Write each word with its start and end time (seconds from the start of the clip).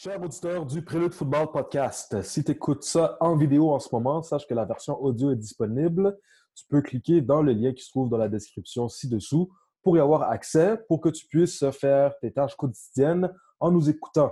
Cher 0.00 0.22
auditeur 0.22 0.64
du 0.64 0.80
Prélude 0.80 1.12
Football 1.12 1.50
Podcast, 1.50 2.22
si 2.22 2.44
tu 2.44 2.52
écoutes 2.52 2.84
ça 2.84 3.16
en 3.18 3.36
vidéo 3.36 3.72
en 3.72 3.80
ce 3.80 3.88
moment, 3.90 4.22
sache 4.22 4.46
que 4.46 4.54
la 4.54 4.64
version 4.64 4.96
audio 5.02 5.32
est 5.32 5.36
disponible. 5.36 6.16
Tu 6.54 6.64
peux 6.68 6.82
cliquer 6.82 7.20
dans 7.20 7.42
le 7.42 7.52
lien 7.52 7.72
qui 7.72 7.82
se 7.82 7.90
trouve 7.90 8.08
dans 8.08 8.16
la 8.16 8.28
description 8.28 8.88
ci-dessous 8.88 9.50
pour 9.82 9.96
y 9.96 10.00
avoir 10.00 10.30
accès, 10.30 10.78
pour 10.86 11.00
que 11.00 11.08
tu 11.08 11.26
puisses 11.26 11.68
faire 11.72 12.16
tes 12.20 12.32
tâches 12.32 12.54
quotidiennes 12.54 13.28
en 13.58 13.72
nous 13.72 13.90
écoutant. 13.90 14.30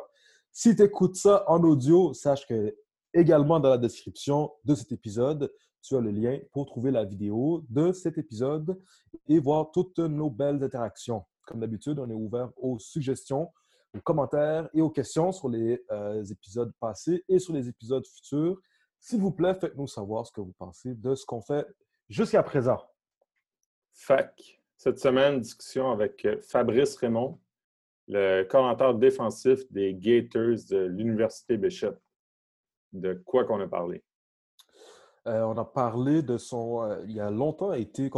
Si 0.52 0.76
tu 0.76 0.84
écoutes 0.84 1.16
ça 1.16 1.42
en 1.48 1.60
audio, 1.64 2.14
sache 2.14 2.46
que 2.46 2.72
également 3.12 3.58
dans 3.58 3.70
la 3.70 3.78
description 3.78 4.52
de 4.64 4.76
cet 4.76 4.92
épisode, 4.92 5.52
tu 5.82 5.96
as 5.96 6.00
le 6.00 6.12
lien 6.12 6.38
pour 6.52 6.66
trouver 6.66 6.92
la 6.92 7.04
vidéo 7.04 7.64
de 7.68 7.90
cet 7.90 8.18
épisode 8.18 8.80
et 9.28 9.40
voir 9.40 9.72
toutes 9.72 9.98
nos 9.98 10.30
belles 10.30 10.62
interactions. 10.62 11.24
Comme 11.44 11.58
d'habitude, 11.58 11.98
on 11.98 12.08
est 12.08 12.14
ouvert 12.14 12.52
aux 12.56 12.78
suggestions 12.78 13.48
aux 13.96 14.02
commentaires 14.02 14.68
et 14.74 14.80
aux 14.80 14.90
questions 14.90 15.32
sur 15.32 15.48
les 15.48 15.82
euh, 15.90 16.24
épisodes 16.24 16.72
passés 16.80 17.24
et 17.28 17.38
sur 17.38 17.52
les 17.52 17.68
épisodes 17.68 18.06
futurs. 18.06 18.60
S'il 19.00 19.20
vous 19.20 19.32
plaît, 19.32 19.54
faites-nous 19.54 19.86
savoir 19.86 20.26
ce 20.26 20.32
que 20.32 20.40
vous 20.40 20.54
pensez 20.58 20.94
de 20.94 21.14
ce 21.14 21.24
qu'on 21.24 21.40
fait 21.40 21.66
jusqu'à 22.08 22.42
présent. 22.42 22.82
Fac. 23.92 24.60
Cette 24.76 24.98
semaine, 24.98 25.40
discussion 25.40 25.90
avec 25.90 26.24
euh, 26.24 26.40
Fabrice 26.42 26.96
Raymond, 26.96 27.40
le 28.08 28.44
commentateur 28.44 28.94
défensif 28.94 29.60
des 29.72 29.94
Gators 29.94 30.58
de 30.70 30.86
l'Université 30.86 31.56
Bishop. 31.56 31.94
De 32.92 33.14
quoi 33.14 33.44
qu'on 33.44 33.60
a 33.60 33.66
parlé? 33.66 34.04
Euh, 35.26 35.42
on 35.42 35.56
a 35.56 35.64
parlé 35.64 36.22
de 36.22 36.38
son. 36.38 37.00
il 37.04 37.12
y 37.12 37.20
a 37.20 37.30
longtemps, 37.30 37.70
a 37.70 37.78
été 37.78 38.10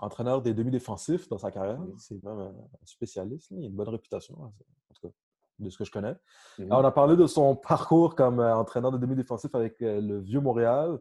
entraîneur 0.00 0.42
des 0.42 0.54
demi-défensifs 0.54 1.28
dans 1.28 1.38
sa 1.38 1.50
carrière. 1.50 1.80
Mmh. 1.80 1.94
C'est 1.98 2.22
même 2.22 2.38
un 2.38 2.54
spécialiste. 2.84 3.50
Il 3.50 3.64
a 3.64 3.66
une 3.66 3.74
bonne 3.74 3.88
réputation, 3.88 4.36
en 4.40 4.52
tout 4.94 5.08
cas, 5.08 5.14
de 5.58 5.70
ce 5.70 5.78
que 5.78 5.84
je 5.84 5.90
connais. 5.90 6.14
Mmh 6.58 6.66
on 6.70 6.84
a 6.84 6.92
parlé 6.92 7.16
de 7.16 7.26
son 7.26 7.56
parcours 7.56 8.14
comme 8.14 8.40
entraîneur 8.40 8.92
de 8.92 8.98
demi-défensif 8.98 9.54
avec 9.54 9.76
le 9.80 10.20
Vieux 10.20 10.40
Montréal. 10.40 10.98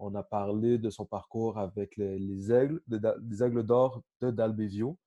On 0.00 0.14
a 0.16 0.24
parlé 0.24 0.76
de 0.76 0.90
son 0.90 1.06
parcours 1.06 1.56
avec 1.56 1.96
les, 1.96 2.52
Aigles, 2.52 2.80
Aigles 3.40 3.62
d'Or 3.62 4.02
de 4.20 4.30
Dalbevio. 4.30 4.98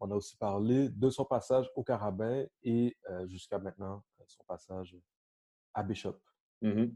On 0.00 0.10
a 0.10 0.14
aussi 0.14 0.34
parlé 0.38 0.88
de 0.88 1.10
son 1.10 1.26
passage 1.26 1.70
au 1.76 1.82
Carabin 1.82 2.46
et 2.62 2.96
jusqu'à 3.26 3.58
maintenant, 3.58 4.02
son 4.26 4.42
passage 4.44 4.96
à 5.74 5.82
Bishop. 5.82 6.16
Mmh 6.62 6.86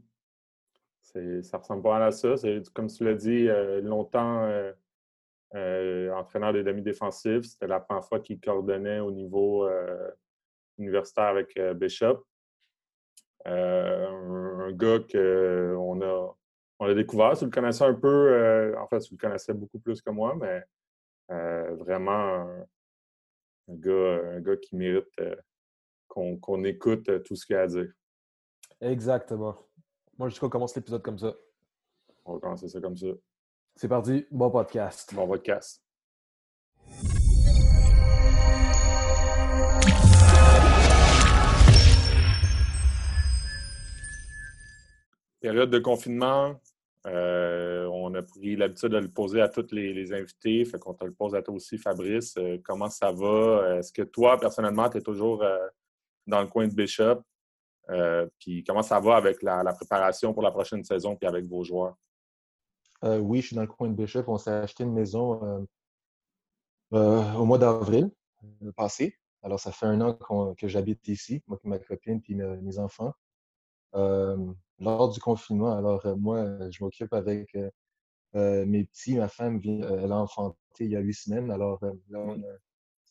ça 1.43 1.57
ressemble 1.57 1.83
pas 1.83 2.05
à 2.05 2.11
ça. 2.11 2.37
C'est, 2.37 2.61
comme 2.73 2.87
tu 2.87 3.03
l'as 3.03 3.13
dit, 3.13 3.47
euh, 3.47 3.81
longtemps 3.81 4.43
euh, 4.43 4.73
euh, 5.53 6.11
entraîneur 6.13 6.53
des 6.53 6.63
demi-défensifs. 6.63 7.43
C'était 7.43 7.67
la 7.67 7.79
première 7.79 8.03
fois 8.03 8.19
qu'il 8.19 8.39
coordonnait 8.39 8.99
au 8.99 9.11
niveau 9.11 9.67
universitaire 10.77 11.25
avec 11.25 11.59
Bishop. 11.75 12.25
Un, 13.45 14.71
gars 14.71 14.99
qu'on 14.99 16.01
a, 16.01 16.37
on 16.79 16.85
a 16.85 16.93
découvert. 16.93 17.37
Tu 17.37 17.45
le 17.45 17.51
connaissais 17.51 17.85
un 17.85 17.93
peu, 17.93 18.75
en 18.77 18.87
fait, 18.87 18.99
tu 18.99 19.13
le 19.13 19.19
connaissais 19.19 19.53
beaucoup 19.53 19.79
plus 19.79 20.01
que 20.01 20.09
moi, 20.09 20.35
mais 20.35 20.63
vraiment 21.29 22.49
un, 22.49 22.65
gars, 23.69 24.21
un 24.33 24.41
gars 24.41 24.57
qui 24.57 24.75
mérite 24.75 25.21
qu'on 26.07 26.63
écoute 26.63 27.23
tout 27.23 27.35
ce 27.35 27.45
qu'il 27.45 27.55
a 27.55 27.61
à 27.61 27.67
dire. 27.67 27.93
Exactement. 28.81 29.65
Moi, 30.17 30.29
qu'on 30.39 30.47
commence 30.47 30.73
l'épisode 30.77 31.01
comme 31.01 31.19
ça. 31.19 31.33
On 32.23 32.35
va 32.35 32.39
commencer 32.39 32.69
ça 32.69 32.79
comme 32.79 32.95
ça. 32.95 33.07
C'est 33.75 33.89
parti. 33.89 34.25
Bon 34.31 34.49
podcast. 34.49 35.13
Bon 35.13 35.27
podcast. 35.27 35.83
Période 45.41 45.69
de 45.69 45.79
confinement. 45.79 46.61
Euh, 47.07 47.85
on 47.87 48.13
a 48.13 48.21
pris 48.21 48.55
l'habitude 48.55 48.91
de 48.91 48.97
le 48.99 49.09
poser 49.09 49.41
à 49.41 49.49
tous 49.49 49.73
les, 49.73 50.13
invités. 50.13 50.63
Fait 50.63 50.79
qu'on 50.79 50.93
te 50.93 51.03
le 51.03 51.13
pose 51.13 51.35
à 51.35 51.41
toi 51.41 51.55
aussi, 51.55 51.77
Fabrice. 51.77 52.37
Euh, 52.37 52.57
comment 52.63 52.89
ça 52.89 53.11
va? 53.11 53.79
Est-ce 53.79 53.91
que 53.91 54.03
toi, 54.03 54.39
personnellement, 54.39 54.89
tu 54.89 54.99
es 54.99 55.01
toujours 55.01 55.43
euh, 55.43 55.67
dans 56.25 56.39
le 56.39 56.47
coin 56.47 56.69
de 56.69 56.73
Bishop? 56.73 57.21
Euh, 57.89 58.27
puis 58.39 58.63
comment 58.63 58.81
ça 58.81 58.99
va 58.99 59.15
avec 59.15 59.41
la, 59.41 59.63
préparation 59.73 60.33
pour 60.33 60.41
la 60.41 60.51
prochaine 60.51 60.83
saison 60.83 61.15
puis 61.15 61.27
avec 61.27 61.45
vos 61.45 61.63
joueurs? 61.63 61.95
Euh, 63.03 63.19
oui, 63.19 63.41
je 63.41 63.47
suis 63.47 63.55
dans 63.55 63.61
le 63.61 63.67
coin 63.67 63.89
de 63.89 63.93
Bishop. 63.93 64.23
On 64.27 64.37
s'est 64.37 64.51
acheté 64.51 64.83
une 64.83 64.93
maison 64.93 65.67
euh, 66.93 67.33
au 67.33 67.45
mois 67.45 67.57
d'avril 67.57 68.09
passé. 68.75 69.17
Alors, 69.43 69.59
ça 69.59 69.71
fait 69.71 69.85
un 69.85 70.01
an 70.01 70.17
que 70.57 70.67
j'habite 70.67 71.07
ici, 71.07 71.43
moi 71.47 71.59
et 71.63 71.67
ma 71.67 71.77
copine 71.77 72.21
puis 72.21 72.35
mes, 72.35 72.79
enfants. 72.79 73.13
lors 73.93 75.09
du 75.09 75.19
confinement, 75.19 75.77
alors 75.77 76.05
moi, 76.17 76.69
je 76.71 76.83
m'occupe 76.83 77.13
avec 77.13 77.55
mes 78.33 78.85
petits. 78.85 79.17
Ma 79.17 79.27
femme, 79.27 79.61
elle 79.63 80.11
a 80.11 80.17
enfanté 80.17 80.57
il 80.79 80.91
y 80.91 80.95
a 80.95 80.99
huit 80.99 81.13
semaines. 81.13 81.51
Alors 81.51 81.79
là, 82.09 82.19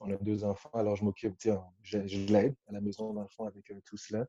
on 0.01 0.11
a, 0.11 0.17
deux 0.17 0.45
enfants. 0.45 0.71
Alors, 0.73 0.97
je 0.97 1.05
m'occupe, 1.05 1.37
je, 1.83 2.07
je 2.07 2.33
l'aide 2.33 2.57
à 2.69 2.73
la 2.73 2.81
maison, 2.81 3.13
dans 3.13 3.23
le 3.23 3.29
fond, 3.29 3.47
avec 3.47 3.73
tout 3.85 3.97
cela. 3.97 4.27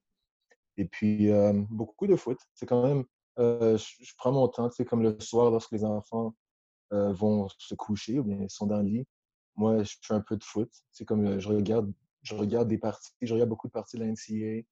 Et 0.77 0.85
puis, 0.85 1.29
beaucoup 1.69 2.07
de 2.07 2.15
foot. 2.15 2.39
C'est 2.53 2.65
quand 2.65 2.83
même, 2.83 3.05
je, 3.37 4.13
prends 4.17 4.31
mon 4.31 4.47
temps, 4.47 4.69
c'est 4.71 4.85
comme 4.85 5.03
le 5.03 5.19
soir 5.19 5.51
lorsque 5.51 5.71
les 5.71 5.83
enfants 5.83 6.35
vont 6.91 7.47
se 7.57 7.75
coucher 7.75 8.19
ou 8.19 8.23
bien 8.23 8.47
sont 8.47 8.67
dans 8.67 8.77
le 8.77 8.89
lit. 8.89 9.07
Moi, 9.55 9.83
je 9.83 9.95
fais 10.01 10.13
un 10.13 10.21
peu 10.21 10.37
de 10.37 10.43
foot. 10.43 10.69
C'est 10.91 11.05
comme, 11.05 11.39
je 11.39 11.47
regarde, 11.47 11.91
je 12.23 12.35
regarde 12.35 12.67
des 12.67 12.77
parties, 12.77 13.11
je 13.21 13.33
regarde 13.33 13.49
beaucoup 13.49 13.67
de 13.67 13.71
parties 13.73 13.97
de 13.97 14.03
la 14.03 14.11
NCA. 14.11 14.65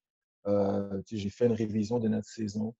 j'ai 1.09 1.29
fait 1.29 1.45
une 1.45 1.53
révision 1.53 1.99
de 1.99 2.07
notre 2.07 2.27
saison 2.27 2.75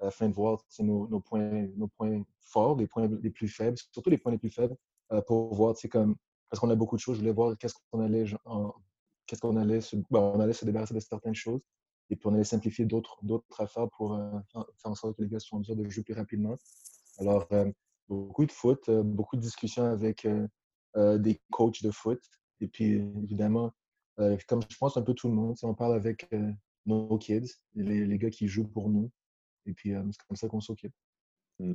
afin 0.00 0.28
de 0.28 0.34
voir 0.34 0.62
nos, 0.80 1.20
points, 1.20 1.68
nos 1.76 1.88
points 1.88 2.22
forts, 2.40 2.76
les 2.76 2.86
points 2.86 3.08
les 3.22 3.30
plus 3.30 3.48
faibles, 3.48 3.78
surtout 3.92 4.10
les 4.10 4.18
points 4.18 4.32
les 4.32 4.38
plus 4.38 4.50
faibles, 4.50 4.76
pour 5.26 5.54
voir, 5.54 5.74
comme, 5.90 6.16
parce 6.50 6.60
qu'on 6.60 6.70
a 6.70 6.74
beaucoup 6.74 6.96
de 6.96 7.00
choses, 7.00 7.16
je 7.16 7.20
voulais 7.20 7.32
voir 7.32 7.56
qu'est-ce 7.58 7.74
qu'on 7.90 8.00
allait, 8.00 8.24
on 8.44 9.60
allait 10.40 10.52
se 10.52 10.64
débarrasser 10.64 10.94
de 10.94 11.00
certaines 11.00 11.34
choses. 11.34 11.60
Et 12.10 12.16
puis, 12.16 12.28
on 12.28 12.34
allait 12.34 12.44
simplifier 12.44 12.84
d'autres 12.84 13.18
affaires 13.58 13.88
pour 13.96 14.14
euh, 14.14 14.30
faire 14.52 14.90
en 14.90 14.94
sorte 14.94 15.16
que 15.16 15.22
les 15.22 15.28
gars 15.28 15.40
soient 15.40 15.56
en 15.56 15.60
mesure 15.60 15.76
de 15.76 15.88
jouer 15.88 16.04
plus 16.04 16.14
rapidement. 16.14 16.56
Alors, 17.18 17.46
euh, 17.52 17.70
beaucoup 18.08 18.46
de 18.46 18.52
foot, 18.52 18.88
euh, 18.88 19.02
beaucoup 19.02 19.36
de 19.36 19.40
discussions 19.40 19.84
avec 19.84 20.26
des 20.96 21.42
coachs 21.50 21.82
de 21.82 21.90
foot. 21.90 22.20
Et 22.60 22.68
puis, 22.68 22.94
évidemment, 23.22 23.70
comme 24.48 24.62
je 24.66 24.76
pense 24.78 24.96
un 24.96 25.02
peu 25.02 25.12
tout 25.12 25.28
le 25.28 25.34
monde, 25.34 25.54
on 25.62 25.74
parle 25.74 25.94
avec 25.94 26.26
nos 26.86 27.18
kids, 27.18 27.52
les, 27.74 28.06
les, 28.06 28.18
gars 28.18 28.30
qui 28.30 28.48
jouent 28.48 28.68
pour 28.68 28.88
nous. 28.88 29.10
Et 29.66 29.74
puis, 29.74 29.90
c'est 29.90 30.26
comme 30.26 30.36
ça 30.36 30.48
qu'on 30.48 30.60
s'occupe. 30.60 30.94
Mmh. 31.58 31.74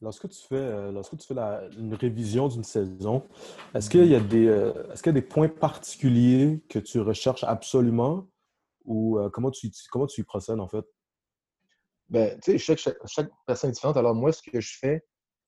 Lorsque 0.00 0.26
tu 0.30 0.38
fais, 0.48 0.90
lorsque 0.90 1.18
tu 1.18 1.26
fais 1.26 1.34
une 1.76 1.92
révision 1.92 2.48
d'une 2.48 2.64
saison, 2.64 3.28
est-ce 3.74 3.90
qu'il 3.90 4.06
y, 4.06 4.14
a 4.14 4.20
des, 4.20 4.46
est-ce 4.90 5.02
qu'il 5.02 5.10
y 5.10 5.16
a 5.18 5.20
des 5.20 5.26
points 5.26 5.50
particuliers 5.50 6.62
que 6.70 6.78
tu 6.78 6.98
recherches 7.00 7.44
absolument 7.44 8.26
ou 8.84 9.18
euh, 9.18 9.30
comment, 9.30 9.50
tu, 9.50 9.70
comment 9.90 10.06
tu 10.06 10.24
procèdes 10.24 10.60
en 10.60 10.68
fait? 10.68 10.84
Ben, 12.08 12.38
tu 12.40 12.58
sais, 12.58 12.76
chaque, 12.76 12.96
chaque, 13.06 13.30
personne 13.46 13.70
est 13.70 13.74
différente. 13.74 13.96
Alors, 13.96 14.14
moi, 14.14 14.32
ce 14.32 14.42
que 14.42 14.60
je 14.60 14.78
fais, 14.78 15.04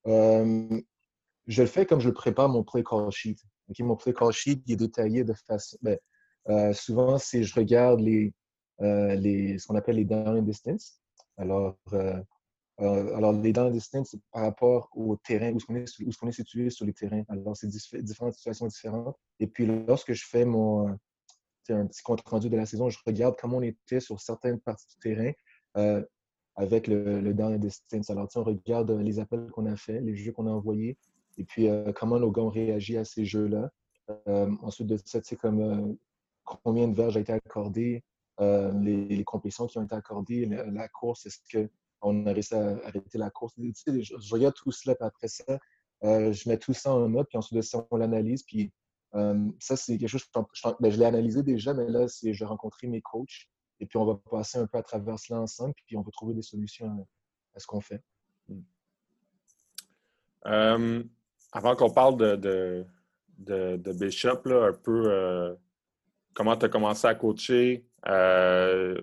euh, 0.07 0.81
je 1.47 1.63
le 1.63 1.69
fais 1.69 1.87
comme 1.87 2.01
je 2.01 2.11
prépare 2.11 2.49
mon 2.49 2.63
play 2.63 2.85
call 2.85 3.11
sheet. 3.11 3.37
Mon 3.81 3.97
play 3.97 4.13
call 4.13 4.33
sheet 4.33 4.63
est 4.69 4.77
détaillé 4.77 5.25
de 5.25 5.33
façon. 5.33 5.77
Ben, 5.83 5.99
euh, 6.49 6.73
souvent, 6.73 7.19
c'est 7.19 7.43
je 7.43 7.55
regarde 7.55 8.01
les, 8.01 8.33
les, 8.79 9.59
ce 9.59 9.67
qu'on 9.67 9.77
appelle 9.77 9.97
les 9.97 10.05
down 10.05 10.39
and 10.39 10.43
distance. 10.43 11.01
Alors, 11.37 11.77
alors 12.79 13.33
les 13.33 13.53
down 13.53 13.69
and 13.69 13.71
distance, 13.71 14.11
c'est 14.13 14.21
par 14.31 14.43
rapport 14.43 14.89
au 14.95 15.17
terrain, 15.17 15.53
où 15.53 15.57
est-ce 15.57 15.67
qu'on 15.67 15.75
est, 15.75 16.01
est, 16.01 16.29
est, 16.29 16.33
situé 16.33 16.71
sur 16.71 16.85
les 16.85 16.93
terrains. 16.93 17.25
Alors, 17.29 17.57
c'est 17.57 17.69
différentes 17.69 18.35
situations 18.35 18.67
différentes. 18.67 19.17
Et 19.41 19.49
puis, 19.49 19.67
lorsque 19.67 20.13
je 20.13 20.25
fais 20.27 20.45
mon, 20.45 20.97
un 21.71 21.87
petit 21.87 22.03
compte 22.03 22.21
rendu 22.27 22.49
de 22.49 22.57
la 22.57 22.67
saison. 22.67 22.89
Je 22.91 22.99
regarde 23.07 23.37
comment 23.39 23.59
on 23.59 23.63
était 23.63 24.01
sur 24.01 24.21
certaines 24.21 24.61
parties 24.61 24.87
du 24.89 24.97
terrain 24.97 25.33
euh, 25.77 26.05
avec 26.57 26.87
le, 26.87 27.21
le 27.21 27.35
down 27.35 27.57
distance. 27.59 28.11
Alors, 28.11 28.29
on 28.37 28.45
regarde 28.45 28.91
euh, 28.91 29.03
les 29.03 29.19
appels 29.21 29.51
qu'on 29.51 29.67
a 29.67 29.77
faits, 29.77 30.03
les 30.03 30.15
jeux 30.15 30.33
qu'on 30.33 30.47
a 30.47 30.51
envoyés, 30.51 30.99
et 31.39 31.45
puis 31.45 31.69
euh, 31.69 31.93
comment 31.93 32.19
nos 32.19 32.31
gars 32.31 32.43
ont 32.43 32.51
réagi 32.51 32.97
à 32.99 33.05
ces 33.05 33.25
jeux-là. 33.25 33.71
ensuite 34.27 34.89
de 34.89 34.99
ça, 35.05 35.21
c'est 35.23 35.37
comme 35.37 35.97
combien 36.45 36.89
de 36.89 36.95
verges 36.95 37.17
a 37.17 37.21
été 37.21 37.33
accordé, 37.33 38.05
les, 38.39 39.25
compétitions 39.25 39.67
qui 39.67 39.79
ont 39.79 39.85
été 39.85 39.95
accordées, 39.95 40.45
la, 40.47 40.89
course, 40.89 41.25
est-ce 41.27 41.69
qu'on 42.01 42.27
a 42.27 42.33
réussi 42.33 42.55
à 42.55 42.77
arrêter 42.85 43.17
la 43.17 43.31
course? 43.31 43.55
je, 43.59 44.33
regarde 44.35 44.55
tout 44.55 44.73
cela, 44.73 44.95
après 45.01 45.29
ça, 45.29 45.59
je 46.03 46.49
mets 46.49 46.59
tout 46.59 46.75
ça 46.75 46.93
en 46.93 47.09
note, 47.09 47.29
puis 47.29 47.39
ensuite 47.39 47.57
de 47.57 47.63
ça, 47.63 47.87
on 47.91 47.97
l'analyse, 47.97 48.43
puis 48.43 48.73
ça, 49.59 49.77
c'est 49.77 49.99
quelque 49.99 50.09
chose, 50.09 50.25
je, 50.53 50.69
ben, 50.81 50.91
je 50.91 50.99
l'ai 50.99 51.05
analysé 51.05 51.43
déjà, 51.43 51.75
mais 51.75 51.89
là, 51.89 52.09
c'est 52.09 52.33
j'ai 52.33 52.45
rencontré 52.45 52.87
mes 52.87 53.03
coachs 53.03 53.49
et 53.81 53.87
puis 53.87 53.99
on 53.99 54.05
va 54.05 54.15
passer 54.31 54.59
un 54.59 54.67
peu 54.67 54.79
à 54.79 54.83
travers 54.83 55.19
cela 55.19 55.41
ensemble, 55.41 55.75
puis 55.87 55.97
on 55.97 56.03
va 56.03 56.11
trouver 56.13 56.35
des 56.35 56.43
solutions 56.43 57.07
à, 57.55 57.59
ce 57.59 57.67
qu'on 57.67 57.81
fait. 57.81 58.03
Euh, 60.47 61.03
avant 61.53 61.77
qu'on 61.77 61.91
parle 61.91 62.17
de, 62.17 62.87
de, 63.39 63.93
Bishop, 63.93 64.43
un 64.47 64.73
peu 64.73 65.05
euh, 65.07 65.55
comment 66.33 66.57
tu 66.57 66.67
as 66.67 66.69
commencé 66.69 67.07
à 67.07 67.15
coacher, 67.15 67.87
Euh, 68.09 69.01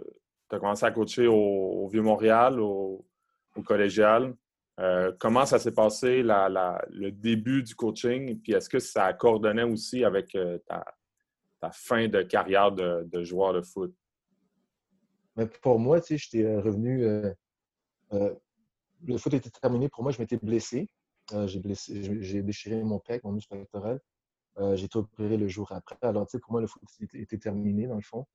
tu 0.50 0.56
as 0.56 0.60
commencé 0.60 0.86
à 0.86 0.92
coacher 0.92 1.28
au, 1.28 1.88
Vieux-Montréal, 1.88 2.60
au, 2.60 3.06
collégial? 3.66 4.34
Euh, 4.80 5.12
comment 5.20 5.46
ça 5.46 5.60
s'est 5.60 5.74
passé, 5.74 6.24
le 6.24 7.10
début 7.10 7.64
du 7.64 7.76
coaching? 7.76 8.40
Puis 8.42 8.54
est-ce 8.54 8.70
que 8.70 8.80
ça 8.80 9.12
coordonnait 9.14 9.64
aussi 9.64 10.04
avec 10.04 10.34
euh, 10.36 10.58
ta, 10.68 10.84
fin 11.72 12.08
de 12.08 12.22
carrière 12.22 12.72
de, 12.72 13.24
joueur 13.24 13.54
de 13.54 13.62
foot? 13.62 13.94
Mais 15.36 15.46
pour 15.46 15.80
moi, 15.80 16.00
tu 16.00 16.08
sais, 16.08 16.18
j'étais 16.18 16.58
revenu. 16.58 17.06
le 18.12 19.18
foot 19.18 19.34
était 19.34 19.50
terminé. 19.50 19.90
Pour 19.90 20.04
moi, 20.04 20.12
je 20.12 20.20
m'étais 20.20 20.38
blessé. 20.38 20.88
j'ai 21.46 22.42
déchiré 22.42 22.82
mon 22.84 23.00
pec, 23.00 23.24
mon 23.24 23.34
muscle 23.34 23.58
pectoral. 23.58 24.00
j'ai 24.76 24.86
été 24.86 24.98
opéré 24.98 25.38
le 25.38 25.48
jour 25.48 25.72
après. 25.72 25.98
Alors, 26.02 26.26
tu 26.26 26.32
sais, 26.32 26.40
pour 26.40 26.54
moi, 26.54 26.62
le 26.62 26.68
foot 26.68 26.82
était 27.14 27.38
terminé, 27.38 27.88
dans 27.88 27.96
le 27.96 28.02
fond. 28.02 28.26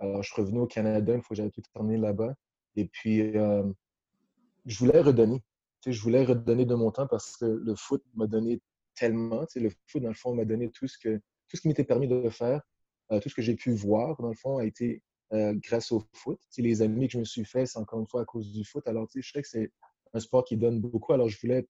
Alors, 0.00 0.22
je 0.22 0.32
suis 0.32 0.40
revenu 0.40 0.60
au 0.60 0.66
Canada 0.66 1.14
une 1.14 1.20
fois 1.20 1.34
que 1.34 1.36
j'avais 1.36 1.50
tout 1.50 1.62
terminé 1.72 1.98
là-bas. 1.98 2.34
Et 2.76 2.86
puis, 2.86 3.36
euh, 3.36 3.62
je 4.70 4.78
voulais 4.78 5.00
redonner. 5.00 5.42
Je 5.84 6.00
voulais 6.00 6.24
redonner 6.24 6.64
de 6.64 6.74
mon 6.74 6.90
temps 6.92 7.06
parce 7.06 7.36
que 7.36 7.44
le 7.44 7.74
foot 7.74 8.02
m'a 8.14 8.26
donné 8.26 8.60
tellement. 8.94 9.44
Le 9.56 9.70
foot, 9.88 10.02
dans 10.02 10.08
le 10.08 10.14
fond, 10.14 10.34
m'a 10.34 10.44
donné 10.44 10.70
tout 10.70 10.86
ce, 10.86 10.96
que, 10.96 11.16
tout 11.48 11.56
ce 11.56 11.62
qui 11.62 11.68
m'était 11.68 11.84
permis 11.84 12.06
de 12.06 12.28
faire. 12.30 12.62
Euh, 13.10 13.18
tout 13.18 13.28
ce 13.28 13.34
que 13.34 13.42
j'ai 13.42 13.56
pu 13.56 13.72
voir, 13.72 14.16
dans 14.20 14.28
le 14.28 14.36
fond, 14.36 14.58
a 14.58 14.64
été 14.64 15.02
euh, 15.32 15.54
grâce 15.56 15.90
au 15.90 16.04
foot. 16.12 16.38
Les 16.56 16.82
amis 16.82 17.08
que 17.08 17.14
je 17.14 17.18
me 17.18 17.24
suis 17.24 17.44
fait, 17.44 17.66
c'est 17.66 17.78
encore 17.78 17.98
une 17.98 18.06
fois 18.06 18.22
à 18.22 18.24
cause 18.24 18.52
du 18.52 18.64
foot. 18.64 18.86
Alors, 18.86 19.08
je 19.12 19.28
sais 19.28 19.42
que 19.42 19.48
c'est 19.48 19.72
un 20.14 20.20
sport 20.20 20.44
qui 20.44 20.56
donne 20.56 20.80
beaucoup. 20.80 21.12
Alors, 21.12 21.28
je 21.28 21.40
voulais 21.40 21.66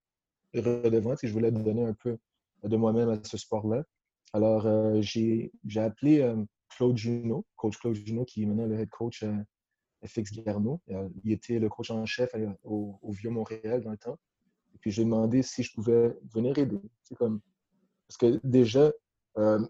redevant. 0.53 1.15
Je 1.23 1.33
voulais 1.33 1.51
donner 1.51 1.85
un 1.85 1.95
peu 1.95 2.19
de 2.65 2.77
moi-même 2.77 3.09
à 3.09 3.19
ce 3.25 3.39
sport-là. 3.39 3.85
Alors, 4.35 4.69
j'ai 5.01 5.51
appelé 5.77 6.35
Claude 6.69 6.99
Junot, 6.99 7.47
coach 7.57 7.79
Claude 7.79 7.95
Junot, 7.95 8.27
qui 8.27 8.43
est 8.43 8.47
maintenant 8.47 8.67
le 8.67 8.79
head 8.79 8.91
coach 8.91 9.25
FX 10.07 10.33
Garneau. 10.33 10.81
Euh, 10.91 11.09
il 11.25 11.33
était 11.33 11.59
le 11.59 11.69
coach 11.69 11.91
en 11.91 12.07
chef 12.07 12.35
au, 12.65 12.99
Vieux-Montréal 13.03 13.83
dans 13.83 13.91
le 13.91 13.99
temps. 13.99 14.19
Et 14.75 14.79
puis, 14.79 14.91
j'ai 14.91 15.05
demandé 15.05 15.43
si 15.43 15.63
je 15.63 15.73
pouvais 15.75 16.17
venir 16.33 16.57
aider. 16.59 16.81
Comme... 17.19 17.41
Parce 18.07 18.17
que 18.17 18.41
déjà, 18.45 18.91
euh, 19.39 19.65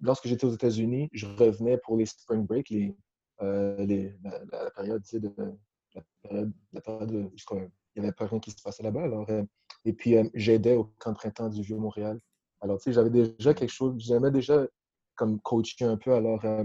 lorsque 0.00 0.26
j'étais 0.26 0.44
aux 0.44 0.54
États-Unis, 0.54 1.08
je 1.12 1.26
revenais 1.26 1.78
pour 1.78 1.96
les 1.96 2.06
spring 2.06 2.46
break, 2.46 2.70
les, 2.70 2.96
euh, 3.42 4.12
la, 4.22 4.70
période 4.70 5.02
de. 5.12 5.32
La 5.94 6.02
période, 6.22 6.52
la 6.72 6.80
période 6.80 7.10
de, 7.10 7.30
il 7.96 8.02
n'y 8.02 8.06
avait 8.06 8.12
pas 8.12 8.26
rien 8.26 8.40
qui 8.40 8.50
se 8.50 8.62
passait 8.62 8.82
là-bas. 8.82 9.06
Et 9.84 9.92
puis, 9.92 10.16
j'aidais 10.34 10.74
au 10.74 10.84
camp 10.98 11.12
de 11.12 11.16
printemps 11.16 11.48
du 11.48 11.62
Vieux-Montréal. 11.62 12.20
Alors, 12.60 12.78
tu 12.78 12.84
sais, 12.84 12.92
j'avais 12.92 13.10
déjà 13.10 13.54
quelque 13.54 13.70
chose, 13.70 13.94
j'aimais 13.98 14.30
déjà 14.30 14.66
comme 15.16 15.40
coacher 15.40 15.84
un 15.84 15.96
peu. 15.96 16.12
Alors, 16.14 16.44
euh, 16.44 16.64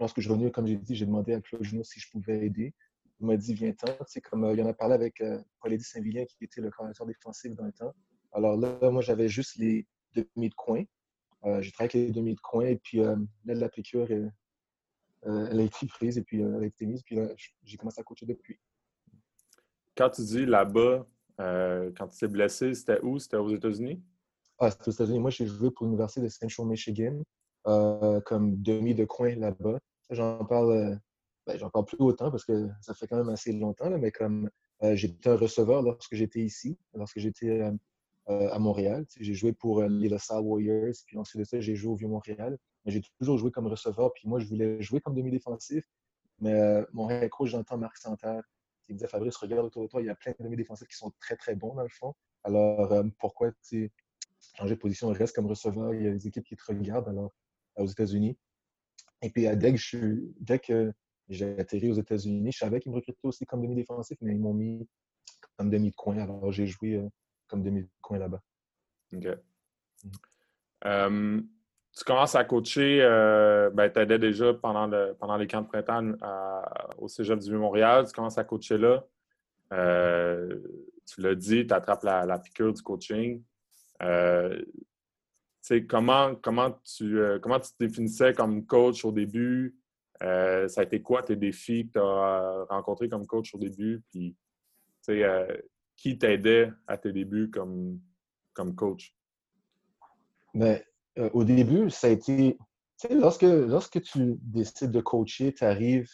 lorsque 0.00 0.20
je 0.20 0.22
suis 0.22 0.32
revenu, 0.32 0.50
comme 0.50 0.66
j'ai 0.66 0.76
dit, 0.76 0.94
j'ai 0.94 1.06
demandé 1.06 1.34
à 1.34 1.40
Claude 1.40 1.62
Junot 1.62 1.84
si 1.84 2.00
je 2.00 2.10
pouvais 2.10 2.46
aider. 2.46 2.74
Il 3.20 3.26
m'a 3.26 3.36
dit, 3.36 3.54
viens-t'en. 3.54 3.92
C'est 4.06 4.20
comme 4.20 4.44
euh, 4.44 4.52
il 4.52 4.62
en 4.62 4.66
a 4.66 4.74
parlé 4.74 4.94
avec 4.94 5.20
euh, 5.20 5.40
Paul-Édith 5.60 5.86
Saint-Vilien, 5.86 6.24
qui 6.26 6.44
était 6.44 6.60
le 6.60 6.70
coordinateur 6.70 7.06
défensif 7.06 7.54
dans 7.54 7.64
le 7.64 7.72
temps. 7.72 7.94
Alors 8.32 8.56
là, 8.56 8.90
moi, 8.90 9.00
j'avais 9.00 9.28
juste 9.28 9.56
les 9.56 9.86
demi 10.14 10.50
de 10.50 10.54
coin. 10.54 10.82
j'ai 11.60 11.70
travaillé 11.72 11.74
avec 11.78 11.94
les 11.94 12.10
demi 12.10 12.34
de 12.34 12.40
coin 12.40 12.66
et 12.66 12.76
puis 12.76 12.98
là, 12.98 13.16
la 13.44 13.68
piqûre, 13.68 14.10
elle 14.10 14.32
a 15.22 15.62
été 15.62 15.86
prise 15.86 16.18
et 16.18 16.22
puis 16.22 16.40
elle 16.40 16.62
a 16.62 16.66
été 16.66 16.84
mise. 16.84 17.02
Puis 17.02 17.16
là, 17.16 17.28
j'ai 17.62 17.76
commencé 17.78 18.00
à 18.00 18.04
coacher 18.04 18.26
depuis. 18.26 18.58
Quand 19.96 20.10
tu 20.10 20.22
dis 20.22 20.44
là-bas, 20.44 21.06
quand 21.38 22.08
tu 22.08 22.18
t'es 22.18 22.28
blessé, 22.28 22.74
c'était 22.74 23.00
où? 23.02 23.18
C'était 23.18 23.36
aux 23.36 23.54
États-Unis? 23.54 24.02
Ah, 24.58 24.70
c'était 24.70 24.88
aux 24.88 24.92
États-Unis. 24.92 25.20
Moi, 25.20 25.30
j'ai 25.30 25.46
joué 25.46 25.70
pour 25.70 25.86
l'Université 25.86 26.20
de 26.20 26.28
Central 26.28 26.66
Michigan. 26.66 27.22
Euh, 27.66 28.20
comme 28.20 28.62
demi 28.62 28.94
de 28.94 29.04
coin 29.04 29.34
là-bas. 29.34 29.80
J'en 30.10 30.44
parle, 30.44 30.70
euh, 30.70 30.96
ben, 31.46 31.58
j'en 31.58 31.68
parle 31.68 31.84
plus 31.84 31.96
autant 31.98 32.30
parce 32.30 32.44
que 32.44 32.68
ça 32.80 32.94
fait 32.94 33.08
quand 33.08 33.16
même 33.16 33.28
assez 33.28 33.52
longtemps, 33.52 33.90
mais 33.98 34.12
comme 34.12 34.48
euh, 34.84 34.94
j'étais 34.94 35.30
un 35.30 35.36
receveur 35.36 35.82
lorsque 35.82 36.14
j'étais 36.14 36.40
ici, 36.40 36.78
lorsque 36.94 37.18
j'étais 37.18 37.72
à 38.28 38.58
Montréal. 38.58 39.06
J'ai 39.20 39.34
joué 39.34 39.52
pour 39.52 39.82
les 39.82 40.08
LaSalle 40.08 40.42
Warriors, 40.42 40.94
puis 41.06 41.16
ensuite 41.16 41.40
de 41.40 41.44
ça, 41.44 41.60
j'ai 41.60 41.76
joué 41.76 41.92
au 41.92 41.96
Vieux-Montréal. 41.96 42.58
J'ai 42.84 43.00
toujours 43.18 43.38
joué 43.38 43.50
comme 43.50 43.66
receveur, 43.68 44.12
puis 44.12 44.28
moi, 44.28 44.40
je 44.40 44.46
voulais 44.46 44.80
jouer 44.82 45.00
comme 45.00 45.14
demi-défensif. 45.14 45.84
Mais 46.40 46.82
mon 46.92 47.08
head 47.08 47.30
j'entends 47.44 47.78
Marc 47.78 47.96
Santerre, 47.98 48.42
qui 48.82 48.92
me 48.92 48.98
disait 48.98 49.08
Fabrice, 49.08 49.36
regarde 49.36 49.66
autour 49.66 49.82
de 49.82 49.88
toi, 49.88 50.02
il 50.02 50.06
y 50.06 50.10
a 50.10 50.16
plein 50.16 50.32
de 50.38 50.42
demi-défensifs 50.42 50.88
qui 50.88 50.96
sont 50.96 51.12
très, 51.20 51.36
très 51.36 51.54
bons 51.54 51.74
dans 51.74 51.84
le 51.84 51.88
fond. 51.88 52.14
Alors, 52.42 52.92
pourquoi 53.18 53.52
tu 53.68 53.92
changer 54.56 54.74
de 54.74 54.80
position, 54.80 55.08
reste 55.12 55.34
comme 55.34 55.46
receveur, 55.46 55.94
il 55.94 56.02
y 56.02 56.08
a 56.08 56.10
des 56.10 56.26
équipes 56.26 56.44
qui 56.44 56.56
te 56.56 56.64
regardent. 56.66 57.08
Alors, 57.08 57.32
aux 57.76 57.86
États-Unis. 57.86 58.36
Et 59.22 59.30
puis, 59.30 59.46
dès 59.56 59.72
que, 59.72 59.78
je, 59.78 59.98
dès 60.40 60.58
que 60.58 60.92
j'ai 61.28 61.58
atterri 61.58 61.90
aux 61.90 61.94
États-Unis, 61.94 62.52
je 62.52 62.58
savais 62.58 62.80
qu'ils 62.80 62.92
me 62.92 62.96
recrutaient 62.96 63.18
aussi 63.22 63.46
comme 63.46 63.62
demi-défensif, 63.62 64.18
mais 64.20 64.32
ils 64.32 64.38
m'ont 64.40 64.54
mis 64.54 64.86
comme 65.56 65.70
demi 65.70 65.90
de 65.90 65.96
coin. 65.96 66.18
Alors, 66.18 66.52
j'ai 66.52 66.66
joué 66.66 66.96
euh, 66.96 67.08
comme 67.48 67.62
demi 67.62 67.82
de 67.82 67.88
coin 68.00 68.18
là-bas. 68.18 68.42
OK. 69.14 69.26
Mm. 70.84 71.40
tu 71.96 72.04
commences 72.04 72.34
à 72.34 72.44
coacher, 72.44 73.00
euh, 73.00 73.70
ben, 73.70 73.90
tu 73.90 73.98
aidais 73.98 74.18
déjà 74.18 74.52
pendant, 74.54 74.86
le, 74.86 75.16
pendant 75.18 75.36
les 75.36 75.46
camps 75.46 75.62
de 75.62 75.66
printemps 75.66 76.12
au 76.98 77.08
Cégep 77.08 77.38
du 77.38 77.48
Vieux-Montréal. 77.50 78.06
Tu 78.06 78.12
commences 78.12 78.38
à 78.38 78.44
coacher 78.44 78.78
là. 78.78 79.04
Euh, 79.72 80.60
tu 81.06 81.20
l'as 81.22 81.34
dit, 81.34 81.66
tu 81.66 81.74
attrapes 81.74 82.04
la, 82.04 82.26
la, 82.26 82.38
piqûre 82.38 82.72
du 82.72 82.82
coaching 82.82 83.42
comment, 85.88 86.34
comment, 86.36 86.78
tu, 86.84 87.18
euh, 87.18 87.38
comment 87.40 87.60
tu 87.60 87.70
te 87.70 87.84
définissais 87.84 88.32
comme 88.32 88.66
coach 88.66 89.04
au 89.04 89.12
début? 89.12 89.76
Euh, 90.22 90.68
ça 90.68 90.80
a 90.80 90.84
été 90.84 91.02
quoi 91.02 91.22
tes 91.22 91.36
défis 91.36 91.86
que 91.88 91.92
tu 91.92 91.98
as 91.98 92.66
rencontrés 92.70 93.08
comme 93.08 93.26
coach 93.26 93.54
au 93.54 93.58
début? 93.58 94.02
Puis, 94.10 94.36
euh, 95.08 95.46
qui 95.96 96.18
t'aidait 96.18 96.72
à 96.86 96.96
tes 96.98 97.12
débuts 97.12 97.50
comme, 97.50 98.00
comme 98.54 98.74
coach? 98.74 99.14
Mais, 100.54 100.84
ben, 101.16 101.30
au 101.32 101.44
début, 101.44 101.90
ça 101.90 102.06
a 102.08 102.10
été. 102.10 102.58
Lorsque, 103.10 103.42
lorsque 103.42 104.00
tu 104.00 104.38
décides 104.40 104.90
de 104.90 105.00
coacher, 105.00 105.52
tu 105.52 105.64
arrives 105.64 106.10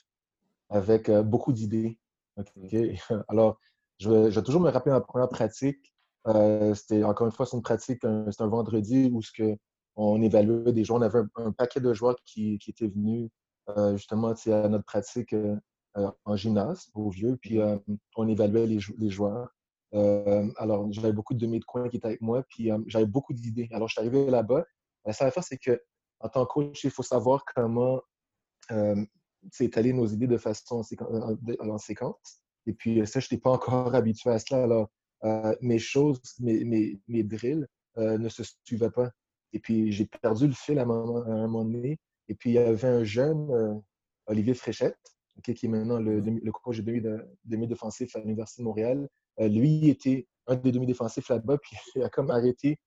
avec 0.69 1.11
beaucoup 1.11 1.53
d'idées. 1.53 1.99
Mm. 2.37 2.95
Alors, 3.29 3.61
je 3.99 4.11
vais, 4.11 4.31
je 4.31 4.41
vais, 4.41 4.45
toujours 4.45 4.61
me 4.61 4.71
rappeler 4.71 4.93
ma 4.93 5.01
première 5.01 5.29
pratique. 5.29 5.92
Euh, 6.29 6.75
c'était 6.75 7.03
encore 7.05 7.27
une 7.27 7.33
fois 7.33 7.47
une 7.53 7.63
pratique, 7.63 8.01
c'était 8.31 8.43
un 8.43 8.49
vendredi 8.49 9.11
où 9.13 9.23
ce 9.23 9.33
que 9.33 9.57
on 9.97 10.23
évaluait 10.23 10.73
des 10.73 10.85
joueurs. 10.85 11.01
On 11.01 11.03
avait 11.03 11.21
un, 11.37 11.53
paquet 11.53 11.81
de 11.81 11.93
joueurs 11.93 12.17
qui, 12.25 12.59
qui 12.59 12.71
étaient 12.71 12.89
venus 12.89 13.31
euh, 13.71 13.97
justement 13.97 14.29
à 14.33 14.69
notre 14.69 14.85
pratique 14.85 15.35
euh, 15.35 15.57
en 16.25 16.37
gymnase 16.37 16.89
au 16.95 17.11
vieux, 17.11 17.37
puis 17.37 17.61
on 18.17 18.29
évaluait 18.29 18.67
les, 18.67 18.79
les 18.99 19.11
joueurs. 19.11 19.51
alors, 19.93 20.91
j'avais 20.91 21.13
beaucoup 21.13 21.35
de 21.35 21.39
demi 21.39 21.61
de 21.61 21.65
coin 21.65 21.89
qui 21.91 21.99
étaient 21.99 22.07
avec 22.07 22.23
moi, 22.23 22.43
puis 22.49 22.71
j'avais 22.87 23.07
beaucoup 23.07 23.35
d'idées. 23.35 23.69
Alors, 23.73 23.89
je 23.89 23.93
suis 23.93 24.01
arrivé 24.01 24.31
là-bas. 24.31 24.65
La 25.05 25.13
seule 25.13 25.29
affaire, 25.29 25.45
c'est 25.45 25.59
que 25.59 25.83
en 26.21 26.29
tant 26.31 26.47
que 26.47 26.53
coach, 26.53 26.85
il 26.85 26.91
faut 26.91 27.03
savoir 27.03 27.45
comment 27.45 28.01
étaler 29.61 29.93
nos 29.93 30.07
idées 30.07 30.29
de 30.29 30.39
façon 30.39 30.83
en 31.61 31.79
séquence. 31.79 32.41
Et 32.67 32.73
puis, 32.73 33.07
ça, 33.07 33.21
je 33.21 33.27
n'étais 33.27 33.39
pas 33.39 33.51
encore 33.51 33.95
habitué 33.95 34.31
à 34.31 34.39
cela. 34.39 34.63
Alors, 34.63 34.89
euh, 35.25 35.55
mes 35.61 35.79
choses, 35.79 36.21
mes, 36.41 36.65
mes, 36.65 36.99
mes 37.07 37.23
drills 37.23 37.67
euh, 37.99 38.19
ne 38.19 38.29
se 38.29 38.43
suivaient 38.65 38.91
pas. 38.91 39.11
Et 39.53 39.61
puis, 39.61 39.93
j'ai 39.93 40.07
perdu 40.07 40.47
le 40.47 40.53
fil 40.53 40.79
à 40.79 40.83
un, 40.83 40.87
moment, 40.87 41.65
donné. 41.65 41.99
Et 42.29 42.35
puis, 42.35 42.51
il 42.51 42.55
y 42.55 42.59
avait 42.59 42.89
un 42.89 43.05
jeune, 43.05 43.51
euh, 43.51 43.75
Olivier 44.27 44.55
Fréchette, 44.55 44.99
qui 45.43 45.53
est 45.53 45.69
maintenant 45.69 45.99
le, 45.99 46.21
le 46.21 46.53
coach 46.53 46.81
de 46.81 47.27
demi-défensif 47.45 48.17
à 48.17 48.21
l'Université 48.21 48.63
de 48.63 48.67
Montréal. 48.67 49.09
lui 49.39 49.89
était 49.89 50.27
un 50.47 50.57
des 50.57 50.73
demi-défensifs 50.73 51.29
là-bas, 51.29 51.59
puis 51.59 51.77
il 51.97 52.03
a 52.03 52.09
comme 52.09 52.31
arrêté 52.31 52.79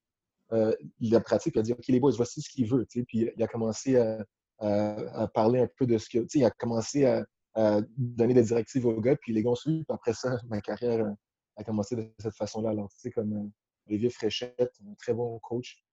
la 0.51 1.20
pratique. 1.22 1.56
Il 1.56 1.60
a 1.60 1.63
dit 1.63 1.74
OK, 1.74 1.88
les 1.88 2.00
boys, 2.00 2.13
voici 2.15 2.42
ce 2.42 2.50
qu'il 2.50 2.68
veut. 2.68 2.86
Puis 2.86 3.32
il 3.36 3.44
a 3.44 3.48
commencé 3.48 3.98
à, 3.98 4.25
à, 4.60 5.27
parler 5.34 5.60
un 5.60 5.68
peu 5.77 5.86
de 5.86 5.98
ce 5.98 6.10
que. 6.10 6.25
Il 6.34 6.46
a 6.46 6.51
commencé 6.51 7.06
à, 7.06 7.25
à, 7.56 7.82
donner 7.98 8.34
des 8.34 8.44
directives 8.44 8.86
aux 8.86 9.01
gars, 9.01 9.15
puis 9.15 9.34
les 9.34 9.44
gars 9.44 9.50
ont 9.50 9.56
suivi. 9.56 9.84
Puis 9.84 9.94
après 9.94 10.13
ça, 10.13 10.38
ma 10.48 10.62
carrière 10.62 11.06
a 11.56 11.64
commencé 11.64 11.96
de 11.96 12.12
cette 12.20 12.36
façon-là. 12.36 12.70
Alors, 12.70 12.90
tu 12.90 13.00
sais, 13.00 13.12
comme 13.12 13.34
euh, 13.34 13.50
Olivier 13.88 14.10
Fréchette, 14.10 14.74
un 14.88 14.94
très 14.96 15.14
bon 15.14 15.40
coach 15.40 15.84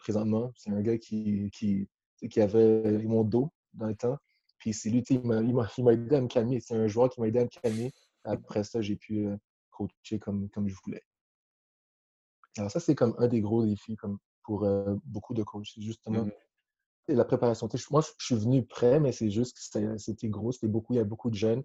présentement. 0.00 0.52
C'est 0.56 0.70
un 0.70 0.82
gars 0.82 0.98
qui, 0.98 1.50
qui, 1.50 1.88
qui 2.30 2.40
avait 2.40 2.98
mon 3.04 3.24
dos 3.24 3.52
dans 3.72 3.86
le 3.86 3.96
temps. 3.96 4.18
Puis 4.58 4.74
c'est 4.74 4.90
lui, 4.90 5.02
il 5.08 5.22
m'a 5.24 5.40
aidé 5.92 6.16
à 6.16 6.20
me 6.20 6.28
calmer. 6.28 6.60
C'est 6.60 6.74
un 6.74 6.86
joueur 6.86 7.08
qui 7.08 7.20
m'a 7.20 7.28
aidé 7.28 7.40
à 7.40 7.44
me 7.44 7.48
calmer. 7.48 7.92
Après 8.24 8.64
ça, 8.64 8.80
j'ai 8.80 8.96
pu 8.96 9.26
euh, 9.26 9.36
coacher 9.70 10.18
comme, 10.20 10.48
comme 10.50 10.68
je 10.68 10.76
voulais. 10.84 11.02
Alors 12.58 12.70
ça, 12.70 12.80
c'est 12.80 12.94
comme 12.94 13.14
un 13.18 13.28
des 13.28 13.40
gros 13.40 13.64
défis 13.64 13.96
comme 13.96 14.18
pour 14.44 14.64
euh, 14.64 14.94
beaucoup 15.04 15.34
de 15.34 15.42
coachs. 15.42 15.72
Justement, 15.78 16.24
mmh 16.26 16.32
la 17.08 17.24
préparation. 17.24 17.68
Moi, 17.90 18.02
je 18.18 18.24
suis 18.24 18.36
venu 18.36 18.64
prêt, 18.64 19.00
mais 19.00 19.10
c'est 19.10 19.28
juste 19.28 19.56
que 19.56 19.98
c'était 19.98 20.28
gros, 20.28 20.52
c'était 20.52 20.68
beaucoup, 20.68 20.94
il 20.94 20.98
y 20.98 21.00
a 21.00 21.04
beaucoup 21.04 21.30
de 21.30 21.34
jeunes. 21.34 21.64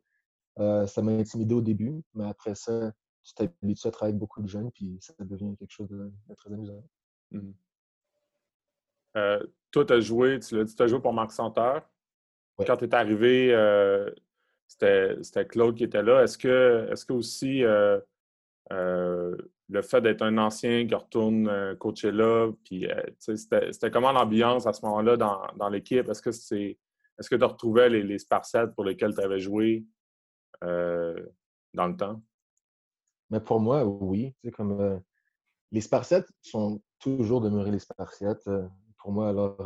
ça 0.58 1.01
m'a 1.03 1.12
intimidé 1.12 1.53
au 1.53 1.62
début, 1.62 2.01
mais 2.15 2.25
après 2.25 2.56
ça, 2.56 2.91
tu 3.27 3.34
t'habitues 3.34 3.88
à 3.88 3.91
travailler 3.91 4.13
avec 4.13 4.19
beaucoup 4.19 4.41
de 4.41 4.48
jeunes, 4.48 4.72
puis 4.72 4.98
ça 5.01 5.13
devient 5.19 5.53
quelque 5.57 5.72
chose 5.72 5.89
de, 5.89 6.10
très 6.36 6.53
amusant. 6.53 6.81
Mmh. 7.31 7.51
Euh, 9.17 9.46
toi, 9.72 9.86
tu 9.86 9.93
as 9.93 10.00
joué, 10.00 10.39
tu 10.39 10.55
l'as 10.55 10.63
dit, 10.63 10.74
tu 10.74 10.81
as 10.81 10.88
joué 10.88 11.01
pour 11.01 11.12
Marc 11.12 11.34
Santerre. 11.34 11.88
quand 12.57 12.77
tu 12.77 12.86
es 12.86 12.96
arrivé, 12.96 13.53
euh, 13.53 14.10
c'était 14.67 15.46
Claude 15.46 15.75
qui 15.75 15.84
était 15.84 16.03
là. 16.03 16.24
Est-ce 16.24 16.38
que, 16.38 16.88
est 16.89 17.05
que 17.05 17.13
aussi 17.13 17.65
euh, 17.65 18.00
le 18.69 19.81
fait 19.81 20.00
d'être 20.00 20.22
un 20.22 20.38
ancien 20.38 20.88
qui 20.88 20.96
retourne 20.96 21.75
coacher 21.77 22.13
là, 22.13 22.51
puis 22.63 22.88
c'était 23.19 23.91
comment 23.91 24.13
l'ambiance 24.13 24.67
à 24.67 24.74
ce 24.74 24.86
moment-là 24.86 25.17
dans, 25.17 25.69
l'équipe? 25.69 26.07
Est-ce 26.07 26.22
que 26.22 26.31
c'est 26.31 26.77
est-ce 27.19 27.29
que 27.29 27.36
tu 27.36 27.43
retrouvais 27.43 27.89
les, 27.89 28.03
les 28.03 28.19
Spartiates 28.19 28.75
pour 28.75 28.86
lesquels 28.86 29.13
tu 29.13 29.22
avais 29.22 29.39
joué 29.39 29.84
dans 30.62 31.88
le 31.88 31.98
temps? 31.98 32.22
Mais 33.29 33.39
pour 33.39 33.60
moi, 33.60 33.86
oui. 33.86 34.34
comme, 34.53 35.01
les 35.72 35.81
Spartiates 35.81 36.27
sont 36.41 36.81
toujours 37.00 37.41
demeurés 37.41 37.72
les 37.72 37.79
Spartiates. 37.79 38.48
pour 38.98 39.12
moi, 39.12 39.29
alors, 39.29 39.57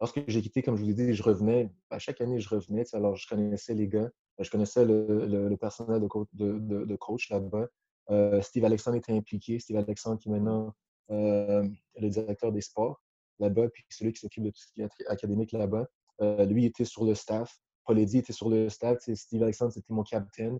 lorsque 0.00 0.22
j'ai 0.28 0.42
quitté, 0.42 0.62
comme 0.62 0.76
je 0.76 0.82
vous 0.82 0.88
l'ai 0.88 0.94
dit, 0.94 1.14
je 1.14 1.22
revenais. 1.22 1.72
À 1.90 1.98
chaque 1.98 2.20
année, 2.20 2.40
je 2.40 2.48
revenais. 2.48 2.84
Alors, 2.92 3.16
je 3.16 3.26
connaissais 3.28 3.74
les 3.74 3.88
gars. 3.88 4.10
Je 4.38 4.50
connaissais 4.50 4.84
le, 4.84 5.56
personnel 5.56 6.00
de, 6.00 6.96
coach, 6.96 7.30
là-bas. 7.30 7.66
Euh, 8.10 8.40
Steve 8.42 8.64
Alexandre 8.64 8.96
était 8.96 9.12
impliqué. 9.12 9.58
Steve 9.58 9.76
Alexandre, 9.76 10.18
qui 10.18 10.28
est 10.28 10.32
maintenant 10.32 10.74
euh, 11.10 11.66
le 11.96 12.08
directeur 12.08 12.52
des 12.52 12.60
sports 12.60 13.02
là-bas, 13.38 13.68
puis 13.68 13.84
celui 13.90 14.12
qui 14.12 14.20
s'occupe 14.20 14.44
de 14.44 14.50
tout 14.50 14.60
ce 14.60 14.72
qui 14.72 14.82
est 14.82 15.06
académique 15.08 15.52
là-bas. 15.52 15.86
Euh, 16.22 16.44
lui 16.44 16.66
était 16.66 16.84
sur 16.84 17.04
le 17.04 17.14
staff. 17.14 17.58
Paul 17.84 17.98
Eddy 17.98 18.18
était 18.18 18.32
sur 18.32 18.48
le 18.48 18.68
staff. 18.68 18.98
Steve 19.14 19.42
Alexandre, 19.42 19.72
c'était 19.72 19.92
mon 19.92 20.02
capitaine 20.02 20.58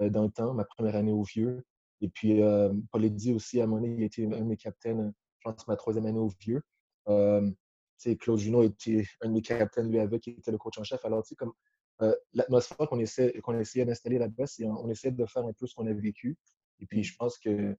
dans 0.00 0.22
le 0.22 0.30
temps, 0.30 0.54
ma 0.54 0.64
première 0.64 0.96
année 0.96 1.12
au 1.12 1.22
vieux. 1.22 1.64
Et 2.00 2.08
puis, 2.08 2.40
Paul 2.90 3.04
Eddy 3.04 3.32
aussi, 3.32 3.60
à 3.60 3.64
un 3.64 3.82
il 3.82 4.02
était 4.02 4.24
un 4.26 4.40
de 4.40 4.44
mes 4.44 4.56
capitaines, 4.56 5.12
je 5.38 5.50
pense, 5.50 5.66
ma 5.66 5.76
troisième 5.76 6.06
année 6.06 6.18
au 6.18 6.30
vieux. 6.40 6.62
Claude 7.06 8.38
Junot 8.38 8.64
était 8.64 9.04
un 9.22 9.28
de 9.28 9.34
mes 9.34 9.42
capitaines, 9.42 9.90
lui, 9.90 9.98
avec, 9.98 10.22
qui 10.22 10.30
était 10.30 10.50
le 10.50 10.58
coach 10.58 10.78
en 10.78 10.84
chef. 10.84 11.04
Alors, 11.04 11.22
tu 11.22 11.30
sais, 11.30 11.34
comme 11.36 11.52
l'atmosphère 12.34 12.88
qu'on 12.88 12.98
essaie, 12.98 13.32
qu'on 13.42 13.58
essayait 13.58 13.84
d'installer 13.84 14.18
là-bas, 14.18 14.44
on 14.60 14.88
essayait 14.90 15.12
de 15.12 15.26
faire 15.26 15.44
un 15.44 15.52
peu 15.52 15.66
ce 15.66 15.74
qu'on 15.74 15.86
a 15.86 15.92
vécu. 15.92 16.36
Et 16.80 16.86
puis, 16.86 17.02
je 17.02 17.16
pense 17.16 17.38
que 17.38 17.76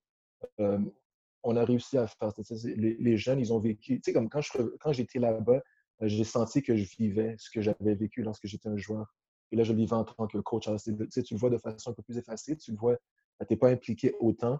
on 1.44 1.56
a 1.56 1.64
réussi 1.64 1.98
à 1.98 2.08
faire 2.08 2.34
les, 2.64 2.96
les, 3.00 3.18
jeunes, 3.18 3.40
ils 3.40 3.54
ont 3.54 3.60
vécu. 3.60 3.96
Tu 3.96 4.02
sais, 4.04 4.14
comme 4.14 4.30
quand, 4.30 4.42
je, 4.42 4.52
quand 4.80 4.92
j'étais 4.92 5.20
là-bas, 5.20 5.62
j'ai 6.02 6.24
senti 6.24 6.62
que 6.62 6.76
je 6.76 6.86
vivais 6.98 7.36
ce 7.38 7.50
que 7.50 7.62
j'avais 7.62 7.96
vécu 7.96 8.22
lorsque 8.22 8.48
j'étais 8.48 8.70
un 8.70 8.78
joueur. 8.78 9.16
Et 9.52 9.56
là, 9.56 9.64
je 9.64 9.72
le 9.72 9.78
vivais 9.78 9.94
en 9.94 10.04
tant 10.04 10.28
que 10.28 10.38
coach. 10.40 10.66
tu, 10.66 10.94
sais, 11.10 11.24
tu 11.24 11.34
le 11.34 11.40
vois 11.40 11.50
de 11.50 11.58
façon 11.58 11.92
un 11.92 11.94
peu 11.94 12.04
plus 12.04 12.18
effacée, 12.18 12.58
tu 12.58 12.72
le 12.72 12.78
vois, 12.78 12.98
tu 13.40 13.46
n'es 13.54 13.58
pas 13.58 13.70
impliqué 13.70 14.14
autant 14.20 14.60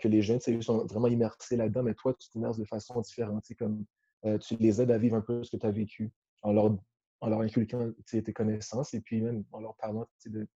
que 0.00 0.08
les 0.08 0.22
jeunes. 0.22 0.40
Ils 0.46 0.62
sont 0.62 0.84
vraiment 0.86 1.08
immersés 1.08 1.56
là-dedans, 1.56 1.82
mais 1.82 1.94
toi, 1.94 2.14
tu 2.14 2.28
t'immerses 2.28 2.58
de 2.58 2.64
façon 2.64 3.00
différente. 3.00 3.44
Comme, 3.58 3.84
euh, 4.24 4.38
tu 4.38 4.56
les 4.56 4.80
aides 4.80 4.90
à 4.90 4.98
vivre 4.98 5.16
un 5.16 5.20
peu 5.20 5.44
ce 5.44 5.50
que 5.50 5.56
tu 5.56 5.66
as 5.66 5.70
vécu 5.70 6.12
en 6.42 6.52
leur, 6.52 6.76
en 7.20 7.28
leur 7.28 7.40
inculquant 7.40 7.90
tes 8.06 8.32
connaissances 8.32 8.94
et 8.94 9.00
puis 9.00 9.20
même 9.20 9.44
en 9.52 9.60
leur 9.60 9.76
parlant 9.76 10.08
de, 10.26 10.48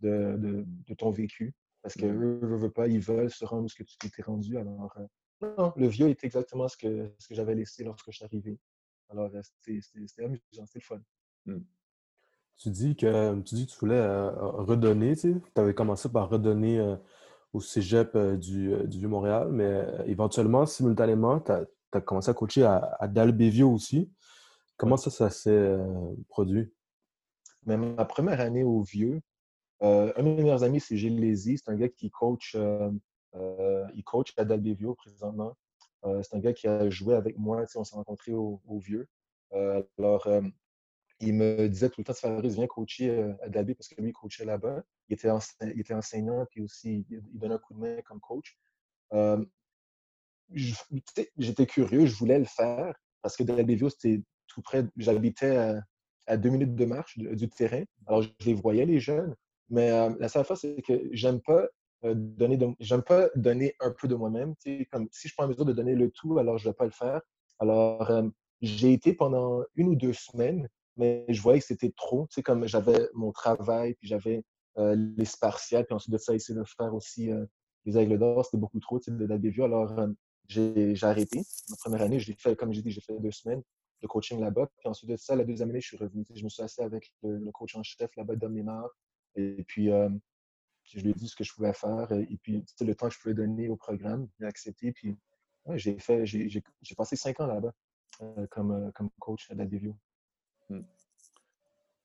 de, 0.00 0.64
de, 0.86 0.94
ton 0.94 1.10
vécu. 1.10 1.54
Parce 1.82 1.94
qu'eux 1.94 2.12
mmh. 2.12 2.40
ne 2.40 2.56
veulent 2.56 2.72
pas, 2.72 2.88
ils 2.88 3.00
veulent 3.00 3.30
se 3.30 3.44
rendre 3.44 3.64
où 3.64 3.68
ce 3.68 3.76
que 3.76 3.84
tu 3.84 3.96
t'es 3.96 4.22
rendu. 4.22 4.58
Alors, 4.58 4.96
euh, 4.98 5.54
non, 5.56 5.72
le 5.76 5.86
vieux 5.86 6.08
est 6.08 6.24
exactement 6.24 6.68
ce 6.68 6.76
que, 6.76 7.12
ce 7.18 7.28
que 7.28 7.34
j'avais 7.34 7.54
laissé 7.54 7.84
lorsque 7.84 8.10
je 8.10 8.16
suis 8.16 8.24
arrivé. 8.24 8.58
Alors, 9.08 9.30
euh, 9.34 9.42
c'était 9.42 10.24
amusant, 10.24 10.66
c'était 10.66 10.78
le 10.78 10.80
fun. 10.80 11.02
Mmh. 11.46 11.58
Tu 12.58 12.70
dis 12.70 12.96
que 12.96 13.40
tu 13.42 13.54
dis 13.54 13.66
que 13.66 13.72
tu 13.72 13.78
voulais 13.78 14.28
redonner, 14.30 15.14
tu 15.16 15.40
avais 15.56 15.74
commencé 15.74 16.08
par 16.08 16.30
redonner 16.30 16.96
au 17.52 17.60
cégep 17.60 18.16
du, 18.16 18.74
du 18.86 18.98
Vieux-Montréal, 18.98 19.48
mais 19.50 19.84
éventuellement, 20.06 20.66
simultanément, 20.66 21.40
tu 21.40 21.52
as, 21.52 21.64
tu 21.64 21.98
as 21.98 22.00
commencé 22.00 22.30
à 22.30 22.34
coacher 22.34 22.64
à, 22.64 22.96
à 22.98 23.08
Dalbevio 23.08 23.70
aussi. 23.70 24.10
Comment 24.76 24.98
ça, 24.98 25.10
ça 25.10 25.30
s'est 25.30 25.50
euh, 25.50 26.14
produit? 26.28 26.70
Mais 27.64 27.76
ma 27.76 28.04
première 28.04 28.40
année 28.40 28.62
au 28.62 28.82
Vieux, 28.82 29.22
euh, 29.82 30.12
un 30.16 30.22
de 30.22 30.28
mes 30.28 30.42
meilleurs 30.42 30.64
amis, 30.64 30.80
c'est 30.80 30.96
Gilles 30.96 31.18
Lézy. 31.18 31.58
C'est 31.58 31.70
un 31.70 31.76
gars 31.76 31.88
qui 31.88 32.10
coach, 32.10 32.54
euh, 32.54 33.86
il 33.94 34.04
coach 34.04 34.34
à 34.36 34.44
Dalbevio 34.44 34.94
présentement. 34.94 35.56
c'est 36.04 36.36
un 36.36 36.38
gars 36.38 36.52
qui 36.52 36.68
a 36.68 36.88
joué 36.90 37.14
avec 37.14 37.38
moi. 37.38 37.64
On 37.74 37.84
s'est 37.84 37.96
rencontrés 37.96 38.32
au, 38.32 38.60
Vieux. 38.78 39.08
alors, 39.98 40.28
il 41.20 41.34
me 41.34 41.68
disait 41.68 41.88
tout 41.88 42.00
le 42.00 42.04
temps, 42.04 42.14
Fabrice, 42.14 42.54
viens 42.54 42.66
coacher 42.66 43.34
à 43.42 43.48
Dalby 43.48 43.74
parce 43.74 43.88
que 43.88 44.00
lui, 44.00 44.10
il 44.10 44.12
coachait 44.12 44.44
là-bas. 44.44 44.82
Il 45.08 45.14
était, 45.14 45.28
il 45.62 45.80
était 45.80 45.94
enseignant, 45.94 46.46
puis 46.50 46.60
aussi, 46.62 47.06
il, 47.10 47.22
donnait 47.38 47.54
un 47.54 47.58
coup 47.58 47.74
de 47.74 47.80
main 47.80 48.02
comme 48.02 48.20
coach 48.20 48.58
j'étais 50.52 51.66
curieux, 51.66 52.06
je 52.06 52.14
voulais 52.14 52.38
le 52.38 52.44
faire 52.44 52.94
parce 53.22 53.36
que 53.36 53.42
Delbevio, 53.42 53.88
c'était 53.88 54.22
tout 54.46 54.62
près. 54.62 54.84
J'habitais 54.96 55.82
à, 56.26 56.36
deux 56.36 56.50
minutes 56.50 56.74
de 56.74 56.84
marche 56.84 57.18
du 57.18 57.48
terrain. 57.48 57.84
Alors, 58.06 58.22
je 58.22 58.30
les 58.44 58.54
voyais, 58.54 58.84
les 58.84 59.00
jeunes. 59.00 59.34
Mais 59.68 59.90
euh, 59.90 60.14
la 60.20 60.28
seule 60.28 60.44
fois, 60.44 60.56
c'est 60.56 60.80
que 60.82 61.08
j'aime 61.12 61.40
pas 61.40 61.66
euh, 62.04 62.14
donner 62.14 62.58
j'aime 62.78 63.02
pas 63.02 63.28
donner 63.34 63.74
un 63.80 63.90
peu 63.90 64.06
de 64.06 64.14
moi-même. 64.14 64.54
Si 64.60 64.86
je 65.28 65.34
prends 65.34 65.44
la 65.44 65.48
mesure 65.48 65.64
de 65.64 65.72
donner 65.72 65.94
le 65.94 66.10
tout, 66.10 66.38
alors 66.38 66.58
je 66.58 66.66
ne 66.66 66.72
vais 66.72 66.76
pas 66.76 66.84
le 66.84 66.90
faire. 66.90 67.20
Alors, 67.58 68.10
euh, 68.10 68.28
j'ai 68.60 68.92
été 68.92 69.12
pendant 69.12 69.62
une 69.74 69.88
ou 69.88 69.96
deux 69.96 70.12
semaines, 70.12 70.68
mais 70.96 71.24
je 71.28 71.40
voyais 71.40 71.60
que 71.60 71.66
c'était 71.66 71.92
trop. 71.96 72.26
Tu 72.30 72.42
comme 72.42 72.66
j'avais 72.66 73.08
mon 73.14 73.32
travail, 73.32 73.94
puis 73.94 74.08
j'avais 74.08 74.44
les 74.78 75.24
spartiates, 75.24 75.86
puis 75.86 75.94
ensuite 75.94 76.12
de 76.12 76.18
ça, 76.18 76.34
essayer 76.34 76.58
de 76.58 76.64
faire 76.64 76.94
aussi 76.94 77.30
les 77.86 77.98
aigles 77.98 78.18
d'or, 78.18 78.44
c'était 78.44 78.58
beaucoup 78.58 78.80
trop 78.80 78.98
de 78.98 79.24
la 79.24 79.64
Alors, 79.64 80.08
j'ai 80.48 80.96
arrêté. 81.02 81.42
Ma 81.70 81.76
première 81.76 82.02
année, 82.02 82.18
je 82.18 82.32
fait, 82.38 82.56
comme 82.56 82.72
j'ai 82.72 82.82
dit, 82.82 82.90
j'ai 82.90 83.00
fait 83.00 83.18
deux 83.18 83.30
semaines 83.30 83.62
de 84.02 84.06
coaching 84.06 84.40
là-bas. 84.40 84.68
Puis 84.78 84.88
ensuite 84.88 85.10
de 85.10 85.16
ça, 85.16 85.34
la 85.34 85.44
deuxième 85.44 85.70
année, 85.70 85.80
je 85.80 85.88
suis 85.88 85.96
revenu. 85.96 86.24
Je 86.34 86.44
me 86.44 86.48
suis 86.48 86.62
assis 86.62 86.82
avec 86.82 87.12
le, 87.22 87.50
coach 87.52 87.76
en 87.76 87.82
chef 87.82 88.14
là-bas, 88.16 88.36
Dom 88.36 88.54
Lénard. 88.54 88.90
Et 89.36 89.64
puis, 89.64 89.90
euh, 89.90 90.08
je 90.84 91.00
lui 91.00 91.10
ai 91.10 91.14
dit 91.14 91.28
ce 91.28 91.36
que 91.36 91.44
je 91.44 91.52
pouvais 91.52 91.72
faire. 91.72 92.10
Et 92.12 92.38
puis, 92.42 92.64
le 92.80 92.94
temps 92.94 93.08
que 93.08 93.14
je 93.14 93.20
pouvais 93.20 93.34
donner 93.34 93.68
au 93.68 93.76
programme. 93.76 94.28
Il 94.38 94.44
a 94.44 94.48
accepté. 94.48 94.92
Puis, 94.92 95.16
j'ai 95.74 95.98
fait, 95.98 96.24
j'ai 96.26 96.62
passé 96.96 97.16
cinq 97.16 97.40
ans 97.40 97.46
là-bas 97.46 97.72
euh, 98.22 98.46
comme, 98.50 98.72
euh, 98.72 98.90
comme 98.92 99.10
coach 99.18 99.50
à 99.50 99.54
la 99.54 99.66
DVO. 99.66 99.96
Hmm. 100.68 100.82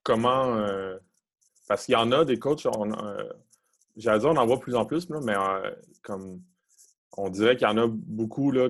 Comment. 0.03 0.57
parce 1.67 1.85
qu'il 1.85 1.93
y 1.93 1.95
en 1.95 2.11
a 2.11 2.25
des 2.25 2.39
coachs, 2.39 2.67
j'allais 3.95 4.19
dire, 4.19 4.29
on 4.29 4.37
en 4.37 4.45
voit 4.45 4.57
de 4.57 4.61
plus 4.61 4.75
en 4.75 4.85
plus, 4.85 5.09
mais 5.09 5.35
comme 6.03 6.41
on 7.17 7.29
dirait 7.29 7.57
qu'il 7.57 7.67
y 7.67 7.71
en 7.71 7.77
a 7.77 7.87
beaucoup 7.87 8.51
là, 8.51 8.69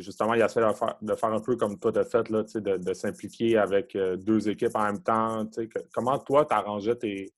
justement, 0.00 0.34
il 0.34 0.42
essaient 0.42 0.60
de 0.60 0.72
faire, 0.72 0.96
de 1.00 1.14
faire 1.14 1.32
un 1.32 1.40
peu 1.40 1.56
comme 1.56 1.78
toi, 1.78 1.96
as 1.98 2.04
fait, 2.04 2.28
là, 2.28 2.42
de, 2.42 2.76
de 2.76 2.94
s'impliquer 2.94 3.58
avec 3.58 3.96
euh, 3.96 4.16
deux 4.16 4.48
équipes 4.48 4.74
en 4.76 4.84
même 4.84 5.02
temps. 5.02 5.48
comment 5.92 6.18
toi, 6.18 6.44
tu 6.44 6.54
arrangeais 6.54 6.96
tes, 6.96 7.32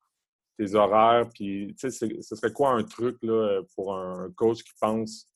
tes, 0.59 0.75
horaires? 0.75 1.28
Puis, 1.33 1.75
ce 1.78 1.90
serait 1.90 2.52
quoi 2.52 2.73
un 2.73 2.83
truc 2.83 3.16
là, 3.23 3.62
pour 3.75 3.97
un 3.97 4.31
coach 4.37 4.62
qui 4.62 4.73
pense 4.78 5.26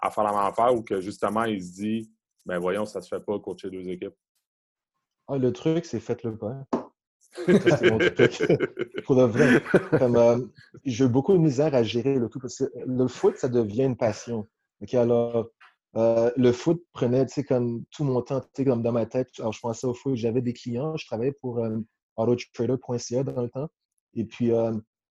à 0.00 0.10
faire 0.10 0.24
la 0.24 0.30
même 0.30 0.40
affaire 0.40 0.74
ou 0.74 0.82
que 0.82 1.00
justement, 1.00 1.44
il 1.44 1.62
se 1.62 1.72
dit, 1.72 2.10
ben 2.46 2.58
voyons, 2.58 2.84
ça 2.84 3.00
se 3.00 3.08
fait 3.08 3.24
pas 3.24 3.38
coacher 3.40 3.70
deux 3.70 3.88
équipes? 3.88 4.14
Ah, 5.26 5.38
le 5.38 5.52
truc, 5.52 5.86
c'est 5.86 6.00
faites-le 6.00 6.36
pas. 6.36 6.66
c'est 7.46 7.90
mon 7.90 7.98
truc. 7.98 8.42
Pour 9.04 9.16
le 9.16 9.24
vrai. 9.24 9.62
Euh, 9.94 10.46
j'ai 10.84 11.08
beaucoup 11.08 11.32
de 11.32 11.38
misère 11.38 11.74
à 11.74 11.82
gérer 11.82 12.16
le 12.16 12.28
tout 12.28 12.38
parce 12.38 12.58
que 12.58 12.64
le 12.86 13.08
foot, 13.08 13.36
ça 13.36 13.48
devient 13.48 13.84
une 13.84 13.96
passion. 13.96 14.46
alors, 14.92 15.48
euh, 15.96 16.30
le 16.36 16.52
foot 16.52 16.84
prenait, 16.92 17.26
comme 17.48 17.84
tout 17.90 18.04
mon 18.04 18.20
temps, 18.22 18.42
comme 18.56 18.82
dans 18.82 18.92
ma 18.92 19.06
tête. 19.06 19.30
Alors, 19.38 19.52
je 19.52 19.60
pensais 19.60 19.86
au 19.86 19.94
foot, 19.94 20.14
j'avais 20.14 20.42
des 20.42 20.52
clients, 20.52 20.96
je 20.96 21.06
travaillais 21.06 21.32
pour 21.32 21.58
euh, 21.58 21.78
autotrader.ca 22.16 23.24
dans 23.24 23.42
le 23.42 23.48
temps. 23.48 23.68
Et 24.14 24.24
puis, 24.24 24.50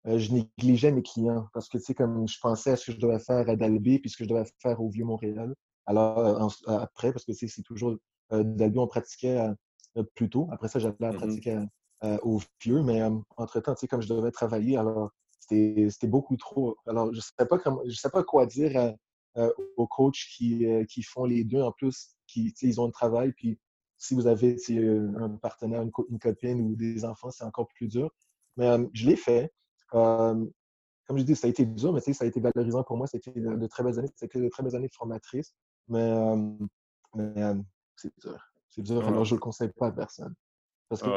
je 0.05 0.33
négligeais 0.33 0.93
mes 0.93 1.03
clients 1.03 1.49
parce 1.53 1.69
que, 1.69 1.79
tu 1.79 1.85
sais, 1.85 1.95
comme 1.95 2.29
je 2.29 2.39
pensais 2.41 2.71
à 2.71 2.77
ce 2.77 2.87
que 2.87 2.93
je 2.93 3.01
devais 3.01 3.19
faire 3.19 3.49
à 3.49 3.57
Dalby 3.57 3.99
puis 3.99 4.09
ce 4.09 4.17
que 4.17 4.25
je 4.25 4.29
devais 4.29 4.45
faire 4.63 4.81
au 4.81 4.89
Vieux-Montréal. 4.89 5.53
Alors, 5.85 6.51
après, 6.67 7.13
parce 7.13 7.25
que 7.25 7.33
c'est 7.33 7.63
toujours 7.63 7.97
Dalby, 8.31 8.79
on 8.79 8.87
pratiquait 8.87 9.51
plus 10.03 10.31
tôt. 10.31 10.49
Après 10.53 10.69
ça, 10.69 10.79
j'avais 10.79 10.97
à 11.05 11.11
mm-hmm. 11.11 11.17
pratiquer 11.17 11.59
euh, 12.05 12.19
au 12.23 12.41
vieux, 12.61 12.83
mais 12.83 13.01
euh, 13.01 13.11
entre-temps, 13.39 13.75
tu 13.75 13.81
sais, 13.81 13.89
comme 13.89 14.03
je 14.03 14.09
devais 14.09 14.31
travailler, 14.31 14.77
alors 14.77 15.13
c'était 15.41 16.07
beaucoup 16.07 16.37
trop. 16.37 16.77
Alors, 16.87 17.11
je 17.13 17.19
ne 17.19 17.23
sais, 17.23 17.47
pas 17.47 17.59
je 17.87 17.97
sais 17.97 18.11
pas 18.11 18.23
quoi 18.23 18.45
dire 18.45 18.95
euh, 19.39 19.51
aux 19.79 19.87
coachs 19.87 20.27
qui, 20.37 20.67
qui, 20.91 21.03
font 21.03 21.25
les 21.25 21.45
deux. 21.45 21.63
En 21.63 21.73
plus, 21.73 22.11
qui, 22.27 22.53
ils 22.61 22.81
ont 22.81 22.87
un 22.89 22.91
travail, 22.91 23.33
puis 23.33 23.59
si 23.97 24.15
vous 24.15 24.27
avez 24.27 24.57
un 25.17 25.31
partenaire, 25.31 25.83
une, 25.83 26.19
copine 26.19 26.61
ou 26.61 26.77
des 26.77 27.05
enfants, 27.07 27.31
c'est 27.31 27.45
encore 27.45 27.69
plus 27.69 27.89
dur. 27.89 28.11
Mais 28.59 28.77
je 28.93 29.09
l'ai 29.09 29.17
fait. 29.17 29.51
comme 29.91 30.51
je 31.15 31.23
dis, 31.23 31.35
ça 31.35 31.47
a 31.47 31.51
été 31.51 31.65
dur, 31.65 31.95
mais 31.95 32.01
ça 32.01 32.25
a 32.25 32.29
été 32.29 32.41
valorisant 32.41 32.83
pour 32.83 32.99
moi. 32.99 33.07
C'était 33.07 33.31
de, 33.31 33.55
de, 33.55 33.67
très 33.69 33.83
belles 33.83 33.99
années. 33.99 34.11
C'était 34.17 34.41
de 34.41 34.49
très 34.49 34.63
belles 34.63 34.77
années 34.77 34.91
formatrices. 34.93 35.55
Mais, 35.89 36.13
mais 37.15 37.55
c'est 37.97 38.13
dur. 38.19 38.39
C'est 38.77 38.83
dur. 38.83 39.07
Alors, 39.07 39.25
je 39.25 39.35
ne 39.35 39.39
le 39.39 39.41
conseille 39.41 39.71
pas 39.71 39.87
à 39.89 39.93
personne. 39.93 40.35
Parce 40.89 41.03
que 41.03 41.09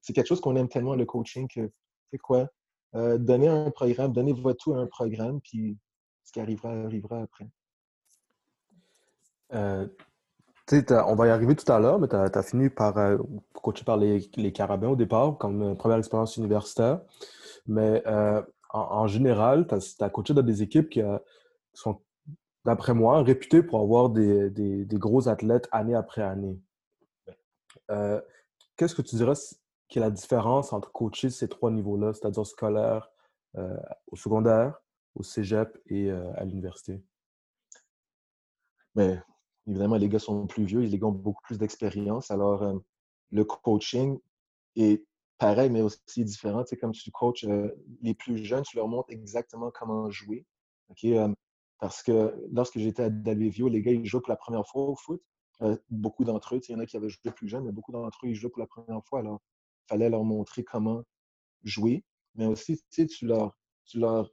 c'est 0.00 0.12
quelque 0.12 0.26
chose 0.26 0.40
qu'on 0.40 0.56
aime 0.56 0.68
tellement, 0.68 0.96
le 0.96 1.04
coaching, 1.04 1.46
que, 1.48 1.70
c'est 2.10 2.18
quoi? 2.18 2.48
Euh, 2.94 3.18
donner 3.18 3.48
un 3.48 3.70
programme, 3.70 4.12
donner 4.12 4.32
votre 4.32 4.58
tout 4.58 4.74
à 4.74 4.78
un 4.78 4.86
programme, 4.86 5.40
puis 5.40 5.76
ce 6.24 6.32
qui 6.32 6.40
arrivera, 6.40 6.70
arrivera 6.70 7.20
après. 7.20 7.48
Euh, 9.52 9.86
on 11.06 11.14
va 11.14 11.26
y 11.26 11.30
arriver 11.30 11.54
tout 11.54 11.70
à 11.70 11.78
l'heure, 11.78 11.98
mais 11.98 12.08
tu 12.08 12.16
as, 12.16 12.42
fini 12.42 12.70
par 12.70 12.96
euh, 12.96 13.18
coacher 13.52 13.84
par 13.84 13.96
les, 13.96 14.30
les, 14.36 14.52
Carabins 14.52 14.88
au 14.88 14.96
départ, 14.96 15.36
comme 15.38 15.76
première 15.76 15.98
expérience 15.98 16.36
universitaire. 16.36 17.00
Mais 17.66 18.02
euh, 18.06 18.42
en, 18.70 19.06
général, 19.06 19.66
tu 19.66 19.74
as, 19.74 20.10
coaché 20.10 20.34
dans 20.34 20.42
des 20.42 20.62
équipes 20.62 20.88
qui, 20.88 21.02
sont, 21.74 22.00
d'après 22.64 22.94
moi, 22.94 23.22
réputées 23.22 23.62
pour 23.62 23.80
avoir 23.80 24.10
des, 24.10 24.50
des, 24.50 24.98
gros 24.98 25.28
athlètes 25.28 25.68
année 25.70 25.94
après 25.94 26.22
année. 26.22 26.58
Qu'est-ce 28.76 28.94
que 28.94 29.02
tu 29.02 29.16
dirais 29.16 29.34
qui 29.88 29.98
est 29.98 30.02
la 30.02 30.10
différence 30.10 30.72
entre 30.72 30.90
coacher 30.92 31.30
ces 31.30 31.48
trois 31.48 31.70
niveaux-là, 31.70 32.12
c'est-à-dire 32.12 32.46
scolaire, 32.46 33.10
au 33.54 34.16
secondaire, 34.16 34.80
au 35.14 35.22
cégep 35.22 35.78
et 35.86 36.10
à 36.10 36.44
l'université? 36.44 37.02
Mais 38.94 39.18
évidemment, 39.66 39.96
les 39.96 40.08
gars 40.08 40.18
sont 40.18 40.46
plus 40.46 40.64
vieux, 40.64 40.80
les 40.80 41.02
ont 41.02 41.12
beaucoup 41.12 41.42
plus 41.42 41.58
d'expérience. 41.58 42.30
Alors, 42.30 42.62
euh, 42.62 42.78
le 43.30 43.44
coaching 43.44 44.18
est 44.76 45.04
pareil, 45.38 45.70
mais 45.70 45.82
aussi 45.82 46.24
différent. 46.24 46.64
C'est 46.66 46.76
comme 46.76 46.92
tu 46.92 47.10
coaches 47.10 47.44
euh, 47.44 47.70
les 48.02 48.14
plus 48.14 48.44
jeunes, 48.44 48.62
tu 48.62 48.76
leur 48.76 48.88
montres 48.88 49.10
exactement 49.10 49.70
comment 49.70 50.10
jouer. 50.10 50.46
Euh, 51.04 51.28
parce 51.80 52.02
que 52.02 52.34
lorsque 52.52 52.78
j'étais 52.78 53.04
à 53.04 53.10
Dalvivio, 53.10 53.68
les 53.68 53.82
gars, 53.82 53.92
ils 53.92 54.06
jouent 54.06 54.20
pour 54.20 54.30
la 54.30 54.36
première 54.36 54.66
fois 54.66 54.82
au 54.82 54.96
foot. 54.96 55.22
Beaucoup 55.90 56.24
d'entre 56.24 56.54
eux, 56.54 56.60
il 56.68 56.72
y 56.72 56.74
en 56.74 56.78
a 56.78 56.86
qui 56.86 56.96
avaient 56.96 57.08
joué 57.08 57.30
plus 57.32 57.48
jeunes, 57.48 57.64
mais 57.64 57.72
beaucoup 57.72 57.92
d'entre 57.92 58.18
eux, 58.24 58.28
ils 58.28 58.34
jouent 58.34 58.50
pour 58.50 58.60
la 58.60 58.66
première 58.66 59.04
fois. 59.04 59.20
Alors, 59.20 59.40
il 59.84 59.88
fallait 59.88 60.10
leur 60.10 60.24
montrer 60.24 60.64
comment 60.64 61.02
jouer. 61.62 62.04
Mais 62.34 62.46
aussi, 62.46 62.82
tu 62.90 63.26
leur, 63.26 63.56
tu 63.84 63.98
leur 63.98 64.30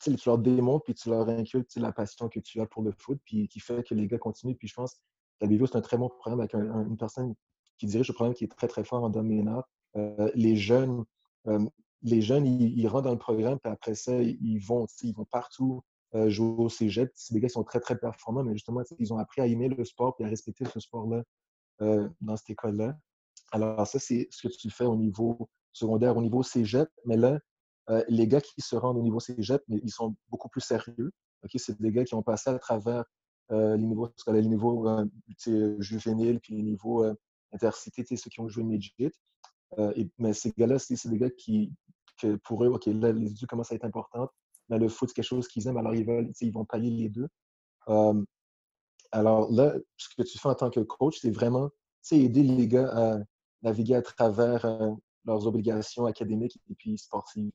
tu 0.00 0.16
leur 0.26 0.38
démontres 0.38 0.84
puis 0.84 0.94
tu 0.94 1.08
leur 1.08 1.28
inculques 1.28 1.74
la 1.76 1.92
passion 1.92 2.28
que 2.28 2.40
tu 2.40 2.60
as 2.60 2.66
pour 2.66 2.82
le 2.82 2.92
foot, 2.92 3.20
puis 3.24 3.48
qui 3.48 3.60
fait 3.60 3.86
que 3.86 3.94
les 3.94 4.06
gars 4.06 4.18
continuent. 4.18 4.54
Puis 4.54 4.68
je 4.68 4.74
pense 4.74 4.94
que 5.40 5.46
la 5.46 5.66
c'est 5.66 5.76
un 5.76 5.80
très 5.80 5.96
bon 5.96 6.08
programme 6.08 6.40
avec 6.40 6.54
une 6.54 6.96
personne 6.96 7.34
qui 7.78 7.86
dirige 7.86 8.08
le 8.08 8.14
programme 8.14 8.34
qui 8.34 8.44
est 8.44 8.48
très, 8.48 8.68
très 8.68 8.84
fort 8.84 9.04
en 9.04 9.10
dominant. 9.10 9.62
Euh, 9.96 10.30
les 10.34 10.56
jeunes, 10.56 11.04
euh, 11.46 11.64
les 12.02 12.20
jeunes 12.20 12.46
ils, 12.46 12.88
rentrent 12.88 13.04
dans 13.04 13.12
le 13.12 13.18
programme, 13.18 13.58
puis 13.58 13.72
après 13.72 13.94
ça, 13.94 14.20
ils 14.20 14.58
vont, 14.58 14.86
ils 15.02 15.14
vont 15.14 15.24
partout 15.24 15.82
euh, 16.14 16.30
au 16.40 16.68
cégep. 16.68 17.10
C'est 17.14 17.34
des 17.34 17.40
gars 17.40 17.48
sont 17.48 17.64
très, 17.64 17.80
très 17.80 17.98
performants, 17.98 18.44
mais 18.44 18.54
justement, 18.54 18.82
ils 18.98 19.12
ont 19.12 19.18
appris 19.18 19.40
à 19.40 19.46
aimer 19.46 19.68
le 19.68 19.84
sport 19.84 20.16
et 20.20 20.24
à 20.24 20.28
respecter 20.28 20.64
ce 20.64 20.80
sport-là 20.80 21.22
dans 22.20 22.36
cette 22.36 22.50
école-là? 22.50 22.98
Alors, 23.52 23.86
ça, 23.86 23.98
c'est 23.98 24.28
ce 24.30 24.48
que 24.48 24.52
tu 24.52 24.70
fais 24.70 24.84
au 24.84 24.96
niveau 24.96 25.48
secondaire, 25.72 26.16
au 26.16 26.22
niveau 26.22 26.42
cégep. 26.42 26.88
Mais 27.04 27.16
là, 27.16 27.38
euh, 27.90 28.04
les 28.08 28.28
gars 28.28 28.40
qui 28.40 28.60
se 28.60 28.76
rendent 28.76 28.98
au 28.98 29.02
niveau 29.02 29.20
cégep, 29.20 29.62
mais 29.68 29.80
ils 29.82 29.90
sont 29.90 30.14
beaucoup 30.28 30.48
plus 30.48 30.60
sérieux. 30.60 31.12
C'est 31.54 31.80
des 31.80 31.92
gars 31.92 32.04
qui 32.04 32.14
ont 32.14 32.22
passé 32.22 32.50
à 32.50 32.58
travers 32.58 33.04
euh, 33.52 33.76
les 33.76 33.86
niveaux 33.86 34.10
les 34.26 34.42
niveaux 34.42 34.88
euh, 34.88 35.76
juvéniles, 35.80 36.40
puis 36.40 36.56
les 36.56 36.62
niveaux 36.62 37.04
intercités, 37.52 38.04
ceux 38.04 38.30
qui 38.30 38.40
ont 38.40 38.48
joué 38.48 38.64
midget. 38.64 39.12
mais 40.18 40.32
ces 40.32 40.52
gars-là, 40.56 40.78
c'est 40.78 41.08
des 41.08 41.18
gars 41.18 41.30
qui, 41.30 41.72
que 42.20 42.36
pour 42.36 42.64
eux, 42.64 42.68
OK, 42.68 42.86
là, 42.86 43.12
les 43.12 43.30
études 43.30 43.48
commencent 43.48 43.72
à 43.72 43.76
être 43.76 43.84
importantes, 43.84 44.30
mais 44.68 44.78
le 44.78 44.88
foot, 44.88 45.08
c'est 45.08 45.14
quelque 45.14 45.24
chose 45.24 45.48
qu'ils 45.48 45.66
aiment, 45.68 45.78
alors 45.78 45.94
ils, 45.94 46.06
veulent, 46.06 46.30
ils 46.40 46.52
vont 46.52 46.64
pallier 46.64 46.90
les 46.90 47.08
deux. 47.08 47.28
alors 49.12 49.50
là, 49.50 49.74
ce 49.96 50.08
que 50.16 50.22
tu 50.22 50.38
fais 50.38 50.48
en 50.48 50.54
tant 50.54 50.70
que 50.70 50.80
coach, 50.80 51.18
c'est 51.20 51.30
vraiment 51.30 51.70
aider 52.12 52.42
les 52.42 52.68
gars 52.68 52.88
à 52.92 53.18
naviguer 53.62 53.94
à 53.94 54.02
travers 54.02 54.64
leurs 55.24 55.46
obligations 55.46 56.06
académiques 56.06 56.58
et 56.70 56.74
puis 56.74 56.98
sportives. 56.98 57.50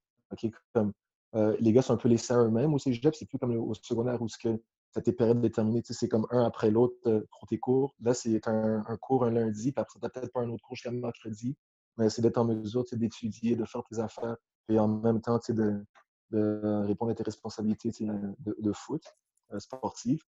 Comme, 0.73 0.93
euh, 1.35 1.55
les 1.59 1.73
gars 1.73 1.81
sont 1.81 1.93
un 1.93 1.97
peu 1.97 2.09
laissés 2.09 2.33
à 2.33 2.37
eux-mêmes 2.43 2.73
au 2.73 2.79
cégep, 2.79 3.13
c'est 3.15 3.25
plus 3.25 3.37
comme 3.37 3.55
au 3.55 3.73
secondaire 3.75 4.21
où 4.21 4.27
que 4.41 4.61
ça 4.91 5.01
tes 5.01 5.11
périodes 5.11 5.41
déterminées, 5.41 5.81
c'est 5.83 6.07
comme 6.07 6.27
un 6.29 6.43
après 6.43 6.69
l'autre 6.69 6.95
euh, 7.07 7.21
pour 7.31 7.47
tes 7.47 7.57
cours. 7.57 7.95
Là, 8.01 8.13
c'est 8.13 8.47
un, 8.47 8.83
cours 9.01 9.25
un 9.25 9.31
lundi, 9.31 9.71
puis 9.71 9.81
après, 9.81 9.99
tu 9.99 10.09
peut-être 10.09 10.31
pas 10.31 10.41
un 10.41 10.49
autre 10.49 10.63
cours 10.63 10.75
jusqu'à 10.75 10.91
mercredi, 10.91 11.55
mais 11.97 12.09
c'est 12.09 12.21
d'être 12.21 12.37
en 12.37 12.45
mesure 12.45 12.83
d'étudier, 12.91 13.55
de 13.55 13.65
faire 13.65 13.81
tes 13.89 13.99
affaires, 13.99 14.37
et 14.69 14.77
en 14.77 14.87
même 14.87 15.21
temps 15.21 15.39
de, 15.49 15.83
de 16.33 16.83
répondre 16.85 17.11
à 17.11 17.15
tes 17.15 17.23
responsabilités 17.23 17.91
de, 17.91 18.55
de, 18.59 18.71
foot 18.73 19.03
euh, 19.53 19.59
sportive. 19.59 20.21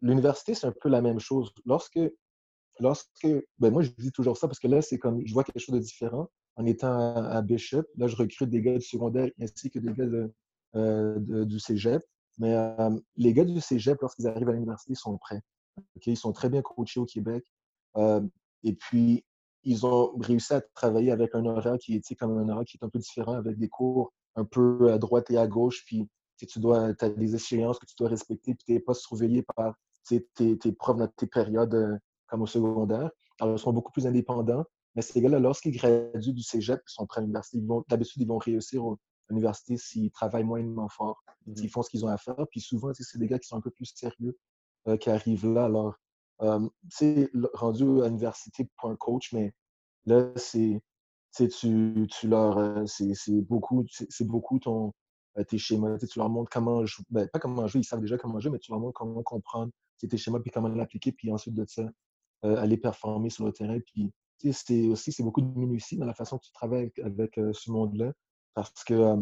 L'université, 0.00 0.54
c'est 0.54 0.66
un 0.66 0.74
peu 0.80 0.88
la 0.88 1.02
même 1.02 1.18
chose. 1.18 1.52
Lorsque, 1.64 2.00
lorsque 2.78 3.26
ben 3.58 3.70
moi, 3.72 3.82
je 3.82 3.90
dis 3.98 4.12
toujours 4.12 4.36
ça 4.36 4.46
parce 4.46 4.60
que 4.60 4.68
là, 4.68 4.80
c'est 4.80 4.98
comme, 4.98 5.20
je 5.26 5.32
vois 5.34 5.44
quelque 5.44 5.58
chose 5.58 5.74
de 5.74 5.80
différent 5.80 6.30
en 6.56 6.64
étant 6.64 7.16
à, 7.16 7.42
Bishop. 7.42 7.84
Là, 7.96 8.06
je 8.06 8.16
recrute 8.16 8.48
des 8.48 8.62
gars 8.62 8.74
du 8.74 8.84
secondaire 8.84 9.30
ainsi 9.40 9.70
que 9.70 9.78
des 9.78 9.92
gars 9.92 10.06
euh, 10.74 11.44
du 11.44 11.58
cégep. 11.58 12.02
Mais 12.38 12.54
euh, 12.54 12.90
les 13.16 13.32
gars 13.32 13.44
du 13.44 13.60
cégep, 13.60 14.00
lorsqu'ils 14.00 14.26
arrivent 14.26 14.48
à 14.48 14.52
l'université, 14.52 14.94
sont 14.94 15.16
prêts. 15.18 15.40
Ils 16.06 16.16
sont 16.16 16.32
très 16.32 16.48
bien 16.48 16.62
coachés 16.62 17.00
au 17.00 17.06
Québec. 17.06 17.44
Euh, 17.96 18.20
et 18.62 18.74
puis, 18.74 19.24
ils 19.64 19.86
ont 19.86 20.16
réussi 20.18 20.52
à 20.54 20.60
travailler 20.74 21.10
avec 21.10 21.34
un 21.34 21.44
horaire 21.44 21.78
qui 21.78 21.94
est 21.94 22.14
comme 22.14 22.38
un 22.38 22.48
horaire 22.48 22.64
qui 22.64 22.76
est 22.76 22.84
un 22.84 22.88
peu 22.88 22.98
différent, 22.98 23.34
avec 23.34 23.58
des 23.58 23.68
cours 23.68 24.12
un 24.36 24.44
peu 24.44 24.92
à 24.92 24.98
droite 24.98 25.30
et 25.30 25.38
à 25.38 25.46
gauche. 25.46 25.84
Puis, 25.86 26.08
tu 26.48 26.60
dois, 26.60 26.92
as 27.00 27.08
des 27.08 27.34
échéances 27.34 27.78
que 27.78 27.86
tu 27.86 27.94
dois 27.98 28.08
respecter, 28.08 28.54
puis 28.54 28.64
tu 28.66 28.72
n'es 28.72 28.80
pas 28.80 28.94
surveillé 28.94 29.42
par 29.56 29.74
tes, 30.08 30.26
tes 30.58 30.72
profs 30.72 30.98
dans 30.98 31.08
tes 31.08 31.26
périodes 31.26 31.98
comme 32.26 32.42
au 32.42 32.46
secondaire. 32.46 33.10
Alors, 33.40 33.56
ils 33.56 33.58
sont 33.58 33.72
beaucoup 33.72 33.92
plus 33.92 34.06
indépendants. 34.06 34.64
Mais 34.94 35.02
ces 35.02 35.20
gars-là, 35.20 35.38
lorsqu'ils 35.38 35.76
graduent 35.76 36.32
du 36.32 36.42
cégep, 36.42 36.80
ils 36.86 36.92
sont 36.92 37.06
prêts 37.06 37.20
à 37.20 37.22
l'université. 37.22 37.58
D'habitude, 37.88 38.22
ils 38.22 38.28
vont 38.28 38.38
réussir 38.38 38.82
à 38.82 38.96
l'université 39.28 39.76
s'ils 39.76 40.10
travaillent 40.10 40.44
moyennement 40.44 40.88
fort, 40.88 41.22
mmh 41.46 41.56
s'ils 41.56 41.70
font 41.70 41.82
ce 41.82 41.90
qu'ils 41.90 42.04
ont 42.04 42.08
à 42.08 42.16
faire. 42.16 42.46
Puis 42.50 42.60
souvent, 42.60 42.92
c'est 42.94 43.18
des 43.18 43.26
gars 43.26 43.38
qui 43.38 43.46
sont 43.46 43.56
un 43.56 43.60
peu 43.60 43.70
plus 43.70 43.92
sérieux 43.94 44.36
euh, 44.88 44.96
qui 44.96 45.10
arrivent 45.10 45.46
là. 45.46 45.66
Alors, 45.66 45.94
euh, 46.42 46.66
c'est 46.90 47.30
rendu 47.52 48.02
à 48.02 48.06
l'université 48.06 48.68
pour 48.76 48.90
un 48.90 48.96
coach, 48.96 49.32
mais 49.32 49.54
là, 50.06 50.32
c'est 50.36 50.80
tu, 51.36 52.06
tu 52.10 52.28
leur 52.28 52.58
euh, 52.58 52.84
c'est 52.86 53.40
beaucoup 53.42 53.84
c'est 53.88 54.26
beaucoup 54.26 54.58
ton 54.58 54.92
tes 55.48 55.58
schémas 55.58 55.98
tu 55.98 56.18
leur 56.18 56.30
montres 56.30 56.50
comment 56.50 56.86
jouer 56.86 57.04
ben, 57.10 57.28
pas 57.28 57.38
comment 57.38 57.66
jouer 57.66 57.82
ils 57.82 57.84
savent 57.84 58.00
déjà 58.00 58.16
comment 58.16 58.40
jouer 58.40 58.52
mais 58.52 58.58
tu 58.58 58.70
leur 58.72 58.80
montres 58.80 58.98
comment 58.98 59.22
comprendre 59.22 59.70
tes 59.98 60.16
schémas 60.16 60.40
puis 60.40 60.50
comment 60.50 60.68
l'appliquer 60.68 61.12
puis 61.12 61.30
ensuite 61.30 61.54
de 61.54 61.66
ça 61.66 61.84
aller 62.42 62.76
performer 62.76 63.28
sur 63.28 63.44
le 63.44 63.52
terrain 63.52 63.78
puis 63.80 64.12
c'est 64.52 64.88
aussi 64.88 65.12
c'est 65.12 65.22
beaucoup 65.22 65.40
de 65.40 65.58
minutie 65.58 65.96
dans 65.96 66.06
la 66.06 66.14
façon 66.14 66.38
que 66.38 66.44
tu 66.44 66.52
travailles 66.52 66.92
avec, 67.02 67.38
euh, 67.38 67.52
ce 67.52 67.70
monde-là. 67.70 68.12
Parce 68.54 68.84
que 68.84 69.16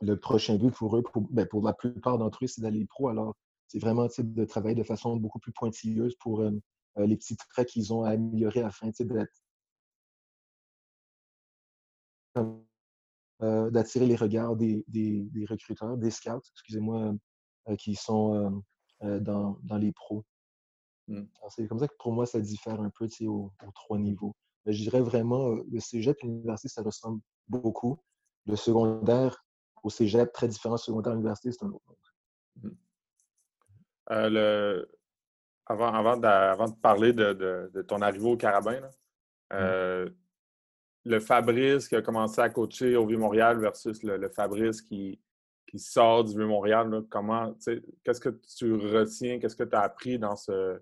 le 0.00 0.18
prochain 0.18 0.56
but 0.56 0.72
pour 0.72 0.96
eux, 0.96 1.02
pour, 1.02 1.22
ben, 1.30 1.46
pour 1.46 1.64
la 1.64 1.72
plupart 1.72 2.18
d'entre 2.18 2.44
eux, 2.44 2.46
c'est 2.46 2.60
d'aller 2.60 2.84
pro. 2.86 3.08
Alors, 3.08 3.34
c'est 3.68 3.78
vraiment 3.78 4.08
de 4.18 4.44
travailler 4.44 4.74
de 4.74 4.82
façon 4.82 5.16
beaucoup 5.16 5.38
plus 5.38 5.52
pointilleuse 5.52 6.14
pour 6.16 6.40
euh, 6.40 6.52
les 6.96 7.16
petits 7.16 7.36
traits 7.36 7.68
qu'ils 7.68 7.92
ont 7.92 8.04
à 8.04 8.10
améliorer 8.10 8.62
afin 8.62 8.90
d'être 9.00 9.32
euh, 12.36 13.70
d'attirer 13.70 14.06
les 14.06 14.16
regards 14.16 14.56
des, 14.56 14.84
des, 14.88 15.22
des, 15.32 15.44
recruteurs, 15.46 15.96
des 15.96 16.10
scouts, 16.10 16.40
excusez-moi, 16.52 17.14
qui 17.78 17.94
sont 17.94 18.62
dans, 19.00 19.58
dans 19.62 19.76
les 19.76 19.92
pros. 19.92 20.24
Mmh. 21.08 21.22
C'est 21.48 21.66
comme 21.68 21.78
ça 21.78 21.88
que 21.88 21.96
pour 21.98 22.12
moi, 22.12 22.26
ça 22.26 22.40
diffère 22.40 22.80
un 22.80 22.90
peu 22.90 23.08
aux, 23.26 23.52
aux 23.62 23.72
trois 23.74 23.98
niveaux. 23.98 24.34
Mais 24.64 24.72
je 24.72 24.82
dirais 24.82 25.02
vraiment, 25.02 25.48
le 25.48 25.80
cégep 25.80 26.16
et 26.22 26.26
l'université, 26.26 26.68
ça 26.68 26.82
ressemble 26.82 27.20
beaucoup. 27.48 27.98
Le 28.46 28.56
secondaire 28.56 29.44
au 29.82 29.90
cégep, 29.90 30.32
très 30.32 30.48
différent. 30.48 30.76
Secondaire 30.76 31.12
à 31.12 31.16
l'université, 31.16 31.52
c'est 31.52 31.64
un 31.64 31.70
autre 31.70 31.96
mmh. 32.56 32.68
euh, 34.12 34.28
le... 34.30 34.90
avant, 35.66 35.92
avant, 35.92 36.16
de, 36.16 36.26
avant, 36.26 36.68
de, 36.68 36.76
parler 36.76 37.12
de, 37.12 37.32
de, 37.34 37.82
ton 37.82 38.00
arrivée 38.00 38.30
au 38.30 38.36
Carabin, 38.36 38.80
là, 38.80 38.90
mmh. 40.08 40.14
Le 41.04 41.20
Fabrice 41.20 41.88
qui 41.88 41.96
a 41.96 42.02
commencé 42.02 42.40
à 42.40 42.48
coacher 42.48 42.96
au 42.96 43.06
Vieux-Montréal 43.06 43.58
versus 43.58 44.02
le, 44.02 44.28
Fabrice 44.28 44.80
qui, 44.80 45.20
sort 45.76 46.24
du 46.24 46.36
Vieux-Montréal, 46.36 47.04
qu'est-ce 48.04 48.20
que 48.20 48.28
tu 48.56 48.72
retiens, 48.74 49.40
qu'est-ce 49.40 49.56
que 49.56 49.64
tu 49.64 49.74
as 49.74 49.80
appris 49.80 50.20
dans 50.20 50.36
ce, 50.36 50.80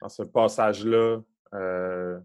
dans 0.00 0.08
ce 0.08 0.24
passage-là 0.24 1.20
euh, 1.54 2.18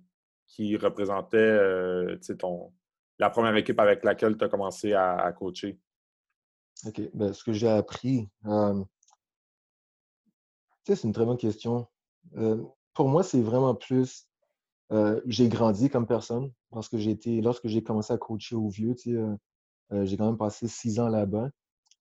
qui 0.48 0.76
représentait 0.76 1.38
euh, 1.38 2.18
ton, 2.40 2.74
la 3.20 3.30
première 3.30 3.56
équipe 3.56 3.80
avec 3.80 4.04
laquelle 4.04 4.38
tu 4.38 4.44
as 4.44 4.50
commencé 4.50 4.94
à, 4.94 5.32
coacher? 5.38 5.80
OK. 6.88 7.00
Ben, 7.14 7.32
ce 7.32 7.44
que 7.44 7.54
j'ai 7.54 7.70
appris, 7.70 8.28
euh, 8.48 8.84
c'est 10.84 11.04
une 11.04 11.14
très 11.14 11.26
bonne 11.26 11.38
question. 11.38 11.88
pour 12.96 13.08
moi, 13.08 13.22
c'est 13.22 13.42
vraiment 13.42 13.76
plus. 13.76 14.28
j'ai 15.28 15.48
grandi 15.48 15.92
comme 15.92 16.08
personne 16.08 16.52
parce 16.74 16.90
que 16.90 16.98
j'ai 16.98 17.12
été, 17.12 17.42
lorsque 17.42 17.68
j'ai 17.68 17.84
commencé 17.84 18.14
à 18.14 18.18
coacher 18.18 18.56
au 18.56 18.70
vieux, 18.70 18.96
j'ai 19.92 20.18
quand 20.18 20.26
même 20.26 20.38
passé 20.38 20.68
six 20.68 21.00
ans 21.00 21.10
là-bas. 21.10 21.50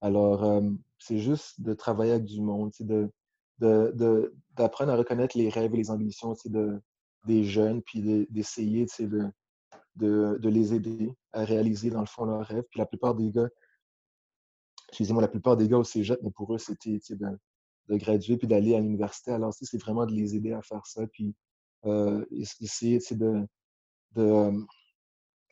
Alors, 0.01 0.63
c'est 0.99 1.19
juste 1.19 1.61
de 1.61 1.75
travailler 1.75 2.13
avec 2.13 2.25
du 2.25 2.41
monde, 2.41 2.73
de, 2.81 3.11
d'apprendre 3.59 4.91
de, 4.91 4.95
à 4.95 4.97
reconnaître 4.97 5.37
les 5.39 5.49
rêves 5.49 5.75
et 5.75 5.77
les 5.77 5.91
ambitions 5.91 6.35
de, 6.45 6.81
des 7.27 7.45
jeunes, 7.45 7.83
puis 7.83 8.27
d'essayer 8.31 8.87
de, 8.99 9.31
de, 9.97 10.49
les 10.49 10.75
aider 10.75 11.15
à 11.33 11.45
réaliser, 11.45 11.91
dans 11.91 12.01
le 12.01 12.07
fond, 12.07 12.25
leurs 12.25 12.47
rêves. 12.47 12.65
Puis 12.71 12.79
la 12.79 12.87
plupart 12.87 13.15
des 13.15 13.31
gars, 13.31 13.49
excusez-moi, 14.89 15.23
la 15.23 15.29
plupart 15.29 15.57
des 15.57 15.69
gars 15.69 15.79
au 15.79 15.85
cégep, 15.85 16.21
mais 16.23 16.31
pour 16.31 16.55
eux, 16.55 16.59
c'était 16.59 16.99
de, 17.11 17.39
de 17.89 17.97
graduer 17.97 18.37
puis 18.37 18.49
d'aller 18.49 18.75
à 18.75 18.81
l'université. 18.81 19.31
Alors, 19.31 19.53
c'est 19.55 19.79
vraiment 19.79 20.07
de 20.07 20.13
les 20.13 20.35
aider 20.35 20.53
à 20.53 20.63
faire 20.63 20.87
ça, 20.87 21.07
puis 21.07 21.35
euh, 21.85 22.25
essayer 22.61 22.99
de, 23.13 23.47
de 24.15 24.53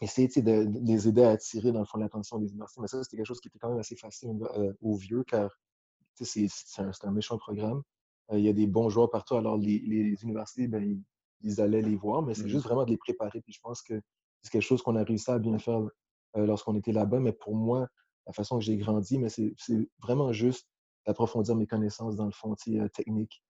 essayer 0.01 0.29
de, 0.29 0.69
les 0.87 1.09
aider 1.09 1.23
à 1.23 1.31
attirer, 1.31 1.73
dans 1.73 1.81
le 1.81 1.85
fond, 1.85 1.99
l'attention 1.99 2.39
des 2.39 2.51
universités. 2.51 2.81
Mais 2.81 2.89
ça, 2.89 3.03
c'était 3.03 3.17
quelque 3.17 3.27
chose 3.27 3.41
qui 3.41 3.49
était 3.49 3.59
quand 3.59 3.69
même 3.69 3.79
assez 3.79 3.97
facile 3.97 4.31
aux 4.81 4.97
vieux, 4.97 5.25
car 5.25 5.51
c'est 6.15 6.47
un, 6.79 6.91
un, 7.03 7.11
méchant 7.11 7.39
programme. 7.39 7.83
il 8.33 8.41
y 8.41 8.49
a 8.49 8.53
des 8.53 8.67
bons 8.67 8.89
joueurs 8.89 9.11
partout. 9.11 9.37
Alors, 9.37 9.57
les, 9.57 9.79
les 9.81 10.23
universités, 10.23 10.69
ben, 10.69 11.03
ils, 11.43 11.61
allaient 11.61 11.83
les 11.83 11.97
voir, 11.97 12.23
mais 12.23 12.35
c'est 12.35 12.45
mmh 12.45 12.49
juste 12.49 12.65
vraiment 12.65 12.85
de 12.85 12.91
les 12.91 12.99
préparer. 12.99 13.41
Puis 13.41 13.53
je 13.53 13.61
pense 13.61 13.83
que 13.83 14.01
c'est 14.43 14.51
quelque 14.51 14.63
chose 14.63 14.83
qu'on 14.83 14.97
a 14.97 15.03
réussi 15.03 15.31
à 15.31 15.39
bien 15.39 15.59
faire 15.59 15.81
lorsqu'on 16.35 16.77
était 16.77 16.93
là-bas. 16.93 17.21
Mais 17.21 17.33
pour 17.33 17.55
moi, 17.55 17.89
la 18.27 18.33
façon 18.33 18.59
que 18.59 18.65
j'ai 18.65 18.77
grandi, 18.77 19.19
mais 19.19 19.29
c'est 19.29 19.55
vraiment 20.03 20.33
juste 20.33 20.69
d'approfondir 21.07 21.57
mes 21.57 21.67
connaissances 21.67 22.17
dans 22.17 22.27
le 22.27 22.33
fond 22.33 22.55
technique 22.93 23.43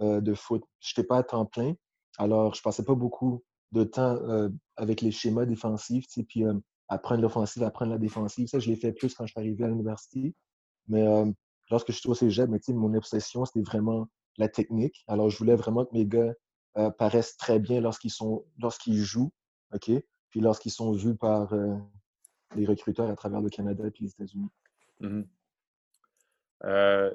de 0.00 0.34
foot. 0.34 0.64
Je 0.80 0.92
n'étais 0.92 1.06
pas 1.06 1.18
à 1.18 1.22
temps 1.22 1.46
plein, 1.46 1.74
alors 2.18 2.54
je 2.54 2.62
passais 2.62 2.84
pas 2.84 2.94
beaucoup 2.94 3.42
de 3.72 3.84
temps 3.84 4.18
avec 4.76 5.00
les 5.00 5.10
schémas 5.10 5.46
défensifs, 5.46 6.06
puis 6.28 6.44
apprendre 6.88 7.22
l'offensive, 7.22 7.62
apprendre 7.62 7.92
la 7.92 7.98
défensive. 7.98 8.48
Ça, 8.48 8.58
je 8.58 8.68
l'ai 8.70 8.76
fait 8.76 8.92
plus 8.92 9.14
quand 9.14 9.26
je 9.26 9.32
suis 9.32 9.40
arrivé 9.40 9.64
à 9.64 9.68
l'université. 9.68 10.34
Mais 10.88 11.04
lorsque 11.70 11.92
je 11.92 11.98
suis 11.98 12.08
au 12.08 12.14
cégep, 12.14 12.48
mais, 12.48 12.60
mon 12.68 12.94
obsession, 12.94 13.44
c'était 13.44 13.62
vraiment 13.62 14.08
la 14.38 14.48
technique. 14.48 15.04
Alors, 15.08 15.30
je 15.30 15.38
voulais 15.38 15.56
vraiment 15.56 15.84
que 15.84 15.94
mes 15.94 16.06
gars 16.06 16.34
paraissent 16.98 17.36
très 17.36 17.58
bien 17.58 17.80
lorsqu'ils 17.80 18.10
sont 18.10 18.44
jouent? 18.86 19.32
Puis 20.30 20.40
lorsqu'ils 20.40 20.72
sont 20.72 20.92
vus 20.92 21.16
par 21.16 21.52
les 22.54 22.66
recruteurs 22.66 23.10
à 23.10 23.16
travers 23.16 23.40
le 23.40 23.50
Canada 23.50 23.84
et 23.86 23.92
les 24.00 24.10
États-Unis. 24.10 24.50
Mmh 25.00 25.22
euh, 26.64 27.10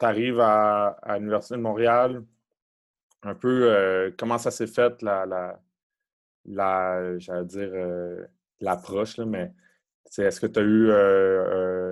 tu 0.00 0.06
arrives 0.06 0.40
à, 0.40 0.96
l'Université 1.18 1.56
de 1.56 1.60
Montréal. 1.60 2.24
Un 3.22 3.34
peu, 3.34 3.72
euh, 3.72 4.10
comment 4.16 4.38
ça 4.38 4.50
s'est 4.50 4.68
fait, 4.68 5.02
la, 5.02 5.26
la, 5.26 5.60
la 6.44 7.18
j'allais 7.18 7.44
dire, 7.46 7.70
euh, 7.72 8.24
l'approche, 8.60 9.18
mais 9.18 9.52
est-ce 10.16 10.40
que 10.40 10.46
tu 10.46 10.58
as 10.58 10.62
eu, 10.62 10.90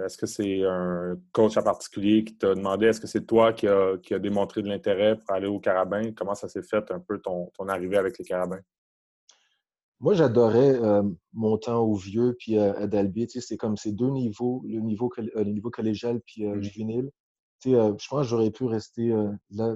est-ce 0.07 0.17
que 0.17 0.27
c'est 0.27 0.65
un 0.65 1.19
coach 1.33 1.57
en 1.57 1.63
particulier 1.63 2.25
qui 2.25 2.37
t'a 2.37 2.55
demandé, 2.55 2.87
est-ce 2.87 3.01
que 3.01 3.07
c'est 3.09 3.27
toi 3.27 3.53
qui 3.53 3.67
a, 3.67 3.99
qui 3.99 4.15
a, 4.15 4.19
démontré 4.19 4.63
de 4.63 4.69
l'intérêt 4.69 5.19
pour 5.19 5.33
aller 5.33 5.49
au 5.49 5.59
Carabin? 5.59 6.13
Comment 6.13 6.35
ça 6.35 6.49
s'est 6.49 6.63
fait 6.63 6.91
un 6.93 7.01
peu 7.01 7.19
ton, 7.19 7.51
ton 7.57 7.69
arrivée 7.69 7.99
avec 7.99 8.19
les 8.19 8.25
Carabins? 8.25 8.61
Moi, 9.99 10.15
j'adorais 10.15 10.79
mon 11.33 11.59
temps 11.59 11.81
au 11.81 11.95
vieux 11.95 12.37
puis 12.39 12.59
à 12.59 12.87
Dalby. 12.87 13.29
C'est 13.29 13.57
comme 13.57 13.77
ces 13.77 13.93
deux 13.93 14.11
niveaux, 14.11 14.63
le 14.67 14.81
niveau, 14.81 15.13
le 15.17 15.45
niveau 15.45 15.71
collégial 15.71 16.21
puis 16.21 16.47
mmh. 16.47 16.63
juvénile. 16.63 17.11
je 17.65 18.09
pense 18.09 18.23
que 18.23 18.29
j'aurais 18.29 18.51
pu 18.51 18.65
rester 18.65 19.15
là 19.51 19.75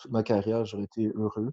toute 0.00 0.10
ma 0.10 0.22
carrière, 0.22 0.64
j'aurais 0.64 0.84
été 0.84 1.10
heureux. 1.14 1.52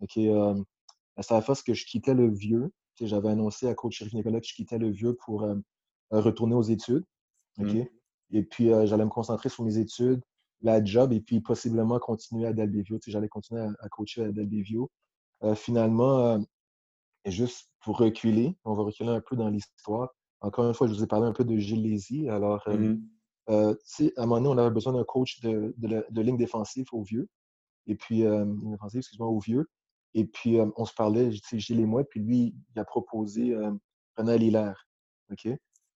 OK, 0.00 0.12
c'est 0.14 1.34
à 1.34 1.40
la 1.40 1.42
que 1.42 1.74
je 1.74 1.84
quittais 1.84 2.14
le 2.14 2.28
vieux. 2.28 2.72
J'avais 3.00 3.30
annoncé 3.30 3.66
à 3.66 3.74
coach 3.74 3.96
Chérif 3.96 4.12
Nicolas 4.14 4.40
que 4.40 4.46
je 4.46 4.54
quittais 4.54 4.78
le 4.78 4.90
vieux 4.90 5.14
pour 5.14 5.46
retourner 6.10 6.54
aux 6.54 6.62
études. 6.62 7.04
OK? 7.58 7.74
Mmh. 7.74 7.86
Et 8.32 8.42
puis, 8.42 8.70
j'allais 8.84 9.04
me 9.04 9.10
concentrer 9.10 9.48
sur 9.48 9.64
mes 9.64 9.78
études, 9.78 10.22
la 10.62 10.84
job, 10.84 11.12
et 11.12 11.20
puis 11.20 11.40
possiblement 11.40 11.98
continuer 11.98 12.46
à 12.46 12.52
Dalbevio. 12.52 12.98
J'allais 13.06 13.28
continuer 13.28 13.62
à, 13.62 13.88
coacher 13.88 14.24
à 14.24 14.32
Dalbevio. 14.32 14.90
finalement, 15.54 16.38
juste 17.26 17.70
pour 17.80 17.98
reculer, 17.98 18.56
on 18.64 18.74
va 18.74 18.82
reculer 18.82 19.10
un 19.10 19.20
peu 19.20 19.36
dans 19.36 19.48
l'histoire. 19.48 20.10
Encore 20.40 20.66
une 20.66 20.74
fois, 20.74 20.86
je 20.86 20.92
vous 20.92 21.02
ai 21.02 21.06
parlé 21.06 21.26
un 21.26 21.32
peu 21.32 21.44
de 21.44 21.54
Lézy. 21.54 22.28
Alors, 22.28 22.62
mmh 22.68 22.96
euh, 23.48 23.74
à 24.16 24.22
un 24.22 24.26
moment 24.26 24.36
donné, 24.36 24.48
on 24.48 24.58
avait 24.58 24.72
besoin 24.72 24.92
d'un 24.92 25.04
coach 25.04 25.40
de, 25.40 25.74
de, 25.76 26.20
ligne 26.20 26.36
défensive 26.36 26.86
au 26.92 27.02
vieux. 27.02 27.28
Et 27.86 27.94
puis, 27.94 28.24
défensive, 28.64 28.98
excuse-moi, 28.98 29.28
au 29.28 29.38
vieux. 29.38 29.68
Et 30.14 30.24
puis, 30.24 30.58
on 30.76 30.84
se 30.84 30.94
parlait, 30.94 31.30
Gilles 31.52 31.80
et 31.80 31.86
moi, 31.86 32.04
puis 32.04 32.20
lui, 32.20 32.54
il 32.74 32.78
a 32.78 32.84
proposé 32.84 33.56
René 34.16 34.36
Hilaire. 34.36 34.88
OK? 35.30 35.48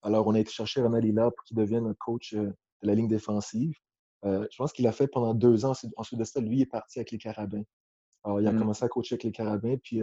Alors, 0.03 0.27
on 0.27 0.35
a 0.35 0.41
été 0.41 0.51
chercher 0.51 0.83
René 0.83 1.07
Hilaire 1.07 1.31
pour 1.35 1.45
qu'il 1.45 1.57
devienne 1.57 1.87
un 1.87 1.95
coach 1.95 2.35
de 2.35 2.55
la 2.83 2.95
ligne 2.95 3.09
défensive. 3.09 3.75
je 4.23 4.57
pense 4.57 4.73
qu'il 4.73 4.87
a 4.87 4.93
fait 4.93 5.09
pendant 5.09 5.35
deux 5.35 5.65
ans. 5.65 5.73
Ensuite 5.97 6.19
de 6.19 6.25
ça, 6.25 6.41
lui, 6.41 6.59
il 6.59 6.63
est 6.63 6.67
parti 6.67 6.99
avec 6.99 7.11
les 7.11 7.19
Carabins. 7.19 7.65
Alors, 8.25 8.41
il 8.41 8.47
a 8.47 8.53
mmh 8.53 8.59
commencé 8.59 8.85
à 8.85 8.89
coacher 8.89 9.15
avec 9.15 9.25
les 9.25 9.33
Carabins, 9.33 9.77
puis 9.83 10.03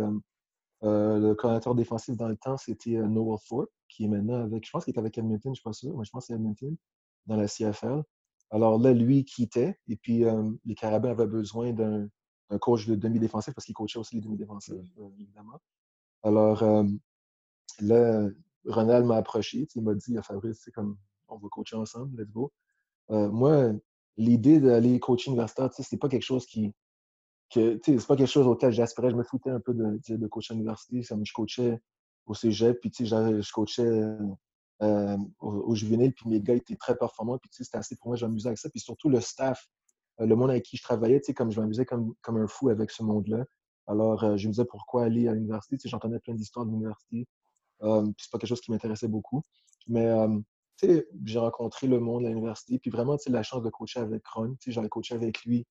euh, 0.84 1.20
le 1.20 1.34
coordinateur 1.36 1.76
défensif 1.76 2.16
dans 2.16 2.28
le 2.28 2.38
temps, 2.38 2.58
c'était 2.58 2.98
Noel 2.98 3.38
Ford, 3.48 3.68
qui 3.88 4.06
est 4.06 4.08
maintenant 4.08 4.42
avec, 4.42 4.66
je 4.66 4.72
pense 4.72 4.86
qu'il 4.86 4.96
est 4.96 5.00
avec 5.00 5.18
Edmonton, 5.18 5.42
je 5.46 5.50
ne 5.50 5.56
suis 5.56 5.64
pas 5.64 5.74
sûr, 5.74 5.96
mais 5.98 6.06
je 6.06 6.12
pense 6.12 6.24
que 6.24 6.28
c'est 6.28 6.34
Edmonton, 6.34 6.76
dans 7.26 7.36
la 7.36 7.48
CFL. 7.48 8.04
Alors 8.52 8.80
là, 8.80 8.94
lui 8.94 9.24
quittait, 9.26 9.80
et 9.88 9.96
puis 9.96 10.26
euh, 10.26 10.52
les 10.66 10.76
Carabins 10.76 11.12
avaient 11.12 11.28
besoin 11.28 11.72
d'un 11.72 12.10
coach 12.60 12.86
de 12.86 12.96
demi-défensif 12.96 13.54
parce 13.54 13.66
qu'il 13.66 13.76
coachait 13.76 14.00
aussi 14.00 14.16
les 14.16 14.22
demi-défensifs, 14.22 14.76
évidemment. 15.20 15.62
Alors 16.24 16.64
là, 17.80 18.30
Ronald 18.66 19.06
m'a 19.06 19.16
approché, 19.16 19.68
il 19.74 19.82
m'a 19.82 19.96
dit, 19.96 20.18
Fabrice, 20.22 20.62
c'est 20.64 20.72
comme, 20.72 20.98
on 21.30 21.38
va 21.38 21.48
coacher 21.50 21.78
ensemble, 21.78 22.22
let's 22.22 22.32
go. 22.32 22.52
moi, 23.10 23.72
l'idée 24.18 24.60
d'aller 24.60 25.00
coacher 25.00 25.32
universitaire, 25.32 25.70
c'est 25.74 25.98
pas 25.98 26.10
quelque 26.10 26.24
chose 26.24 26.46
qui, 26.46 26.74
que 27.52 27.80
c'est 27.84 28.08
pas 28.08 28.16
quelque 28.16 28.28
chose 28.28 28.48
auquel 28.48 28.72
j'aspirais. 28.72 29.12
Je 29.12 29.16
me 29.16 29.24
foutais 29.24 29.50
un 29.50 29.60
peu 29.60 29.74
de, 29.74 30.00
de 30.10 30.28
coach 30.28 30.52
à 30.52 30.54
l'université. 30.54 31.02
Je 31.02 31.34
coachais 31.34 31.80
au 32.26 32.34
cégep, 32.34 32.80
puis 32.80 32.92
je 33.00 33.52
coachais 33.52 34.04
euh, 34.82 35.18
au, 35.40 35.50
au, 35.50 35.76
juvénile, 35.76 36.14
puis 36.14 36.30
mes 36.30 36.42
gars 36.42 36.56
étaient 36.56 36.76
très 36.76 36.96
performants. 36.96 37.38
Puis 37.38 37.50
c'était 37.52 37.78
assez 37.78 37.96
pour 37.96 38.10
moi, 38.10 38.16
je 38.16 38.26
m'amusais 38.26 38.48
avec 38.48 38.58
ça. 38.58 38.70
Puis 38.70 38.80
surtout 38.80 39.10
le 39.10 39.22
staff, 39.22 39.68
euh, 40.20 40.26
le 40.26 40.36
monde 40.36 40.52
avec 40.52 40.64
qui 40.64 40.78
je 40.78 40.84
travaillais, 40.84 41.22
comme 41.36 41.52
je 41.52 41.60
m'amusais 41.60 41.86
comme, 41.86 42.14
comme 42.22 42.38
un 42.38 42.48
fou 42.48 42.70
avec 42.70 42.92
ce 42.92 43.04
monde-là. 43.04 43.46
Alors, 43.88 44.24
euh, 44.24 44.38
je 44.38 44.48
me 44.48 44.54
disais 44.54 44.66
pourquoi 44.66 45.04
aller 45.04 45.28
à 45.28 45.34
l'université. 45.34 45.78
J'entendais 45.88 46.20
plein 46.20 46.34
d'histoires 46.34 46.66
de 46.66 46.72
l'université. 46.72 47.28
puis 47.80 48.14
c'est 48.18 48.32
pas 48.32 48.38
quelque 48.38 48.50
chose 48.50 48.62
qui 48.62 48.72
m'intéressait 48.72 49.08
beaucoup. 49.08 49.42
Mais 49.88 50.08
j'ai 51.26 51.40
rencontré 51.40 51.88
le 51.88 52.00
monde 52.00 52.26
à 52.26 52.30
l'université. 52.30 52.80
Puis 52.80 52.90
vraiment, 52.90 53.18
la 53.28 53.44
chance 53.44 53.64
de 53.64 53.70
coacher 53.70 54.00
avec 54.00 54.26
Ron. 54.28 54.56
J'avais 54.68 54.90
coaché 54.90 55.16
avec 55.16 55.44
lui 55.44 55.66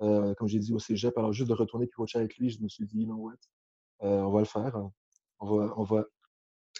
euh, 0.00 0.34
comme 0.34 0.48
j'ai 0.48 0.58
dit 0.58 0.72
au 0.72 0.78
cégep. 0.78 1.16
Alors, 1.18 1.32
juste 1.32 1.48
de 1.48 1.54
retourner 1.54 1.86
puis 1.86 1.96
coacher 1.96 2.18
avec 2.18 2.36
lui, 2.36 2.50
je 2.50 2.62
me 2.62 2.68
suis 2.68 2.86
dit, 2.86 3.06
non, 3.06 3.16
what? 3.16 3.34
Euh, 4.02 4.22
on 4.22 4.30
va 4.30 4.40
le 4.40 4.46
faire. 4.46 4.76
On 5.40 5.56
va, 5.56 5.74
on 5.76 5.82
va 5.82 6.04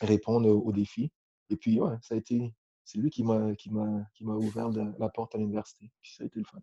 répondre 0.01 0.49
aux, 0.49 0.73
défis. 0.73 1.11
Et 1.51 1.57
puis, 1.57 1.81
ouais, 1.81 1.97
ça 2.03 2.15
a 2.15 2.19
été, 2.19 2.55
c'est 2.85 2.99
lui 2.99 3.11
qui 3.11 3.23
m'a, 3.23 3.55
qui 3.55 3.71
m'a, 3.71 4.07
qui 4.15 4.25
m'a 4.25 4.35
ouvert 4.35 4.69
la, 4.71 5.09
porte 5.09 5.35
à 5.35 5.39
l'université. 5.39 5.91
Puis 6.01 6.15
ça 6.15 6.25
a 6.25 6.27
été 6.27 6.39
le 6.39 6.45
fun. 6.45 6.61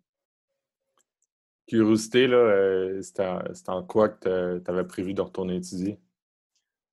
Curiosité, 1.66 2.28
là, 2.28 2.36
euh, 2.36 3.02
c'était, 3.02 3.26
en, 3.68 3.82
quoi 3.82 4.08
que 4.08 4.58
tu 4.58 4.70
avais 4.70 4.86
prévu 4.86 5.14
de 5.14 5.20
retourner 5.20 5.56
étudier? 5.56 5.98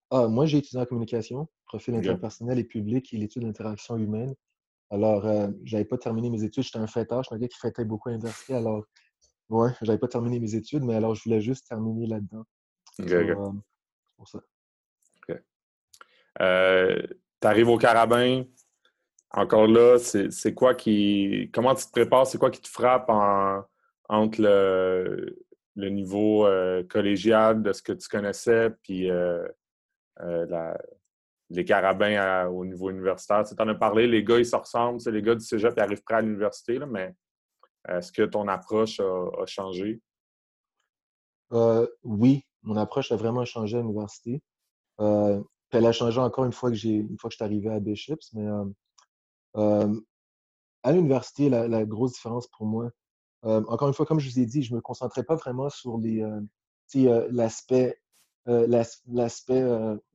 Ah, 0.09 0.27
moi, 0.27 0.45
j'ai 0.45 0.59
étudié 0.59 0.79
en 0.79 0.85
communication, 0.85 1.47
profil 1.65 1.95
interpersonnel 1.95 2.59
et 2.59 2.63
public 2.63 3.13
et 3.13 3.17
l'étude 3.17 3.43
d'interaction 3.43 3.97
humaine. 3.97 4.33
Alors, 4.89 5.23
je 5.63 5.75
n'avais 5.75 5.85
pas 5.85 5.97
terminé 5.97 6.29
mes 6.29 6.43
études, 6.43 6.63
j'étais 6.63 6.77
un 6.77 6.87
fêteur, 6.87 7.23
j'étais 7.23 7.35
un 7.35 7.39
gars 7.39 7.47
qui 7.47 7.59
fêtait 7.59 7.85
beaucoup 7.85 8.09
à 8.09 8.11
l'université. 8.11 8.53
Alors, 8.53 8.85
Ouais, 9.49 9.71
j'avais 9.81 9.99
pas 9.99 10.07
terminé 10.07 10.39
mes 10.39 10.55
études, 10.55 10.83
mais 10.83 10.95
alors 10.95 11.15
je 11.15 11.23
voulais 11.23 11.41
juste 11.41 11.67
terminer 11.67 12.07
là-dedans. 12.07 12.45
OK, 12.99 13.11
euh, 13.11 13.51
pour 14.15 14.27
ça. 14.27 14.39
OK. 15.17 15.37
Euh, 16.41 17.07
tu 17.43 17.47
arrives 17.47 17.67
au 17.67 17.77
Carabin. 17.77 18.45
Encore 19.31 19.67
là, 19.67 19.97
c'est 19.97 20.53
quoi 20.53 20.75
qui. 20.75 21.49
Comment 21.53 21.75
tu 21.75 21.85
te 21.85 21.91
prépares? 21.91 22.25
C'est 22.25 22.37
quoi 22.37 22.49
qui 22.49 22.61
te 22.61 22.69
frappe 22.69 23.09
entre 24.07 24.41
le, 24.41 25.35
niveau 25.75 26.45
euh, 26.45 26.83
collégial 26.83 27.61
de 27.61 27.73
ce 27.73 27.81
que 27.81 27.91
tu 27.91 28.07
connaissais 28.07 28.69
puis 28.81 29.09
les 31.49 31.65
carabins 31.65 32.47
au 32.47 32.63
niveau 32.63 32.89
universitaire? 32.89 33.43
Tu 33.43 33.61
en 33.61 33.67
as 33.67 33.75
parlé, 33.75 34.07
les 34.07 34.23
gars, 34.23 34.39
ils 34.39 34.45
se 34.45 34.55
ressemblent. 34.55 35.01
Les 35.11 35.21
gars 35.21 35.35
du 35.35 35.43
cégep, 35.43 35.73
ils 35.75 35.81
arrivent 35.81 36.03
près 36.03 36.15
à 36.15 36.21
l'université, 36.21 36.79
mais 36.79 37.13
est-ce 37.89 38.13
que 38.13 38.21
ton 38.21 38.47
approche 38.47 39.01
a, 39.01 39.45
changé? 39.47 39.99
Euh, 41.51 41.87
oui, 42.03 42.45
mon 42.61 42.77
approche 42.77 43.11
a 43.11 43.17
vraiment 43.17 43.43
changé 43.43 43.77
à 43.77 43.81
l'université. 43.81 44.41
Euh, 45.73 45.77
elle 45.77 45.85
a 45.85 45.91
changé 45.91 46.19
encore 46.19 46.45
une 46.45 46.51
fois 46.51 46.69
que 46.69 46.75
j'ai 46.75 46.95
une 46.95 47.17
fois 47.17 47.29
que 47.29 47.33
je 47.33 47.37
suis 47.37 47.45
arrivé 47.45 47.69
à 47.69 47.79
Bishops, 47.79 48.33
mais 48.33 48.47
euh, 49.57 49.99
à 50.83 50.91
l'université, 50.91 51.49
la, 51.49 51.85
grosse 51.85 52.13
différence 52.13 52.47
pour 52.47 52.65
moi, 52.65 52.91
encore 53.43 53.87
une 53.87 53.93
fois, 53.93 54.05
comme 54.05 54.19
je 54.19 54.29
vous 54.29 54.39
ai 54.39 54.45
dit, 54.45 54.63
je 54.63 54.71
ne 54.71 54.77
me 54.77 54.81
concentrais 54.81 55.23
pas 55.23 55.35
vraiment 55.35 55.69
sur 55.69 55.97
les 55.97 56.25
l'aspect 56.95 57.97
l'aspect 58.45 59.63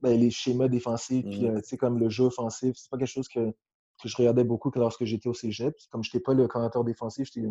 ben, 0.01 0.19
les 0.19 0.29
schémas 0.29 0.67
défensifs, 0.67 1.25
puis 1.25 1.49
mmh. 1.49 1.77
comme 1.77 1.99
le 1.99 2.09
jeu 2.09 2.25
offensif. 2.25 2.75
C'est 2.77 2.89
pas 2.89 2.97
quelque 2.97 3.07
chose 3.07 3.27
que 3.27 3.53
que 4.01 4.07
je 4.07 4.15
regardais 4.15 4.43
beaucoup 4.43 4.71
lorsque 4.75 5.03
j'étais 5.05 5.27
au 5.27 5.33
cégep. 5.33 5.75
Comme 5.91 6.03
je 6.03 6.09
n'étais 6.09 6.21
pas 6.21 6.33
le 6.33 6.47
coordinateur 6.47 6.83
défensif, 6.83 7.29
j'étais 7.31 7.47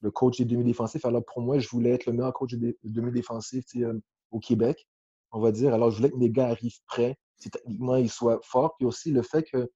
le 0.00 0.10
coach 0.10 0.38
des 0.38 0.44
demi-défensifs. 0.44 1.04
Alors 1.04 1.24
pour 1.24 1.42
moi, 1.42 1.58
je 1.58 1.68
voulais 1.68 1.90
être 1.90 2.06
le 2.06 2.12
meilleur 2.12 2.32
coach 2.32 2.54
des 2.54 2.76
demi-défensifs 2.84 3.64
euh, 3.76 4.00
au 4.30 4.40
Québec, 4.40 4.88
on 5.32 5.40
va 5.40 5.52
dire. 5.52 5.74
Alors 5.74 5.90
je 5.90 5.98
voulais 5.98 6.10
que 6.10 6.16
mes 6.16 6.30
gars 6.30 6.48
arrivent 6.48 6.80
prêts, 6.86 7.16
techniquement 7.48 7.96
ils 7.96 8.10
soient 8.10 8.40
forts. 8.42 8.76
Puis 8.76 8.86
aussi 8.86 9.10
le 9.10 9.22
fait 9.22 9.42
que 9.44 9.70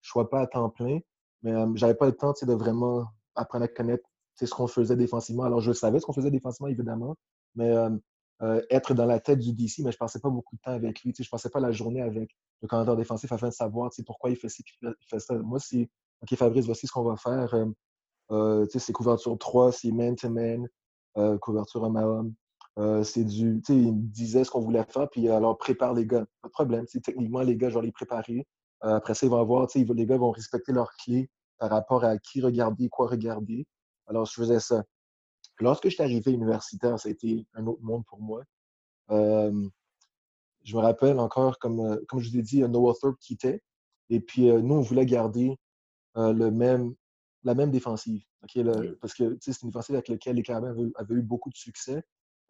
je 0.00 0.08
sois 0.08 0.30
pas 0.30 0.40
à 0.40 0.46
temps 0.46 0.70
plein, 0.70 1.00
mais 1.42 1.52
euh, 1.52 1.66
j'avais 1.74 1.94
pas 1.94 2.06
le 2.06 2.12
temps 2.12 2.32
de 2.40 2.54
vraiment 2.54 3.06
apprendre 3.34 3.64
à 3.64 3.68
connaître 3.68 4.04
ce 4.36 4.46
qu'on 4.46 4.66
faisait 4.66 4.96
défensivement. 4.96 5.44
Alors, 5.44 5.60
je 5.60 5.72
savais 5.72 6.00
ce 6.00 6.06
qu'on 6.06 6.12
faisait 6.12 6.30
défensivement, 6.30 6.68
évidemment, 6.68 7.16
mais 7.54 7.72
être 8.70 8.92
dans 8.94 9.06
la 9.06 9.20
tête 9.20 9.38
du 9.38 9.52
DC, 9.52 9.80
mais 9.84 9.92
je 9.92 9.98
passais 9.98 10.18
pas 10.18 10.30
beaucoup 10.30 10.56
de 10.56 10.60
temps 10.60 10.72
avec 10.72 11.02
lui. 11.02 11.14
Je 11.16 11.28
passais 11.28 11.48
pas 11.48 11.60
la 11.60 11.70
journée 11.70 12.02
avec 12.02 12.34
le 12.60 12.66
commandeur 12.66 12.96
défensif 12.96 13.30
afin 13.30 13.48
de 13.48 13.52
savoir 13.52 13.90
pourquoi 14.04 14.30
il 14.30 14.36
fait, 14.36 14.48
il 14.82 14.94
fait 15.06 15.20
ça. 15.20 15.34
Moi, 15.36 15.60
c'est 15.60 15.88
OK, 16.22 16.34
Fabrice, 16.36 16.66
voici 16.66 16.86
ce 16.86 16.92
qu'on 16.92 17.04
va 17.04 17.16
faire. 17.16 17.54
c'est 18.70 18.92
couverture 18.92 19.38
3, 19.38 19.72
c'est 19.72 19.92
man-to-man, 19.92 20.68
couverture 21.40 21.82
homme 21.82 21.96
à 21.96 22.06
homme. 22.06 22.34
C'est 22.76 23.24
du, 23.24 23.60
tu 23.64 23.74
sais, 23.74 23.78
il 23.78 23.92
me 23.94 24.02
disait 24.02 24.44
ce 24.44 24.50
qu'on 24.50 24.60
voulait 24.60 24.84
faire, 24.84 25.08
puis 25.10 25.28
alors 25.28 25.58
prépare 25.58 25.94
les 25.94 26.06
gars. 26.06 26.24
Pas 26.40 26.48
de 26.48 26.52
problème. 26.52 26.86
Techniquement, 26.86 27.42
les 27.42 27.56
gars, 27.56 27.68
je 27.68 27.78
vais 27.78 27.86
les 27.86 27.92
préparer. 27.92 28.46
après 28.80 29.14
ça, 29.14 29.26
ils 29.26 29.30
vont 29.30 29.40
avoir, 29.40 29.66
tu 29.68 29.86
sais, 29.86 29.94
les 29.94 30.06
gars 30.06 30.16
vont 30.16 30.30
respecter 30.30 30.72
leurs 30.72 30.92
clés 30.96 31.30
par 31.58 31.70
rapport 31.70 32.04
à 32.04 32.18
qui 32.18 32.40
regarder, 32.40 32.88
quoi 32.88 33.08
regarder. 33.08 33.66
Alors, 34.06 34.26
je 34.26 34.32
faisais 34.32 34.60
ça. 34.60 34.84
Lorsque 35.60 35.84
je 35.84 35.94
suis 35.94 36.02
arrivé 36.02 36.32
universitaire, 36.32 36.98
ça 36.98 37.08
a 37.08 37.12
été 37.12 37.46
un 37.54 37.66
autre 37.66 37.82
monde 37.82 38.04
pour 38.06 38.20
moi. 38.20 38.42
je 39.10 40.76
me 40.76 40.80
rappelle 40.80 41.18
encore, 41.18 41.58
comme, 41.58 42.00
comme 42.08 42.20
je 42.20 42.30
vous 42.30 42.38
ai 42.38 42.42
dit, 42.42 42.62
Noah 42.62 42.94
Thorpe 43.00 43.18
quittait. 43.20 43.62
Et 44.08 44.20
puis, 44.20 44.46
nous, 44.46 44.74
on 44.74 44.80
voulait 44.80 45.06
garder 45.06 45.56
le 46.16 46.50
même, 46.50 46.94
la 47.44 47.54
même 47.54 47.70
défensive. 47.70 48.24
parce 49.00 49.14
que 49.14 49.36
c'est 49.40 49.62
une 49.62 49.68
défensive 49.68 49.94
avec 49.94 50.08
laquelle 50.08 50.36
les 50.36 50.42
Carabins 50.42 50.74
avaient, 50.96 51.14
eu 51.14 51.22
beaucoup 51.22 51.50
de 51.50 51.56
succès. 51.56 52.02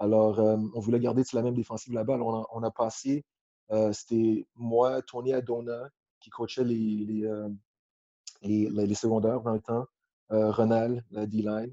Alors, 0.02 0.40
on 0.40 0.80
voulait 0.80 0.98
garder 0.98 1.22
la 1.32 1.42
même 1.42 1.54
défensive 1.54 1.94
là-bas. 1.94 2.18
On 2.18 2.62
a, 2.64 2.70
passé, 2.72 3.24
c'était 3.92 4.48
moi, 4.56 5.00
Tony 5.02 5.32
Adona, 5.32 5.88
qui 6.18 6.28
coachait 6.28 6.64
les, 6.64 7.06
les, 8.42 8.68
les, 8.68 8.94
secondaires 8.96 9.40
dans 9.42 9.52
le 9.52 9.60
temps, 9.60 9.86
Ronald, 10.28 11.04
la 11.12 11.26
D-line, 11.26 11.72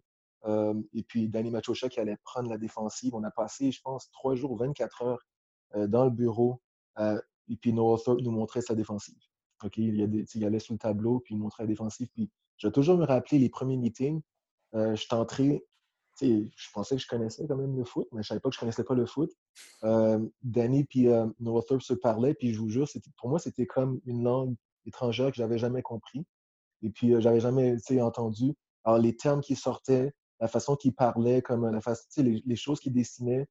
et 0.93 1.03
puis 1.07 1.27
Danny 1.27 1.49
Machocha 1.49 1.89
qui 1.89 1.99
allait 1.99 2.17
prendre 2.23 2.51
la 2.51 2.59
défensive. 2.59 3.15
On 3.15 3.23
a 3.23 3.31
passé, 3.31 3.71
je 3.71 3.81
pense, 3.81 4.11
trois 4.11 4.35
jours, 4.35 4.55
24 4.57 5.01
heures 5.01 5.25
dans 5.87 6.05
le 6.05 6.11
bureau, 6.11 6.61
et 6.99 7.55
puis 7.59 7.73
Noah 7.73 7.97
Thorpe 7.97 8.21
nous 8.21 8.31
montrait 8.31 8.61
sa 8.61 8.75
défensive. 8.75 9.17
OK, 9.63 9.77
il, 9.77 10.27
y 10.35 10.45
allait 10.45 10.59
sur 10.59 10.73
le 10.73 10.79
tableau, 10.79 11.19
puis 11.19 11.33
il 11.33 11.39
montrait 11.39 11.63
la 11.63 11.67
défensive. 11.67 12.07
Puis 12.13 12.29
je 12.57 12.67
vais 12.67 12.71
toujours 12.71 12.99
me 12.99 13.05
rappeler 13.05 13.39
les 13.39 13.49
premiers 13.49 13.77
meetings. 13.77 14.21
je 14.73 14.93
suis 14.93 15.15
entré, 15.15 15.65
je 16.21 16.67
pensais 16.73 16.95
que 16.95 17.01
je 17.01 17.07
connaissais 17.07 17.47
quand 17.47 17.57
même 17.57 17.75
le 17.75 17.83
foot, 17.83 18.07
mais 18.11 18.23
je 18.23 18.27
savais 18.27 18.39
pas 18.39 18.49
que 18.49 18.55
je 18.55 18.59
connaissais 18.59 18.83
pas 18.83 18.95
le 18.95 19.05
foot. 19.05 19.31
Danny 20.43 20.83
puis 20.83 21.07
Thorpe 21.67 21.81
se 21.81 21.93
parlaient, 21.93 22.33
puis 22.33 22.53
je 22.53 22.59
vous 22.59 22.69
jure, 22.69 22.87
pour 23.17 23.29
moi, 23.29 23.39
c'était 23.39 23.65
comme 23.65 23.99
une 24.05 24.23
langue 24.23 24.55
étrangère 24.85 25.31
que 25.31 25.37
je 25.37 25.41
n'avais 25.41 25.57
jamais 25.57 25.81
compris. 25.81 26.25
Et 26.81 26.89
puis, 26.89 27.13
euh, 27.13 27.19
j'avais 27.19 27.39
jamais 27.39 27.77
entendu. 28.01 28.53
Alors, 28.83 28.99
les 28.99 29.15
termes 29.15 29.41
qui 29.41 29.55
sortaient, 29.55 30.13
la 30.39 30.47
façon 30.47 30.75
qu'ils 30.75 30.93
parlaient, 30.93 31.41
comme 31.41 31.69
la 31.69 31.81
façon, 31.81 32.05
les, 32.17 32.41
les 32.45 32.55
choses 32.55 32.79
qu'ils 32.79 32.93
dessinaient, 32.93 33.47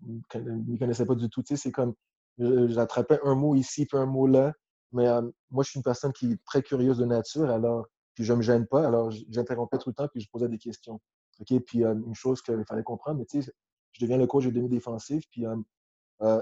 je 0.00 0.38
ne 0.38 0.78
connaissais 0.78 1.06
pas 1.06 1.14
du 1.14 1.28
tout. 1.28 1.42
C'est 1.44 1.70
comme, 1.70 1.94
j'attrapais 2.38 3.20
un 3.24 3.34
mot 3.34 3.54
ici, 3.54 3.86
puis 3.86 3.98
un 3.98 4.06
mot 4.06 4.26
là. 4.26 4.52
Mais 4.92 5.06
euh, 5.06 5.22
moi, 5.50 5.64
je 5.64 5.70
suis 5.70 5.78
une 5.78 5.84
personne 5.84 6.12
qui 6.12 6.32
est 6.32 6.44
très 6.44 6.62
curieuse 6.62 6.98
de 6.98 7.04
nature, 7.04 7.50
alors, 7.50 7.86
puis 8.14 8.24
je 8.24 8.32
ne 8.32 8.38
me 8.38 8.42
gêne 8.42 8.66
pas, 8.66 8.86
alors 8.86 9.10
j'interrompais 9.30 9.78
tout 9.78 9.88
le 9.90 9.94
temps, 9.94 10.08
puis 10.08 10.20
je 10.20 10.28
posais 10.30 10.48
des 10.48 10.58
questions. 10.58 11.00
OK? 11.42 11.60
Puis 11.60 11.84
euh, 11.84 11.94
une 11.94 12.14
chose 12.14 12.42
qu'il 12.42 12.64
fallait 12.66 12.82
comprendre, 12.82 13.18
mais 13.18 13.26
tu 13.26 13.42
sais, 13.42 13.52
je 13.92 14.00
deviens 14.00 14.18
le 14.18 14.26
coach 14.26 14.44
de 14.44 14.50
demi-défensif, 14.50 15.24
puis 15.30 15.44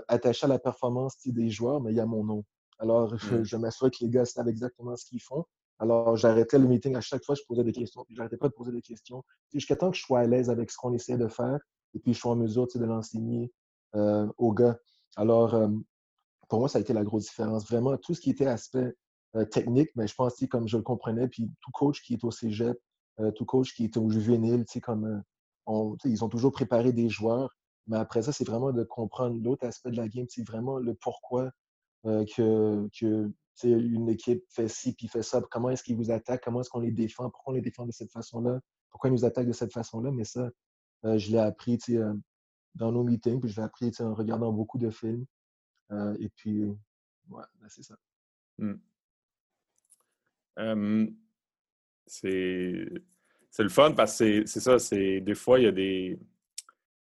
attaché 0.08 0.44
à 0.44 0.48
la 0.48 0.58
performance 0.58 1.16
des 1.26 1.50
joueurs, 1.50 1.80
mais 1.80 1.90
il 1.90 1.96
y 1.96 2.00
a 2.00 2.06
mon 2.06 2.22
nom. 2.22 2.44
Alors, 2.78 3.16
je, 3.16 3.16
mmh. 3.36 3.44
je 3.44 3.56
m'assure 3.56 3.90
que 3.90 3.96
les 4.02 4.08
gars 4.08 4.24
savent 4.24 4.48
exactement 4.48 4.96
ce 4.96 5.04
qu'ils 5.04 5.22
font. 5.22 5.44
Alors, 5.78 6.16
j'arrêtais 6.16 6.58
le 6.58 6.68
meeting 6.68 6.94
à 6.94 7.00
chaque 7.00 7.24
fois, 7.24 7.34
je 7.34 7.42
posais 7.48 7.64
des 7.64 7.72
questions. 7.72 8.04
Puis, 8.04 8.14
j'arrêtais 8.14 8.36
pas 8.36 8.48
de 8.48 8.52
poser 8.52 8.70
des 8.70 8.82
questions. 8.82 9.24
Jusqu'à 9.52 9.76
temps 9.76 9.90
que 9.90 9.96
je 9.96 10.02
sois 10.02 10.20
à 10.20 10.26
l'aise 10.26 10.50
avec 10.50 10.70
ce 10.70 10.76
qu'on 10.76 10.92
essaie 10.92 11.16
de 11.16 11.26
faire 11.26 11.58
et 11.94 11.98
puis 11.98 12.14
je 12.14 12.20
sois 12.20 12.32
en 12.32 12.36
mesure 12.36 12.66
de 12.72 12.84
l'enseigner 12.84 13.52
euh, 13.94 14.26
aux 14.38 14.52
gars. 14.52 14.78
Alors, 15.16 15.54
euh, 15.54 15.68
pour 16.48 16.60
moi, 16.60 16.68
ça 16.68 16.78
a 16.78 16.80
été 16.80 16.92
la 16.92 17.04
grosse 17.04 17.24
différence. 17.24 17.66
Vraiment, 17.66 17.96
tout 17.96 18.14
ce 18.14 18.20
qui 18.20 18.30
était 18.30 18.46
aspect 18.46 18.94
euh, 19.36 19.44
technique, 19.44 19.90
mais 19.96 20.06
je 20.06 20.14
pense, 20.14 20.34
comme 20.50 20.68
je 20.68 20.76
le 20.76 20.82
comprenais, 20.82 21.28
puis 21.28 21.50
tout 21.60 21.70
coach 21.72 22.02
qui 22.02 22.14
est 22.14 22.24
au 22.24 22.30
cégep, 22.30 22.78
tout 23.34 23.44
coach 23.44 23.74
qui 23.74 23.84
est 23.84 23.96
au 23.96 24.08
juvénile, 24.10 24.64
comme 24.82 25.22
ils 26.04 26.24
ont 26.24 26.28
toujours 26.28 26.52
préparé 26.52 26.92
des 26.92 27.08
joueurs. 27.08 27.56
Mais 27.86 27.96
après 27.96 28.22
ça, 28.22 28.32
c'est 28.32 28.46
vraiment 28.46 28.72
de 28.72 28.84
comprendre 28.84 29.40
l'autre 29.42 29.66
aspect 29.66 29.90
de 29.90 29.96
la 29.96 30.08
game, 30.08 30.26
c'est 30.28 30.46
vraiment 30.46 30.78
le 30.78 30.94
pourquoi 30.94 31.50
que, 32.04 32.88
que 32.98 33.30
une 33.68 34.08
équipe 34.08 34.44
fait 34.48 34.68
ci 34.68 34.94
puis 34.94 35.08
fait 35.08 35.22
ça. 35.22 35.42
Comment 35.50 35.70
est-ce 35.70 35.82
qu'ils 35.82 35.96
vous 35.96 36.10
attaquent? 36.10 36.42
Comment 36.42 36.60
est-ce 36.60 36.70
qu'on 36.70 36.80
les 36.80 36.92
défend? 36.92 37.30
Pourquoi 37.30 37.52
on 37.52 37.56
les 37.56 37.60
défend 37.60 37.86
de 37.86 37.92
cette 37.92 38.10
façon-là? 38.10 38.60
Pourquoi 38.90 39.10
ils 39.10 39.12
nous 39.12 39.24
attaquent 39.24 39.46
de 39.46 39.52
cette 39.52 39.72
façon-là? 39.72 40.10
Mais 40.10 40.24
ça, 40.24 40.50
euh, 41.04 41.18
je 41.18 41.30
l'ai 41.30 41.38
appris 41.38 41.78
euh, 41.90 42.14
dans 42.74 42.92
nos 42.92 43.04
meetings, 43.04 43.40
puis 43.40 43.50
je 43.50 43.56
l'ai 43.56 43.64
appris 43.64 43.92
en 44.00 44.14
regardant 44.14 44.52
beaucoup 44.52 44.78
de 44.78 44.90
films. 44.90 45.26
Euh, 45.92 46.16
et 46.20 46.28
puis, 46.30 46.64
ouais, 46.64 47.44
ben, 47.60 47.68
c'est 47.68 47.82
ça. 47.82 47.96
Mmh. 48.58 48.74
C'est 52.10 53.62
le 53.62 53.68
fun 53.68 53.92
parce 53.92 54.18
que 54.18 54.44
c'est 54.46 54.60
ça, 54.60 54.78
c'est 54.78 55.20
des 55.20 55.34
fois, 55.34 55.58
il 55.58 55.64
y 55.64 55.68
a 55.68 55.72
des 55.72 56.18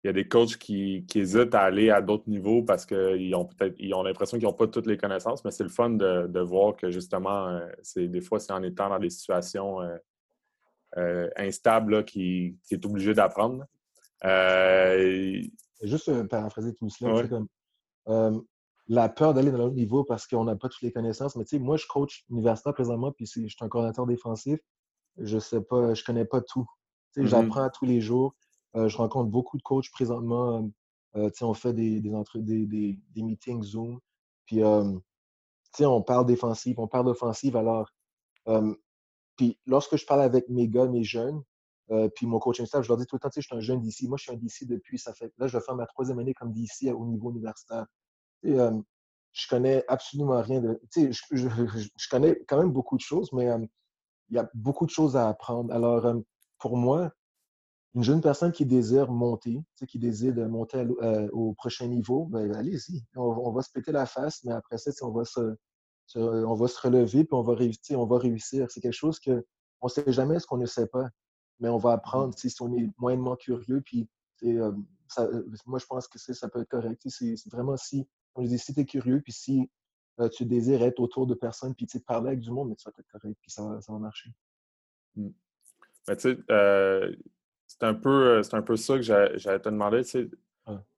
il 0.03 0.07
y 0.07 0.09
a 0.09 0.13
des 0.13 0.27
coachs 0.27 0.57
qui, 0.57 1.05
hésitent 1.13 1.53
à 1.53 1.61
aller 1.61 1.91
à 1.91 2.01
d'autres 2.01 2.27
niveaux 2.27 2.63
parce 2.63 2.87
qu'ils 2.87 3.35
ont 3.35 3.45
peut-être 3.45 3.75
ils 3.77 3.93
ont 3.93 4.01
l'impression 4.01 4.37
qu'ils 4.37 4.47
n'ont 4.47 4.53
pas 4.53 4.67
toutes 4.67 4.87
les 4.87 4.97
connaissances, 4.97 5.45
mais 5.45 5.51
c'est 5.51 5.63
le 5.63 5.69
fun 5.69 5.91
de, 5.91 6.39
voir 6.39 6.75
que 6.75 6.89
justement, 6.89 7.49
euh, 7.49 7.67
c'est 7.83 8.07
des 8.07 8.21
fois, 8.21 8.39
c'est 8.39 8.51
en 8.51 8.63
étant 8.63 8.89
dans 8.89 8.97
des 8.97 9.11
situations 9.11 9.81
euh, 9.81 9.97
euh, 10.97 11.29
instables 11.37 12.03
qui, 12.03 12.57
est 12.71 12.83
obligé 12.85 13.13
d'apprendre. 13.13 13.65
Juste 15.83 16.27
paraphraser 16.27 16.73
tout 16.73 16.89
cela, 16.89 17.21
c'est 17.21 17.29
comme 17.29 18.45
la 18.87 19.07
peur 19.07 19.33
d'aller 19.33 19.51
dans 19.51 19.59
l'autre 19.59 19.75
niveau 19.75 20.03
parce 20.03 20.27
qu'on 20.27 20.43
n'a 20.43 20.55
pas 20.55 20.67
toutes 20.67 20.81
les 20.81 20.91
connaissances. 20.91 21.35
Mais 21.35 21.45
tu 21.45 21.57
sais, 21.57 21.59
moi, 21.59 21.77
je 21.77 21.85
coach 21.87 22.25
universitaire 22.29 22.73
présentement, 22.73 23.11
puis 23.11 23.25
je 23.25 23.47
suis 23.47 23.55
un 23.61 23.69
coordinateur 23.69 24.05
défensif. 24.05 24.59
Je 25.17 25.39
sais 25.39 25.61
pas, 25.61 25.93
je 25.93 26.03
connais 26.03 26.25
pas 26.25 26.41
tout. 26.41 26.67
Mm-hmm. 27.15 27.27
J'apprends 27.27 27.69
tous 27.69 27.85
les 27.85 28.01
jours. 28.01 28.35
Euh, 28.75 28.87
je 28.87 28.97
rencontre 28.97 29.29
beaucoup 29.29 29.57
de 29.57 29.63
coachs 29.63 29.89
présentement. 29.91 30.69
Euh, 31.15 31.29
on 31.41 31.53
fait 31.53 31.73
des, 31.73 31.99
des, 31.99 32.11
des, 32.35 32.99
des, 33.13 33.23
meetings 33.23 33.63
Zoom. 33.63 33.99
Puis, 34.45 34.63
on 34.63 36.01
parle 36.01 36.25
défensive, 36.25 36.79
on 36.79 36.87
parle 36.87 37.05
d'offensive. 37.05 37.55
Alors, 37.57 37.89
puis 39.37 39.59
lorsque 39.65 39.97
je 39.97 40.05
parle 40.05 40.21
avec 40.21 40.47
mes 40.49 40.67
gars, 40.67 40.87
mes 40.87 41.03
jeunes, 41.03 41.41
puis 42.15 42.25
mon 42.25 42.39
coaching 42.39 42.65
staff, 42.65 42.83
je 42.83 42.87
leur 42.87 42.97
dis 42.97 43.05
tout 43.05 43.17
le 43.17 43.19
temps, 43.19 43.29
tu 43.29 43.35
sais, 43.35 43.41
je 43.41 43.47
suis 43.47 43.55
un 43.55 43.59
jeune 43.59 43.81
d'ici. 43.81 44.07
Moi, 44.07 44.17
je 44.17 44.23
suis 44.23 44.31
un 44.31 44.37
d'ici 44.37 44.65
depuis, 44.65 44.97
ça 44.97 45.13
fait, 45.13 45.33
là, 45.37 45.47
je 45.47 45.57
vais 45.57 45.63
faire 45.63 45.75
ma 45.75 45.85
troisième 45.85 46.19
année 46.19 46.33
comme 46.33 46.53
d'ici 46.53 46.89
au 46.89 47.05
niveau 47.05 47.31
universitaire. 47.31 47.85
Et, 48.43 48.55
je 49.33 49.47
connais 49.47 49.83
absolument 49.87 50.41
rien 50.41 50.59
de, 50.59 50.81
sais, 50.89 51.11
je, 51.11 51.23
je, 51.31 52.09
connais 52.09 52.43
quand 52.47 52.57
même 52.57 52.71
beaucoup 52.71 52.97
de 52.97 53.01
choses, 53.01 53.31
mais 53.31 53.47
il 54.31 54.35
y 54.35 54.39
a 54.39 54.49
beaucoup 54.53 54.85
de 54.85 54.91
choses 54.91 55.15
à 55.15 55.27
apprendre. 55.27 55.73
Alors, 55.73 56.15
pour 56.57 56.77
moi, 56.77 57.11
une 57.93 58.03
jeune 58.03 58.21
personne 58.21 58.53
qui 58.53 58.65
désire 58.65 59.11
monter, 59.11 59.61
qui 59.87 59.99
désire 59.99 60.33
monter 60.47 60.87
euh, 61.01 61.29
au 61.33 61.53
prochain 61.53 61.87
niveau, 61.87 62.25
ben, 62.25 62.53
allez-y. 62.55 63.03
On, 63.15 63.51
va 63.51 63.61
se 63.61 63.69
péter 63.71 63.91
la 63.91 64.05
face, 64.05 64.43
mais 64.45 64.53
après 64.53 64.77
ça, 64.77 64.91
on 65.01 65.11
va 65.11 65.25
se, 65.25 65.57
on 66.15 66.53
va 66.53 66.67
se 66.67 66.79
relever 66.79 67.25
puis 67.25 67.33
on 67.33 67.43
va 67.43 67.53
réussir. 67.53 67.99
On 67.99 68.05
va 68.05 68.17
réussir. 68.17 68.67
C'est 68.69 68.79
quelque 68.79 68.93
chose 68.93 69.19
que 69.19 69.45
on 69.81 69.87
ne 69.87 69.91
sait 69.91 70.11
jamais 70.11 70.39
ce 70.39 70.47
qu'on 70.47 70.57
ne 70.57 70.65
sait 70.65 70.87
pas, 70.87 71.09
mais 71.59 71.67
on 71.67 71.77
va 71.77 71.93
apprendre 71.93 72.33
si 72.37 72.53
on 72.61 72.73
est 72.73 72.89
moyennement 72.97 73.35
curieux. 73.35 73.81
Puis, 73.81 74.07
euh, 74.43 74.71
euh, 75.19 75.43
moi, 75.65 75.79
je 75.79 75.85
pense 75.85 76.07
que 76.07 76.17
ça 76.17 76.47
peut 76.47 76.61
être 76.61 76.69
correct. 76.69 77.01
C'est 77.07 77.35
vraiment 77.51 77.75
si, 77.75 78.07
on 78.35 78.43
dit, 78.43 78.57
si 78.57 78.73
tu 78.73 78.79
es 78.79 78.85
curieux, 78.85 79.21
puis 79.21 79.33
si 79.33 79.69
tu 80.29 80.45
désires 80.45 80.83
être 80.83 80.99
autour 80.99 81.27
de 81.27 81.33
personnes, 81.33 81.73
puis 81.75 81.87
parler 82.05 82.29
avec 82.29 82.39
du 82.39 82.51
monde, 82.51 82.69
mais 82.69 82.75
tu 82.75 82.83
vas 82.85 82.91
être 82.97 83.07
correct, 83.11 83.37
puis 83.41 83.51
ça, 83.51 83.63
va 83.63 83.99
marcher. 83.99 84.29
Mmh. 85.15 85.29
tu 86.07 86.15
sais, 86.17 86.37
c'est 87.71 87.83
un, 87.83 87.93
peu, 87.93 88.39
euh, 88.39 88.41
un 88.51 88.61
peu 88.61 88.75
ça 88.75 88.95
que 88.95 89.01
j'allais 89.01 89.59
te 89.59 89.69
demander. 89.69 90.03
Tu 90.03 90.29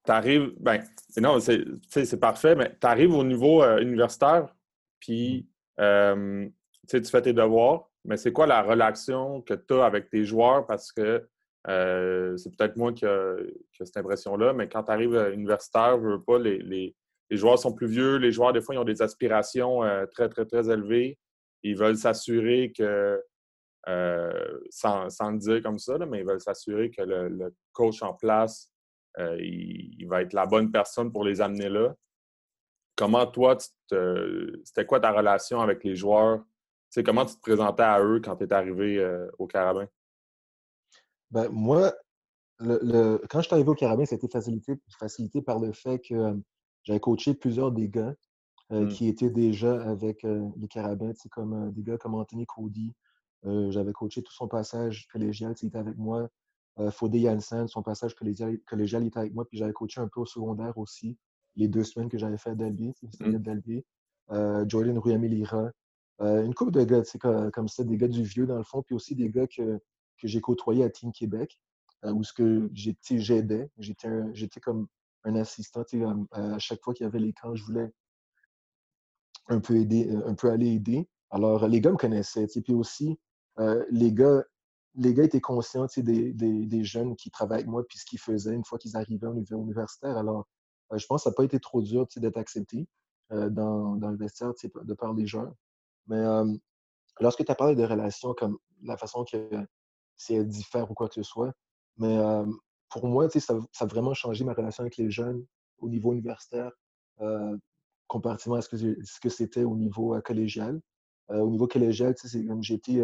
arrives, 0.07 0.53
ben, 0.59 0.83
non, 1.17 1.39
c'est 1.39 2.19
parfait, 2.19 2.55
mais 2.55 2.75
tu 2.79 2.87
arrives 2.87 3.13
au 3.13 3.23
niveau 3.23 3.63
euh, 3.63 3.79
universitaire, 3.79 4.53
puis 4.99 5.47
mmh. 5.77 5.81
euh, 5.81 6.49
tu 6.89 7.03
fais 7.03 7.21
tes 7.21 7.33
devoirs, 7.33 7.89
mais 8.05 8.17
c'est 8.17 8.33
quoi 8.33 8.47
la 8.47 8.61
relation 8.63 9.41
que 9.41 9.53
tu 9.53 9.75
as 9.75 9.85
avec 9.85 10.09
tes 10.09 10.25
joueurs? 10.25 10.65
Parce 10.65 10.91
que 10.91 11.27
c'est 11.65 12.57
peut-être 12.57 12.75
moi 12.75 12.91
qui 12.91 13.05
a, 13.05 13.35
cette 13.71 13.95
impression-là, 13.95 14.53
mais 14.53 14.67
quand 14.67 14.83
tu 14.83 14.91
arrives 14.91 15.15
universitaire, 15.33 15.97
je 16.01 16.07
veux 16.07 16.21
pas, 16.21 16.39
les, 16.39 16.57
les, 16.57 16.95
joueurs 17.31 17.59
sont 17.59 17.73
plus 17.73 17.87
vieux, 17.87 18.17
les 18.17 18.31
joueurs, 18.31 18.53
des 18.53 18.61
fois, 18.61 18.75
ils 18.75 18.79
ont 18.79 18.83
des 18.83 19.01
aspirations 19.01 19.81
très, 20.11 20.29
très, 20.29 20.45
très 20.45 20.69
élevées. 20.69 21.17
Ils 21.63 21.75
veulent 21.75 21.97
s'assurer 21.97 22.71
que 22.77 23.21
euh, 23.89 24.59
sans, 24.69 25.07
le 25.31 25.37
dire 25.37 25.61
comme 25.61 25.77
ça, 25.77 25.97
mais 25.97 26.19
ils 26.19 26.25
veulent 26.25 26.39
s'assurer 26.39 26.89
que 26.89 27.01
le, 27.01 27.53
coach 27.73 28.01
en 28.01 28.13
place, 28.13 28.71
euh, 29.19 29.37
il, 29.41 30.05
va 30.07 30.21
être 30.21 30.33
la 30.33 30.45
bonne 30.45 30.71
personne 30.71 31.11
pour 31.11 31.23
les 31.23 31.41
amener 31.41 31.69
là. 31.69 31.93
Comment 32.95 33.25
toi, 33.25 33.57
c'était 33.59 34.85
quoi 34.85 34.99
ta 34.99 35.11
relation 35.11 35.59
avec 35.59 35.83
les 35.83 35.95
joueurs? 35.95 36.43
comment 37.03 37.25
tu 37.25 37.33
te 37.33 37.41
présentais 37.41 37.81
à 37.81 37.99
eux 38.03 38.21
quand 38.23 38.35
tu 38.35 38.43
es 38.43 38.53
arrivé 38.53 38.99
euh, 38.99 39.27
au 39.39 39.47
Carabin? 39.47 39.87
Ben, 41.31 41.49
moi, 41.49 41.91
le, 42.59 43.19
quand 43.31 43.41
je 43.41 43.47
suis 43.47 43.53
arrivé 43.55 43.69
au 43.69 43.73
Carabin, 43.73 44.05
ça 44.05 44.15
facilité, 44.99 45.41
par 45.41 45.59
le 45.59 45.71
fait 45.73 45.97
que 45.97 46.13
euh, 46.13 46.35
j'avais 46.83 46.99
coaché 46.99 47.33
plusieurs 47.33 47.71
des 47.71 47.89
gars 47.89 48.15
euh, 48.71 48.85
mmh. 48.85 48.89
qui 48.89 49.07
étaient 49.07 49.29
déjà 49.29 49.81
avec 49.83 50.23
euh, 50.23 50.47
les 50.57 50.67
Carabins, 50.67 51.13
comme 51.31 51.71
des 51.71 51.83
gars 51.83 51.97
comme 51.97 52.15
Anthony 52.15 52.45
Cody. 52.45 52.93
j'avais 53.43 53.93
coaché 53.93 54.21
tout 54.21 54.33
son 54.33 54.47
passage 54.47 55.07
collégial, 55.07 55.55
il 55.61 55.67
était 55.67 55.77
avec 55.77 55.97
moi. 55.97 56.29
Fodé 56.89 57.21
Janssen, 57.21 57.67
son 57.67 57.83
passage 57.83 58.15
collégial, 58.15 58.57
collégial, 58.61 59.03
il 59.03 59.07
était 59.07 59.19
avec 59.19 59.33
moi. 59.35 59.45
Puis 59.47 59.59
j'avais 59.59 59.73
coaché 59.73 60.01
un 60.01 60.07
peu 60.07 60.21
au 60.21 60.25
secondaire 60.25 60.75
aussi, 60.79 61.19
les 61.55 61.67
deux 61.67 61.83
semaines 61.83 62.09
que 62.09 62.17
j'avais 62.17 62.37
fait 62.37 62.49
à 62.49 62.55
Dalby, 62.55 62.95
mmh. 63.19 64.67
Jordan 64.67 64.97
Ruyamilira. 64.97 65.69
une 66.19 66.55
couple 66.55 66.71
de 66.71 66.83
gars, 66.83 67.03
comme 67.51 67.67
ça, 67.67 67.83
des 67.83 67.97
gars 67.97 68.07
du 68.07 68.23
vieux 68.23 68.47
dans 68.47 68.57
le 68.57 68.63
fond, 68.63 68.81
puis 68.81 68.95
aussi 68.95 69.13
des 69.13 69.29
gars 69.29 69.45
que, 69.45 69.77
que 70.17 70.27
j'ai 70.27 70.41
côtoyés 70.41 70.83
à 70.83 70.89
Team 70.89 71.11
Québec. 71.11 71.59
Euh, 72.05 72.11
où 72.11 72.23
ce 72.23 72.33
que 72.33 72.69
j'aidais. 72.73 73.69
J'étais 73.77 74.59
comme 74.61 74.87
un 75.23 75.35
assistant. 75.35 75.83
À, 76.31 76.59
chaque 76.59 76.81
fois 76.81 76.93
qu'il 76.93 77.05
y 77.05 77.07
avait 77.07 77.19
les 77.19 77.33
camps, 77.33 77.55
je 77.55 77.63
voulais 77.63 77.91
un 79.47 79.59
peu 79.59 79.75
aider, 79.77 80.09
euh, 80.09 80.27
un 80.27 80.35
peu 80.35 80.49
aller 80.49 80.73
aider. 80.73 81.07
Alors, 81.29 81.67
les 81.67 81.81
gars 81.81 81.91
me 81.91 81.97
connaissaient. 81.97 82.47
Puis 82.47 82.73
aussi, 82.73 83.19
euh, 83.59 83.83
les 83.89 84.13
gars, 84.13 84.43
les 84.95 85.13
gars 85.13 85.23
étaient 85.23 85.41
conscients 85.41 85.87
des, 85.97 86.33
des, 86.33 86.83
jeunes 86.83 87.15
qui 87.15 87.31
travaillent 87.31 87.59
avec 87.59 87.67
moi 87.67 87.83
puis 87.87 87.97
ce 87.97 88.05
qu'ils 88.05 88.19
faisaient 88.19 88.53
une 88.53 88.63
fois 88.63 88.77
qu'ils 88.77 88.95
arrivaient 88.95 89.27
niveau 89.33 89.57
universitaire. 89.57 90.17
Alors, 90.17 90.47
je 90.91 91.05
pense 91.07 91.21
que 91.21 91.23
ça 91.23 91.29
n'a 91.31 91.35
pas 91.35 91.43
été 91.43 91.59
trop 91.59 91.81
dur 91.81 92.05
d'être 92.15 92.37
accepté 92.37 92.87
dans, 93.31 93.95
le 93.95 94.15
vestiaire 94.15 94.51
de 94.83 94.93
par 94.93 95.13
les 95.13 95.25
jeunes. 95.25 95.51
Mais 96.05 96.23
lorsque 97.19 97.43
tu 97.43 97.51
as 97.51 97.55
parlé 97.55 97.75
de 97.75 97.83
relations 97.83 98.35
comme 98.35 98.59
la 98.83 98.95
façon 98.95 99.25
que 99.25 99.49
c'est 100.15 100.43
diffère 100.45 100.91
ou 100.91 100.93
quoi 100.93 101.07
que 101.07 101.15
ce 101.15 101.23
soit, 101.23 101.53
mais 101.97 102.15
pour 102.93 103.07
moi, 103.07 103.29
ça, 103.29 103.39
ça 103.71 103.85
a 103.85 103.87
vraiment 103.87 104.13
changé 104.13 104.43
ma 104.43 104.53
relation 104.53 104.81
avec 104.83 104.97
les 104.97 105.09
jeunes 105.09 105.45
au 105.79 105.89
niveau 105.89 106.13
universitaire, 106.13 106.71
comparativement 108.07 108.55
à 108.57 108.61
ce 108.61 108.69
que, 108.69 108.77
ce 108.77 109.19
que 109.19 109.29
c'était 109.29 109.63
au 109.63 109.75
niveau 109.75 110.19
collégial. 110.21 110.79
au 111.29 111.49
niveau 111.49 111.67
collégial, 111.67 112.13
j'étais 112.61 113.01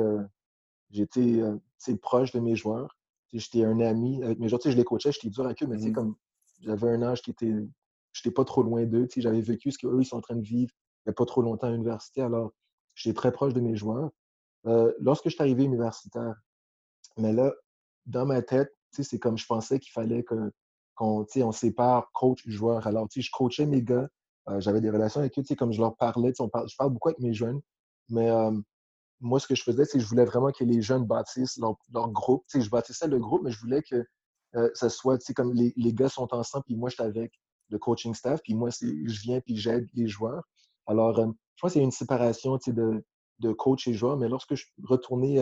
j'étais 0.89 1.97
proche 2.01 2.31
de 2.31 2.39
mes 2.39 2.55
joueurs. 2.55 2.97
J'étais 3.33 3.63
un 3.65 3.79
ami 3.79 4.23
avec 4.23 4.39
mes 4.39 4.47
joueurs. 4.47 4.61
Je 4.63 4.69
les 4.69 4.83
coachais, 4.83 5.11
j'étais 5.11 5.29
dur 5.29 5.45
avec 5.45 5.61
eux, 5.63 5.67
mais 5.67 5.77
mmh 5.77 5.93
comme 5.93 6.15
j'avais 6.61 6.89
un 6.89 7.01
âge 7.01 7.21
qui 7.21 7.31
était. 7.31 7.53
J'étais 8.13 8.31
pas 8.31 8.45
trop 8.45 8.63
loin 8.63 8.85
d'eux. 8.85 9.07
J'avais 9.17 9.41
vécu 9.41 9.71
ce 9.71 9.77
qu'eux 9.77 10.01
ils 10.01 10.05
sont 10.05 10.17
en 10.17 10.21
train 10.21 10.35
de 10.35 10.41
vivre 10.45 10.71
il 11.05 11.09
n'y 11.09 11.11
a 11.11 11.13
pas 11.13 11.25
trop 11.25 11.41
longtemps 11.41 11.67
à 11.67 11.71
l'université. 11.71 12.21
Alors, 12.21 12.53
j'étais 12.95 13.15
très 13.15 13.31
proche 13.31 13.53
de 13.53 13.61
mes 13.61 13.75
joueurs. 13.75 14.11
lorsque 14.99 15.25
je 15.25 15.29
suis 15.29 15.41
arrivé 15.41 15.63
universitaire, 15.63 16.35
mais 17.17 17.33
là, 17.33 17.53
dans 18.05 18.25
ma 18.25 18.41
tête, 18.41 18.75
c'est 18.91 19.19
comme 19.19 19.37
je 19.37 19.45
pensais 19.45 19.79
qu'il 19.79 19.91
fallait 19.91 20.23
que, 20.23 20.51
qu'on 20.95 21.25
on 21.35 21.51
sépare 21.51 22.11
coach-joueur. 22.13 22.87
Alors, 22.87 23.07
je 23.15 23.29
coachais 23.31 23.65
mes 23.65 23.81
gars, 23.81 24.07
euh, 24.49 24.59
j'avais 24.59 24.81
des 24.81 24.89
relations 24.89 25.19
avec 25.19 25.37
eux, 25.37 25.43
comme 25.55 25.71
je 25.71 25.79
leur 25.79 25.95
parlais, 25.95 26.33
je 26.37 26.75
parle 26.77 26.91
beaucoup 26.91 27.09
avec 27.09 27.19
mes 27.19 27.33
jeunes, 27.33 27.61
mais 28.09 28.29
moi, 29.21 29.39
ce 29.39 29.47
que 29.47 29.55
je 29.55 29.63
faisais, 29.63 29.85
c'est 29.85 29.97
que 29.97 30.03
je 30.03 30.07
voulais 30.07 30.25
vraiment 30.25 30.51
que 30.51 30.63
les 30.63 30.81
jeunes 30.81 31.05
bâtissent 31.05 31.57
leur, 31.57 31.75
leur 31.93 32.09
groupe. 32.09 32.45
je 32.53 32.69
bâtissais 32.69 33.07
le 33.07 33.19
groupe, 33.19 33.43
mais 33.43 33.51
je 33.51 33.59
voulais 33.59 33.81
que 33.81 34.05
euh, 34.55 34.69
ça 34.73 34.89
soit, 34.89 35.21
comme 35.33 35.53
les, 35.53 35.73
les, 35.75 35.93
gars 35.93 36.09
sont 36.09 36.33
ensemble, 36.33 36.63
puis 36.65 36.75
moi, 36.75 36.89
je 36.89 36.95
suis 36.95 37.03
avec 37.03 37.33
le 37.69 37.77
coaching 37.77 38.13
staff, 38.13 38.41
puis 38.41 38.55
moi, 38.55 38.69
je 38.71 39.21
viens, 39.21 39.41
puis 39.41 39.57
j'aide 39.57 39.87
les 39.93 40.07
joueurs. 40.07 40.43
Alors, 40.87 41.15
je 41.17 41.61
pense 41.61 41.73
qu'il 41.73 41.81
y 41.81 41.83
a 41.83 41.85
une 41.85 41.91
séparation 41.91 42.57
de, 42.67 43.03
de 43.39 43.51
coach 43.51 43.87
et 43.87 43.93
joueur, 43.93 44.17
mais 44.17 44.27
lorsque 44.27 44.55
je 44.55 44.65
retournais 44.83 45.39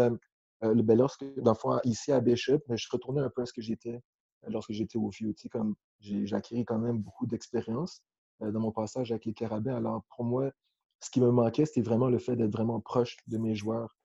euh, 0.64 0.74
ben, 0.82 0.98
lorsque, 0.98 1.26
dans 1.40 1.56
fond, 1.56 1.80
ici 1.84 2.12
à 2.12 2.20
Bishop, 2.20 2.60
ben, 2.68 2.78
je 2.78 2.88
retourné 2.92 3.22
un 3.22 3.30
peu 3.30 3.42
à 3.44 3.46
ce 3.46 3.54
que 3.54 3.62
j'étais 3.62 3.96
euh, 3.96 4.50
lorsque 4.50 4.72
j'étais 4.72 4.98
au 4.98 5.10
vieux. 5.10 5.34
Comme 5.52 5.76
j'ai 6.00 6.34
acquis 6.34 6.66
quand 6.66 6.80
même 6.80 7.00
beaucoup 7.00 7.28
d'expérience 7.28 8.02
euh, 8.42 8.52
dans 8.52 8.60
mon 8.60 8.72
passage 8.72 9.12
avec 9.12 9.26
les 9.26 9.34
Carabins. 9.34 9.76
Alors, 9.76 10.04
pour 10.16 10.26
moi, 10.26 10.52
ce 11.00 11.10
qui 11.10 11.22
me 11.22 11.32
manquait, 11.32 11.66
c'était 11.66 11.82
vraiment 11.82 12.10
le 12.10 12.18
fait 12.18 12.36
d'être 12.36 12.52
vraiment 12.52 12.80
proche 12.82 13.18
de 13.28 13.38
mes 13.38 13.56
joueurs. 13.56 13.96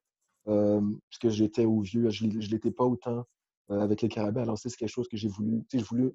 puisque 1.09 1.29
j'étais 1.29 1.65
au 1.65 1.81
vieux, 1.81 2.11
je 2.11 2.27
ne 2.27 2.33
l'étais 2.33 2.73
pas 2.73 2.85
autant 2.85 3.25
avec 3.69 4.03
les 4.03 4.09
Carabins. 4.09 4.43
Alors, 4.43 4.59
c'est 4.59 4.71
quelque 4.71 4.91
chose 4.91 5.09
que 5.09 5.17
j'ai 5.17 5.29
voulu, 5.29 5.65
voulu, 5.73 6.13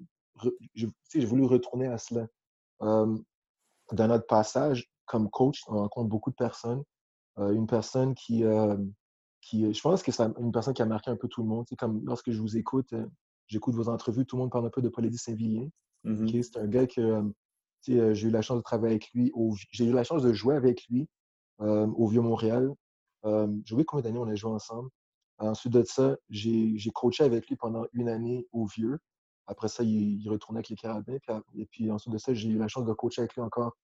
j'ai 0.76 1.26
voulu 1.26 1.46
retourner 1.46 1.88
à 1.88 1.98
cela. 1.98 2.28
dans 2.80 3.18
notre 3.92 4.28
passage, 4.28 4.88
comme 5.06 5.30
coach, 5.32 5.64
on 5.68 5.78
rencontre 5.78 6.10
beaucoup 6.10 6.30
de 6.30 6.36
personnes. 6.36 6.84
une 7.38 7.66
personne 7.66 8.14
qui, 8.14 8.44
euh, 9.54 9.74
je 9.74 9.82
pense 9.82 10.04
que 10.04 10.12
c'est 10.12 10.24
une 10.24 10.52
personne 10.52 10.74
qui 10.74 10.82
a 10.82 10.86
marqué 10.86 11.10
un 11.12 11.16
peu 11.16 11.28
tout 11.28 11.42
le 11.42 11.48
monde. 11.48 11.66
comme 11.78 12.04
lorsque 12.06 12.32
je 12.32 12.40
vous 12.40 12.58
écoute, 12.58 12.94
euh, 12.94 13.06
j'écoute 13.48 13.76
vos 13.76 13.90
entrevues, 13.90 14.26
tout 14.26 14.36
le 14.36 14.42
monde 14.42 14.52
parle 14.52 14.66
un 14.66 14.70
peu 14.70 14.82
de 14.82 14.90
Paul 14.90 15.12
Saint-Villien. 15.14 15.68
Mmh 16.04 16.28
c'est 16.42 16.58
un 16.58 16.68
gars 16.68 16.88
que 16.88 17.02
euh, 17.02 18.14
j'ai 18.14 18.28
eu 18.28 18.30
la 18.30 18.42
chance 18.42 18.58
de 18.58 18.64
travailler 18.64 18.96
avec 18.96 19.12
lui. 19.14 19.32
J'ai 19.72 19.86
eu 19.86 19.92
la 19.92 20.04
chance 20.04 20.24
de 20.24 20.34
jouer 20.34 20.56
avec 20.56 20.86
lui 20.88 21.08
au 21.60 22.08
Vieux-Montréal. 22.08 22.72
j'ai 23.24 23.74
oublié 23.74 23.86
combien 23.86 24.04
d'années 24.04 24.20
on 24.20 24.28
a 24.28 24.36
joué 24.36 24.52
ensemble. 24.52 24.90
Ensuite 25.40 25.74
de 25.74 25.84
ça, 25.84 26.18
j'ai 26.30 26.78
coaché 26.94 27.24
avec 27.24 27.48
lui 27.48 27.56
pendant 27.56 27.86
une 27.94 28.10
année 28.10 28.46
au 28.52 28.66
Vieux. 28.66 29.00
Après 29.48 29.70
ça, 29.70 29.84
il, 29.84 30.22
il 30.22 30.30
retournait 30.30 30.60
avec 30.60 30.70
les 30.70 30.76
Carabins. 30.76 31.18
et 31.56 31.66
puis 31.66 31.90
ensuite 31.92 32.14
de 32.14 32.18
ça, 32.18 32.34
j'ai 32.34 32.50
eu 32.50 32.58
la 32.58 32.68
chance 32.68 32.86
de 32.86 32.94
coacher 32.94 33.22
avec 33.22 33.36
lui 33.36 33.42
encore 33.42 33.78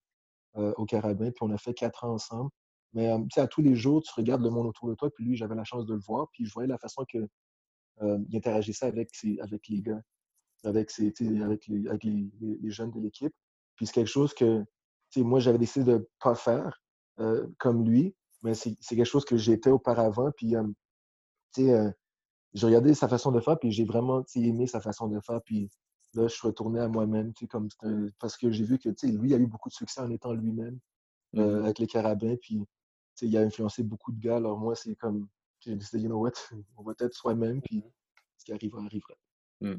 au 0.56 0.86
Carabins. 0.86 1.32
Puis 1.32 1.42
on 1.42 1.52
a 1.52 1.58
fait 1.58 1.74
quatre 1.74 2.04
ans 2.04 2.14
ensemble. 2.14 2.50
Mais 2.94 3.10
à 3.38 3.48
tous 3.48 3.62
les 3.62 3.76
jours, 3.76 4.04
tu 4.04 4.12
regardes 4.16 4.44
le 4.44 4.50
monde 4.50 4.68
autour 4.68 4.90
de 4.90 4.96
toi, 4.96 5.10
puis 5.14 5.26
lui, 5.26 5.36
j'avais 5.36 5.56
la 5.56 5.64
chance 5.64 5.86
de 5.86 5.94
le 5.94 6.00
voir, 6.00 6.28
puis 6.32 6.46
je 6.46 6.54
voyais 6.54 6.68
la 6.68 6.78
façon 6.78 7.06
qu'il 7.06 7.28
interagissait 8.34 8.86
avec, 8.86 9.10
avec 9.40 9.68
les 9.68 9.82
gars, 9.82 10.02
avec, 10.64 10.92
avec, 11.00 11.68
les, 11.68 11.88
avec 11.88 12.04
les, 12.04 12.72
jeunes 12.72 12.92
de 12.92 13.00
l'équipe. 13.00 13.34
Puis 13.76 13.88
c'est 13.88 13.94
quelque 13.94 14.08
chose 14.08 14.34
que 14.34 14.64
moi, 15.18 15.40
j'avais 15.40 15.58
décidé 15.58 15.86
de 15.86 15.98
ne 15.98 16.06
pas 16.20 16.36
faire 16.36 16.84
comme 17.58 17.84
lui, 17.84 18.16
mais 18.44 18.54
c'est 18.54 18.76
quelque 18.90 19.06
chose 19.06 19.26
que 19.26 19.38
j'étais 19.38 19.70
auparavant. 19.70 20.32
Puis 20.36 20.56
euh, 20.56 21.92
j'ai 22.54 22.66
regardé 22.66 22.94
sa 22.94 23.08
façon 23.08 23.32
de 23.32 23.40
faire, 23.40 23.58
puis 23.58 23.72
j'ai 23.72 23.86
vraiment 23.86 24.24
aimé 24.36 24.68
sa 24.68 24.82
façon 24.82 25.08
de 25.08 25.20
faire. 25.22 25.42
Puis 25.44 25.70
là, 26.14 26.28
je 26.28 26.34
suis 26.34 26.48
retourné 26.48 26.80
à 26.80 26.88
moi-même, 26.88 27.34
comme 27.50 27.70
parce 28.20 28.38
que 28.38 28.52
j'ai 28.52 28.64
vu 28.64 28.78
que 28.78 28.90
lui 29.08 29.34
a 29.34 29.38
eu 29.38 29.48
beaucoup 29.48 29.70
de 29.70 29.74
succès 29.74 30.02
en 30.02 30.12
étant 30.12 30.34
lui-même 30.34 30.78
mmh 31.34 31.40
avec 31.40 31.80
les 31.80 31.88
carabins. 31.88 32.36
Puis 32.42 32.64
il 33.22 33.38
a 33.38 33.42
influencé 33.42 33.84
beaucoup 33.84 34.12
de 34.12 34.20
gars. 34.20 34.38
Alors 34.38 34.58
moi, 34.58 34.76
c'est 34.76 34.96
comme, 34.96 35.28
j'ai 35.60 35.76
décidé, 35.76 36.04
you 36.04 36.10
know 36.10 36.20
what, 36.20 36.32
on 36.78 36.84
va 36.84 36.94
être 37.00 37.14
soi-même, 37.14 37.62
puis 37.62 37.78
mmh 37.78 37.84
ce 38.44 38.46
qui 38.46 38.52
arrivera, 38.52 38.84
arrivera. 38.84 39.14
Mmh. 39.62 39.76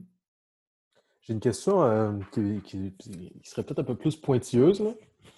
J'ai 1.21 1.33
une 1.35 1.41
question 1.41 1.83
euh, 1.83 2.13
qui, 2.33 2.63
qui, 2.63 3.41
serait 3.45 3.63
peut-être 3.63 3.81
un 3.81 3.85
peu 3.85 3.97
plus 3.97 4.17
pointilleuse. 4.17 4.83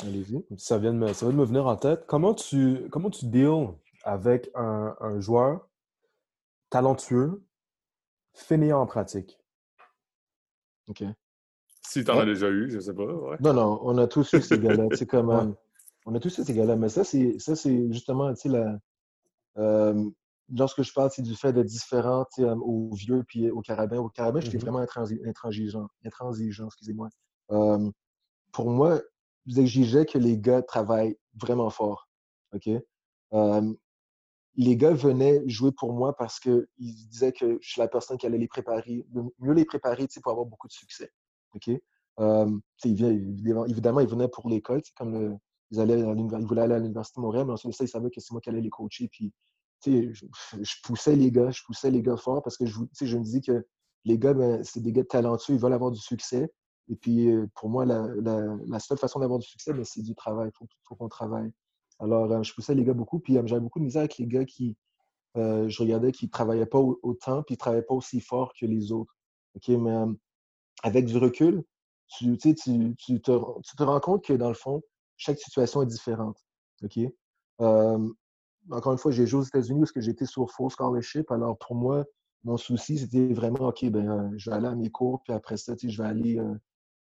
Allez-y. 0.00 0.44
Ça, 0.56 0.78
vient 0.78 0.92
de 0.92 0.98
me, 0.98 1.12
ça 1.12 1.26
vient 1.26 1.34
de 1.34 1.40
me 1.40 1.44
venir 1.44 1.66
en 1.66 1.76
tête. 1.76 2.04
Comment 2.06 2.34
tu, 2.34 2.88
comment 2.90 3.10
tu 3.10 3.26
deals 3.26 3.68
avec 4.04 4.50
un, 4.54 4.96
un 5.00 5.20
joueur 5.20 5.68
talentueux, 6.70 7.44
fainéant 8.32 8.80
en 8.80 8.86
pratique? 8.86 9.38
OK. 10.88 11.02
Si 11.82 12.04
tu 12.04 12.10
en 12.10 12.18
as 12.18 12.24
déjà 12.24 12.48
eu, 12.48 12.70
je 12.70 12.76
ne 12.76 12.80
sais 12.80 12.94
pas. 12.94 13.04
Non, 13.40 13.52
non, 13.52 13.80
on 13.82 13.98
a 13.98 14.06
tous 14.06 14.32
eu 14.34 14.42
ces 14.42 14.58
gars-là. 14.58 14.88
C'est 14.92 15.06
comme, 15.06 15.30
euh, 15.30 15.46
on 16.06 16.14
a 16.14 16.20
tous 16.20 16.30
ces 16.30 16.54
gars-là. 16.54 16.76
Mais 16.76 16.88
ça, 16.88 17.04
c'est, 17.04 17.38
ça, 17.38 17.56
c'est 17.56 17.92
justement, 17.92 18.32
tu 18.32 18.42
sais, 18.42 18.48
la, 18.48 18.78
euh, 19.58 20.08
lorsque 20.54 20.82
je 20.82 20.92
parle 20.92 21.10
du 21.18 21.34
fait 21.34 21.52
d'être 21.52 21.66
différent 21.66 22.24
euh, 22.38 22.54
aux 22.56 22.94
vieux 22.94 23.24
puis 23.26 23.50
aux 23.50 23.60
carabins, 23.60 23.98
aux 23.98 24.08
carabins, 24.08 24.40
je 24.40 24.48
suis 24.48 24.58
mm-hmm. 24.58 24.60
vraiment 24.60 24.86
intransigeant, 25.24 25.88
intransigeant 26.04 26.66
excusez-moi. 26.66 27.08
Euh, 27.50 27.90
pour 28.52 28.70
moi, 28.70 29.00
j'exigeais 29.46 30.06
que 30.06 30.18
les 30.18 30.38
gars 30.38 30.62
travaillent 30.62 31.18
vraiment 31.34 31.70
fort. 31.70 32.08
OK? 32.54 32.70
les 34.58 34.76
gars 34.78 34.94
venaient 34.94 35.46
jouer 35.46 35.70
pour 35.70 35.92
moi 35.92 36.16
parce 36.16 36.40
qu'ils 36.40 36.66
disaient 36.78 37.32
que 37.32 37.58
je 37.60 37.68
suis 37.68 37.78
la 37.78 37.88
personne 37.88 38.16
qui 38.16 38.24
allait 38.24 38.38
les 38.38 38.48
préparer, 38.48 39.06
mieux 39.38 39.52
les 39.52 39.66
préparer 39.66 40.06
pour 40.22 40.32
avoir 40.32 40.46
beaucoup 40.46 40.66
de 40.68 40.72
succès. 40.72 41.10
OK? 41.54 41.68
évidemment, 42.84 44.00
ils 44.00 44.08
venaient 44.08 44.28
pour 44.28 44.48
l'école, 44.48 44.80
comme 44.96 45.12
le, 45.12 45.36
ils, 45.70 45.78
voulaient 46.46 46.62
aller 46.62 46.74
à 46.74 46.78
l'Université 46.78 47.20
de 47.20 47.24
Montréal, 47.24 47.46
mais 47.46 47.52
ensuite 47.52 47.74
ça, 47.74 47.84
ils 47.84 47.88
savaient 47.88 48.10
que 48.10 48.20
c'est 48.20 48.32
moi 48.32 48.40
qui 48.40 48.50
allais 48.50 48.60
les 48.60 48.70
coacher. 48.70 49.08
Puis, 49.08 49.32
je, 49.84 50.10
je, 50.60 50.74
poussais 50.82 51.16
les 51.16 51.30
gars, 51.30 51.50
je 51.50 51.62
poussais 51.64 51.90
les 51.90 52.02
gars 52.02 52.16
fort 52.16 52.42
parce 52.42 52.56
que 52.56 52.66
je, 52.66 52.78
je 53.00 53.18
me 53.18 53.24
dis 53.24 53.40
que 53.40 53.64
les 54.04 54.18
gars, 54.18 54.34
ben, 54.34 54.62
c'est 54.62 54.80
des 54.80 54.92
gars 54.92 55.04
talentueux, 55.04 55.54
ils 55.54 55.60
veulent 55.60 55.72
avoir 55.72 55.90
du 55.90 56.00
succès. 56.00 56.50
Et 56.88 56.94
puis, 56.94 57.28
euh, 57.28 57.46
pour 57.54 57.68
moi, 57.68 57.84
la, 57.84 58.78
seule 58.78 58.98
façon 58.98 59.18
d'avoir 59.18 59.40
du 59.40 59.46
succès, 59.46 59.72
ben, 59.72 59.84
c'est 59.84 60.02
du 60.02 60.14
travail. 60.14 60.50
Il 60.54 60.66
faut, 60.84 60.94
qu'on 60.94 61.08
travaille. 61.08 61.50
Alors, 61.98 62.30
euh, 62.30 62.42
je 62.42 62.54
poussais 62.54 62.74
les 62.74 62.84
gars 62.84 62.94
beaucoup. 62.94 63.18
Puis, 63.18 63.36
euh, 63.36 63.42
j'avais 63.46 63.60
beaucoup 63.60 63.80
de 63.80 63.84
misère 63.84 64.00
avec 64.00 64.16
les 64.18 64.26
gars 64.26 64.44
qui, 64.44 64.76
je 65.34 65.82
regardais, 65.82 66.12
qui 66.12 66.26
ne 66.26 66.30
travaillaient 66.30 66.66
pas 66.66 66.78
autant, 66.78 67.42
puis 67.42 67.54
ne 67.54 67.58
travaillaient 67.58 67.82
pas 67.82 67.94
aussi 67.94 68.20
fort 68.20 68.52
que 68.58 68.64
les 68.64 68.92
autres. 68.92 69.14
Mais 69.68 69.92
avec 70.82 71.06
du 71.06 71.18
recul, 71.18 71.62
tu, 72.08 72.38
tu 72.38 73.20
te 73.20 73.82
rends 73.82 74.00
compte 74.00 74.24
que, 74.24 74.32
dans 74.32 74.48
le 74.48 74.54
fond, 74.54 74.82
chaque 75.16 75.38
situation 75.38 75.82
est 75.82 75.86
différente. 75.86 76.38
OK? 76.82 76.98
encore 78.70 78.92
une 78.92 78.98
fois, 78.98 79.12
j'ai 79.12 79.26
joué 79.26 79.40
aux 79.40 79.44
États-Unis 79.44 79.80
parce 79.80 79.92
que 79.92 80.00
j'étais 80.00 80.26
sur 80.26 80.50
full 80.50 80.70
scholarship. 80.70 81.30
Alors, 81.30 81.56
pour 81.58 81.76
moi, 81.76 82.04
mon 82.44 82.56
souci, 82.56 82.98
c'était 82.98 83.32
vraiment, 83.32 83.68
OK, 83.68 83.84
ben, 83.86 84.32
je 84.36 84.50
vais 84.50 84.56
aller 84.56 84.66
à 84.66 84.74
mes 84.74 84.90
cours, 84.90 85.22
puis 85.22 85.32
après 85.32 85.56
ça, 85.56 85.74
je 85.80 86.02
vais 86.02 86.08
aller, 86.08 86.40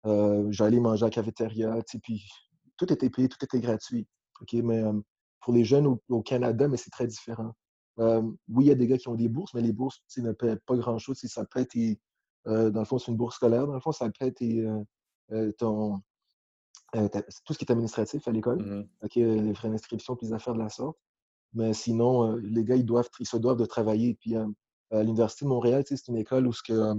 je 0.04 0.58
vais 0.58 0.64
aller 0.64 0.80
manger 0.80 1.04
à 1.04 1.06
la 1.06 1.10
cafétéria, 1.10 1.78
puis 2.02 2.24
tout 2.76 2.92
était 2.92 3.10
payé, 3.10 3.28
tout 3.28 3.42
était 3.42 3.60
gratuit. 3.60 4.06
OK, 4.40 4.52
mais 4.54 4.82
pour 5.40 5.52
les 5.54 5.64
jeunes 5.64 5.98
au, 6.08 6.22
Canada, 6.22 6.68
mais 6.68 6.76
c'est 6.76 6.90
très 6.90 7.06
différent. 7.06 7.54
oui, 7.98 8.64
il 8.64 8.68
y 8.68 8.70
a 8.70 8.74
des 8.74 8.86
gars 8.86 8.98
qui 8.98 9.08
ont 9.08 9.14
des 9.14 9.28
bourses, 9.28 9.54
mais 9.54 9.62
les 9.62 9.72
bourses 9.72 10.02
ne 10.18 10.32
paient 10.32 10.56
pas 10.66 10.76
grand-chose. 10.76 11.18
Ça 11.24 11.44
peut 11.44 11.60
être, 11.60 11.76
dans 12.44 12.80
le 12.80 12.84
fond, 12.84 12.98
c'est 12.98 13.10
une 13.10 13.16
bourse 13.16 13.36
scolaire. 13.36 13.66
Dans 13.66 13.74
le 13.74 13.80
fond, 13.80 13.92
ça 13.92 14.10
peut 14.10 14.26
être 14.26 15.56
ton, 15.58 16.00
tout 17.44 17.52
ce 17.52 17.58
qui 17.58 17.64
est 17.64 17.70
administratif 17.70 18.26
à 18.28 18.32
l'école, 18.32 18.62
mmh 18.62 18.86
les 19.16 19.54
frais 19.54 19.68
d'inscription, 19.70 20.16
puis 20.16 20.26
les 20.26 20.32
affaires 20.32 20.54
de 20.54 20.58
la 20.58 20.68
sorte. 20.68 20.98
Mais 21.54 21.72
sinon, 21.72 22.36
les 22.36 22.64
gars, 22.64 22.76
ils, 22.76 22.84
doivent, 22.84 23.08
ils 23.20 23.26
se 23.26 23.36
doivent 23.36 23.56
de 23.56 23.64
travailler. 23.64 24.14
Puis 24.14 24.34
à 24.36 25.02
l'Université 25.02 25.44
de 25.44 25.48
Montréal, 25.50 25.84
c'est 25.86 26.08
une 26.08 26.16
école 26.16 26.46
où 26.46 26.52
ce 26.52 26.62
que, 26.62 26.94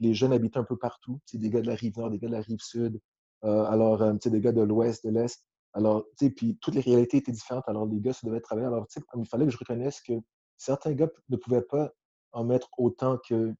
les 0.00 0.14
jeunes 0.14 0.32
habitent 0.32 0.56
un 0.56 0.64
peu 0.64 0.76
partout. 0.76 1.20
C'est 1.26 1.38
des 1.38 1.50
gars 1.50 1.60
de 1.60 1.66
la 1.66 1.74
rive 1.74 1.98
nord, 1.98 2.10
des 2.10 2.18
gars 2.18 2.28
de 2.28 2.32
la 2.32 2.40
rive 2.40 2.60
sud, 2.60 3.00
alors 3.42 4.14
des 4.14 4.40
gars 4.40 4.52
de 4.52 4.62
l'ouest, 4.62 5.04
de 5.04 5.10
l'est. 5.10 5.44
Alors, 5.74 6.04
tu 6.18 6.26
sais, 6.26 6.30
puis 6.30 6.58
toutes 6.60 6.74
les 6.74 6.80
réalités 6.80 7.18
étaient 7.18 7.32
différentes. 7.32 7.68
Alors, 7.68 7.86
les 7.86 8.00
gars 8.00 8.12
se 8.12 8.26
devaient 8.26 8.40
travailler. 8.40 8.66
Alors, 8.66 8.86
tu 8.88 9.00
sais, 9.00 9.06
il 9.16 9.26
fallait 9.26 9.44
que 9.44 9.52
je 9.52 9.58
reconnaisse 9.58 10.00
que 10.00 10.14
certains 10.56 10.92
gars 10.92 11.08
ne 11.28 11.36
pouvaient 11.36 11.62
pas 11.62 11.92
en 12.32 12.44
mettre 12.44 12.68
autant 12.78 13.18
que, 13.18 13.50
tu 13.50 13.54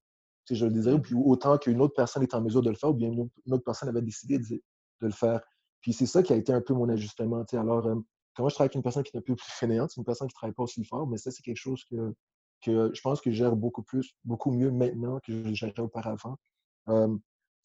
sais, 0.45 0.55
je 0.55 0.65
le 0.65 0.71
disais, 0.71 0.97
mmh. 0.97 1.01
puis 1.01 1.15
autant 1.15 1.57
qu'une 1.57 1.81
autre 1.81 1.93
personne 1.95 2.23
était 2.23 2.35
en 2.35 2.41
mesure 2.41 2.61
de 2.61 2.69
le 2.69 2.75
faire, 2.75 2.89
ou 2.89 2.93
bien 2.93 3.11
une 3.11 3.53
autre 3.53 3.63
personne 3.63 3.89
avait 3.89 4.01
décidé 4.01 4.39
de, 4.39 4.61
le 5.01 5.11
faire. 5.11 5.41
Puis 5.81 5.93
c'est 5.93 6.05
ça 6.05 6.23
qui 6.23 6.33
a 6.33 6.35
été 6.35 6.51
un 6.51 6.61
peu 6.61 6.73
mon 6.73 6.89
ajustement. 6.89 7.43
Alors, 7.53 7.87
quand 8.35 8.47
je 8.47 8.55
travaille 8.55 8.67
avec 8.67 8.75
une 8.75 8.83
personne 8.83 9.03
qui 9.03 9.15
est 9.15 9.19
un 9.19 9.21
peu 9.21 9.35
plus 9.35 9.51
fainéante, 9.51 9.91
c'est 9.91 9.99
une 9.99 10.05
personne 10.05 10.27
qui 10.27 10.33
ne 10.33 10.37
travaille 10.37 10.53
pas 10.53 10.63
aussi 10.63 10.83
fort, 10.83 11.07
mais 11.07 11.17
ça, 11.17 11.31
c'est 11.31 11.41
quelque 11.41 11.57
chose 11.57 11.83
que, 11.85 12.13
que 12.61 12.91
je 12.93 13.01
pense 13.01 13.21
que 13.21 13.31
je 13.31 13.35
gère 13.35 13.55
beaucoup 13.55 13.83
plus, 13.83 14.15
beaucoup 14.25 14.51
mieux 14.51 14.71
maintenant 14.71 15.19
que 15.19 15.31
je 15.31 15.53
gérais 15.53 15.79
auparavant. 15.79 16.37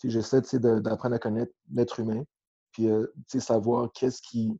J'essaie 0.03 0.43
d'apprendre 0.59 1.15
à 1.15 1.19
connaître 1.19 1.53
l'être 1.71 2.01
humain, 2.01 2.25
puis 2.73 2.89
savoir 3.41 3.91
qu'est-ce 3.93 4.21
qui, 4.23 4.59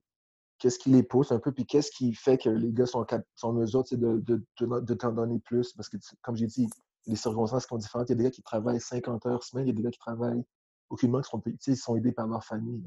qu'est-ce 0.59 0.79
qui 0.79 0.91
les 0.91 1.03
pousse 1.03 1.33
un 1.33 1.39
peu, 1.39 1.53
puis 1.53 1.67
qu'est-ce 1.67 1.91
qui 1.91 2.15
fait 2.15 2.39
que 2.39 2.49
les 2.49 2.73
gars 2.73 2.87
sont, 2.87 3.05
sont 3.35 3.49
en 3.49 3.53
mesure 3.53 3.85
de, 3.93 4.19
de, 4.19 4.43
de, 4.61 4.95
t'en 4.95 5.13
donner 5.13 5.39
plus. 5.41 5.73
Parce 5.73 5.89
que, 5.89 5.97
comme 6.23 6.37
j'ai 6.37 6.47
dit, 6.47 6.69
les 7.07 7.17
circonstances 7.17 7.67
sont 7.67 7.77
différentes. 7.77 8.09
Il 8.09 8.13
y 8.13 8.15
a 8.15 8.17
des 8.17 8.25
gars 8.25 8.31
qui 8.31 8.43
travaillent 8.43 8.81
50 8.81 9.27
heures 9.27 9.43
semaine, 9.43 9.67
il 9.67 9.71
y 9.71 9.73
a 9.73 9.75
des 9.75 9.83
gars 9.83 9.91
qui 9.91 9.99
travaillent 9.99 10.45
aucunement, 10.89 11.21
qui 11.21 11.31
sont, 11.31 11.43
ils 11.67 11.77
sont 11.77 11.97
aidés 11.97 12.13
par 12.13 12.27
leur 12.27 12.45
famille. 12.45 12.83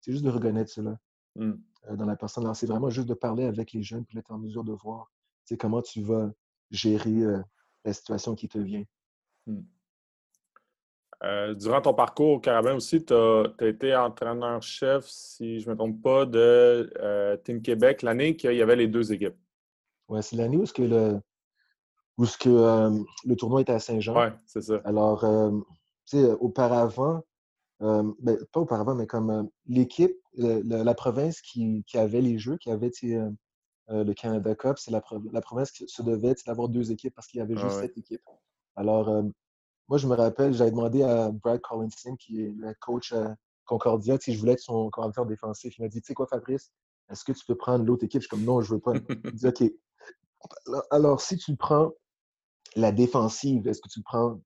C'est 0.00 0.12
juste 0.12 0.24
de 0.24 0.30
reconnaître 0.30 0.70
cela 0.70 0.98
mmh. 1.36 1.52
dans 1.92 2.06
la 2.06 2.16
personne. 2.16 2.44
Alors, 2.44 2.56
c'est 2.56 2.66
vraiment 2.66 2.90
juste 2.90 3.08
de 3.08 3.14
parler 3.14 3.44
avec 3.44 3.72
les 3.72 3.82
jeunes, 3.82 4.04
puis 4.04 4.16
d'être 4.16 4.30
en 4.30 4.38
mesure 4.38 4.64
de 4.64 4.72
voir 4.72 5.10
comment 5.58 5.82
tu 5.82 6.00
vas 6.02 6.30
gérer 6.70 7.42
la 7.84 7.92
situation 7.92 8.34
qui 8.34 8.48
te 8.48 8.58
vient. 8.58 8.84
Mmh. 9.46 9.60
Euh, 11.22 11.52
durant 11.54 11.82
ton 11.82 11.92
parcours 11.92 12.30
au 12.30 12.40
Carabin 12.40 12.74
aussi, 12.74 13.04
tu 13.04 13.12
as, 13.12 13.52
été 13.60 13.94
entraîneur-chef, 13.94 15.04
si 15.06 15.60
je 15.60 15.66
ne 15.66 15.72
me 15.72 15.76
trompe 15.76 16.02
pas, 16.02 16.24
de 16.24 16.90
euh, 16.98 17.36
Team 17.36 17.60
Québec, 17.60 18.02
l'année 18.02 18.36
qu'il 18.36 18.54
y 18.54 18.62
avait 18.62 18.76
les 18.76 18.88
deux 18.88 19.12
équipes. 19.12 19.36
Oui, 20.08 20.22
c'est 20.22 20.36
l'année 20.36 20.56
où, 20.56 20.64
-ce 20.64 20.72
que 20.72 20.82
le, 20.82 21.20
où 22.16 22.24
ce 22.24 22.38
que, 22.38 22.48
euh, 22.48 22.90
le 23.26 23.36
tournoi 23.36 23.60
était 23.60 23.72
à 23.72 23.78
Saint-Jean. 23.78 24.18
Oui, 24.18 24.28
c'est 24.46 24.62
ça. 24.62 24.80
Alors, 24.84 25.20
tu 26.06 26.16
auparavant, 27.80 28.14
ben, 28.20 28.38
pas 28.52 28.60
auparavant, 28.60 28.94
mais 28.94 29.06
comme 29.06 29.48
l'équipe, 29.66 30.16
la, 30.34 30.94
province 30.94 31.40
qui, 31.40 31.84
avait 31.94 32.20
les 32.20 32.38
Jeux, 32.38 32.56
qui 32.58 32.70
avait 32.70 32.90
le 33.88 34.12
Canada 34.12 34.54
Cup, 34.54 34.78
c'est 34.78 34.90
la, 34.90 35.00
province 35.40 35.70
qui 35.72 35.88
se 35.88 36.02
devait 36.02 36.34
d'avoir 36.46 36.68
deux 36.68 36.92
équipes 36.92 37.14
parce 37.14 37.26
qu'il 37.26 37.38
y 37.38 37.42
avait 37.42 37.54
ah 37.56 37.68
juste 37.68 37.80
cette 37.80 37.96
équipe. 37.96 38.22
Alors, 38.76 39.24
moi, 39.88 39.98
je 39.98 40.06
me 40.06 40.14
rappelle, 40.14 40.52
j'avais 40.52 40.70
demandé 40.70 41.02
à 41.02 41.30
Brad 41.32 41.60
Collinson, 41.60 42.14
qui 42.16 42.42
est 42.42 42.54
le 42.56 42.74
coach 42.80 43.12
à 43.12 43.34
Concordia, 43.64 44.18
si 44.20 44.34
je 44.34 44.38
voulais 44.38 44.52
être 44.52 44.60
son 44.60 44.88
coordinateur 44.90 45.26
défensif. 45.26 45.76
Il 45.78 45.82
m'a 45.82 45.88
dit, 45.88 46.00
tu 46.00 46.06
sais 46.06 46.14
quoi, 46.14 46.26
Fabrice, 46.26 46.70
est-ce 47.10 47.24
que 47.24 47.32
tu 47.32 47.44
peux 47.44 47.56
prendre 47.56 47.84
l'autre 47.84 48.04
équipe? 48.04 48.20
Je 48.20 48.26
suis 48.26 48.30
comme, 48.30 48.44
non, 48.44 48.60
je 48.60 48.74
veux 48.74 48.80
pas. 48.80 48.92
Il 49.24 49.32
dit, 49.32 49.46
OK. 49.46 49.64
Alors, 50.90 51.20
si 51.20 51.36
tu 51.36 51.56
prends 51.56 51.90
la 52.76 52.92
défensive, 52.92 53.66
est-ce 53.66 53.80
que 53.80 53.88
tu 53.88 54.00
prends 54.02 54.40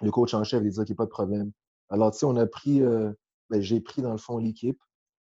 le 0.00 0.10
coach 0.10 0.32
en 0.34 0.44
chef? 0.44 0.62
Il 0.62 0.70
dit, 0.70 0.78
OK, 0.78 0.94
pas 0.94 1.06
de 1.06 1.10
problème. 1.10 1.50
Alors, 1.90 2.12
tu 2.12 2.18
sais, 2.18 2.26
on 2.26 2.36
a 2.36 2.46
pris, 2.46 2.82
euh, 2.82 3.12
ben, 3.50 3.60
j'ai 3.60 3.80
pris 3.80 4.02
dans 4.02 4.12
le 4.12 4.18
fond 4.18 4.38
l'équipe. 4.38 4.80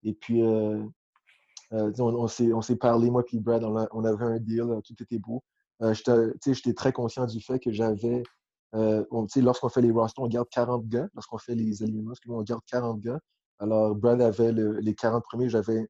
Et 0.03 0.15
puis, 0.15 0.43
euh, 0.43 0.83
euh, 1.73 1.93
on, 1.99 2.29
s'est 2.29 2.77
parlé, 2.77 3.11
moi 3.11 3.25
et 3.33 3.41
Brad, 3.41 3.65
on, 3.65 4.05
avait 4.05 4.25
un 4.25 4.39
deal, 4.39 4.65
tout 4.85 4.95
était 5.01 5.19
beau. 5.19 5.43
J'étais 5.81 6.75
très 6.75 6.93
conscient 6.93 7.27
du 7.27 7.41
fait 7.41 7.59
que 7.59 7.73
j'avais 7.73 8.23
lorsqu'on 8.73 9.69
fait 9.69 9.81
les 9.81 9.91
rosters, 9.91 10.23
on 10.23 10.29
garde 10.29 10.49
40 10.51 10.87
gars. 10.87 11.09
Lorsqu'on 11.15 11.39
fait 11.39 11.55
les 11.55 11.83
alignements, 11.83 12.13
on 12.29 12.43
garde 12.43 12.63
40 12.67 13.01
gars. 13.01 13.21
Alors, 13.59 13.95
Brad 13.95 14.21
avait 14.21 14.53
les 14.53 14.95
40 14.95 15.25
premiers, 15.25 15.49
j'avais 15.49 15.87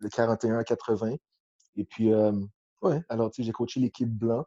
les 0.00 0.10
41 0.10 0.58
à 0.58 0.64
80. 0.64 1.16
Et 1.76 1.84
puis, 1.84 2.14
ouais, 2.82 3.02
alors, 3.08 3.30
tu 3.30 3.42
sais, 3.42 3.46
j'ai 3.46 3.52
coaché 3.52 3.80
l'équipe 3.80 4.10
blanc 4.10 4.44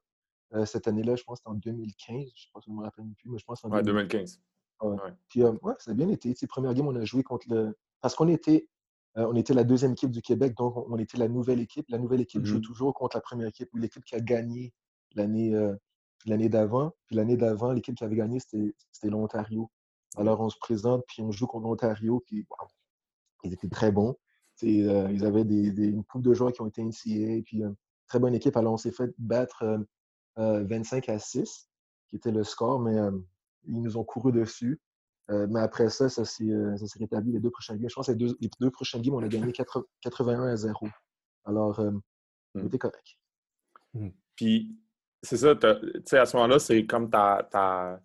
cette 0.66 0.88
année-là, 0.88 1.16
je 1.16 1.24
pense 1.24 1.40
que 1.40 1.44
c'était 1.44 1.70
en 1.70 1.74
2015. 1.74 2.16
Je 2.16 2.22
ne 2.22 2.26
sais 2.26 2.50
pas 2.54 2.62
si 2.62 2.72
je 2.72 2.76
me 2.76 2.84
rappelle 2.84 3.06
plus, 3.18 3.30
mais 3.30 3.38
je 3.38 3.46
pense 3.46 3.64
en 3.66 3.70
ouais, 3.70 3.84
2015. 3.84 4.40
Ouais. 4.82 4.98
Puis, 5.28 5.44
ouais, 5.44 5.74
ça 5.80 5.92
a 5.92 5.94
bien 5.94 6.10
été. 6.10 6.34
Première 6.48 6.74
game, 6.74 6.88
on 6.88 6.96
a 6.96 7.06
joué 7.06 7.24
contre 7.24 7.48
le. 7.50 7.78
Parce 8.02 8.16
qu'on 8.16 8.28
était, 8.28 8.68
on 9.16 9.36
était 9.36 9.54
la 9.54 9.64
deuxième 9.64 9.92
équipe 9.92 10.12
du 10.12 10.22
Québec, 10.22 10.56
donc 10.56 10.78
on 10.78 10.98
était 10.98 11.18
la 11.18 11.28
nouvelle 11.28 11.60
équipe. 11.60 11.86
La 11.90 11.98
nouvelle 11.98 12.22
équipe 12.22 12.46
joue 12.46 12.60
mm-hmm. 12.60 12.62
toujours 12.62 12.94
contre 12.94 13.18
la 13.18 13.22
première 13.22 13.48
équipe 13.48 13.70
ou 13.74 13.78
l'équipe 13.78 14.04
qui 14.06 14.16
a 14.16 14.22
gagné 14.22 14.74
l'année 15.16 15.54
l'année 16.26 16.50
d'avant. 16.50 16.94
Puis 17.08 17.16
l'année 17.16 17.38
d'avant, 17.38 17.72
l'équipe 17.72 17.96
qui 17.96 18.04
avait 18.04 18.16
gagné, 18.16 18.40
c'était 18.40 18.74
l'Ontario. 19.04 19.70
Alors, 20.18 20.42
on 20.42 20.50
se 20.50 20.58
présente, 20.60 21.04
puis 21.08 21.22
on 21.22 21.32
joue 21.32 21.48
contre 21.48 21.68
l'Ontario, 21.68 22.24
puis 22.26 22.46
ils 23.44 23.54
étaient 23.54 23.70
très 23.70 23.92
bons. 23.92 24.16
Euh, 24.64 25.10
ils 25.12 25.26
avaient 25.26 25.46
des, 25.46 25.68
une 25.88 26.04
coupe 26.04 26.24
de 26.24 26.34
joueurs 26.34 26.52
qui 26.52 26.62
ont 26.62 26.68
été 26.68 26.82
initiés, 26.82 27.42
puis 27.44 27.64
très 28.08 28.20
bonne 28.20 28.34
équipe. 28.34 28.58
Alors, 28.58 28.74
on 28.74 28.78
s'est 28.78 28.92
fait 28.92 29.14
battre 29.18 29.86
25 30.36 31.10
euh, 31.10 31.12
euh, 31.12 31.16
à 31.16 31.20
6, 31.20 31.70
qui 32.10 32.16
était 32.16 32.32
le 32.32 32.44
score, 32.44 32.80
mais 32.80 32.98
ils 33.68 33.82
nous 33.82 33.98
ont 33.98 34.04
couru 34.04 34.32
dessus. 34.32 34.80
mais 35.30 35.60
après 35.60 35.90
ça, 35.90 36.10
ça 36.10 36.26
s'est 36.26 36.46
rétabli 37.00 37.34
les 37.34 37.40
deux 37.40 37.52
prochaines 37.52 37.78
games. 37.78 37.90
Je 37.90 37.96
pense 37.96 38.08
que 38.08 38.12
les 38.12 38.18
deux, 38.18 38.36
les 38.40 38.50
deux 38.60 38.72
prochaines 38.72 39.02
games, 39.02 39.16
on 39.16 39.24
a 39.24 39.28
gagné 39.28 39.52
81 39.52 40.44
à 40.44 40.56
0. 40.56 40.88
Alors, 41.46 41.80
on 42.56 42.66
était 42.66 42.80
correct. 42.80 43.18
Mmh. 43.94 44.10
Puis, 44.36 44.76
c'est 45.22 45.38
ça, 45.38 45.56
tu 45.56 45.68
sais, 46.06 46.18
à 46.18 46.26
ce 46.26 46.38
moment-là, 46.38 46.60
c'est 46.60 46.86
comme 46.86 47.10
ta, 47.10 47.48
ta, 47.52 48.02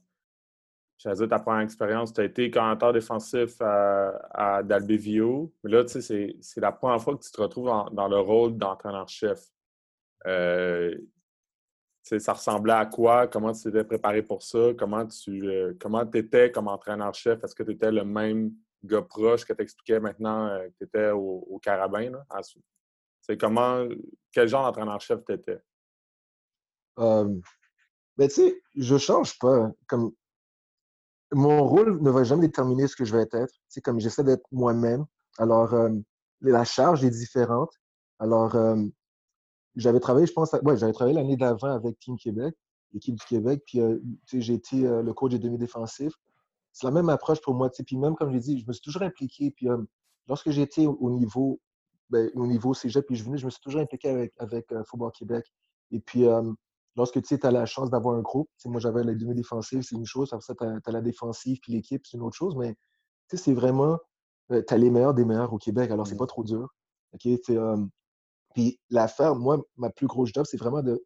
dire, 1.13 1.29
ta 1.29 1.39
première 1.39 1.63
expérience. 1.63 2.13
Tu 2.13 2.21
as 2.21 2.25
été 2.25 2.51
commentateur 2.51 2.93
défensif 2.93 3.61
à, 3.61 4.09
à 4.31 4.63
Dalbevio, 4.63 5.53
mais 5.63 5.71
là, 5.71 5.85
tu 5.85 6.01
sais, 6.01 6.37
c'est 6.41 6.61
la 6.61 6.73
première 6.73 7.01
fois 7.01 7.17
que 7.17 7.23
tu 7.23 7.31
te 7.31 7.41
retrouves 7.41 7.71
dans, 7.93 8.09
le 8.09 8.19
rôle 8.19 8.57
d'entraîneur-chef. 8.57 9.41
Euh, 10.27 10.97
ça 12.05 12.33
ressemblait 12.35 12.75
à 12.75 12.87
quoi? 12.87 13.27
Comment 13.29 13.53
tu 13.53 13.63
t'étais 13.63 13.85
préparé 13.85 14.23
pour 14.23 14.43
ça? 14.43 14.75
Comment 14.79 15.07
tu 15.07 15.49
euh, 15.49 15.73
comment 15.81 16.09
étais 16.13 16.53
comme 16.53 16.69
entraîneur-chef? 16.69 17.43
Est-ce 17.43 17.55
que 17.55 17.63
tu 17.63 17.73
étais 17.73 17.91
le 17.91 18.05
même 18.05 18.53
gars 18.83 19.03
proche 19.03 19.45
que 19.45 19.55
tu 19.55 19.63
expliquais 19.63 20.01
maintenant 20.01 20.47
euh, 20.49 20.69
que 20.69 20.75
tu 20.79 20.85
étais 20.85 21.11
au, 21.11 21.47
au 21.49 21.59
Carabin? 21.59 22.13
C'est 23.23 23.39
comment, 23.39 23.87
quel 24.33 24.49
genre 24.49 24.65
d'entraîneur-chef 24.65 25.25
tu 25.25 25.33
étais? 25.33 25.59
mais 28.17 28.29
tu 28.29 28.35
sais, 28.35 28.63
je 28.77 28.97
change 28.99 29.37
pas. 29.39 29.73
Comme 29.89 30.13
mon 31.33 31.67
rôle 31.67 32.01
ne 32.01 32.11
va 32.11 32.23
jamais 32.23 32.47
déterminer 32.47 32.87
ce 32.87 32.95
que 32.95 33.05
je 33.05 33.17
vais 33.17 33.25
être. 33.33 33.53
C'est 33.69 33.81
comme 33.81 33.99
j'essaie 33.99 34.23
d'être 34.23 34.47
moi-même. 34.53 35.05
Alors, 35.39 35.75
la 36.41 36.65
charge 36.65 37.05
est 37.05 37.11
différente. 37.11 37.73
Alors, 38.21 38.55
j'avais 39.77 40.01
travaillé, 40.01 40.27
je 40.27 40.33
pense, 40.33 40.53
ouais, 40.53 40.77
j'avais 40.77 40.93
travaillé 40.93 41.17
l'année 41.17 41.37
d'avant 41.37 41.73
avec 41.73 41.99
Team 41.99 42.17
Québec, 42.17 42.55
l'équipe 42.93 43.15
du 43.17 43.25
Québec, 43.25 43.63
puis 43.67 43.81
j'ai 44.33 44.55
été 44.55 44.83
le 44.83 45.13
coach 45.13 45.33
des 45.33 45.39
demi-défensifs. 45.39 46.15
C'est 46.73 46.87
la 46.87 46.93
même 46.93 47.09
approche 47.09 47.41
pour 47.41 47.55
moi. 47.55 47.71
Puis 47.71 47.97
même, 47.97 48.15
comme 48.15 48.31
je 48.31 48.35
l'ai 48.35 48.41
dit, 48.41 48.61
je 48.61 48.67
me 48.67 48.73
suis 48.73 48.83
toujours 48.83 49.03
impliqué. 49.03 49.51
Puis 49.51 49.67
lorsque 50.29 50.51
j'étais 50.51 50.87
au 50.87 51.11
niveau, 51.11 51.61
ben, 52.11 52.31
au 52.35 52.47
niveau 52.47 52.75
cégep, 52.75 53.05
puis 53.07 53.17
je 53.17 53.25
venais, 53.25 53.39
je 53.39 53.47
me 53.47 53.51
suis 53.51 53.61
toujours 53.61 53.81
impliqué 53.81 54.09
avec, 54.09 54.33
avec 54.39 54.67
Football 54.87 55.11
Québec. 55.13 55.45
Et 55.91 56.01
puis, 56.01 56.25
lorsque 56.97 57.23
tu 57.23 57.39
as 57.43 57.51
la 57.51 57.67
chance 57.67 57.91
d'avoir 57.91 58.17
un 58.17 58.23
groupe, 58.23 58.49
moi 58.67 58.81
j'avais 58.81 59.03
la 59.03 59.15
demi-défensive, 59.15 59.83
c'est 59.83 59.97
une 59.97 60.07
chose, 60.07 60.33
après 60.33 60.45
ça, 60.45 60.55
tu 60.55 60.65
as, 60.65 60.93
la 60.93 61.01
défensive, 61.01 61.59
puis 61.61 61.73
l'équipe, 61.73 62.03
c'est 62.07 62.17
une 62.17 62.23
autre 62.23 62.37
chose, 62.37 62.57
mais 62.57 62.77
c'est 63.33 63.55
vraiment, 63.55 63.99
euh, 64.53 64.63
tu 64.67 64.75
as 64.75 64.79
les 64.79 64.91
meilleurs 64.91 65.15
des 65.15 65.25
meilleurs 65.25 65.53
au 65.53 65.59
Québec, 65.59 65.91
alors 65.91 66.07
c'est 66.07 66.17
pas 66.17 66.27
trop 66.27 66.45
dur. 66.45 66.69
Puis 68.55 68.81
l'affaire, 68.89 69.35
moi, 69.35 69.63
ma 69.77 69.91
plus 69.91 70.07
grosse 70.07 70.31
job, 70.33 70.47
c'est 70.49 70.57
vraiment 70.57 70.83
de 70.83 71.05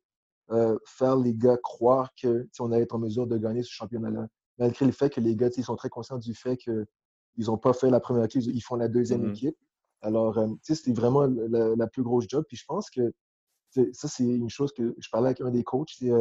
euh, 0.50 0.78
faire 0.86 1.16
les 1.16 1.34
gars 1.34 1.56
croire 1.62 2.10
que 2.14 2.48
on 2.60 2.70
allait 2.72 2.84
être 2.84 2.94
en 2.94 2.98
mesure 2.98 3.26
de 3.26 3.36
gagner 3.36 3.62
ce 3.62 3.70
championnat-là. 3.70 4.28
Malgré 4.58 4.86
le 4.86 4.92
fait 4.92 5.10
que 5.10 5.20
les 5.20 5.34
gars, 5.34 5.48
ils 5.56 5.64
sont 5.64 5.76
très 5.76 5.88
conscients 5.88 6.18
du 6.18 6.34
fait 6.34 6.56
qu'ils 6.56 6.86
n'ont 7.38 7.58
pas 7.58 7.72
fait 7.72 7.90
la 7.90 8.00
première 8.00 8.24
équipe, 8.24 8.42
ils 8.44 8.60
font 8.60 8.76
la 8.76 8.88
deuxième 8.88 9.22
mmh 9.22 9.30
équipe. 9.30 9.56
Alors, 10.00 10.38
c'était 10.62 10.92
vraiment 10.92 11.26
la, 11.26 11.74
la, 11.74 11.86
plus 11.88 12.02
grosse 12.02 12.26
job. 12.28 12.44
Puis 12.46 12.56
je 12.56 12.64
pense 12.66 12.88
que 12.88 13.12
ça, 13.70 14.08
c'est 14.08 14.24
une 14.24 14.48
chose 14.48 14.72
que 14.72 14.94
je 14.96 15.08
parlais 15.10 15.28
avec 15.28 15.40
un 15.40 15.50
des 15.50 15.64
coachs. 15.64 15.90
C'est, 15.98 16.12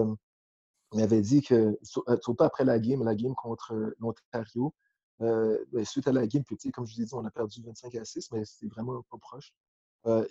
il 0.94 1.02
avait 1.02 1.22
dit 1.22 1.42
que, 1.42 1.78
surtout 1.84 2.44
après 2.44 2.64
la 2.64 2.80
game, 2.80 3.04
la 3.04 3.16
game 3.16 3.36
contre 3.36 3.94
l'Ontario, 4.00 4.74
ben, 5.20 5.86
suite 5.86 6.08
à 6.08 6.12
la 6.12 6.26
game, 6.26 6.44
puis, 6.44 6.58
comme 6.72 6.88
je 6.88 6.96
vous 6.96 7.02
ai 7.02 7.06
dit, 7.06 7.14
on 7.14 7.26
a 7.26 7.32
perdu 7.32 7.62
25 7.62 7.96
à 7.96 8.06
6, 8.06 8.32
mais 8.32 8.46
c'était 8.46 8.68
vraiment 8.68 9.04
pas 9.10 9.18
proche. 9.18 9.54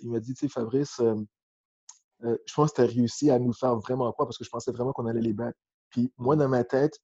Il 0.03 0.11
m'a 0.11 0.21
dit, 0.21 0.35
tu 0.35 0.41
sais, 0.41 0.49
Fabrice, 0.49 1.01
je 2.21 2.55
pense 2.55 2.71
que 2.71 2.77
tu 2.77 2.81
as 2.83 2.87
réussi 2.87 3.31
à 3.31 3.39
nous 3.39 3.53
faire 3.53 3.77
vraiment 3.77 4.11
quoi 4.13 4.27
parce 4.27 4.39
que 4.39 4.45
je 4.45 4.51
pensais 4.51 4.73
vraiment 4.73 4.93
qu'on 4.93 5.07
allait 5.07 5.21
les 5.21 5.35
battre. 5.35 5.59
Puis 5.91 6.13
moi, 6.19 6.37
dans 6.37 6.49
ma 6.49 6.65
tête, 6.65 6.99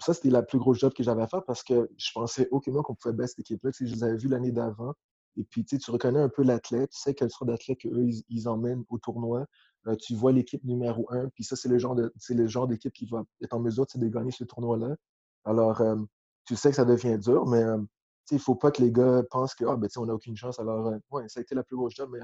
ça, 0.00 0.14
c'était 0.14 0.30
la 0.30 0.42
plus 0.42 0.58
grosse 0.58 0.78
job 0.78 0.92
que 0.92 1.02
j'avais 1.02 1.22
à 1.22 1.26
faire 1.26 1.44
parce 1.44 1.62
que 1.62 1.90
je 1.96 2.10
pensais 2.14 2.48
aucunement 2.50 2.82
qu'on 2.82 2.94
pouvait 2.94 3.14
battre 3.14 3.30
cette 3.30 3.40
équipe-là. 3.40 3.70
Je 3.78 3.84
les 3.84 4.04
avais 4.04 4.16
vus 4.16 4.28
l'année 4.28 4.52
d'avant. 4.52 4.94
Et 5.36 5.44
puis, 5.44 5.64
tu 5.64 5.78
reconnais 5.90 6.20
un 6.20 6.28
peu 6.28 6.42
l'athlète, 6.42 6.90
tu 6.90 6.98
sais 6.98 7.14
quel 7.14 7.30
sort 7.30 7.46
d'athlète 7.46 7.78
qu'eux, 7.78 8.08
ils, 8.28 8.48
emmènent 8.48 8.84
au 8.88 8.98
tournoi. 8.98 9.46
Euh, 9.86 9.94
tu 9.94 10.14
vois 10.14 10.32
l'équipe 10.32 10.64
numéro 10.64 11.06
un, 11.12 11.28
puis 11.28 11.44
ça, 11.44 11.54
c'est 11.54 11.68
le 11.68 11.78
genre 11.78 11.96
genre 12.46 12.66
d'équipe 12.66 12.92
qui 12.92 13.06
va 13.06 13.24
être 13.42 13.54
en 13.54 13.60
mesure 13.60 13.86
de 13.94 14.08
gagner 14.08 14.32
ce 14.32 14.42
tournoi-là. 14.44 14.96
Alors, 15.44 15.80
euh, 15.80 15.96
tu 16.44 16.56
sais 16.56 16.70
que 16.70 16.76
ça 16.76 16.84
devient 16.84 17.18
dur, 17.18 17.46
mais 17.46 17.62
euh, 17.62 17.78
il 18.30 18.34
ne 18.34 18.40
faut 18.40 18.54
pas 18.54 18.70
que 18.70 18.82
les 18.82 18.92
gars 18.92 19.22
pensent 19.30 19.54
que 19.54 19.64
ah, 19.64 19.76
ben, 19.76 19.88
on 19.96 20.06
n'a 20.06 20.14
aucune 20.14 20.36
chance. 20.36 20.58
Alors, 20.58 20.92
ouais, 21.10 21.28
ça 21.28 21.40
a 21.40 21.42
été 21.42 21.54
la 21.54 21.62
plus 21.62 21.76
grosse 21.76 21.94
job, 21.94 22.10
mais 22.12 22.20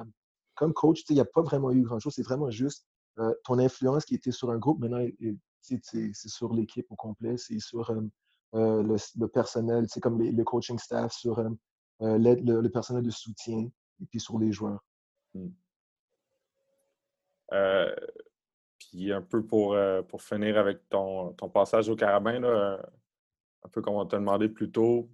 comme 0.54 0.72
coach, 0.72 1.04
il 1.08 1.14
n'y 1.14 1.20
a 1.20 1.24
pas 1.24 1.42
vraiment 1.42 1.70
eu 1.72 1.82
grand-chose. 1.82 2.14
C'est 2.14 2.22
vraiment 2.22 2.50
juste 2.50 2.86
ton 3.44 3.58
influence 3.58 4.04
qui 4.04 4.14
était 4.14 4.32
sur 4.32 4.50
un 4.50 4.58
groupe. 4.58 4.80
Maintenant, 4.80 5.04
c'est 5.60 6.28
sur 6.28 6.52
l'équipe 6.52 6.86
au 6.90 6.96
complet, 6.96 7.36
c'est 7.36 7.58
sur 7.58 7.90
euh, 7.90 8.00
euh, 8.54 8.96
le, 9.16 9.26
personnel, 9.26 9.86
c'est 9.88 10.00
comme 10.00 10.20
le 10.20 10.44
coaching 10.44 10.78
staff, 10.78 11.12
sur 11.12 11.38
euh, 11.38 11.48
le, 12.00 12.68
personnel 12.68 13.02
de 13.02 13.10
soutien 13.10 13.68
et 14.00 14.06
puis 14.06 14.20
sur 14.20 14.38
les 14.38 14.52
joueurs. 14.52 14.84
Mmh. 15.34 15.48
puis 18.78 19.12
un 19.12 19.22
peu 19.22 19.44
pour, 19.44 19.76
pour 20.08 20.22
finir 20.22 20.58
avec 20.58 20.88
ton, 20.88 21.32
ton 21.32 21.48
passage 21.48 21.88
au 21.88 21.96
Carabin, 21.96 22.44
un 22.44 23.68
peu 23.72 23.82
comme 23.82 23.94
on 23.94 24.06
t'a 24.06 24.18
demandé 24.18 24.48
plus 24.48 24.70
tôt, 24.70 25.08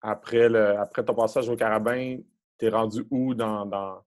après, 0.00 0.48
le, 0.48 0.78
après 0.78 1.04
ton 1.04 1.14
passage 1.14 1.48
au 1.48 1.56
Carabin, 1.56 2.18
tu 2.58 2.66
es 2.66 2.68
rendu 2.68 3.04
où 3.10 3.34
dans, 3.34 3.66
dans, 3.66 4.02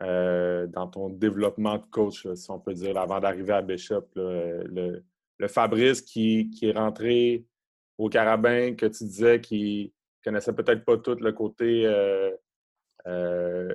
euh, 0.00 0.66
dans 0.66 0.88
ton 0.88 1.10
développement 1.10 1.78
de 1.78 1.84
coach, 1.90 2.26
si 2.34 2.50
on 2.50 2.58
peut 2.58 2.74
dire, 2.74 2.96
avant 2.96 3.20
d'arriver 3.20 3.52
à 3.52 3.62
Bishop. 3.62 4.08
le, 4.14 5.02
Fabrice 5.48 6.00
qui, 6.02 6.48
est 6.62 6.72
rentré 6.72 7.44
au 7.98 8.08
Carabin, 8.08 8.74
que 8.74 8.86
tu 8.86 9.04
disais 9.04 9.40
qui 9.40 9.92
connaissait 10.24 10.52
peut-être 10.52 10.84
pas 10.84 10.96
tout 10.98 11.16
le 11.16 11.32
côté 11.32 11.84
euh, 11.84 12.30
euh, 13.08 13.74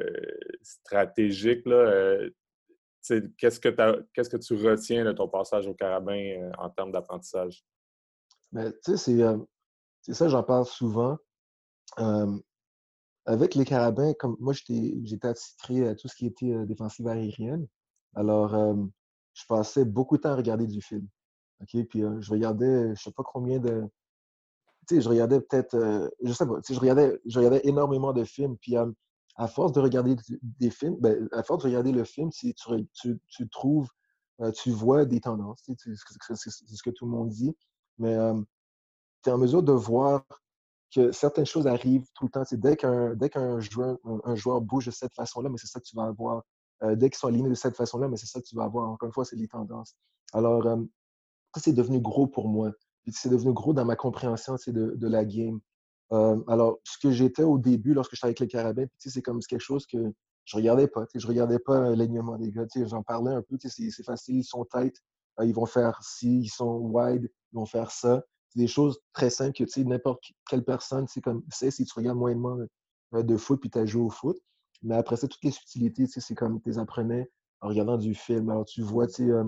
stratégique. 0.62 1.66
qu'est-ce, 3.38 3.60
que 3.60 3.70
que 3.70 4.38
tu 4.38 4.54
retiens 4.56 5.04
de 5.04 5.12
ton 5.12 5.28
passage 5.28 5.68
au 5.68 5.74
Carabin 5.74 6.52
en 6.58 6.70
termes 6.70 6.94
d'apprentissage? 6.94 7.66
Ben, 8.54 8.74
c'est 8.82 10.14
ça, 10.14 10.30
j'en 10.30 10.44
parle 10.44 10.66
souvent. 10.66 11.18
Avec 13.26 13.56
les 13.56 13.66
carabins, 13.66 14.14
comme 14.14 14.38
moi, 14.40 14.54
j'étais 14.54 15.28
attitré 15.28 15.88
à 15.88 15.96
tout 15.96 16.08
ce 16.08 16.16
qui 16.16 16.26
était 16.26 16.66
défensive 16.66 17.08
aérienne. 17.08 17.68
Alors, 18.16 18.56
je 19.34 19.44
passais 19.48 19.86
beaucoup 19.86 20.18
de 20.18 20.24
temps 20.24 20.32
à 20.32 20.36
regarder 20.36 20.68
du 20.68 20.82
film. 20.82 21.08
OK? 21.62 21.84
Puis 21.88 22.04
je 22.20 22.32
regardais, 22.32 22.96
je 22.96 23.04
sais 23.04 23.12
pas 23.12 23.24
combien 23.24 23.60
de. 23.60 23.84
Tu 24.88 24.96
sais, 24.96 25.02
je 25.02 25.10
regardais 25.10 25.42
peut-être. 25.42 26.10
je 26.24 26.32
sais 26.32 26.46
pas, 26.46 26.60
je 26.68 26.80
regardais, 26.80 27.20
je 27.26 27.38
regardais 27.38 27.62
énormément 27.66 28.14
de 28.14 28.24
films. 28.24 28.58
Puis 28.58 28.76
à 29.38 29.48
force 29.48 29.72
de 29.72 29.80
regarder 29.80 30.16
des 30.42 30.72
films, 30.72 30.98
ben, 31.00 31.28
à 31.32 31.44
force 31.44 31.64
de 31.64 31.68
regarder 31.70 31.92
le 31.92 32.04
film, 32.04 32.32
tu, 32.32 32.54
tu, 32.94 33.20
tu 33.28 33.50
trouves, 33.50 33.90
tu 34.56 34.72
vois 34.72 35.06
des 35.06 35.20
tendances. 35.20 35.62
c'est 35.66 35.96
ce 35.96 36.84
que 36.84 36.90
tout 36.90 37.06
le 37.06 37.12
monde 37.12 37.30
dit. 37.30 37.56
Mais 38.00 38.16
tu 39.24 39.30
es 39.30 39.32
en 39.32 39.38
mesure 39.38 39.64
de 39.64 39.74
voir 39.74 40.24
que 40.94 41.12
certaines 41.12 41.46
choses 41.46 41.68
arrivent 41.68 42.06
tout 42.14 42.26
le 42.26 42.32
temps. 42.32 42.44
Dès 42.52 42.76
qu'un 42.76 43.16
dès 43.16 43.30
qu'un 43.30 43.60
joueur, 43.60 43.98
un, 44.24 44.36
joueur 44.36 44.62
bouge 44.62 44.86
de 44.86 44.92
cette 44.92 45.14
façon-là, 45.14 45.50
mais 45.50 45.58
c'est 45.58 45.68
ça 45.68 45.80
que 45.80 45.86
tu 45.86 45.96
vas 45.96 46.06
avoir. 46.06 46.44
Euh, 46.84 46.96
dès 46.96 47.10
qu'ils 47.10 47.18
sont 47.18 47.28
alignés 47.28 47.50
de 47.50 47.56
cette 47.56 47.76
façon-là, 47.76 48.08
mais 48.08 48.18
c'est 48.18 48.28
ça 48.28 48.40
que 48.40 48.46
tu 48.46 48.56
vas 48.56 48.64
avoir. 48.64 48.90
Encore 48.90 49.08
une 49.08 49.14
fois, 49.14 49.26
c'est 49.26 49.36
les 49.36 49.48
tendances. 49.48 49.96
Alors, 50.34 50.66
euh, 50.68 50.78
ça, 51.56 51.62
c'est 51.62 51.74
devenu 51.74 52.00
gros 52.00 52.28
pour 52.28 52.48
moi. 52.48 52.72
C'est 53.10 53.30
devenu 53.30 53.54
gros 53.54 53.74
dans 53.74 53.86
ma 53.86 53.96
compréhension 53.96 54.56
de, 54.68 55.08
la 55.08 55.26
game. 55.26 55.60
Euh, 56.12 56.42
alors, 56.48 56.78
ce 56.84 56.98
que 57.00 57.12
j'étais 57.12 57.44
au 57.44 57.58
début, 57.58 57.94
lorsque 57.94 58.14
j'étais 58.14 58.28
avec 58.28 58.40
les 58.40 58.48
Carabins, 58.48 58.86
c'est 58.98 59.22
comme 59.22 59.40
quelque 59.40 59.62
chose 59.62 59.88
que 59.88 60.14
je 60.46 60.56
regardais 60.56 60.88
pas. 60.88 61.06
Je 61.16 61.26
regardais 61.26 61.60
pas 61.60 61.80
l'alignement 61.80 62.38
des 62.38 62.52
gars. 62.52 62.66
J'en 62.76 63.02
parlais 63.02 63.32
un 63.32 63.42
peu. 63.42 63.58
C'est 63.60 64.04
facile, 64.04 64.38
ils 64.38 64.44
sont 64.44 64.66
tête. 64.66 64.98
ils 65.42 65.54
vont 65.54 65.66
faire 65.66 66.00
ci, 66.04 66.42
ils 66.42 66.50
sont 66.50 66.78
wide, 66.78 67.30
ils 67.54 67.56
vont 67.56 67.66
faire 67.66 67.92
ça 67.92 68.24
des 68.58 68.68
choses 68.68 69.00
très 69.14 69.30
simples 69.30 69.54
que, 69.54 69.64
tu 69.64 69.70
sais, 69.70 69.84
n'importe 69.84 70.24
quelle 70.50 70.64
personne, 70.64 71.08
c'est 71.08 71.22
comme, 71.22 71.44
si 71.52 71.86
tu 71.86 71.94
regardes 71.96 72.18
moyennement 72.18 72.58
euh, 73.14 73.24
de 73.24 73.38
foot 73.38 73.62
puis 73.62 73.70
tu 73.70 73.78
as 73.78 73.86
joué 73.86 74.02
au 74.02 74.10
foot. 74.10 74.38
Mais 74.82 74.96
après 74.96 75.16
ça, 75.16 75.28
toutes 75.28 75.44
les 75.44 75.52
subtilités, 75.52 76.06
tu 76.06 76.14
sais, 76.14 76.22
c'est 76.22 76.36
comme 76.36 76.60
tu 76.62 76.70
les 76.70 76.80
apprenais 76.80 77.30
en 77.62 77.70
regardant 77.70 77.98
du 77.98 78.16
film. 78.16 78.50
Alors, 78.50 78.66
tu 78.66 78.82
vois, 78.82 79.08
tu 79.08 79.14
sais, 79.14 79.30
euh, 79.30 79.44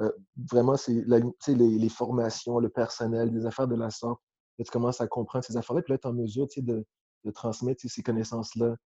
euh, 0.00 0.10
vraiment, 0.50 0.76
c'est 0.76 1.04
les, 1.48 1.78
les, 1.78 1.88
formations, 1.88 2.58
le 2.60 2.68
personnel, 2.68 3.32
des 3.32 3.46
affaires 3.46 3.68
de 3.68 3.74
la 3.74 3.90
sorte. 3.90 4.20
tu 4.58 4.70
commences 4.70 5.00
à 5.00 5.08
comprendre 5.08 5.44
ces 5.44 5.56
affaires-là, 5.56 5.82
puis 5.82 5.92
là, 5.92 5.98
tu 5.98 6.06
es 6.06 6.10
en 6.10 6.14
mesure, 6.14 6.46
tu 6.48 6.60
sais, 6.60 6.62
de, 6.62 6.84
de 7.24 7.30
transmettre 7.30 7.82
ces 7.84 8.02
connaissances-là 8.02 8.76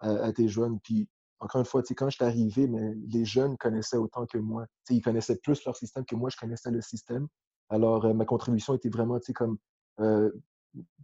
à, 0.00 0.32
tes 0.32 0.48
jeunes. 0.48 0.78
Puis, 0.80 1.08
encore 1.40 1.60
une 1.60 1.66
fois, 1.66 1.82
quand 1.82 2.08
je 2.08 2.16
suis 2.16 2.24
arrivé, 2.24 2.66
mais 2.66 2.94
les 3.08 3.24
jeunes 3.24 3.56
connaissaient 3.58 3.96
autant 3.96 4.26
que 4.26 4.38
moi. 4.38 4.66
Ils 4.88 5.02
connaissaient 5.02 5.38
plus 5.42 5.62
leur 5.64 5.76
système 5.76 6.04
que 6.04 6.14
moi, 6.14 6.30
je 6.30 6.36
connaissais 6.36 6.70
le 6.70 6.80
système. 6.80 7.26
Alors, 7.72 8.04
euh, 8.04 8.12
ma 8.12 8.26
contribution 8.26 8.74
était 8.74 8.90
vraiment, 8.90 9.18
tu 9.18 9.26
sais, 9.26 9.32
comme, 9.32 9.56
euh, 10.00 10.30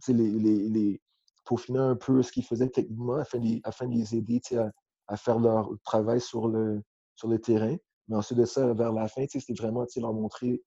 les, 0.07 0.13
les, 0.13 0.69
les, 0.69 1.01
peaufiner 1.43 1.79
un 1.79 1.95
peu 1.95 2.21
ce 2.21 2.31
qu'ils 2.31 2.45
faisaient 2.45 2.69
techniquement 2.69 3.15
afin 3.15 3.39
de, 3.39 3.59
afin 3.63 3.87
de 3.87 3.95
les 3.95 4.15
aider, 4.15 4.39
tu 4.39 4.49
sais, 4.53 4.57
à, 4.57 4.71
à, 5.07 5.17
faire 5.17 5.39
leur 5.39 5.71
travail 5.83 6.21
sur 6.21 6.47
le, 6.47 6.83
sur 7.15 7.27
le 7.27 7.39
terrain. 7.39 7.75
Mais 8.07 8.15
ensuite 8.15 8.37
de 8.37 8.45
ça, 8.45 8.71
vers 8.73 8.93
la 8.93 9.07
fin, 9.07 9.23
tu 9.23 9.31
sais, 9.31 9.39
c'était 9.39 9.59
vraiment, 9.59 9.83
tu 9.87 9.93
sais, 9.93 9.99
leur 9.99 10.13
montrer 10.13 10.61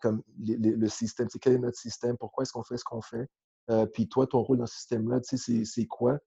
comme 0.00 0.22
le 0.38 0.88
système, 0.88 1.26
tu 1.26 1.32
sais, 1.32 1.38
quel 1.40 1.54
est 1.54 1.58
notre 1.58 1.78
système, 1.78 2.16
pourquoi 2.16 2.42
est-ce 2.42 2.52
qu'on 2.52 2.62
fait 2.62 2.76
ce 2.76 2.84
qu'on 2.84 3.02
fait. 3.02 3.28
Euh, 3.70 3.86
puis 3.86 4.08
toi, 4.08 4.28
ton 4.28 4.40
rôle 4.42 4.58
dans 4.58 4.66
ce 4.66 4.76
système-là, 4.76 5.20
tu 5.20 5.36
sais, 5.36 5.64
c'est 5.64 5.86
quoi? 5.86 6.18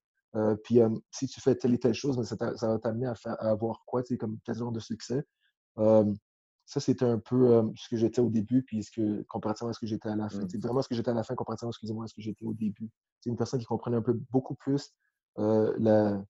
Puis 0.64 0.80
si 1.12 1.28
tu 1.28 1.42
fais 1.42 1.56
telle 1.56 1.74
et 1.74 1.80
telle 1.80 1.94
chose, 1.94 2.22
ça, 2.24 2.36
ça 2.58 2.68
va 2.68 2.78
t'amener 2.78 3.08
à, 3.08 3.16
à, 3.26 3.50
avoir 3.50 3.84
quoi, 3.86 4.04
tu 4.04 4.14
sais, 4.14 4.18
comme 4.18 4.38
quel 4.44 4.56
genre 4.56 4.72
de 4.72 4.80
succès. 4.80 5.24
Ça, 6.68 6.82
c'était 6.82 7.06
un 7.06 7.18
peu 7.18 7.64
ce 7.78 7.88
que 7.88 7.96
j'étais 7.96 8.20
au 8.20 8.30
début, 8.30 8.62
puis 8.62 8.84
ce 8.84 8.92
que, 8.92 9.24
comparativement 9.24 9.70
à 9.70 9.74
ce 9.74 9.80
que 9.80 9.86
j'étais 9.86 10.10
à 10.10 10.18
la 10.18 10.28
fin. 10.28 10.46
C'est 10.50 10.58
mmh. 10.58 10.62
vraiment 10.62 10.82
ce 10.82 10.90
que 10.90 10.96
j'étais 10.96 11.10
à 11.10 11.14
la 11.14 11.24
fin, 11.24 11.34
comparativement, 11.34 11.72
excusez-moi, 11.72 12.04
à 12.04 12.08
ce 12.10 12.14
que 12.14 12.22
j'étais 12.22 12.44
au 12.44 12.54
début. 12.54 12.90
C'est 13.22 13.30
une 13.30 13.38
personne 13.38 13.62
qui 13.62 13.66
comprenait 13.66 13.96
un 13.96 14.02
peu 14.02 14.20
beaucoup 14.32 14.54
plus 14.56 14.94
la, 15.38 16.22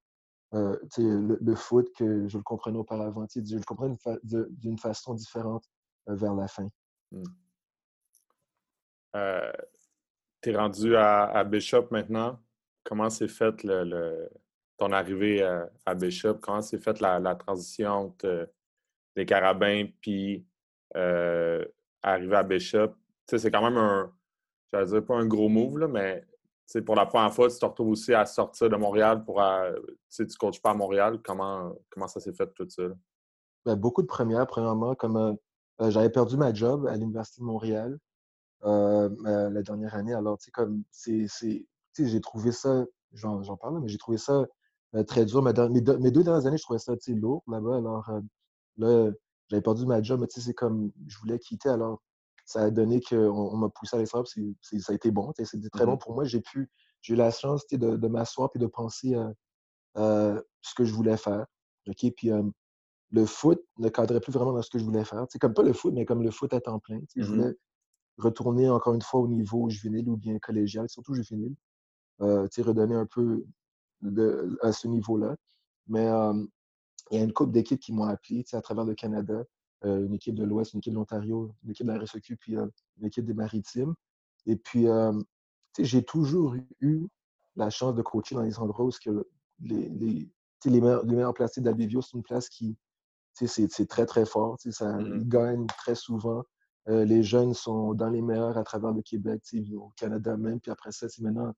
le, 0.52 1.56
foot 1.56 1.90
que 1.98 2.28
je 2.28 2.38
le 2.38 2.44
comprenais 2.44 2.78
auparavant. 2.78 3.26
Je 3.34 3.56
le 3.56 3.64
comprenais 3.64 3.98
d'une 4.22 4.78
façon 4.78 5.16
différente 5.16 5.66
vers 6.06 6.36
la 6.36 6.48
fin. 6.48 6.70
Mmh. 7.12 7.24
tu 10.44 10.50
es 10.52 10.56
rendu 10.56 10.96
à, 10.96 11.44
Bishop 11.46 11.88
maintenant. 11.90 12.40
Comment 12.84 13.10
s'est 13.10 13.28
faite 13.28 13.64
le, 13.64 14.30
ton 14.78 14.92
arrivée 14.92 15.42
à, 15.84 15.96
Bishop? 15.96 16.36
Comment 16.36 16.62
s'est 16.62 16.78
faite 16.78 17.00
la, 17.00 17.20
la, 17.20 17.34
transition? 17.34 17.90
Entre 17.90 18.52
des 19.18 19.26
carabins, 19.26 19.86
puis 20.00 20.46
euh, 20.96 21.66
arriver 22.04 22.36
à 22.36 22.44
Bishop. 22.44 22.94
C'est 23.26 23.52
quand 23.52 23.64
même 23.64 23.78
un, 23.78 24.14
je 24.72 24.86
dire 24.86 25.06
pas 25.06 25.16
un 25.16 25.26
gros 25.26 25.50
move, 25.50 25.80
là, 25.80 25.88
mais 25.88 26.24
pour 26.86 26.96
la 26.96 27.06
première 27.06 27.34
fois, 27.34 27.50
tu 27.50 27.58
te 27.58 27.66
retrouves 27.66 27.90
aussi 27.90 28.14
à 28.14 28.26
sortir 28.26 28.70
de 28.70 28.76
Montréal 28.76 29.26
pour. 29.26 29.42
Euh, 29.42 29.74
tu 30.14 30.22
ne 30.22 30.28
coaches 30.38 30.62
pas 30.62 30.72
à 30.72 30.74
Montréal. 30.76 31.20
Comment, 31.24 31.74
comment 31.90 32.08
ça 32.08 32.20
s'est 32.20 32.34
fait 32.34 32.48
tout 32.54 32.70
ça? 32.70 32.84
Ben, 33.66 33.76
beaucoup 33.76 34.04
de 34.04 34.08
premières, 34.08 34.46
premièrement, 34.46 34.94
comme 34.94 35.18
euh, 35.82 35.90
j'avais 35.90 36.12
perdu 36.12 36.38
ma 36.38 36.54
job 36.54 36.86
à 36.88 36.96
l'Université 36.96 37.42
de 37.42 37.46
Montréal 37.46 37.98
la 38.64 39.62
dernière 39.64 39.96
année. 39.96 40.14
Alors, 40.14 40.38
comme 40.54 40.84
c'est. 40.92 41.26
J'ai 42.00 42.22
trouvé 42.22 42.52
ça, 42.52 42.86
j'en 43.14 43.58
parle, 43.58 43.80
mais 43.80 43.88
j'ai 43.88 43.98
trouvé 43.98 44.18
ça 44.20 44.46
très 45.08 45.26
dur. 45.26 45.42
Mes, 45.42 45.54
mes, 45.54 46.12
deux 46.12 46.24
dernières 46.24 46.46
années, 46.46 46.58
je 46.58 46.64
trouvais 46.64 46.80
ça 46.80 46.94
lourd 47.08 47.44
là-bas. 47.48 47.78
Alors, 47.78 48.12
Là, 48.78 49.12
j'avais 49.48 49.62
perdu 49.62 49.86
ma 49.86 50.02
job, 50.02 50.20
mais 50.22 50.28
tu 50.28 50.40
sais, 50.40 50.48
c'est 50.48 50.54
comme 50.54 50.92
je 51.08 51.18
voulais 51.20 51.40
quitter. 51.40 51.70
Alors, 51.70 52.02
ça 52.46 52.64
a 52.64 52.70
donné 52.72 53.02
qu'on 53.02 53.18
on, 53.18 53.58
m'a 53.58 53.70
poussé 53.70 53.96
à 53.96 54.00
l'extérieur. 54.00 54.28
Ça 54.28 54.92
a 54.92 54.96
été 54.96 55.12
bon. 55.12 55.32
C'était 55.38 55.70
très 55.70 55.86
bon 55.86 55.96
mmh 55.96 56.00
pour 56.00 56.14
moi. 56.14 56.24
J'ai 56.24 56.42
pu, 56.42 56.70
j'ai 57.02 57.14
eu 57.14 57.18
la 57.18 57.32
chance 57.32 57.68
de, 57.68 57.98
de 57.98 58.08
m'asseoir 58.08 58.50
et 58.56 58.60
de 58.60 58.68
penser 58.68 59.16
à, 59.16 60.42
ce 60.62 60.74
que 60.76 60.86
je 60.86 60.94
voulais 60.94 61.18
faire. 61.18 61.46
OK? 61.88 62.06
Puis 62.16 62.32
le 63.12 63.26
foot 63.26 63.62
ne 63.80 63.90
cadrait 63.90 64.20
plus 64.20 64.32
vraiment 64.32 64.54
dans 64.54 64.62
ce 64.62 64.70
que 64.70 64.80
je 64.80 64.86
voulais 64.86 65.06
faire. 65.06 65.26
C'est 65.30 65.40
comme 65.40 65.54
pas 65.54 65.64
le 65.64 65.74
foot, 65.74 65.94
mais 65.94 66.06
comme 66.06 66.24
le 66.24 66.32
foot 66.32 66.54
à 66.54 66.62
temps 66.62 66.80
plein. 66.80 67.00
Je 67.16 67.22
mmh 67.22 67.26
voulais 67.26 67.54
retourner 68.18 68.70
encore 68.70 68.94
une 68.94 69.02
fois 69.02 69.22
au 69.22 69.28
niveau 69.28 69.70
juvénile 69.70 70.10
ou 70.10 70.18
bien 70.18 70.40
collégial, 70.40 70.90
surtout 70.90 71.14
juvénile. 71.14 71.56
Euh, 72.22 72.48
redonner 72.60 72.96
un 72.96 73.06
peu 73.06 73.46
de, 74.02 74.58
à 74.62 74.72
ce 74.72 74.88
niveau-là. 74.88 75.36
Mais 75.88 76.08
il 77.12 77.18
y 77.18 77.22
a 77.22 77.24
une 77.24 77.34
couple 77.34 77.52
d'équipes 77.52 77.80
qui 77.80 77.94
m'ont 77.94 78.06
appelé 78.06 78.46
à 78.54 78.62
travers 78.62 78.86
le 78.86 78.96
Canada 78.96 79.44
une 79.84 80.14
équipe 80.14 80.36
de 80.36 80.44
l'Ouest, 80.44 80.74
une 80.74 80.80
équipe 80.80 80.94
de 80.94 80.98
l'Ontario, 80.98 81.54
une 81.64 81.72
équipe 81.72 81.86
de 81.86 81.92
la 81.92 82.00
RSEQ, 82.00 82.36
puis 82.38 82.56
une 82.56 83.06
équipe 83.06 83.26
des 83.26 83.34
Maritimes. 83.34 83.94
Et 84.46 84.56
puis, 84.56 84.88
j'ai 85.78 86.04
toujours 86.04 86.56
eu 86.80 87.08
la 87.56 87.70
chance 87.70 87.94
de 87.96 88.02
coacher 88.02 88.36
dans 88.36 88.42
les 88.42 88.58
endroits 88.60 88.86
où 88.86 88.90
que 88.90 89.28
les, 89.60 89.90
les, 89.90 90.30
les, 90.66 90.82
meilleurs, 90.82 91.06
les 91.06 91.16
meilleurs 91.16 91.34
placés 91.34 91.62
d'Albevio, 91.62 92.02
c'est 92.02 92.18
une 92.18 92.24
place 92.24 92.50
qui, 92.50 92.76
c'est 93.34 93.88
très, 93.88 94.06
très 94.06 94.26
fort. 94.26 94.58
Ça, 94.70 94.94
mmh 94.94 95.20
Ils 95.20 95.28
gagnent 95.28 95.68
très 95.68 95.96
souvent. 95.96 96.44
les 96.88 97.24
jeunes 97.24 97.54
sont 97.54 97.94
dans 97.94 98.10
les 98.10 98.22
meilleurs 98.22 98.58
à 98.58 98.64
travers 98.64 98.92
le 98.92 99.02
Québec, 99.02 99.44
au 99.76 99.92
Canada 99.96 100.38
même. 100.38 100.60
Puis 100.60 100.72
après 100.72 100.92
ça, 100.92 101.08
maintenant, 101.20 101.54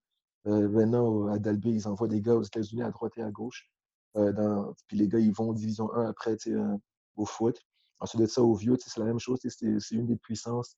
maintenant 0.46 1.28
à 1.28 1.40
Dalby, 1.40 1.72
ils 1.72 1.88
envoient 1.88 2.08
des 2.08 2.22
gars 2.22 2.36
aux 2.36 2.44
États-Unis 2.44 2.84
à 2.84 2.92
droite 2.92 3.14
et 3.18 3.24
à 3.24 3.32
gauche. 3.32 3.70
Puis 4.14 4.98
les 4.98 5.08
gars, 5.08 5.20
ils 5.20 5.34
vont 5.34 5.50
en 5.50 5.54
Division 5.54 5.94
1 5.94 6.10
après 6.10 6.38
au 7.16 7.26
foot. 7.26 7.60
Ensuite 8.00 8.22
de 8.22 8.28
ça, 8.28 8.42
au 8.42 8.54
vieux, 8.56 8.78
c'est 8.80 8.98
la 9.00 9.06
même 9.06 9.20
chose. 9.20 9.40
C'est 9.44 9.96
une 9.96 10.08
des 10.08 10.18
puissances 10.18 10.78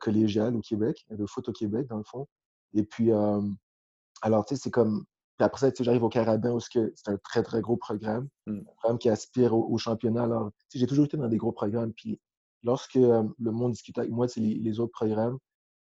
collégiales 0.00 0.56
au 0.56 0.60
Québec, 0.60 1.04
le 1.08 1.26
foot 1.26 1.48
au 1.48 1.52
Québec, 1.52 1.86
dans 1.88 1.96
le 1.96 2.04
fond. 2.04 2.26
Et 2.74 2.84
puis, 2.84 3.10
alors, 4.22 4.44
tu 4.44 4.54
sais, 4.54 4.62
c'est 4.62 4.70
comme. 4.70 5.04
Puis 5.36 5.44
après 5.44 5.70
ça, 5.70 5.84
j'arrive 5.84 6.02
au 6.02 6.08
Carabin 6.08 6.50
où 6.50 6.58
c'est 6.58 6.90
un 7.06 7.16
très, 7.18 7.44
très 7.44 7.60
gros 7.60 7.76
programme. 7.76 8.28
Mmh. 8.46 8.58
Un 8.58 8.74
programme 8.76 8.98
qui 8.98 9.08
aspire 9.08 9.54
au, 9.54 9.78
championnat. 9.78 10.24
Alors, 10.24 10.50
j'ai 10.74 10.86
toujours 10.86 11.04
été 11.04 11.16
dans 11.16 11.28
des 11.28 11.36
gros 11.36 11.52
programmes. 11.52 11.92
Puis 11.92 12.20
lorsque 12.64 12.96
le 12.96 13.32
monde 13.38 13.72
discutait 13.72 14.00
avec 14.00 14.12
moi, 14.12 14.26
les, 14.36 14.54
les 14.54 14.80
autres 14.80 14.90
programmes, 14.92 15.38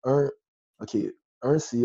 un, 0.05 0.31
OK, 0.81 0.97
un, 1.43 1.59
c'est. 1.59 1.85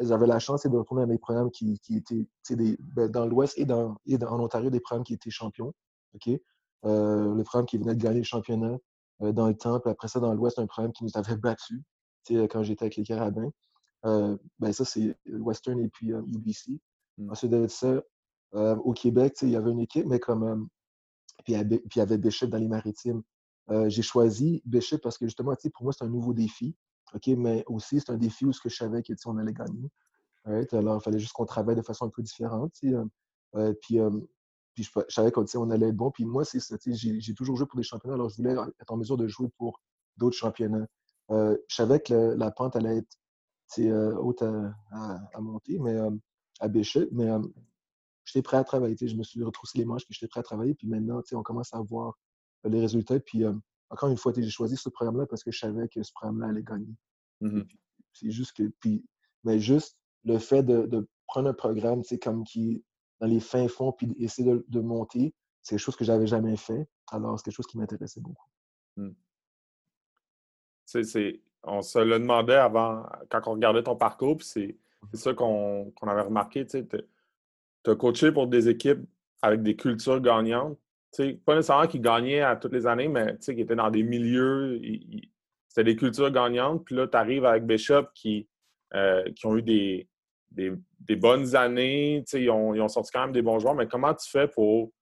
J'avais 0.00 0.26
la 0.26 0.38
chance 0.38 0.64
de 0.64 0.76
retourner 0.76 1.02
à 1.02 1.06
mes 1.06 1.18
programmes 1.18 1.50
qui, 1.50 1.78
qui 1.80 1.96
étaient 1.96 2.26
des, 2.50 2.76
ben, 2.80 3.08
dans 3.08 3.26
l'Ouest 3.26 3.58
et, 3.58 3.64
dans, 3.64 3.96
et 4.06 4.22
en 4.22 4.40
Ontario, 4.40 4.70
des 4.70 4.80
programmes 4.80 5.04
qui 5.04 5.14
étaient 5.14 5.30
champions. 5.30 5.72
OK? 6.14 6.28
Euh, 6.84 7.34
le 7.34 7.44
programme 7.44 7.66
qui 7.66 7.78
venait 7.78 7.94
de 7.94 8.02
gagner 8.02 8.18
le 8.18 8.24
championnat 8.24 8.76
euh, 9.22 9.32
dans 9.32 9.48
le 9.48 9.56
temps. 9.56 9.78
Puis 9.80 9.90
après 9.90 10.08
ça, 10.08 10.20
dans 10.20 10.34
l'Ouest, 10.34 10.58
un 10.58 10.66
programme 10.66 10.92
qui 10.92 11.04
nous 11.04 11.10
avait 11.14 11.36
battus 11.36 11.80
quand 12.28 12.62
j'étais 12.62 12.84
avec 12.84 12.96
les 12.96 13.02
Carabins. 13.02 13.50
Euh, 14.04 14.36
ben 14.58 14.72
ça, 14.72 14.84
c'est 14.84 15.16
Western 15.26 15.80
et 15.80 15.88
puis 15.88 16.08
UBC. 16.10 16.80
Mmh. 17.18 17.30
Ensuite 17.30 17.50
de 17.50 17.66
ça, 17.68 18.02
au 18.52 18.92
Québec, 18.92 19.36
il 19.42 19.50
y 19.50 19.56
avait 19.56 19.70
une 19.70 19.80
équipe, 19.80 20.06
mais 20.06 20.18
comme. 20.18 20.68
puis 21.44 21.54
il 21.54 21.96
y 21.96 22.00
avait 22.00 22.18
Bishop 22.18 22.48
dans 22.48 22.58
les 22.58 22.68
maritimes. 22.68 23.22
j'ai 23.86 24.02
choisi 24.02 24.62
Bishop 24.64 24.98
parce 24.98 25.18
que 25.18 25.26
justement, 25.26 25.54
pour 25.72 25.84
moi, 25.84 25.92
c'est 25.92 26.04
un 26.04 26.08
nouveau 26.08 26.34
défi. 26.34 26.76
OK, 27.14 27.26
mais 27.36 27.64
aussi, 27.66 28.00
c'est 28.00 28.10
un 28.10 28.16
défi 28.16 28.44
où 28.44 28.52
ce 28.52 28.60
que 28.60 28.68
je 28.68 28.76
savais 28.76 29.02
qu'on 29.02 29.38
allait 29.38 29.52
gagner. 29.52 29.90
Alors, 30.44 31.00
il 31.00 31.04
fallait 31.04 31.18
juste 31.18 31.32
qu'on 31.32 31.44
travaille 31.44 31.76
de 31.76 31.82
façon 31.82 32.06
un 32.06 32.10
peu 32.10 32.22
différente. 32.22 32.72
puis, 32.80 33.98
puis 34.74 34.84
je, 34.84 34.90
savais 35.08 35.30
qu'on 35.30 35.70
allait 35.70 35.88
être 35.88 35.96
bon. 35.96 36.10
Puis 36.10 36.24
moi, 36.24 36.44
c'est 36.44 36.60
J'ai 36.86 37.34
toujours 37.34 37.56
joué 37.56 37.66
pour 37.66 37.76
des 37.76 37.82
championnats, 37.82 38.14
alors 38.14 38.28
je 38.30 38.36
voulais 38.36 38.52
être 38.52 38.92
en 38.92 38.96
mesure 38.96 39.16
de 39.16 39.28
jouer 39.28 39.48
pour 39.58 39.80
d'autres 40.16 40.36
championnats. 40.36 40.86
je 41.30 41.56
savais 41.68 42.00
que 42.00 42.34
la 42.36 42.50
pente 42.50 42.76
allait 42.76 42.98
être 42.98 43.16
euh, 43.80 44.14
haute 44.16 44.42
à, 44.42 45.40
monter, 45.40 45.78
mais 45.78 45.94
euh, 45.94 46.10
à 46.60 46.68
Bishop. 46.68 47.06
Mais 47.12 47.30
euh, 47.30 47.40
j'étais 48.24 48.42
prêt 48.42 48.58
à 48.58 48.64
travailler. 48.64 48.96
Je 49.00 49.16
me 49.16 49.22
suis 49.22 49.42
retroussé 49.42 49.78
les 49.78 49.84
manches, 49.84 50.04
puis 50.04 50.14
j'étais 50.14 50.28
prêt 50.28 50.40
à 50.40 50.42
travailler. 50.42 50.74
Puis 50.74 50.88
maintenant, 50.88 51.22
on 51.32 51.42
commence 51.42 51.72
à 51.72 51.80
voir 51.80 52.18
les 52.64 52.80
résultats. 52.80 53.18
Puis 53.20 53.44
encore 53.92 54.08
une 54.08 54.16
fois, 54.16 54.32
j'ai 54.34 54.48
choisi 54.48 54.76
ce 54.76 54.88
programme-là 54.88 55.26
parce 55.26 55.44
que 55.44 55.52
je 55.52 55.58
savais 55.58 55.86
que 55.88 56.02
ce 56.02 56.12
programme-là 56.12 56.48
allait 56.48 56.62
gagner. 56.62 56.94
Mmh 57.40 57.62
c'est 58.14 58.30
juste 58.30 58.54
que. 58.54 58.64
Puis, 58.80 59.04
mais 59.44 59.58
juste 59.58 59.96
le 60.24 60.38
fait 60.38 60.62
de, 60.62 61.08
prendre 61.26 61.48
un 61.48 61.54
programme 61.54 62.02
comme 62.22 62.44
qui 62.44 62.84
dans 63.20 63.26
les 63.26 63.40
fins 63.40 63.68
fonds 63.68 63.92
puis 63.92 64.14
essayer 64.18 64.52
de, 64.68 64.80
monter, 64.80 65.34
c'est 65.62 65.76
quelque 65.76 65.84
chose 65.84 65.96
que 65.96 66.04
j'avais 66.04 66.26
jamais 66.26 66.56
fait. 66.56 66.86
Alors, 67.10 67.38
c'est 67.38 67.44
quelque 67.44 67.54
chose 67.54 67.66
qui 67.66 67.78
m'intéressait 67.78 68.20
beaucoup. 68.20 68.46
Mmh. 68.96 69.12
C'est 70.84 71.40
on 71.62 71.80
se 71.80 71.98
le 71.98 72.18
demandait 72.18 72.56
avant, 72.56 73.06
quand 73.30 73.40
on 73.46 73.52
regardait 73.52 73.82
ton 73.82 73.96
parcours, 73.96 74.36
puis 74.36 74.46
c'est, 74.46 74.78
ça 75.14 75.32
qu'on, 75.32 75.92
avait 76.02 76.22
remarqué. 76.22 76.66
Tu 76.66 76.84
as 77.86 77.94
coaché 77.94 78.32
pour 78.32 78.46
des 78.46 78.68
équipes 78.68 79.00
avec 79.40 79.62
des 79.62 79.76
cultures 79.76 80.20
gagnantes. 80.20 80.78
Pas 81.44 81.54
nécessairement 81.54 81.86
qui 81.86 82.00
gagnaient 82.00 82.40
à 82.40 82.56
toutes 82.56 82.72
les 82.72 82.86
années, 82.86 83.08
mais 83.08 83.36
qui 83.38 83.52
étaient 83.52 83.76
dans 83.76 83.90
des 83.90 84.02
milieux. 84.02 84.80
c'était 85.68 85.84
des 85.84 85.96
cultures 85.96 86.30
gagnantes. 86.30 86.84
Puis 86.84 86.94
là, 86.94 87.06
tu 87.06 87.16
arrives 87.16 87.44
avec 87.44 87.66
Bishop 87.66 88.06
qui, 88.14 88.48
euh, 88.94 89.24
qui 89.32 89.46
ont 89.46 89.56
eu 89.56 89.62
des, 89.62 91.16
bonnes 91.16 91.54
années. 91.54 92.24
Ils 92.32 92.50
ont, 92.50 92.88
sorti 92.88 93.10
quand 93.12 93.22
même 93.22 93.32
des 93.32 93.42
bons 93.42 93.58
joueurs. 93.58 93.74
Mais 93.74 93.86
comment 93.86 94.14
tu 94.14 94.28
fais 94.30 94.48
pour 94.48 94.92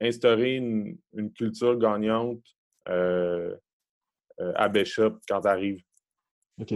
instaurer 0.00 0.56
une, 0.56 0.98
culture 1.34 1.78
gagnante 1.78 2.42
euh, 2.88 3.54
euh, 4.40 4.52
à 4.56 4.68
Bishop 4.68 5.18
quand 5.28 5.42
tu 5.42 5.48
arrives? 5.48 5.82
OK. 6.60 6.74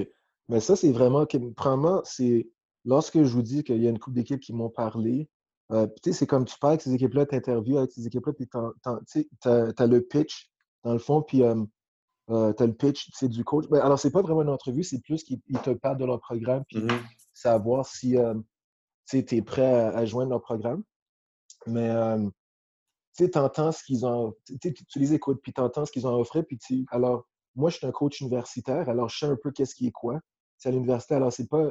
Mais 0.48 0.60
ça, 0.60 0.76
c'est 0.76 0.92
vraiment. 0.92 1.26
Premièrement, 1.56 2.02
c'est 2.04 2.48
lorsque 2.84 3.22
je 3.22 3.32
vous 3.32 3.42
dis 3.42 3.64
qu'il 3.64 3.82
y 3.82 3.86
a 3.86 3.90
une 3.90 3.98
couple 3.98 4.16
d'équipes 4.16 4.40
qui 4.40 4.52
m'ont 4.52 4.68
parlé, 4.68 5.28
euh, 5.72 5.86
c'est 6.02 6.26
comme 6.26 6.44
tu 6.44 6.58
parles 6.58 6.72
avec 6.72 6.82
ces 6.82 6.94
équipes-là, 6.94 7.26
tu 7.26 7.36
interviews 7.36 7.78
avec 7.78 7.92
ces 7.92 8.06
équipes-là, 8.06 8.32
puis 8.34 8.48
tu 8.48 9.48
as, 9.48 9.86
le 9.86 10.00
pitch, 10.00 10.50
dans 10.82 10.92
le 10.92 10.98
fond, 10.98 11.22
puis 11.22 11.42
euh, 11.42 11.64
euh, 12.30 12.52
tu 12.52 12.62
as 12.62 12.66
le 12.66 12.74
pitch, 12.74 13.10
c'est 13.14 13.28
du 13.28 13.44
coach. 13.44 13.66
Ben, 13.68 13.80
alors, 13.80 13.98
c'est 13.98 14.10
pas 14.10 14.22
vraiment 14.22 14.42
une 14.42 14.50
entrevue, 14.50 14.84
c'est 14.84 15.00
plus 15.00 15.24
qu'ils 15.24 15.40
te 15.62 15.70
parlent 15.70 15.98
de 15.98 16.04
leur 16.04 16.20
programme, 16.20 16.64
puis 16.68 16.80
mm-hmm. 16.80 17.00
savoir 17.32 17.86
si 17.86 18.16
tu 19.08 19.36
es 19.36 19.42
prêt 19.42 19.72
à, 19.72 20.04
joindre 20.04 20.30
leur 20.30 20.42
programme. 20.42 20.82
Mais 21.66 21.90
tu 23.16 23.30
entends 23.36 23.72
ce 23.72 23.82
qu'ils 23.84 24.04
ont. 24.04 24.34
Tu 24.60 24.98
les 24.98 25.14
écoutes, 25.14 25.40
puis 25.42 25.52
tu 25.54 25.60
entends 25.60 25.86
ce 25.86 25.92
qu'ils 25.92 26.06
ont 26.06 26.14
offert, 26.14 26.44
puis 26.46 26.58
tu. 26.58 26.84
Alors, 26.90 27.26
moi, 27.54 27.70
je 27.70 27.78
suis 27.78 27.86
un 27.86 27.92
coach 27.92 28.20
universitaire, 28.20 28.88
alors 28.88 29.08
je 29.08 29.18
sais 29.18 29.26
un 29.26 29.36
peu 29.36 29.50
qu'est-ce 29.50 29.74
qui 29.74 29.86
est 29.86 29.92
quoi. 29.92 30.20
C'est 30.58 30.68
à 30.68 30.72
l'université, 30.72 31.14
alors 31.14 31.32
c'est 31.32 31.48
pas. 31.48 31.70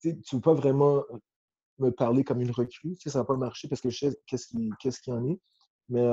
Tu 0.00 0.10
ne 0.10 0.20
peux 0.30 0.40
pas 0.40 0.54
vraiment 0.54 1.02
me 1.78 1.90
parler 1.90 2.24
comme 2.24 2.40
une 2.40 2.50
recrue. 2.50 2.96
ça 3.04 3.18
va 3.20 3.24
pas 3.24 3.36
marcher 3.36 3.68
parce 3.68 3.80
que 3.80 3.90
je 3.90 3.98
sais 3.98 4.16
qu'est-ce 4.26 4.46
qui, 4.46 4.70
qu'est-ce 4.80 5.00
qui 5.00 5.12
en 5.12 5.24
est. 5.26 5.40
Mais 5.88 6.06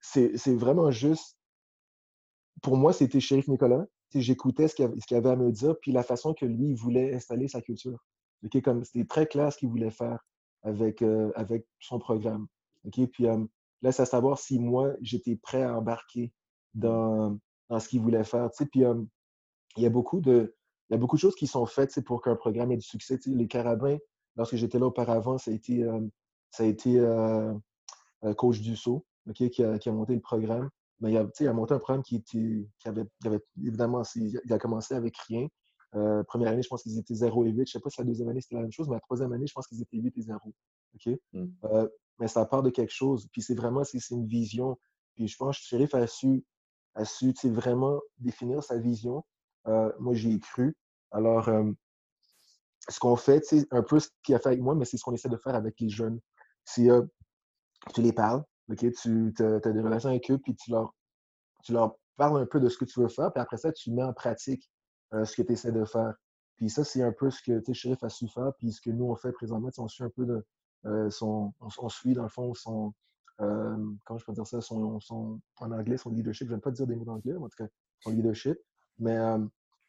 c'est, 0.00 0.54
vraiment 0.54 0.90
juste. 0.90 1.36
Pour 2.62 2.76
moi, 2.76 2.92
c'était 2.92 3.20
Shérif 3.20 3.48
Nicolas. 3.48 3.86
J'écoutais 4.14 4.68
ce 4.68 4.74
qu'il, 4.74 5.16
avait, 5.16 5.30
à 5.30 5.36
me 5.36 5.52
dire, 5.52 5.78
puis 5.80 5.92
la 5.92 6.02
façon 6.02 6.34
que 6.34 6.46
lui, 6.46 6.74
voulait 6.74 7.14
installer 7.14 7.48
sa 7.48 7.60
culture. 7.60 7.98
Comme, 8.62 8.84
c'était 8.84 9.04
très 9.04 9.26
clair 9.26 9.52
ce 9.52 9.58
qu'il 9.58 9.68
voulait 9.68 9.90
faire 9.90 10.24
avec, 10.62 11.02
avec 11.34 11.66
son 11.80 11.98
programme. 11.98 12.46
Puis 12.90 13.26
là, 13.82 13.92
c'est 13.92 14.02
à 14.02 14.06
savoir 14.06 14.38
si 14.38 14.58
moi, 14.58 14.94
j'étais 15.02 15.36
prêt 15.36 15.62
à 15.62 15.76
embarquer 15.76 16.32
dans, 16.74 17.38
dans 17.68 17.78
ce 17.78 17.88
qu'il 17.88 18.00
voulait 18.00 18.24
faire. 18.24 18.48
Puis 18.70 18.82
il 19.76 19.82
y 19.82 19.86
a 19.86 19.90
beaucoup 19.90 20.20
de. 20.20 20.54
Il 20.88 20.94
y 20.94 20.96
a 20.96 20.98
beaucoup 20.98 21.16
de 21.16 21.20
choses 21.20 21.34
qui 21.34 21.46
sont 21.46 21.66
faites 21.66 22.00
pour 22.02 22.22
qu'un 22.22 22.36
programme 22.36 22.72
ait 22.72 22.76
du 22.76 22.86
succès. 22.86 23.18
les 23.26 23.48
Carabins, 23.48 23.98
lorsque 24.36 24.56
j'étais 24.56 24.78
là 24.78 24.86
auparavant, 24.86 25.38
ça 25.38 25.50
a 25.50 25.54
été, 25.54 25.86
ça 26.50 26.62
a 26.62 26.66
été 26.66 26.98
euh, 26.98 27.54
coach 28.36 28.60
Dussault 28.60 29.04
qui, 29.34 29.44
a, 29.62 29.78
qui, 29.78 29.88
a, 29.88 29.92
monté 29.92 30.14
le 30.14 30.20
programme. 30.20 30.70
Mais 31.00 31.12
il 31.12 31.16
a, 31.16 31.26
il 31.40 31.46
a 31.46 31.52
monté 31.52 31.74
un 31.74 31.78
programme 31.78 32.02
qui, 32.02 32.16
était, 32.16 32.66
qui 32.78 32.88
avait, 32.88 33.04
avait, 33.24 33.40
évidemment, 33.62 34.02
il 34.16 34.52
a 34.52 34.58
commencé 34.58 34.94
avec 34.94 35.16
rien. 35.28 35.46
Euh, 35.94 36.22
première 36.24 36.52
année, 36.52 36.62
je 36.62 36.68
pense 36.68 36.82
qu'ils 36.82 36.98
étaient 36.98 37.14
0 37.14 37.44
et 37.44 37.50
8. 37.50 37.54
Je 37.54 37.60
ne 37.60 37.64
sais 37.66 37.80
pas 37.80 37.90
si 37.90 38.00
la 38.00 38.06
deuxième 38.06 38.28
année, 38.28 38.40
c'était 38.40 38.56
la 38.56 38.62
même 38.62 38.72
chose, 38.72 38.88
mais 38.88 38.96
la 38.96 39.00
troisième 39.00 39.32
année, 39.32 39.46
je 39.46 39.52
pense 39.52 39.66
qu'ils 39.66 39.80
étaient 39.80 39.96
8 39.96 40.16
et 40.16 40.22
0. 40.22 40.38
Mmh. 41.32 41.44
Euh, 41.64 41.88
mais 42.18 42.28
ça 42.28 42.44
part 42.46 42.62
de 42.62 42.70
quelque 42.70 42.92
chose. 42.92 43.28
Puis 43.32 43.42
c'est 43.42 43.54
vraiment, 43.54 43.84
c'est 43.84 44.00
une 44.10 44.26
vision. 44.26 44.78
Puis 45.14 45.28
je 45.28 45.36
pense 45.36 45.58
que 45.58 45.64
Sheriff 45.64 45.94
a 45.94 46.06
su 46.06 46.44
a 46.94 47.04
su 47.04 47.32
vraiment 47.44 48.00
définir 48.18 48.62
sa 48.62 48.78
vision. 48.78 49.24
Euh, 49.66 49.92
moi, 49.98 50.14
j'y 50.14 50.34
ai 50.34 50.38
cru. 50.38 50.76
Alors, 51.10 51.48
euh, 51.48 51.70
ce 52.88 52.98
qu'on 53.00 53.16
fait, 53.16 53.44
c'est 53.44 53.66
un 53.72 53.82
peu 53.82 54.00
ce 54.00 54.08
qu'il 54.22 54.34
a 54.34 54.38
fait 54.38 54.48
avec 54.48 54.60
moi, 54.60 54.74
mais 54.74 54.84
c'est 54.84 54.96
ce 54.96 55.04
qu'on 55.04 55.14
essaie 55.14 55.28
de 55.28 55.36
faire 55.36 55.54
avec 55.54 55.78
les 55.80 55.88
jeunes. 55.88 56.20
C'est 56.64 56.90
euh, 56.90 57.02
tu 57.94 58.02
les 58.02 58.12
parles, 58.12 58.44
ok? 58.70 58.86
Tu 58.92 59.34
as, 59.40 59.60
des 59.60 59.80
relations 59.80 60.10
avec 60.10 60.30
eux, 60.30 60.38
puis 60.38 60.54
tu 60.54 60.70
leur, 60.70 60.94
tu 61.64 61.72
leur 61.72 61.96
parles 62.16 62.40
un 62.40 62.46
peu 62.46 62.60
de 62.60 62.68
ce 62.68 62.78
que 62.78 62.84
tu 62.84 63.00
veux 63.00 63.08
faire, 63.08 63.32
puis 63.32 63.40
après 63.40 63.56
ça, 63.56 63.72
tu 63.72 63.90
mets 63.90 64.02
en 64.02 64.12
pratique 64.12 64.70
ce 65.12 65.34
que 65.34 65.42
tu 65.42 65.52
essaies 65.52 65.72
de 65.72 65.84
faire. 65.84 66.14
Puis 66.56 66.68
ça, 66.68 66.84
c'est 66.84 67.02
un 67.02 67.12
peu 67.12 67.30
ce 67.30 67.40
que 67.42 67.72
Sheriff 67.72 68.02
a 68.02 68.08
su 68.08 68.28
faire, 68.28 68.52
puis 68.58 68.72
ce 68.72 68.80
que 68.80 68.90
nous, 68.90 69.06
on 69.06 69.16
fait 69.16 69.32
présentement. 69.32 69.70
On 69.78 69.88
suit 69.88 70.04
un 70.04 70.10
peu 70.10 70.26
de 70.26 71.10
son. 71.10 71.54
on, 71.60 71.88
suit, 71.88 72.14
dans 72.14 72.24
le 72.24 72.28
fond, 72.28 72.52
son, 72.54 72.92
comment 73.38 74.18
je 74.18 74.24
peux 74.24 74.32
dire 74.32 74.46
ça, 74.46 74.60
son, 74.60 74.98
en 75.08 75.72
anglais, 75.72 75.96
son 75.96 76.10
leadership. 76.10 76.48
Je 76.48 76.54
ne 76.54 76.60
pas 76.60 76.70
dire 76.70 76.86
des 76.86 76.96
mots 76.96 77.04
d'anglais, 77.04 77.36
en 77.36 77.48
tout 77.48 77.64
cas, 77.64 77.68
son 78.00 78.10
leadership. 78.10 78.58
Mais 78.98 79.16
euh, 79.16 79.38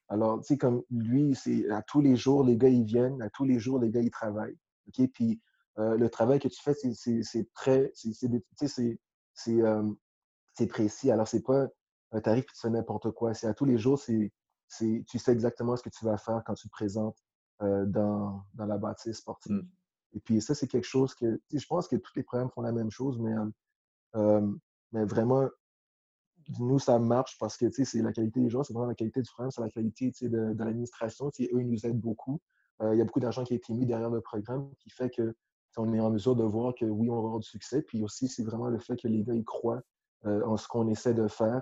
alors, 0.08 0.40
tu 0.42 0.48
sais, 0.48 0.58
comme 0.58 0.84
lui, 0.90 1.36
c'est 1.36 1.70
à 1.70 1.82
tous 1.82 2.02
les 2.02 2.16
jours, 2.16 2.44
les 2.44 2.58
gars, 2.58 2.70
ils 2.70 2.84
viennent, 2.84 3.22
à 3.22 3.30
tous 3.30 3.46
les 3.46 3.60
jours, 3.60 3.80
les 3.80 3.90
gars, 3.90 4.02
ils 4.02 4.12
travaillent. 4.12 4.58
OK? 4.88 5.08
Puis 5.14 5.42
euh, 5.78 5.98
le 5.98 6.10
travail 6.10 6.40
que 6.40 6.48
tu 6.48 6.62
fais, 6.62 6.74
c'est 6.74 7.54
très, 7.54 7.92
c'est 7.94 8.14
précis. 10.68 11.12
Alors, 11.12 11.28
c'est 11.28 11.44
pas 11.44 11.68
un 12.12 12.22
tarif 12.22 12.46
que 12.46 12.54
tu 12.54 12.60
fais 12.60 12.70
n'importe 12.70 13.12
quoi. 13.12 13.34
C'est 13.34 13.48
à 13.48 13.54
tous 13.54 13.66
les 13.66 13.78
jours, 13.78 14.00
c'est 14.00 14.32
tu 14.78 15.18
sais 15.18 15.32
exactement 15.32 15.76
ce 15.76 15.82
que 15.82 15.90
tu 15.90 16.06
vas 16.06 16.18
faire 16.18 16.44
quand 16.46 16.54
tu 16.54 16.68
te 16.68 16.72
présentes 16.72 17.18
dans, 17.60 18.44
dans 18.54 18.66
la 18.66 18.78
bâtisse 18.78 19.18
sportive. 19.18 19.54
Mmh. 19.54 19.68
Et 20.14 20.20
puis 20.20 20.42
ça, 20.42 20.54
c'est 20.54 20.68
quelque 20.68 20.88
chose 20.88 21.16
que, 21.16 21.42
je 21.52 21.66
pense 21.66 21.88
que 21.88 21.96
tous 21.96 22.14
les 22.16 22.24
programmes 22.24 22.52
font 22.52 22.62
la 22.62 22.72
même 22.72 22.92
chose, 22.92 23.20
mais, 23.20 23.34
mais 24.92 25.06
vraiment, 25.06 25.48
nous, 26.58 26.80
ça 26.80 26.98
marche 26.98 27.38
parce 27.38 27.58
que 27.58 27.70
c'est 27.72 28.02
la 28.02 28.12
qualité 28.12 28.40
des 28.40 28.50
joueurs, 28.50 28.66
c'est 28.66 28.74
vraiment 28.74 28.88
la 28.88 28.96
qualité 28.96 29.22
du 29.22 29.30
programme, 29.30 29.52
c'est 29.52 29.62
la 29.62 29.70
qualité 29.70 30.12
de, 30.22 30.54
de 30.54 30.64
l'administration. 30.64 31.28
Eux, 31.28 31.62
ils 31.62 31.68
nous 31.68 31.86
aident 31.86 32.00
beaucoup. 32.00 32.42
Euh, 32.82 32.96
il 32.96 32.98
y 32.98 33.02
a 33.02 33.06
beaucoup 33.06 33.20
d'argent 33.20 33.44
qui 33.44 33.54
a 33.54 33.58
été 33.58 33.74
mis 33.74 33.86
derrière 33.86 34.10
le 34.10 34.22
programme 34.22 34.72
qui 34.80 34.90
fait 34.90 35.10
que 35.10 35.36
on 35.78 35.94
est 35.94 36.00
en 36.00 36.10
mesure 36.10 36.36
de 36.36 36.44
voir 36.44 36.74
que 36.76 36.84
oui, 36.84 37.10
on 37.10 37.14
va 37.14 37.20
avoir 37.20 37.40
du 37.40 37.48
succès. 37.48 37.82
Puis 37.82 38.04
aussi, 38.04 38.28
c'est 38.28 38.44
vraiment 38.44 38.68
le 38.68 38.80
fait 38.80 38.98
que 38.98 39.08
les 39.08 39.24
gars, 39.24 39.34
ils 39.34 39.46
croient 39.46 39.82
euh, 40.26 40.44
en 40.46 40.58
ce 40.58 40.68
qu'on 40.68 40.90
essaie 40.90 41.14
de 41.14 41.28
faire 41.30 41.62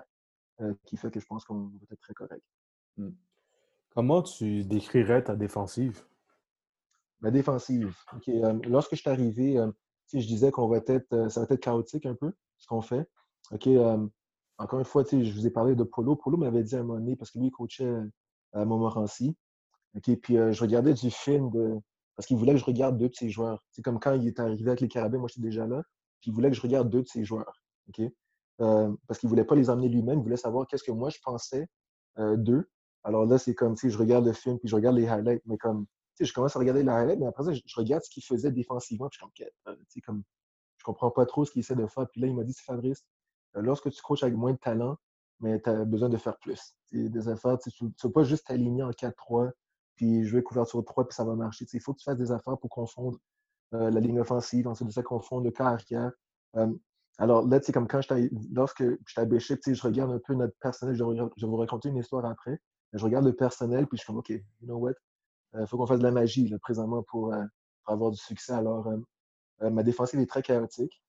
euh, 0.60 0.74
qui 0.86 0.96
fait 0.96 1.10
que 1.10 1.20
je 1.20 1.26
pense 1.26 1.44
qu'on 1.44 1.66
va 1.66 1.86
être 1.92 2.00
très 2.00 2.14
correct. 2.14 2.42
Hmm. 2.96 3.10
Comment 3.90 4.22
tu 4.22 4.64
décrirais 4.64 5.22
ta 5.22 5.36
défensive? 5.36 6.04
Ma 7.20 7.30
défensive. 7.30 7.94
lorsque 8.66 8.94
je 8.94 9.00
suis 9.00 9.10
arrivé, 9.10 9.60
je 10.12 10.26
disais 10.26 10.50
qu'on 10.50 10.68
va 10.68 10.78
être, 10.86 11.28
ça 11.28 11.40
va 11.40 11.46
être 11.50 11.60
chaotique 11.60 12.06
un 12.06 12.14
peu, 12.14 12.32
ce 12.56 12.66
qu'on 12.66 12.80
fait. 12.80 13.08
OK, 13.50 13.68
encore 14.58 14.78
une 14.78 14.84
fois, 14.84 15.04
je 15.10 15.32
vous 15.32 15.46
ai 15.46 15.50
parlé 15.50 15.74
de 15.74 15.84
Polo. 15.84 16.16
Polo 16.16 16.36
m'avait 16.36 16.62
dit 16.62 16.74
à 16.74 16.80
un 16.80 16.82
moment 16.82 16.98
donné, 16.98 17.16
parce 17.16 17.30
que 17.30 17.38
lui, 17.38 17.46
il 17.46 17.50
coachait 17.50 17.92
à 18.52 18.64
Montmorency. 18.64 19.36
OK, 19.96 20.16
puis 20.20 20.34
je 20.34 20.60
regardais 20.60 20.94
du 20.94 21.10
film 21.10 21.50
de, 21.50 21.78
parce 22.16 22.26
qu'il 22.26 22.36
voulait 22.36 22.52
que 22.52 22.58
je 22.58 22.64
regarde 22.64 22.98
deux 22.98 23.08
de 23.08 23.14
ses 23.14 23.30
joueurs. 23.30 23.64
C'est 23.70 23.82
comme 23.82 23.98
quand 23.98 24.14
il 24.14 24.26
est 24.26 24.38
arrivé 24.40 24.68
avec 24.68 24.80
les 24.80 24.88
Carabins, 24.88 25.18
moi 25.18 25.28
j'étais 25.28 25.46
déjà 25.46 25.66
là, 25.66 25.82
puis 26.20 26.30
il 26.30 26.34
voulait 26.34 26.50
que 26.50 26.56
je 26.56 26.60
regarde 26.60 26.90
deux 26.90 27.02
de 27.02 27.08
ses 27.08 27.24
joueurs. 27.24 27.62
OK? 27.88 28.02
parce 28.58 29.20
qu'il 29.20 29.28
ne 29.28 29.30
voulait 29.30 29.44
pas 29.44 29.54
les 29.54 29.70
emmener 29.70 29.88
lui-même, 29.88 30.18
il 30.18 30.22
voulait 30.22 30.36
savoir 30.36 30.66
qu'est-ce 30.66 30.82
que 30.82 30.90
moi 30.90 31.10
je 31.10 31.18
pensais 31.22 31.68
d'eux. 32.18 32.68
Alors 33.04 33.24
là, 33.24 33.38
c'est 33.38 33.54
comme, 33.54 33.76
si 33.76 33.88
je 33.88 33.96
regarde 33.96 34.26
le 34.26 34.32
film, 34.32 34.58
puis 34.58 34.68
je 34.68 34.74
regarde 34.74 34.96
les 34.96 35.06
highlights, 35.06 35.42
mais 35.46 35.56
comme, 35.58 35.86
je 36.20 36.32
commence 36.32 36.56
à 36.56 36.58
regarder 36.58 36.82
les 36.82 36.88
highlights, 36.88 37.20
mais 37.20 37.26
après 37.26 37.44
ça, 37.44 37.52
je, 37.52 37.62
regarde 37.76 38.02
ce 38.02 38.10
qu'il 38.10 38.24
faisait 38.24 38.50
défensivement, 38.50 39.08
puis 39.08 39.18
je 39.20 39.26
suis 39.26 39.46
comme, 39.64 39.76
sais, 39.88 40.00
comme, 40.00 40.22
je 40.78 40.84
comprends 40.84 41.10
pas 41.10 41.26
trop 41.26 41.44
ce 41.44 41.52
qu'il 41.52 41.60
essaie 41.60 41.76
de 41.76 41.86
faire. 41.86 42.08
Puis 42.10 42.20
là, 42.20 42.26
il 42.26 42.34
m'a 42.34 42.44
dit, 42.44 42.52
c'est 42.52 42.64
Fabrice, 42.64 43.04
euh, 43.04 43.17
lorsque 43.54 43.90
tu 43.90 44.02
coaches 44.02 44.22
avec 44.22 44.36
moins 44.36 44.52
de 44.52 44.58
talent, 44.58 44.96
mais 45.40 45.60
tu 45.60 45.70
as 45.70 45.84
besoin 45.84 46.08
de 46.08 46.16
faire 46.16 46.36
plus. 46.38 46.74
des 46.92 47.28
affaires, 47.28 47.58
tu 47.58 47.84
ne 47.84 47.90
peux 48.00 48.12
pas 48.12 48.24
juste 48.24 48.46
t'aligner 48.46 48.82
en 48.82 48.90
4-3, 48.90 49.50
puis 49.94 50.24
jouer 50.24 50.42
couverture 50.42 50.84
3, 50.84 51.08
puis 51.08 51.14
ça 51.14 51.24
va 51.24 51.34
marcher. 51.34 51.66
il 51.72 51.80
faut 51.80 51.92
que 51.92 51.98
tu 51.98 52.04
fasses 52.04 52.18
des 52.18 52.32
affaires 52.32 52.58
pour 52.58 52.70
confondre 52.70 53.18
euh, 53.74 53.90
la 53.90 54.00
ligne 54.00 54.20
offensive, 54.20 54.66
ensuite 54.66 54.88
de 54.88 54.92
ça, 54.92 55.02
confondre 55.02 55.44
le 55.44 55.50
cas 55.50 55.66
arrière. 55.66 56.12
Euh, 56.56 56.72
alors 57.18 57.46
là, 57.46 57.60
c'est 57.62 57.72
comme 57.72 57.88
quand 57.88 58.00
je 58.00 58.28
lorsque 58.52 58.82
je 58.82 59.14
t'ai 59.14 59.26
bêché, 59.26 59.58
je 59.66 59.82
regarde 59.82 60.12
un 60.12 60.20
peu 60.24 60.34
notre 60.34 60.56
personnel, 60.60 60.94
je 60.94 61.04
vais, 61.04 61.46
vous 61.46 61.56
raconter 61.56 61.88
une 61.88 61.96
histoire 61.96 62.24
après. 62.24 62.60
Je 62.92 63.04
regarde 63.04 63.24
le 63.24 63.34
personnel, 63.34 63.86
puis 63.86 63.98
je 63.98 64.02
suis 64.02 64.06
comme, 64.06 64.18
OK, 64.18 64.30
you 64.30 64.42
know 64.62 64.78
what? 64.78 64.92
Il 65.58 65.66
faut 65.66 65.76
qu'on 65.76 65.86
fasse 65.86 65.98
de 65.98 66.04
la 66.04 66.12
magie 66.12 66.48
là, 66.48 66.58
présentement 66.58 67.02
pour 67.02 67.34
avoir 67.86 68.10
du 68.10 68.18
succès. 68.18 68.52
Alors, 68.52 68.88
ma 69.60 69.82
défensive 69.82 70.20
est 70.20 70.26
très 70.26 70.42
chaotique. 70.42 71.02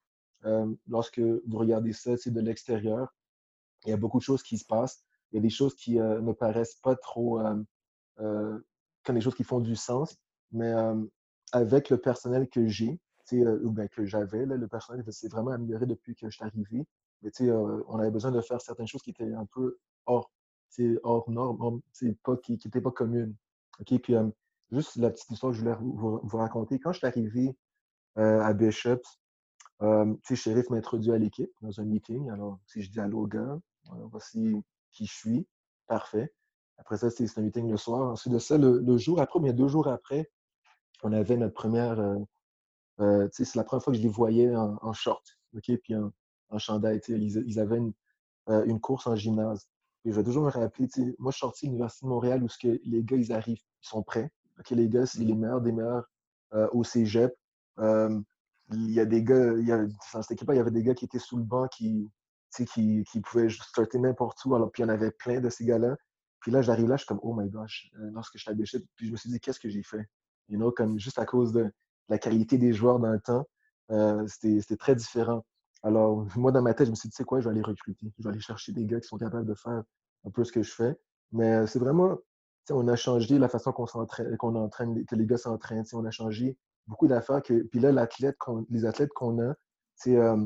Euh, 0.46 0.74
lorsque 0.88 1.20
vous 1.20 1.58
regardez 1.58 1.94
ça 1.94 2.12
de 2.16 2.40
l'extérieur, 2.40 3.14
il 3.86 3.90
y 3.90 3.94
a 3.94 3.98
beaucoup 3.98 4.20
de 4.20 4.24
choses 4.24 4.44
qui 4.44 4.58
se 4.58 4.66
passent. 4.66 5.04
Il 5.32 5.36
y 5.36 5.40
a 5.40 5.42
des 5.42 5.50
choses 5.50 5.76
qui 5.76 6.00
euh, 6.00 6.22
ne 6.22 6.34
paraissent 6.34 6.76
pas 6.76 6.96
trop 6.96 7.40
euh, 7.40 8.60
comme 9.04 9.16
des 9.16 9.22
choses 9.22 9.36
qui 9.36 9.44
font 9.44 9.60
du 9.60 9.76
sens, 9.76 10.18
mais 10.52 10.74
avec 11.52 11.90
le 11.90 11.98
personnel 11.98 12.50
que 12.50 12.68
j'ai, 12.68 13.00
ou 13.32 13.72
bien 13.72 13.88
que 13.88 14.06
j'avais, 14.06 14.46
le 14.46 14.68
personnel 14.68 15.06
s'est 15.12 15.30
vraiment 15.30 15.52
amélioré 15.52 15.86
depuis 15.86 16.16
que 16.16 16.30
je 16.30 16.36
suis 16.36 16.44
arrivé. 16.44 16.86
Mais 17.22 17.32
on 17.88 18.00
avait 18.00 18.12
besoin 18.12 18.32
de 18.32 18.42
faire 18.42 18.60
certaines 18.60 18.88
choses 18.88 19.02
qui 19.02 19.12
étaient 19.12 19.34
un 19.34 19.46
peu 19.46 19.78
hors, 20.06 20.32
hors 21.04 21.30
norme, 21.30 21.82
pas, 22.24 22.38
qui 22.38 22.54
n'étaient 22.54 22.82
pas 22.82 22.92
communes. 22.92 23.36
OK? 23.80 24.00
Puis 24.02 24.16
juste 24.72 24.98
la 24.98 25.10
petite 25.12 25.30
histoire 25.32 25.54
que 25.54 25.58
je 25.58 25.64
voulais 25.64 25.76
vous, 25.80 26.20
vous 26.22 26.38
raconter. 26.38 26.80
Quand 26.80 26.92
je 26.92 26.98
suis 26.98 27.08
arrivé 27.08 27.56
à 28.16 28.54
Bishops, 28.54 29.20
euh, 29.82 30.13
Sheriff 30.34 30.71
introduit 30.71 31.11
à 31.11 31.17
l'équipe 31.17 31.51
dans 31.61 31.80
un 31.80 31.86
meeting. 31.86 32.30
Alors, 32.30 32.59
si 32.65 32.82
je 32.82 32.91
dis 32.91 32.99
allô, 32.99 33.25
gars, 33.27 33.59
voici 34.11 34.53
qui 34.91 35.05
je 35.05 35.13
suis. 35.13 35.47
Parfait. 35.88 36.34
Après 36.77 36.97
ça, 36.97 37.09
c'est 37.09 37.38
un 37.38 37.41
meeting 37.41 37.69
le 37.69 37.77
soir. 37.77 38.11
Ensuite 38.11 38.34
de 38.34 38.39
ça, 38.39 38.57
le, 38.57 38.97
jour 38.97 39.19
après, 39.21 39.39
bien 39.39 39.53
deux 39.53 39.67
jours 39.67 39.88
après, 39.88 40.30
on 41.03 41.13
avait 41.13 41.38
notre 41.38 41.53
première. 41.53 41.99
Euh, 41.99 42.17
euh 42.99 43.27
c'est 43.32 43.55
la 43.55 43.63
première 43.63 43.84
fois 43.84 43.93
que 43.93 43.97
je 43.97 44.03
les 44.03 44.09
voyais 44.09 44.55
en, 44.55 44.93
short, 44.93 45.23
OK, 45.55 45.71
puis 45.82 45.95
en, 45.95 46.11
en 46.49 46.59
chandail. 46.59 47.01
Ils, 47.07 47.43
ils, 47.47 47.59
avaient 47.59 47.77
une, 47.77 47.93
euh, 48.49 48.65
une, 48.65 48.80
course 48.80 49.07
en 49.07 49.15
gymnase. 49.15 49.67
Et 50.05 50.11
je 50.11 50.15
vais 50.15 50.23
toujours 50.23 50.43
me 50.43 50.49
rappeler, 50.49 50.88
moi, 51.17 51.32
je 51.32 51.38
suis 51.38 51.41
sorti 51.41 51.65
de 51.65 51.71
l'Université 51.71 52.05
de 52.05 52.09
Montréal 52.09 52.43
où 52.43 52.49
ce 52.49 52.57
que 52.57 52.80
les 52.84 53.03
gars, 53.03 53.17
ils 53.17 53.34
arrivent, 53.34 53.61
ils 53.84 53.88
sont 53.88 54.03
prêts. 54.03 54.32
OK, 54.59 54.69
les 54.71 54.89
gars, 54.89 55.05
c'est 55.05 55.19
les 55.19 55.36
meilleurs 55.36 55.61
des 55.61 55.71
meilleurs 55.71 56.09
au 56.71 56.84
cégep 56.84 57.34
il 58.72 58.91
y 58.91 58.99
a 58.99 59.05
des 59.05 59.24
gars, 59.24 59.53
il 59.57 59.67
y 59.67 59.72
a, 59.72 59.86
dans 60.13 60.22
cette 60.22 60.32
équipe-là, 60.32 60.55
il 60.55 60.57
y 60.57 60.61
avait 60.61 60.72
des 60.72 60.84
gars 60.84 60.93
qui 60.93 61.05
étaient 61.05 61.20
sous 61.20 61.38
le 61.38 61.43
banc 61.43 61.67
qui, 61.67 62.11
qui, 62.55 63.03
qui 63.03 63.22
pouvaient 63.22 63.49
starter 63.49 63.99
n'importe 63.99 64.43
où. 64.45 64.55
Alors, 64.55 64.72
puis 64.72 64.84
il 64.84 64.86
y 64.86 64.89
en 64.89 64.93
avait 64.93 65.11
plein 65.11 65.39
de 65.39 65.49
ces 65.49 65.65
gars-là. 65.65 65.95
Puis 66.39 66.51
là, 66.51 66.61
j'arrive 66.61 66.88
là, 66.88 66.95
je 66.95 67.01
suis 67.01 67.07
comme, 67.07 67.20
oh 67.22 67.34
my 67.34 67.49
gosh, 67.49 67.89
euh, 67.99 68.11
lorsque 68.13 68.38
je 68.38 68.43
suis 68.65 68.80
puis 68.95 69.07
je 69.07 69.11
me 69.11 69.17
suis 69.17 69.30
dit, 69.30 69.39
qu'est-ce 69.39 69.59
que 69.59 69.70
j'ai 69.70 69.84
fait? 69.84 70.07
You 70.47 70.57
know, 70.57 70.72
comme 70.72 70.99
juste 70.99 71.20
à 71.20 71.26
cause 71.26 71.51
de 71.51 71.72
la 72.07 72.17
qualité 72.17 72.57
des 72.57 72.74
joueurs 72.74 72.99
dans 72.99 73.11
le 73.11 73.20
temps, 73.20 73.45
euh, 73.91 74.26
c'était 74.28 74.78
très 74.78 74.95
différent. 74.95 75.45
Alors, 75.84 76.26
moi, 76.38 76.51
dans 76.51 76.61
ma 76.61 76.74
tête, 76.74 76.88
je 76.88 76.91
me 76.91 76.95
suis 76.95 77.09
dit, 77.09 77.13
tu 77.13 77.17
sais 77.17 77.26
quoi, 77.26 77.39
je 77.39 77.45
vais 77.45 77.51
aller 77.51 77.61
recruter. 77.61 78.11
Je 78.17 78.24
vais 78.24 78.30
aller 78.30 78.39
chercher 78.39 78.72
des 78.72 78.86
gars 78.86 78.99
qui 78.99 79.07
sont 79.07 79.17
capables 79.17 79.45
de 79.45 79.55
faire 79.55 79.84
un 80.26 80.32
peu 80.32 80.43
ce 80.43 80.51
que 80.51 80.63
je 80.63 80.72
fais. 80.72 80.95
Mais 81.32 81.53
euh, 81.53 81.67
c'est 81.67 81.80
vraiment, 81.80 82.17
on 82.70 82.88
a 82.88 82.95
changé 82.95 83.38
la 83.38 83.49
façon 83.49 83.72
qu'on 83.72 83.86
qu'on 83.86 84.55
entraîne, 84.55 85.05
que 85.05 85.15
les 85.15 85.26
gars 85.26 85.38
s'entraînent. 85.38 85.86
On 85.93 86.05
a 86.05 86.11
changé 86.11 86.57
beaucoup 86.90 87.08
d'affaires. 87.08 87.42
Que, 87.42 87.64
puis 87.64 87.80
là, 87.80 87.92
l'athlète 87.92 88.36
les 88.70 88.86
athlètes 88.86 89.14
qu'on 89.14 89.40
a, 89.42 89.54
c'est. 89.96 90.18
Euh, 90.18 90.46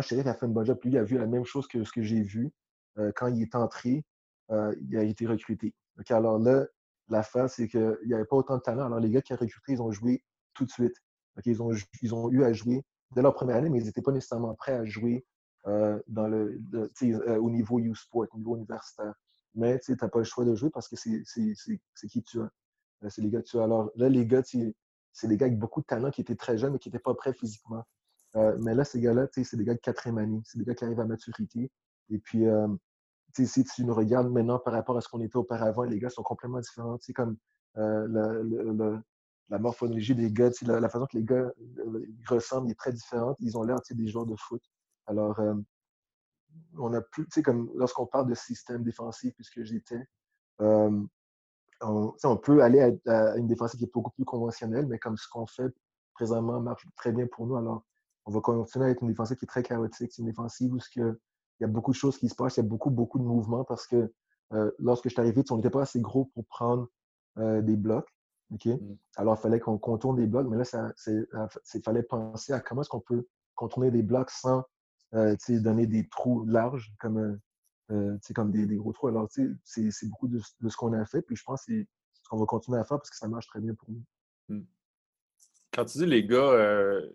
Chérif 0.00 0.26
a 0.26 0.34
fait 0.34 0.46
une 0.46 0.52
bonne 0.52 0.66
job. 0.66 0.78
Lui, 0.84 0.90
il 0.92 0.98
a 0.98 1.02
vu 1.02 1.18
la 1.18 1.26
même 1.26 1.44
chose 1.44 1.66
que 1.66 1.82
ce 1.82 1.90
que 1.90 2.02
j'ai 2.02 2.22
vu 2.22 2.52
euh, 2.98 3.10
quand 3.16 3.28
il 3.28 3.42
est 3.42 3.54
entré. 3.54 4.04
Euh, 4.50 4.74
il 4.82 4.96
a 4.96 5.02
été 5.02 5.26
recruté. 5.26 5.74
alors 6.10 6.38
là, 6.38 6.66
l'affaire, 7.08 7.48
c'est 7.48 7.68
qu'il 7.68 7.96
n'y 8.04 8.14
avait 8.14 8.24
pas 8.24 8.36
autant 8.36 8.58
de 8.58 8.62
talent. 8.62 8.86
Alors, 8.86 9.00
les 9.00 9.10
gars 9.10 9.22
qui 9.22 9.32
ont 9.32 9.36
recruté, 9.36 9.72
ils 9.72 9.82
ont 9.82 9.90
joué 9.90 10.22
tout 10.54 10.64
de 10.64 10.70
suite. 10.70 10.94
ils, 11.46 11.62
ont, 11.62 11.72
ils 12.02 12.14
ont 12.14 12.30
eu 12.30 12.44
à 12.44 12.52
jouer 12.52 12.84
dès 13.12 13.22
leur 13.22 13.34
première 13.34 13.56
année, 13.56 13.70
mais 13.70 13.80
ils 13.80 13.86
n'étaient 13.86 14.02
pas 14.02 14.12
nécessairement 14.12 14.54
prêts 14.54 14.74
à 14.74 14.84
jouer 14.84 15.24
dans 15.64 16.26
le, 16.28 16.60
au 17.38 17.50
niveau 17.50 17.78
U-Sport, 17.78 18.26
au 18.32 18.38
niveau 18.38 18.56
universitaire. 18.56 19.14
Mais 19.54 19.78
tu 19.78 19.92
n'as 19.92 20.08
pas 20.08 20.18
le 20.18 20.24
choix 20.24 20.44
de 20.44 20.54
jouer 20.54 20.70
parce 20.70 20.88
que 20.88 20.96
c'est 20.96 21.22
qui 22.08 22.22
tu 22.22 22.40
as. 22.40 22.50
C'est 23.08 23.22
les 23.22 23.30
gars 23.30 23.40
que 23.40 23.48
tu 23.48 23.58
as. 23.58 23.64
Alors 23.64 23.90
là, 23.96 24.08
les 24.08 24.26
gars, 24.26 24.42
c'est 25.12 25.28
des 25.28 25.36
gars 25.36 25.46
avec 25.46 25.58
beaucoup 25.58 25.80
de 25.80 25.86
talent 25.86 26.10
qui 26.10 26.20
étaient 26.20 26.36
très 26.36 26.58
jeunes 26.58 26.72
mais 26.72 26.78
qui 26.78 26.88
n'étaient 26.88 26.98
pas 26.98 27.14
prêts 27.14 27.32
physiquement. 27.32 27.84
Euh, 28.36 28.56
mais 28.60 28.74
là, 28.74 28.84
ces 28.84 29.00
gars-là, 29.00 29.26
c'est 29.32 29.56
des 29.56 29.64
gars 29.64 29.74
de 29.74 29.80
quatrième 29.80 30.18
année. 30.18 30.40
C'est 30.44 30.58
des 30.58 30.64
gars 30.64 30.74
qui 30.74 30.84
arrivent 30.84 31.00
à 31.00 31.04
maturité. 31.04 31.70
Et 32.10 32.18
puis, 32.18 32.46
euh, 32.46 32.68
si 33.34 33.64
tu 33.64 33.84
nous 33.84 33.94
regardes 33.94 34.30
maintenant 34.30 34.58
par 34.58 34.72
rapport 34.72 34.96
à 34.96 35.00
ce 35.00 35.08
qu'on 35.08 35.20
était 35.20 35.36
auparavant, 35.36 35.82
les 35.84 35.98
gars 35.98 36.10
sont 36.10 36.22
complètement 36.22 36.60
différents. 36.60 36.96
C'est 37.00 37.12
comme 37.12 37.36
euh, 37.76 39.00
la 39.48 39.58
morphologie 39.58 40.14
des 40.14 40.32
gars, 40.32 40.50
la, 40.62 40.88
façon 40.88 41.06
que 41.06 41.16
les 41.16 41.24
gars 41.24 41.50
ressemblent 42.26 42.70
est 42.70 42.78
très 42.78 42.92
différente. 42.92 43.36
Ils 43.40 43.56
ont 43.58 43.62
l'air 43.64 43.78
des 43.90 44.08
joueurs 44.08 44.26
de 44.26 44.36
foot. 44.36 44.62
Alors, 45.06 45.40
on 46.78 46.92
a 46.94 47.02
plus, 47.02 47.26
comme 47.44 47.70
lorsqu'on 47.74 48.06
parle 48.06 48.28
de 48.28 48.34
système 48.34 48.82
défensif, 48.82 49.34
puisque 49.34 49.62
j'étais, 49.62 50.06
on, 51.82 52.36
peut 52.36 52.62
aller 52.62 52.98
à, 53.06 53.36
une 53.36 53.46
défensive 53.46 53.78
qui 53.78 53.84
est 53.84 53.92
beaucoup 53.92 54.10
plus 54.10 54.24
conventionnelle, 54.24 54.86
mais 54.86 54.98
comme 54.98 55.16
ce 55.16 55.28
qu'on 55.30 55.46
fait 55.46 55.72
présentement 56.14 56.60
marche 56.60 56.86
très 56.96 57.12
bien 57.12 57.26
pour 57.26 57.46
nous, 57.46 57.56
alors 57.56 57.84
on 58.26 58.32
va 58.32 58.40
continuer 58.40 58.86
à 58.86 58.90
être 58.90 59.02
une 59.02 59.08
défensive 59.08 59.36
qui 59.36 59.44
est 59.44 59.48
très 59.48 59.62
chaotique. 59.62 60.12
C'est 60.12 60.22
une 60.22 60.28
défensive 60.28 60.72
où 60.72 60.78
il 60.96 61.16
y 61.60 61.64
a 61.64 61.66
beaucoup 61.66 61.90
de 61.90 61.96
choses 61.96 62.18
qui 62.18 62.28
se 62.28 62.34
passent, 62.34 62.56
il 62.56 62.60
y 62.60 62.66
a 62.66 62.68
beaucoup, 62.68 62.90
beaucoup 62.90 63.18
de 63.18 63.24
mouvements 63.24 63.64
parce 63.64 63.86
que 63.86 64.12
euh, 64.52 64.70
lorsque 64.78 65.04
je 65.04 65.10
suis 65.10 65.20
arrivé, 65.20 65.42
on 65.50 65.56
n'était 65.56 65.70
pas 65.70 65.82
assez 65.82 66.00
gros 66.00 66.26
pour 66.34 66.44
prendre 66.46 66.88
euh, 67.38 67.62
des 67.62 67.76
blocs. 67.76 68.08
Mmh. 68.50 68.76
Alors, 69.16 69.36
il 69.38 69.40
fallait 69.40 69.60
qu'on 69.60 69.78
contourne 69.78 70.16
des 70.16 70.26
blocs, 70.26 70.46
mais 70.46 70.58
là, 70.58 70.92
il 71.06 71.82
fallait 71.82 72.02
penser 72.02 72.52
à 72.52 72.60
comment 72.60 72.82
est-ce 72.82 72.90
qu'on 72.90 73.00
peut 73.00 73.26
contourner 73.54 73.90
des 73.90 74.02
blocs 74.02 74.30
sans 74.30 74.62
euh, 75.14 75.34
donner 75.48 75.86
des 75.86 76.06
trous 76.08 76.44
larges, 76.44 76.92
comme 77.00 77.38
euh, 77.90 78.16
comme 78.34 78.50
des, 78.50 78.76
gros 78.76 78.92
trous. 78.92 79.08
Alors, 79.08 79.28
c'est 79.30 80.08
beaucoup 80.08 80.28
de, 80.28 80.38
ce 80.38 80.76
qu'on 80.76 80.92
a 80.92 81.04
fait. 81.04 81.22
Puis 81.22 81.36
je 81.36 81.42
pense 81.42 81.64
que 81.64 81.72
c'est 81.72 81.88
ce 82.22 82.28
qu'on 82.28 82.38
va 82.38 82.46
continuer 82.46 82.78
à 82.78 82.84
faire 82.84 82.98
parce 82.98 83.10
que 83.10 83.16
ça 83.16 83.28
marche 83.28 83.46
très 83.46 83.60
bien 83.60 83.74
pour 83.74 83.90
nous. 83.90 84.02
Mmh. 84.48 84.64
Quand 85.72 85.84
tu 85.84 85.98
dis 85.98 86.06
les 86.06 86.24
gars, 86.24 86.36
euh, 86.36 87.10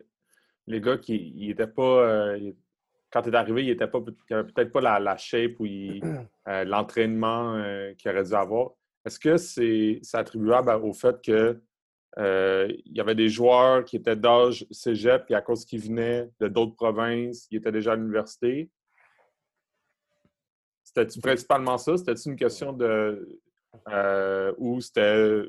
les 0.67 0.81
gars 0.81 0.97
qui 0.97 1.33
n'étaient 1.35 1.67
pas. 1.67 1.81
Euh, 1.81 2.51
quand 3.09 3.21
tu 3.21 3.29
es 3.29 3.35
arrivé, 3.35 3.65
ils 3.65 3.77
n'avaient 3.77 4.43
peut-être 4.43 4.71
pas 4.71 4.99
la, 4.99 5.17
shape 5.17 5.59
ou 5.59 5.65
l'entraînement 6.45 7.55
qu'ils 7.97 8.11
auraient 8.11 8.23
dû 8.23 8.33
avoir. 8.33 8.71
Est-ce 9.05 9.19
que 9.19 9.37
c'est 9.37 10.01
attribuable 10.13 10.69
au 10.83 10.91
fait 10.91 11.21
que 11.23 11.61
il 12.17 12.91
y 12.93 12.99
avait 12.99 13.15
des 13.15 13.29
joueurs 13.29 13.85
qui 13.85 13.95
étaient 13.95 14.17
d'âge 14.17 14.67
cégep, 14.71 15.23
et 15.29 15.35
à 15.35 15.41
cause 15.41 15.63
qu'ils 15.63 15.81
venaient 15.81 16.29
de 16.41 16.49
d'autres 16.49 16.75
provinces, 16.75 17.47
ils 17.49 17.57
étaient 17.57 17.71
déjà 17.71 17.93
à 17.93 17.95
l'université? 17.95 18.69
C'était-tu 20.87 21.19
principalement 21.19 21.77
ça? 21.77 21.97
C'était-tu 21.97 22.29
une 22.29 22.37
question 22.37 22.71
de. 22.71 23.39
Euh, 23.89 24.53
ou 24.57 24.79
c'était. 24.79 25.43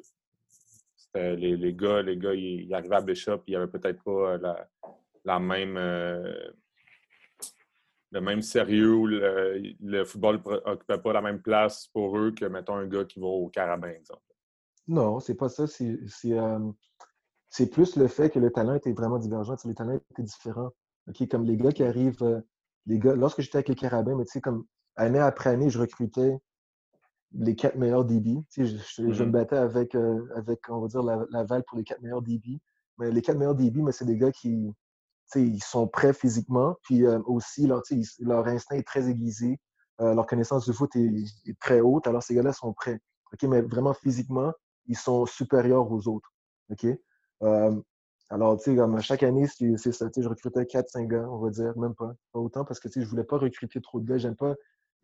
Les, 1.14 1.56
les, 1.56 1.74
gars, 1.74 2.02
les 2.02 2.16
gars, 2.16 2.34
ils, 2.34 2.72
arrivaient 2.74 2.96
à 2.96 3.00
Bishop, 3.00 3.42
ils 3.46 3.54
n'avaient 3.54 3.70
peut-être 3.70 4.02
pas 4.02 4.36
la, 4.36 4.68
la 5.24 5.38
même. 5.38 5.76
Euh, 5.76 6.50
le 8.10 8.20
même 8.20 8.40
sérieux 8.40 8.94
ou 8.94 9.06
le, 9.06 10.04
football 10.04 10.40
n'occupait 10.66 10.98
pas 10.98 11.12
la 11.12 11.20
même 11.20 11.42
place 11.42 11.88
pour 11.88 12.16
eux 12.18 12.32
que, 12.32 12.46
mettons, 12.46 12.76
un 12.76 12.86
gars 12.86 13.04
qui 13.04 13.20
va 13.20 13.26
au 13.26 13.48
Carabin, 13.48 13.90
exemple? 13.90 14.22
Non, 14.86 15.20
c'est 15.20 15.34
pas 15.34 15.50
ça. 15.50 15.64
Euh, 15.64 16.72
c'est 17.50 17.70
plus 17.70 17.96
le 17.96 18.08
fait 18.08 18.30
que 18.30 18.38
le 18.38 18.50
talent 18.50 18.74
était 18.74 18.92
vraiment 18.92 19.18
divergent. 19.18 19.54
Le 19.64 19.74
talent 19.74 20.00
était 20.10 20.22
différent. 20.22 20.70
Comme 21.30 21.44
les 21.44 21.58
gars 21.58 21.72
qui 21.72 21.84
arrivent, 21.84 22.22
euh, 22.22 22.40
les 22.86 22.98
gars, 22.98 23.14
lorsque 23.14 23.42
j'étais 23.42 23.56
avec 23.56 23.68
les 23.68 23.74
Carabins, 23.74 24.16
mais 24.16 24.40
comme 24.40 24.64
année 24.98 25.18
après 25.18 25.50
année, 25.50 25.70
je 25.70 25.78
recrutais 25.78 26.38
les 27.32 27.56
quatre 27.56 27.76
meilleurs 27.76 28.04
DB. 28.04 28.38
Je, 28.56 28.64
je, 28.64 29.02
me 29.02 29.12
mm-hmm. 29.12 29.30
battais 29.30 29.56
avec, 29.56 29.94
euh, 29.94 30.26
avec, 30.34 30.68
on 30.68 30.80
va 30.80 30.88
dire, 30.88 31.02
la, 31.02 31.24
la 31.30 31.62
pour 31.62 31.78
les 31.78 31.84
quatre 31.84 32.02
meilleurs 32.02 32.22
DB. 32.22 32.60
Mais 32.98 33.10
les 33.10 33.22
quatre 33.22 33.38
meilleurs 33.38 33.54
DB, 33.54 33.80
mais 33.80 33.92
c'est 33.92 34.04
des 34.04 34.16
gars 34.16 34.32
qui, 34.32 34.74
ils 35.36 35.62
sont 35.62 35.86
prêts 35.86 36.12
physiquement, 36.12 36.76
puis 36.82 37.06
euh, 37.06 37.20
aussi 37.26 37.66
leur, 37.66 37.82
leur 38.20 38.46
instinct 38.48 38.76
est 38.76 38.86
très 38.86 39.08
aiguisé, 39.08 39.60
euh, 40.00 40.14
leur 40.14 40.26
connaissance 40.26 40.64
du 40.64 40.72
foot 40.72 40.90
est, 40.96 41.58
très 41.60 41.80
haute, 41.80 42.06
alors 42.08 42.22
ces 42.22 42.34
gars-là 42.34 42.52
sont 42.52 42.72
prêts. 42.72 42.98
ok? 43.32 43.42
Mais 43.48 43.60
vraiment 43.60 43.94
physiquement, 43.94 44.52
ils 44.86 44.96
sont 44.96 45.26
supérieurs 45.26 45.90
aux 45.92 46.08
autres. 46.08 46.32
ok? 46.70 46.86
Alors, 48.30 48.58
tu 48.58 48.64
sais, 48.64 48.76
comme 48.76 49.00
chaque 49.00 49.22
année, 49.22 49.46
c'est 49.46 49.92
ça. 49.92 50.06
Je 50.14 50.28
recrutais 50.28 50.64
4-5 50.64 51.06
gars, 51.06 51.26
on 51.30 51.38
va 51.38 51.50
dire, 51.50 51.76
même 51.78 51.94
pas. 51.94 52.12
Pas 52.32 52.38
autant 52.38 52.64
parce 52.64 52.78
que 52.78 52.88
je 52.94 53.06
voulais 53.06 53.24
pas 53.24 53.38
recruter 53.38 53.80
trop 53.80 54.00
de 54.00 54.06
gars. 54.06 54.18
J'aime 54.18 54.36
pas. 54.36 54.54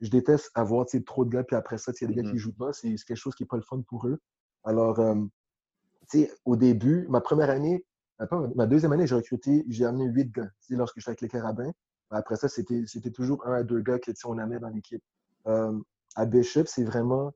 Je 0.01 0.11
déteste 0.11 0.51
avoir 0.55 0.87
trop 1.07 1.25
de 1.25 1.31
gars, 1.31 1.45
puis 1.45 1.57
après 1.57 1.79
ça, 1.79 1.93
il 2.01 2.03
y 2.03 2.05
a 2.05 2.09
des 2.09 2.15
gars 2.15 2.23
qui 2.23 2.37
mm-hmm. 2.37 2.39
jouent 2.39 2.57
pas. 2.57 2.73
C'est 2.73 2.95
quelque 3.07 3.17
chose 3.17 3.35
qui 3.35 3.43
n'est 3.43 3.49
pas 3.49 3.57
le 3.57 3.63
fun 3.63 3.81
pour 3.83 4.07
eux. 4.07 4.21
Alors, 4.65 4.99
sais, 6.07 6.31
au 6.45 6.57
début, 6.57 7.07
ma 7.09 7.21
première 7.21 7.51
année, 7.51 7.85
ma 8.55 8.67
deuxième 8.67 8.93
année, 8.93 9.07
j'ai 9.07 9.15
recruté, 9.15 9.65
j'ai 9.69 9.85
amené 9.85 10.07
huit 10.07 10.31
gars 10.31 10.49
lorsque 10.71 10.99
j'étais 10.99 11.11
avec 11.11 11.21
les 11.21 11.29
Carabins. 11.29 11.73
Après 12.11 12.37
ça, 12.37 12.49
c'était 12.49 13.11
toujours 13.11 13.47
un 13.47 13.55
à 13.55 13.63
deux 13.63 13.81
gars 13.81 13.99
qu'on 13.99 14.39
amenait 14.39 14.61
dans 14.61 14.69
l'équipe. 14.69 15.03
Euh, 15.47 15.79
à 16.15 16.27
Bishop, 16.27 16.65
c'est 16.67 16.85
vraiment, 16.85 17.33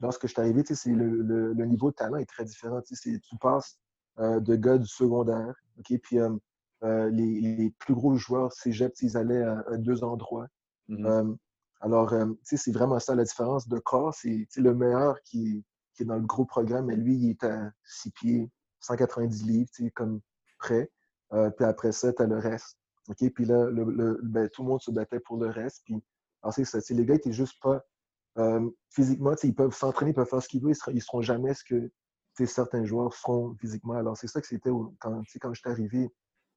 lorsque 0.00 0.26
je 0.26 0.32
suis 0.32 0.40
arrivé, 0.40 0.64
le, 0.86 1.22
le, 1.22 1.52
le, 1.52 1.66
niveau 1.66 1.90
de 1.90 1.96
talent 1.96 2.16
est 2.16 2.26
très 2.26 2.44
différent. 2.44 2.80
Tu 2.82 3.20
passes 3.40 3.78
euh, 4.18 4.40
de 4.40 4.56
gars 4.56 4.78
du 4.78 4.86
secondaire, 4.86 5.54
puis 6.02 6.18
euh, 6.18 7.10
les, 7.10 7.40
les, 7.40 7.70
plus 7.78 7.94
gros 7.94 8.16
joueurs 8.16 8.52
cégep, 8.52 8.92
ils 9.00 9.16
allaient 9.16 9.42
à, 9.42 9.76
deux 9.76 10.02
endroits. 10.02 10.48
Mm-hmm. 10.88 11.36
Alors, 11.80 12.12
c'est 12.42 12.72
vraiment 12.72 12.98
ça 12.98 13.14
la 13.14 13.24
différence 13.24 13.68
de 13.68 13.78
corps. 13.78 14.14
C'est 14.14 14.46
le 14.56 14.74
meilleur 14.74 15.20
qui, 15.22 15.64
qui, 15.94 16.02
est 16.02 16.06
dans 16.06 16.16
le 16.16 16.26
gros 16.26 16.44
programme, 16.44 16.86
mais 16.86 16.96
lui, 16.96 17.16
il 17.16 17.30
est 17.30 17.44
à 17.44 17.70
six 17.84 18.10
pieds, 18.10 18.50
190 18.80 19.44
livres, 19.44 19.70
comme 19.94 20.20
prêt. 20.58 20.90
Euh, 21.32 21.50
puis 21.50 21.64
après 21.64 21.92
ça, 21.92 22.12
tu 22.12 22.22
as 22.22 22.26
le 22.26 22.38
reste. 22.38 22.78
Puis 23.34 23.44
là, 23.44 23.68
le, 23.70 24.18
ben, 24.22 24.48
tout 24.48 24.62
le 24.62 24.68
monde 24.68 24.80
se 24.80 24.90
battait 24.90 25.20
pour 25.20 25.36
le 25.36 25.48
reste. 25.48 25.82
Puis, 25.84 26.02
alors, 26.42 26.54
c'est 26.54 26.64
ça. 26.64 26.78
Les 26.90 27.04
gars 27.04 27.14
n'étaient 27.14 27.32
juste 27.32 27.60
pas. 27.62 27.84
Euh, 28.38 28.68
physiquement, 28.90 29.34
ils 29.42 29.54
peuvent 29.54 29.74
s'entraîner, 29.74 30.10
ils 30.10 30.14
peuvent 30.14 30.28
faire 30.28 30.42
ce 30.42 30.48
qu'ils 30.48 30.62
veulent, 30.62 30.74
ils 30.88 30.94
ne 30.94 31.00
seront, 31.00 31.22
jamais 31.22 31.54
ce 31.54 31.64
que 31.64 31.90
certains 32.46 32.84
joueurs 32.84 33.14
seront 33.14 33.54
physiquement. 33.56 33.94
Alors, 33.94 34.16
c'est 34.16 34.26
ça 34.26 34.40
que 34.40 34.46
c'était 34.46 34.70
quand, 35.00 35.22
quand 35.40 35.54
j'étais 35.54 35.70
arrivé. 35.70 36.10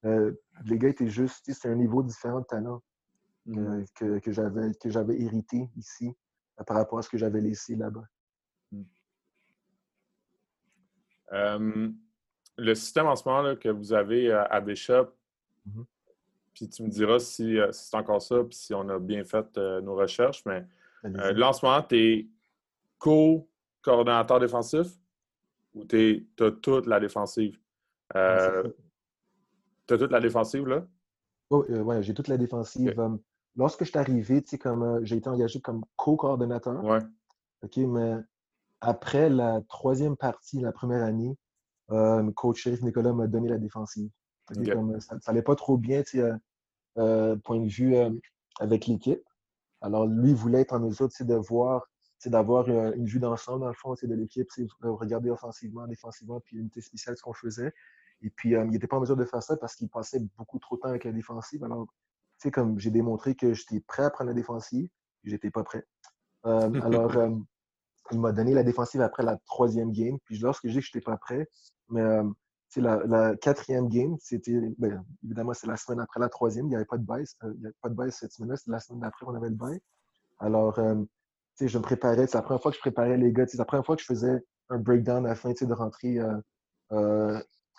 Euh, 0.06 0.34
les 0.66 0.78
gars 0.78 0.90
étaient 0.90 1.10
juste. 1.10 1.52
C'est 1.52 1.70
un 1.70 1.76
niveau 1.76 2.04
différent 2.04 2.40
de 2.40 2.46
talent 2.46 2.82
mmh. 3.56 3.86
que, 3.96 4.20
que 4.20 4.90
j'avais 4.90 5.20
hérité 5.20 5.70
ici 5.76 6.12
par 6.68 6.78
rapport 6.78 7.00
à 7.00 7.02
ce 7.02 7.10
que 7.10 7.18
j'avais 7.18 7.42
laissé 7.42 7.76
là-bas. 7.76 8.04
Mmh 8.72 8.84
le 12.60 12.76
système 12.76 13.08
en 13.08 13.16
ce 13.16 13.28
moment 13.28 13.56
que 13.56 13.70
vous 13.70 13.94
avez 13.94 14.32
euh, 14.32 14.44
à 14.50 14.60
Bishop, 14.62 15.08
mhm. 15.66 15.86
puis 16.54 16.70
tu 16.70 16.84
me 16.84 16.90
diras 16.90 17.14
euh, 17.14 17.20
si, 17.20 17.58
c'est 17.72 17.96
encore 17.98 18.22
ça, 18.22 18.44
puis 18.44 18.56
si 18.56 18.74
on 18.74 18.88
a 18.90 19.00
bien 19.00 19.24
fait 19.24 19.58
euh, 19.58 19.82
nos 19.82 19.96
recherches, 19.96 20.44
mais 20.46 20.66
là 21.04 21.50
en 21.50 21.54
ce 21.54 21.66
moment, 21.66 21.82
tu 21.82 21.98
es 21.98 22.28
co-coordonnateur 22.98 24.40
défensif 24.40 24.88
ou 25.74 25.86
tu 25.86 26.28
as 26.40 26.52
toute 26.52 26.86
la 26.86 27.00
défensive? 27.00 27.58
tu 28.12 28.18
as 28.18 28.64
toute 29.88 30.12
la 30.12 30.20
défensive, 30.20 30.68
là? 30.68 30.86
Oh, 31.52 31.66
oui, 31.68 32.04
j'ai 32.04 32.14
toute 32.14 32.28
la 32.28 32.38
défensive. 32.38 32.94
Lorsque 33.60 33.84
je 33.84 33.90
suis 33.90 34.00
arrivé, 34.00 34.42
comme 34.60 35.06
j'ai 35.06 35.18
été 35.18 35.30
engagé 35.30 35.60
comme 35.60 35.84
co-coordonnateur. 35.98 36.84
Ouais. 36.84 37.02
OK, 37.62 37.78
mais 37.78 38.16
après 38.80 39.30
la 39.30 39.62
troisième 39.68 40.16
partie, 40.16 40.62
la 40.62 40.72
première 40.72 41.04
année, 41.04 41.38
euh, 41.92 42.32
coach 42.32 42.62
Sheriff 42.62 42.82
Nicolas 42.82 43.12
m'a 43.12 43.28
donné 43.28 43.50
la 43.50 43.58
défensive. 43.58 44.10
ça 44.50 45.18
n'allait 45.28 45.42
pas 45.42 45.56
trop 45.56 45.78
bien, 45.78 46.04
euh, 46.16 46.38
euh, 46.98 47.36
point 47.36 47.60
de 47.60 47.68
vue 47.68 47.96
avec 48.60 48.88
l'équipe. 48.88 49.24
Alors, 49.82 50.08
lui 50.08 50.34
voulait 50.34 50.62
être 50.62 50.74
en 50.74 50.80
mesure 50.80 51.10
de 51.20 51.36
voir, 51.36 51.86
d'avoir 52.26 52.70
une, 52.70 53.06
vue 53.06 53.20
d'ensemble, 53.20 53.62
dans 53.62 53.68
le 53.68 53.74
fond, 53.74 53.94
de 53.94 54.16
l'équipe, 54.16 54.50
regarder 54.82 55.30
offensivement, 55.30 55.86
défensivement, 55.86 56.40
puis 56.40 56.58
unité 56.58 56.80
spéciale, 56.80 57.18
ce 57.18 57.24
qu'on 57.24 57.34
faisait. 57.34 57.74
Et 58.22 58.30
puis, 58.30 58.52
il 58.52 58.70
n'était 58.70 58.88
pas 58.88 58.98
en 58.98 59.02
mesure 59.02 59.18
de 59.18 59.26
faire 59.26 59.44
ça 59.44 59.58
parce 59.58 59.76
qu'il 59.76 59.90
passait 59.90 60.20
beaucoup 60.38 60.60
trop 60.60 60.78
de 60.78 60.82
temps 60.82 60.90
avec 60.90 61.04
la 61.04 61.12
défensive. 61.12 61.64
Alors, 61.64 61.88
tu 61.88 61.94
sais, 62.40 62.52
comme 62.52 62.80
j'ai 62.80 62.92
démontré 62.92 63.36
que 63.36 63.54
j'étais 63.54 63.80
prêt 63.82 64.04
à 64.04 64.10
prendre 64.10 64.30
la 64.30 64.36
défensive, 64.36 64.90
j'étais 65.24 65.52
pas 65.52 65.64
prêt. 65.64 65.86
alors, 66.44 67.12
il 68.12 68.20
m'a 68.20 68.32
donné 68.32 68.54
la 68.54 68.64
défensive 68.64 69.02
après 69.02 69.24
la 69.24 69.38
troisième 69.46 69.92
game. 69.92 70.18
Puis 70.26 70.40
lorsque 70.40 70.68
j'ai 70.68 70.74
dit 70.74 70.80
que 70.80 70.86
je 70.86 70.98
n'étais 70.98 71.06
pas 71.06 71.18
prêt, 71.18 71.48
mais 71.90 72.02
c'est 72.70 72.84
euh, 72.84 73.06
la, 73.08 73.36
quatrième 73.36 73.90
game, 73.90 74.16
c'était 74.20 74.60
ben, 74.78 75.04
évidemment 75.24 75.54
c'est 75.54 75.68
la 75.68 75.78
semaine 75.78 76.00
après 76.00 76.20
la 76.20 76.30
troisième, 76.30 76.68
il 76.68 76.70
n'y 76.70 76.76
avait 76.76 76.86
pas 76.86 76.98
de 76.98 77.06
bail, 77.06 77.26
euh, 77.44 77.52
il 77.56 77.60
n'y 77.60 77.66
avait 77.66 77.76
pas 77.82 77.90
de 77.90 77.96
bail 77.96 78.12
cette 78.12 78.32
semaine-là, 78.32 78.58
c'était 78.58 78.72
la 78.72 78.80
semaine 78.80 79.02
d'après 79.02 79.26
qu'on 79.26 79.36
avait 79.36 79.50
le 79.50 79.56
bail. 79.56 79.80
Alors, 80.40 80.78
euh, 80.80 80.96
je 81.60 81.78
me 81.78 81.84
préparais, 81.84 82.28
c'est 82.28 82.38
la 82.38 82.44
première 82.44 82.62
fois 82.62 82.72
que 82.72 82.78
je 82.78 82.82
préparais 82.82 83.18
les 83.18 83.34
gars, 83.34 83.46
c'est 83.48 83.58
la 83.58 83.66
première 83.66 83.86
fois 83.86 83.96
que 83.96 84.02
je 84.02 84.08
faisais 84.08 84.40
un 84.70 84.78
breakdown 84.78 85.26
afin 85.26 85.52
de 85.52 85.74
rentrer, 85.74 86.20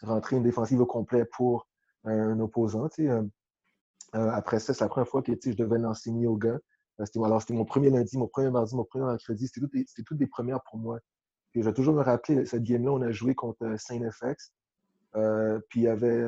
rentrer 0.02 0.36
une 0.36 0.42
défensive 0.42 0.80
au 0.80 0.86
complet 0.86 1.24
pour 1.24 1.66
un, 2.04 2.38
opposant. 2.40 2.88
Après 4.12 4.58
ça, 4.58 4.74
c'est 4.74 4.84
la 4.84 4.88
première 4.88 5.08
fois 5.08 5.22
que 5.22 5.32
je 5.32 5.52
devais 5.52 5.78
l'enseigner 5.78 6.26
aux 6.26 6.36
gars. 6.36 6.58
Alors, 7.16 7.40
c'était 7.40 7.54
mon 7.54 7.64
premier 7.64 7.90
lundi, 7.90 8.18
mon 8.18 8.28
premier 8.28 8.50
mardi, 8.50 8.74
mon 8.76 8.84
premier 8.84 9.06
mercredi. 9.06 9.48
C'était 9.48 9.66
toutes, 9.66 10.04
toutes 10.06 10.18
des 10.18 10.26
premières 10.26 10.62
pour 10.62 10.78
moi. 10.78 10.98
Puis 11.50 11.62
je 11.62 11.66
vais 11.66 11.74
toujours 11.74 11.94
me 11.94 12.02
rappeler, 12.02 12.44
cette 12.46 12.62
game-là, 12.62 12.92
on 12.92 13.02
a 13.02 13.10
joué 13.10 13.34
contre 13.34 13.64
euh, 13.64 13.76
Saint-FX. 13.76 14.52
Euh, 15.16 15.60
puis 15.68 15.80
il 15.80 15.84
y 15.84 15.88
avait, 15.88 16.22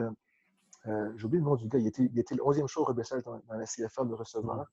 euh, 0.87 1.13
j'ai 1.17 1.25
oublié 1.25 1.41
le 1.41 1.45
nom 1.45 1.55
du 1.55 1.69
gars, 1.69 1.79
il 1.79 1.87
était, 1.87 2.09
il 2.13 2.19
était 2.19 2.35
le 2.35 2.43
11e 2.43 2.67
show 2.67 2.81
au 2.81 2.85
rebaissage 2.85 3.23
dans, 3.23 3.41
la 3.49 3.65
CFL 3.65 4.09
de 4.09 4.15
receveur. 4.15 4.67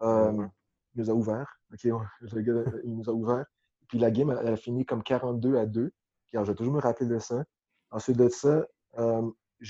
il 0.00 0.48
nous 0.96 1.10
a 1.10 1.12
ouvert. 1.12 1.60
OK, 1.72 1.84
il 2.84 2.96
nous 2.96 3.10
a 3.10 3.12
ouvert. 3.12 3.44
Puis 3.88 3.98
la 3.98 4.10
game, 4.10 4.30
elle, 4.30 4.52
a 4.52 4.56
fini 4.56 4.86
comme 4.86 5.02
42 5.02 5.56
à 5.56 5.66
2. 5.66 5.90
Puis 5.90 6.36
alors, 6.36 6.46
je 6.46 6.52
vais 6.52 6.56
toujours 6.56 6.74
me 6.74 6.80
rappeler 6.80 7.06
de 7.06 7.18
ça. 7.18 7.44
Ensuite 7.90 8.16
de 8.16 8.28
ça, 8.28 8.64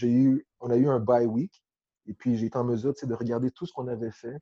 eu, 0.02 0.46
on 0.60 0.70
a 0.70 0.76
eu 0.76 0.88
un 0.88 1.00
bye 1.00 1.26
week. 1.26 1.64
Et 2.06 2.14
puis, 2.14 2.36
j'ai 2.36 2.46
été 2.46 2.58
en 2.58 2.64
mesure 2.64 2.94
de 3.00 3.14
regarder 3.14 3.50
tout 3.50 3.66
ce 3.66 3.72
qu'on 3.72 3.88
avait 3.88 4.12
fait 4.12 4.38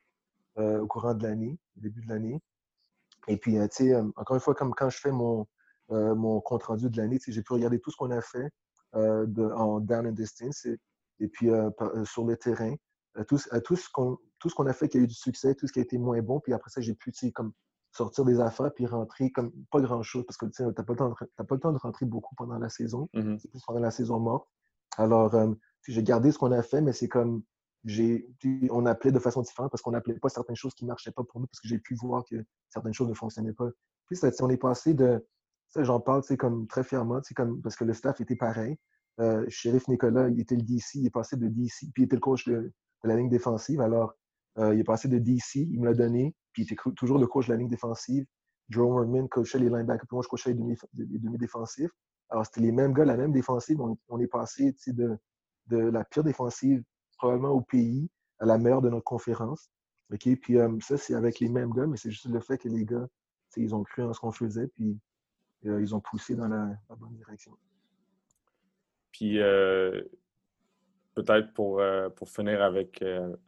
au 0.56 0.86
courant 0.86 1.14
de 1.14 1.22
l'année, 1.22 1.58
au 1.78 1.80
début 1.80 2.02
de 2.02 2.08
l'année. 2.08 2.40
Et 3.28 3.36
puis, 3.38 3.54
tu 3.54 3.68
sais, 3.70 3.96
encore 4.16 4.34
une 4.34 4.40
fois, 4.40 4.54
comme 4.54 4.74
quand 4.74 4.90
je 4.90 4.98
fais 4.98 5.12
mon, 5.12 5.46
euh, 5.92 6.14
mon 6.14 6.40
compte 6.40 6.62
rendu 6.64 6.88
de 6.88 6.96
l'année. 6.96 7.18
J'ai 7.26 7.42
pu 7.42 7.52
regarder 7.52 7.80
tout 7.80 7.90
ce 7.90 7.96
qu'on 7.96 8.12
a 8.12 8.20
fait 8.20 8.50
euh, 8.94 9.26
en 9.54 9.80
down 9.80 10.06
and 10.06 10.12
distance 10.12 10.66
et, 11.18 11.28
puis 11.28 11.50
euh, 11.50 11.70
sur 12.04 12.24
le 12.24 12.36
terrain. 12.36 12.74
tout, 13.26 13.38
tout 13.64 13.76
ce 13.76 13.88
qu'on 14.54 14.66
a 14.66 14.72
fait 14.72 14.88
qui 14.88 14.98
a 14.98 15.00
eu 15.00 15.06
du 15.08 15.14
succès, 15.14 15.54
tout 15.54 15.66
ce 15.66 15.72
qui 15.72 15.80
a 15.80 15.82
été 15.82 15.98
moins 15.98 16.20
bon. 16.22 16.38
Puis 16.38 16.52
après 16.52 16.70
ça, 16.70 16.80
j'ai 16.80 16.94
pu 16.94 17.12
comme 17.34 17.52
sortir 17.90 18.24
des 18.24 18.38
affaires 18.38 18.72
puis 18.72 18.86
rentrer 18.86 19.32
comme 19.32 19.50
pas 19.72 19.80
grand-chose 19.80 20.24
parce 20.24 20.36
que 20.36 20.46
tu 20.46 20.62
n'as 20.62 20.72
pas, 20.72 20.94
pas, 20.94 21.54
le 21.54 21.58
temps 21.58 21.72
de 21.72 21.78
rentrer 21.78 22.06
beaucoup 22.06 22.36
pendant 22.36 22.58
la 22.58 22.68
saison. 22.68 23.08
Mm-hmm. 23.14 23.38
C'est 23.40 23.50
plus 23.50 23.62
pendant 23.66 23.80
la 23.80 23.90
saison 23.90 24.20
morte. 24.20 24.48
Alors, 24.96 25.34
j'ai 25.86 26.02
gardé 26.02 26.32
ce 26.32 26.38
qu'on 26.38 26.52
a 26.52 26.62
fait, 26.62 26.80
mais 26.80 26.92
c'est 26.92 27.08
comme 27.08 27.42
on 28.70 28.86
appelait 28.86 29.12
de 29.12 29.18
façon 29.18 29.40
différente 29.40 29.70
parce 29.70 29.82
qu'on 29.82 29.92
n'appelait 29.92 30.18
pas 30.18 30.28
certaines 30.28 30.56
choses 30.56 30.74
qui 30.74 30.84
ne 30.84 30.88
marchaient 30.88 31.12
pas 31.12 31.24
pour 31.24 31.40
nous 31.40 31.46
parce 31.46 31.60
que 31.60 31.68
j'ai 31.68 31.78
pu 31.78 31.94
voir 31.94 32.24
que 32.28 32.36
certaines 32.68 32.92
choses 32.92 33.08
ne 33.08 33.14
fonctionnaient 33.14 33.54
pas. 33.54 33.70
Puis 34.06 34.18
on 34.40 34.50
est 34.50 34.58
passé 34.58 34.92
de 34.92 35.24
j'en 35.76 36.00
parle 36.00 36.22
comme 36.38 36.66
très 36.66 36.84
fièrement, 36.84 37.20
comme, 37.36 37.60
parce 37.62 37.76
que 37.76 37.84
le 37.84 37.94
staff 37.94 38.20
était 38.20 38.36
pareil. 38.36 38.76
Euh, 39.20 39.44
Sheriff 39.48 39.86
Nicolas, 39.88 40.28
il 40.28 40.40
était 40.40 40.56
le 40.56 40.62
DC, 40.62 40.96
il 40.96 41.06
est 41.06 41.10
passé 41.10 41.36
de 41.36 41.46
DC, 41.46 41.90
puis 41.92 42.02
il 42.02 42.04
était 42.04 42.16
le 42.16 42.20
coach 42.20 42.46
de, 42.46 42.72
la 43.04 43.16
ligne 43.16 43.28
défensive. 43.28 43.80
Alors, 43.80 44.14
euh, 44.58 44.74
il 44.74 44.80
est 44.80 44.84
passé 44.84 45.08
de 45.08 45.18
DC, 45.18 45.56
il 45.56 45.80
me 45.80 45.86
l'a 45.86 45.94
donné, 45.94 46.34
puis 46.52 46.62
il 46.62 46.72
était 46.72 46.76
toujours 46.96 47.18
le 47.18 47.26
coach 47.26 47.46
de 47.46 47.52
la 47.52 47.58
ligne 47.58 47.68
défensive. 47.68 48.24
Joe 48.68 48.88
Mormon 48.88 49.26
coachait 49.28 49.58
les 49.58 49.68
linebackers, 49.68 50.06
puis 50.06 50.14
moi, 50.14 50.22
je 50.22 50.28
coachais 50.28 50.52
les 50.52 51.18
demi-défensifs. 51.18 51.90
Alors, 52.30 52.46
c'était 52.46 52.60
les 52.60 52.72
mêmes 52.72 52.92
gars, 52.92 53.04
la 53.04 53.16
même 53.16 53.32
défensive. 53.32 53.80
On, 53.80 54.20
est 54.20 54.28
passé 54.28 54.74
de, 54.88 55.18
de 55.70 55.78
la 55.78 56.04
pire 56.04 56.24
défensive 56.24 56.82
probablement 57.16 57.50
au 57.50 57.60
pays 57.60 58.08
à 58.38 58.46
la 58.46 58.58
meilleure 58.58 58.82
de 58.82 58.88
notre 58.88 59.04
conférence. 59.04 59.70
OK? 60.12 60.28
Puis 60.40 60.58
euh, 60.58 60.68
ça, 60.80 60.96
c'est 60.96 61.14
avec 61.14 61.38
les 61.40 61.48
mêmes 61.48 61.72
gars, 61.72 61.86
mais 61.86 61.96
c'est 61.96 62.10
juste 62.10 62.26
le 62.26 62.40
fait 62.40 62.58
que 62.58 62.68
les 62.68 62.84
gars, 62.84 63.06
ils 63.56 63.74
ont 63.74 63.82
cru 63.82 64.02
en 64.02 64.12
ce 64.12 64.20
qu'on 64.20 64.32
faisait, 64.32 64.68
puis 64.68 64.98
euh, 65.66 65.80
ils 65.80 65.94
ont 65.94 66.00
poussé 66.00 66.34
dans 66.34 66.48
la, 66.48 66.76
bonne 66.96 67.14
direction. 67.14 67.52
Puis, 69.12 69.40
euh, 69.40 70.02
peut-être 71.14 71.52
pour, 71.52 71.82
pour 72.16 72.30
finir 72.30 72.62
avec, 72.62 73.04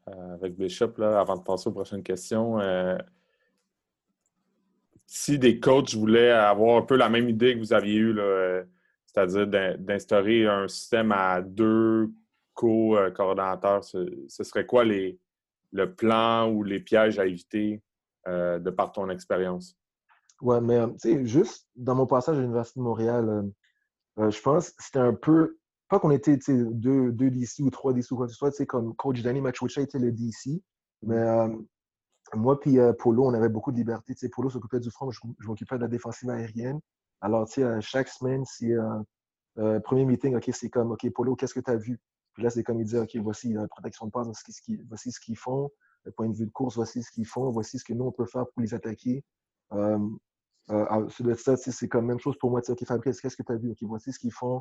avec 0.07 0.57
Bishop, 0.57 0.93
là, 0.99 1.21
avant 1.21 1.37
de 1.37 1.43
passer 1.43 1.69
aux 1.69 1.73
prochaines 1.73 2.03
questions, 2.03 2.59
si 5.07 5.39
des 5.39 5.61
coachs 5.61 5.95
voulaient 5.95 6.33
avoir 6.33 6.77
un 6.77 6.83
peu 6.83 6.97
la 6.97 7.09
même 7.09 7.29
idée 7.29 7.55
que 7.55 7.61
vous 7.61 7.73
aviez 7.73 7.97
eue, 7.97 8.15
c'est-à-dire 9.13 9.77
d'instaurer 9.79 10.47
un 10.47 10.69
système 10.69 11.13
à 11.13 11.43
deux 11.43 12.11
co-coordonnateurs, 12.55 13.85
ce, 13.85 14.07
serait 14.29 14.67
quoi 14.67 14.85
les, 14.85 15.19
le 15.73 15.95
plan 15.95 16.51
ou 16.51 16.63
les 16.63 16.81
pièges 16.81 17.19
à 17.19 17.27
éviter 17.27 17.83
de 18.27 18.71
par 18.71 18.93
ton 18.93 19.11
expérience? 19.11 19.77
Ouais, 20.41 20.61
mais 20.61 20.81
tu 20.93 20.99
sais, 20.99 21.27
juste 21.27 21.69
dans 21.77 21.95
mon 21.95 22.07
passage 22.07 22.37
à 22.37 22.41
l'Université 22.41 22.81
de 22.81 22.85
Montréal, 22.85 23.51
je 24.17 24.41
pense 24.41 24.71
que 24.71 24.83
c'était 24.83 24.99
un 24.99 25.15
peu. 25.15 25.59
Pas 25.89 25.99
qu'on 26.01 26.11
était 26.11 26.39
deux, 26.49 27.13
deux 27.13 27.31
DC 27.31 27.61
ou 27.61 27.71
trois 27.71 27.93
DC 27.93 28.11
ou 28.13 28.17
quoi 28.17 28.27
que 28.27 28.33
ce 28.33 28.39
soit, 28.39 28.65
comme 28.67 28.95
coach 28.97 29.21
Danny 29.21 29.43
Machucha 29.43 29.83
était 29.83 29.99
le 29.99 30.11
DC, 30.11 30.63
mais 31.03 31.23
moi 32.35 32.59
puis 32.59 32.79
Polo, 32.99 33.27
on 33.27 33.35
avait 33.35 33.51
beaucoup 33.51 33.73
de 33.73 33.77
liberté. 33.77 34.15
Polo 34.31 34.49
s'occupait 34.49 34.81
du 34.81 34.91
front, 34.91 35.11
je, 35.11 35.21
m'occupais 35.47 35.77
de 35.77 35.83
la 35.83 35.89
défensive 35.89 36.31
aérienne. 36.31 36.81
Alors, 37.23 37.49
tu 37.49 37.63
sais, 37.63 37.81
chaque 37.81 38.09
semaine, 38.09 38.45
c'est 38.45 38.75
un 39.57 39.81
premier 39.81 40.05
meeting, 40.05 40.37
OK, 40.37 40.51
c'est 40.53 40.69
comme, 40.69 40.93
OK, 40.93 41.09
Polo, 41.15 41.37
qu'est-ce 41.37 41.55
que 41.55 41.61
tu 41.61 41.71
as 41.71 41.77
vu? 41.77 41.99
Puis 42.35 42.43
là, 42.43 42.51
c'est 42.51 42.65
comme 42.65 42.81
il 42.81 42.87
dit, 42.87 42.99
OK, 42.99 43.15
voici 43.17 43.53
la 43.53 43.69
protection 43.69 44.07
de 44.07 44.11
passe, 44.11 44.27
voici 44.89 45.13
ce 45.13 45.21
qu'ils 45.21 45.37
font, 45.37 45.71
le 46.05 46.13
point 46.13 46.29
de 46.29 46.35
vue 46.35 46.47
de 46.47 46.51
course, 46.51 46.77
voici 46.77 47.03
ce 47.03 47.11
qu'ils 47.11 47.27
font, 47.27 47.51
voici 47.51 47.79
ce 47.79 47.85
que 47.85 47.93
nous, 47.93 48.05
on 48.05 48.13
peut 48.13 48.27
faire 48.27 48.47
pour 48.49 48.61
les 48.61 48.75
attaquer. 48.75 49.25
Euh, 49.73 49.99
euh, 50.71 51.09
ça, 51.37 51.57
c'est 51.57 51.89
comme 51.89 52.07
même 52.07 52.19
chose 52.19 52.37
pour 52.39 52.51
moi. 52.51 52.61
OK, 52.67 52.85
Fabrice, 52.85 53.21
qu'est-ce 53.21 53.37
que 53.37 53.43
tu 53.43 53.53
as 53.53 53.57
vu? 53.57 53.71
OK, 53.71 53.79
voici 53.83 54.13
ce 54.13 54.19
qu'ils 54.19 54.33
font 54.33 54.61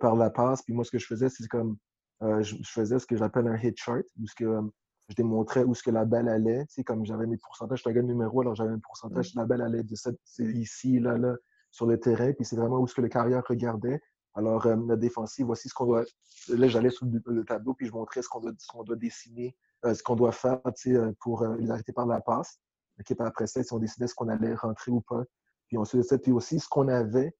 par 0.00 0.16
la 0.16 0.30
passe. 0.30 0.62
Puis 0.62 0.74
moi, 0.74 0.84
ce 0.84 0.90
que 0.90 0.98
je 0.98 1.06
faisais, 1.06 1.28
c'est 1.28 1.46
comme, 1.48 1.78
je, 2.20 2.56
faisais 2.64 2.98
ce 2.98 3.06
que 3.06 3.16
j'appelle 3.16 3.46
un 3.48 3.56
hit 3.56 3.76
chart, 3.78 4.04
où 4.20 4.26
ce 4.26 4.34
que, 4.34 4.60
je 5.08 5.14
démontrais 5.14 5.64
où 5.64 5.74
ce 5.74 5.82
que 5.82 5.90
la 5.90 6.04
balle 6.04 6.28
allait. 6.28 6.64
Tu 6.66 6.74
sais, 6.74 6.84
comme 6.84 7.04
j'avais 7.04 7.26
mes 7.26 7.36
pourcentages, 7.36 7.82
je 7.84 7.90
le 7.90 8.02
numéro, 8.02 8.40
alors 8.40 8.54
j'avais 8.54 8.72
un 8.72 8.78
pourcentage, 8.78 9.34
la 9.34 9.44
balle 9.44 9.62
allait 9.62 9.82
de 9.82 9.94
cette, 9.94 10.18
ici, 10.38 10.98
là, 10.98 11.18
là, 11.18 11.36
sur 11.74 11.86
le 11.86 11.98
terrain. 11.98 12.32
Puis 12.32 12.44
c'est 12.44 12.56
vraiment 12.56 12.78
où 12.78 12.86
ce 12.86 12.94
que 12.94 13.00
le 13.00 13.08
carrière 13.08 13.42
regardait. 13.48 14.00
Alors, 14.34 14.66
euh, 14.66 14.76
la 14.86 14.96
défensive, 14.96 15.46
voici 15.46 15.68
ce 15.68 15.74
qu'on 15.74 15.86
doit. 15.86 16.04
Là, 16.48 16.68
j'allais 16.68 16.90
sur 16.90 17.06
le, 17.06 17.44
tableau, 17.44 17.74
puis 17.74 17.86
je 17.86 17.92
montrais 17.92 18.22
ce 18.22 18.28
qu'on 18.28 18.40
doit, 18.40 18.52
doit, 18.84 18.96
dessiner, 18.96 19.56
euh, 19.84 19.94
ce 19.94 20.02
qu'on 20.02 20.14
doit 20.14 20.32
faire 20.32 20.60
euh, 20.86 21.12
pour 21.20 21.44
les 21.46 21.70
arrêter 21.70 21.92
par 21.92 22.06
la 22.06 22.20
passe. 22.20 22.60
Okay, 23.00 23.16
après 23.18 23.48
ça, 23.48 23.62
si 23.64 23.72
on 23.72 23.78
décidait 23.78 24.06
ce 24.06 24.14
qu'on 24.14 24.28
allait 24.28 24.54
rentrer 24.54 24.92
ou 24.92 25.00
pas. 25.00 25.24
Puis 25.66 25.76
ensuite, 25.76 26.16
puis 26.22 26.30
aussi 26.30 26.60
ce 26.60 26.68
qu'on 26.68 26.86
avait 26.86 27.34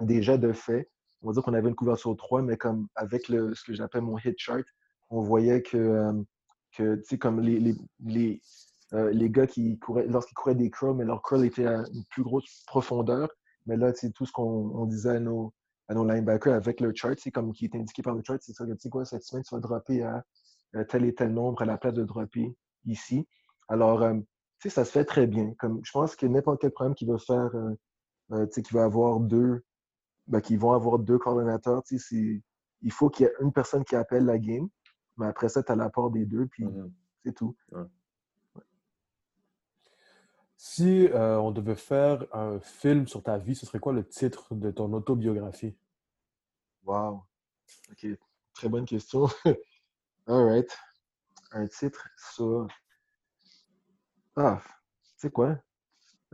déjà 0.00 0.38
de 0.38 0.52
fait. 0.52 0.90
On 1.20 1.26
va 1.28 1.34
dire 1.34 1.42
qu'on 1.42 1.52
avait 1.52 1.68
une 1.68 1.74
couverture 1.74 2.16
3, 2.16 2.42
mais 2.42 2.56
comme 2.56 2.88
avec 2.94 3.28
le, 3.28 3.54
ce 3.54 3.64
que 3.64 3.74
j'appelle 3.74 4.02
mon 4.02 4.16
hit 4.18 4.38
chart, 4.38 4.64
on 5.10 5.20
voyait 5.20 5.62
que, 5.62 6.12
que 6.72 6.94
tu 6.96 7.04
sais, 7.04 7.18
comme 7.18 7.40
les, 7.40 7.58
les, 7.58 7.74
les, 8.00 8.40
les 8.92 9.30
gars 9.30 9.46
qui 9.46 9.78
couraient, 9.78 10.06
lorsqu'ils 10.06 10.34
couraient 10.34 10.54
des 10.54 10.70
curls, 10.70 10.96
mais 10.96 11.04
leur 11.04 11.22
curl 11.22 11.44
était 11.44 11.66
à 11.66 11.84
une 11.92 12.04
plus 12.10 12.22
grosse 12.22 12.62
profondeur. 12.66 13.28
Mais 13.68 13.76
là, 13.76 13.92
sais, 13.94 14.10
tout 14.10 14.26
ce 14.26 14.32
qu'on 14.32 14.86
disait 14.86 15.16
à 15.16 15.20
nos, 15.20 15.52
à 15.88 15.94
nos 15.94 16.04
linebackers 16.04 16.54
avec 16.54 16.80
le 16.80 16.92
chart, 16.94 17.16
c'est 17.18 17.30
comme 17.30 17.52
qui 17.52 17.66
est 17.66 17.74
indiqué 17.76 18.02
par 18.02 18.14
le 18.14 18.22
chart, 18.26 18.40
c'est 18.42 18.54
ça, 18.54 18.66
tu 18.66 18.72
sais 18.78 18.88
quoi, 18.88 19.04
cette 19.04 19.22
semaine, 19.22 19.44
tu 19.44 19.54
vas 19.54 19.60
dropper 19.60 20.02
à, 20.02 20.24
tel 20.88 21.04
et 21.04 21.14
tel 21.14 21.32
nombre 21.32 21.62
à 21.62 21.64
la 21.66 21.76
place 21.76 21.94
de 21.94 22.04
dropper 22.04 22.56
ici. 22.86 23.28
Alors, 23.68 24.02
euh, 24.02 24.14
tu 24.58 24.68
sais, 24.68 24.70
ça 24.70 24.84
se 24.84 24.90
fait 24.90 25.04
très 25.04 25.26
bien. 25.26 25.54
Comme, 25.58 25.80
je 25.84 25.92
pense 25.92 26.16
que 26.16 26.26
n'importe 26.26 26.62
quel 26.62 26.72
problème 26.72 26.94
qui 26.94 27.06
va 27.06 27.18
faire, 27.18 27.54
euh, 27.54 27.74
euh, 28.32 28.46
tu 28.46 28.54
sais, 28.54 28.62
qui 28.62 28.74
va 28.74 28.84
avoir 28.84 29.20
deux, 29.20 29.62
ben, 30.26 30.40
qui 30.40 30.56
vont 30.56 30.72
avoir 30.72 30.98
deux 30.98 31.18
coordonnateurs, 31.18 31.82
tu 31.84 31.98
sais, 31.98 32.42
il 32.82 32.92
faut 32.92 33.10
qu'il 33.10 33.26
y 33.26 33.28
ait 33.28 33.34
une 33.40 33.52
personne 33.52 33.84
qui 33.84 33.96
appelle 33.96 34.24
la 34.24 34.38
game, 34.38 34.68
mais 35.18 35.26
après 35.26 35.50
ça, 35.50 35.62
tu 35.62 35.72
as 35.72 35.76
l'apport 35.76 36.10
des 36.10 36.24
deux, 36.24 36.46
puis 36.46 36.64
mm-hmm. 36.64 36.90
c'est 37.24 37.34
tout. 37.34 37.54
Si 40.60 41.06
euh, 41.06 41.38
on 41.38 41.52
devait 41.52 41.76
faire 41.76 42.26
un 42.32 42.58
film 42.58 43.06
sur 43.06 43.22
ta 43.22 43.38
vie, 43.38 43.54
ce 43.54 43.64
serait 43.64 43.78
quoi 43.78 43.92
le 43.92 44.04
titre 44.04 44.56
de 44.56 44.72
ton 44.72 44.92
autobiographie? 44.92 45.76
Wow. 46.84 47.22
OK. 47.92 48.08
Très 48.54 48.68
bonne 48.68 48.84
question. 48.84 49.28
All 50.26 50.44
right. 50.44 50.76
Un 51.52 51.68
titre 51.68 52.08
sur. 52.34 52.66
Ah, 54.34 54.60
tu 54.60 55.10
sais 55.18 55.30
quoi? 55.30 55.56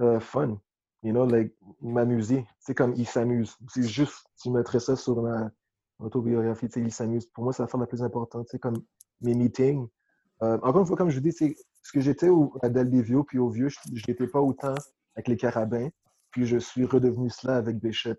Euh, 0.00 0.18
fun. 0.20 0.58
You 1.02 1.12
know, 1.12 1.26
like, 1.26 1.54
m'amuser. 1.82 2.46
C'est 2.58 2.74
comme 2.74 2.94
il 2.96 3.06
s'amuse. 3.06 3.58
C'est 3.68 3.86
juste, 3.86 4.24
tu 4.40 4.50
mettrais 4.50 4.80
ça 4.80 4.96
sur 4.96 5.20
ma 5.20 5.50
autobiographie, 5.98 6.68
tu 6.68 6.80
sais, 6.80 6.80
il 6.80 6.92
s'amuse. 6.92 7.26
Pour 7.26 7.44
moi, 7.44 7.52
c'est 7.52 7.62
la 7.62 7.68
forme 7.68 7.82
la 7.82 7.86
plus 7.86 8.02
importante. 8.02 8.48
C'est 8.50 8.58
comme 8.58 8.82
mes 9.20 9.34
meetings. 9.34 9.86
Euh, 10.42 10.58
encore 10.62 10.80
une 10.80 10.86
fois, 10.86 10.96
comme 10.96 11.10
je 11.10 11.16
vous 11.16 11.28
dis, 11.28 11.56
parce 11.84 11.92
que 11.92 12.00
j'étais 12.00 12.30
à 12.62 12.68
Vieux, 12.82 13.24
puis 13.24 13.38
au 13.38 13.50
Vieux, 13.50 13.68
je 13.68 13.78
n'étais 14.08 14.26
pas 14.26 14.40
autant 14.40 14.74
avec 15.14 15.28
les 15.28 15.36
Carabins. 15.36 15.90
Puis 16.30 16.46
je 16.46 16.56
suis 16.56 16.86
redevenu 16.86 17.28
cela 17.28 17.56
avec 17.56 17.78
Bishop. 17.78 18.14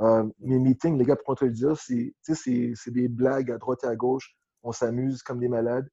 Euh, 0.00 0.28
mes 0.40 0.58
meetings, 0.58 0.98
les 0.98 1.04
gars, 1.06 1.16
pour 1.16 1.34
te 1.34 1.46
le 1.46 1.50
dire, 1.50 1.74
c'est 1.78 2.90
des 2.90 3.08
blagues 3.08 3.50
à 3.50 3.56
droite 3.56 3.84
et 3.84 3.86
à 3.86 3.96
gauche. 3.96 4.36
On 4.62 4.70
s'amuse 4.70 5.22
comme 5.22 5.40
des 5.40 5.48
malades. 5.48 5.88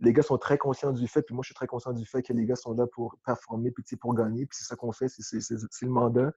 Les 0.00 0.14
gars 0.14 0.22
sont 0.22 0.38
très 0.38 0.56
conscients 0.56 0.92
du 0.92 1.06
fait, 1.06 1.20
puis 1.20 1.34
moi, 1.34 1.42
je 1.42 1.48
suis 1.48 1.54
très 1.54 1.66
conscient 1.66 1.92
du 1.92 2.06
fait 2.06 2.22
que 2.22 2.32
les 2.32 2.46
gars 2.46 2.56
sont 2.56 2.72
là 2.72 2.86
pour 2.86 3.18
performer, 3.26 3.70
puis 3.70 3.96
pour 3.96 4.14
gagner. 4.14 4.46
Puis 4.46 4.56
c'est 4.58 4.64
ça 4.64 4.74
qu'on 4.74 4.92
fait, 4.92 5.08
c'est 5.08 5.82
le 5.82 5.90
mandat. 5.90 6.32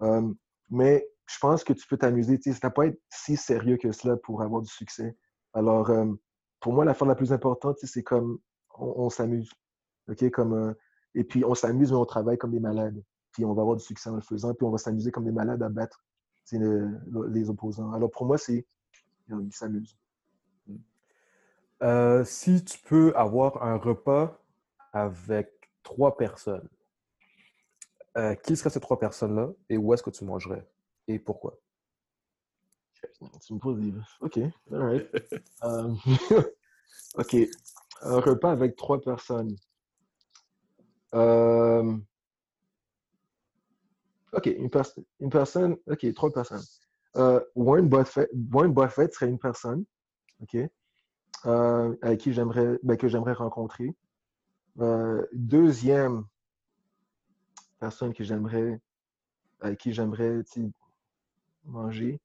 Euh, 0.00 0.32
mais 0.70 1.06
je 1.26 1.38
pense 1.38 1.62
que 1.62 1.74
tu 1.74 1.86
peux 1.86 1.98
t'amuser. 1.98 2.40
Ça 2.42 2.68
ne 2.68 2.72
pas 2.72 2.86
être 2.86 2.98
si 3.10 3.36
sérieux 3.36 3.76
que 3.76 3.92
cela 3.92 4.16
pour 4.16 4.40
avoir 4.40 4.62
du 4.62 4.70
succès. 4.70 5.14
Alors, 5.52 5.90
euh, 5.90 6.06
pour 6.60 6.72
moi, 6.72 6.86
la 6.86 6.94
fin 6.94 7.04
la 7.04 7.14
plus 7.14 7.34
importante, 7.34 7.76
c'est 7.82 8.02
comme 8.02 8.38
on 8.78 9.10
s'amuse. 9.10 9.50
OK? 10.08 10.30
Comme, 10.30 10.54
euh, 10.54 10.74
et 11.14 11.24
puis, 11.24 11.44
on 11.44 11.54
s'amuse, 11.54 11.90
mais 11.92 11.98
on 11.98 12.04
travaille 12.04 12.38
comme 12.38 12.52
des 12.52 12.60
malades. 12.60 13.02
Puis, 13.32 13.44
on 13.44 13.54
va 13.54 13.62
avoir 13.62 13.76
du 13.76 13.84
succès 13.84 14.10
en 14.10 14.16
le 14.16 14.20
faisant. 14.20 14.54
Puis, 14.54 14.66
on 14.66 14.70
va 14.70 14.78
s'amuser 14.78 15.10
comme 15.10 15.24
des 15.24 15.32
malades 15.32 15.62
à 15.62 15.68
battre 15.68 16.04
les 16.52 17.50
opposants. 17.50 17.92
Alors, 17.92 18.10
pour 18.10 18.26
moi, 18.26 18.38
c'est. 18.38 18.66
Ils 19.28 19.52
s'amusent. 19.52 19.96
Euh, 21.82 22.24
si 22.24 22.64
tu 22.64 22.78
peux 22.78 23.12
avoir 23.16 23.62
un 23.62 23.76
repas 23.76 24.40
avec 24.92 25.70
trois 25.82 26.16
personnes, 26.16 26.68
euh, 28.16 28.34
qui 28.36 28.56
seraient 28.56 28.70
ces 28.70 28.80
trois 28.80 28.98
personnes-là 28.98 29.50
et 29.68 29.76
où 29.76 29.92
est-ce 29.92 30.02
que 30.02 30.10
tu 30.10 30.24
mangerais 30.24 30.64
et 31.08 31.18
pourquoi? 31.18 31.58
Tu 33.44 33.54
me 33.54 33.58
poses 33.58 33.80
OK. 34.20 34.38
All 34.70 34.82
right. 34.82 35.08
OK. 37.18 37.36
Un 38.02 38.20
repas 38.20 38.52
avec 38.52 38.76
trois 38.76 39.00
personnes. 39.00 39.56
Euh, 41.14 41.96
OK, 44.32 44.46
une, 44.46 44.70
une, 45.20 45.30
personne. 45.30 45.76
OK, 45.86 46.14
trois 46.14 46.32
personnes. 46.32 46.62
Euh, 47.16 47.40
Warren, 47.54 47.88
Buffett, 47.88 48.28
Warren 48.52 48.72
Buffett 48.74 49.12
serait 49.14 49.28
une 49.28 49.38
personne. 49.38 49.84
OK. 50.40 50.56
Euh, 51.46 51.96
avec 52.02 52.20
qui 52.20 52.32
j'aimerais, 52.32 52.78
ben, 52.82 52.96
que 52.96 53.06
j'aimerais 53.08 53.34
rencontrer. 53.34 53.94
deuxième 55.32 56.24
personne 57.78 58.12
que 58.14 58.24
j'aimerais, 58.24 58.80
avec 59.60 59.78
qui 59.78 59.92
j'aimerais 59.92 60.42
manger. 61.64 62.20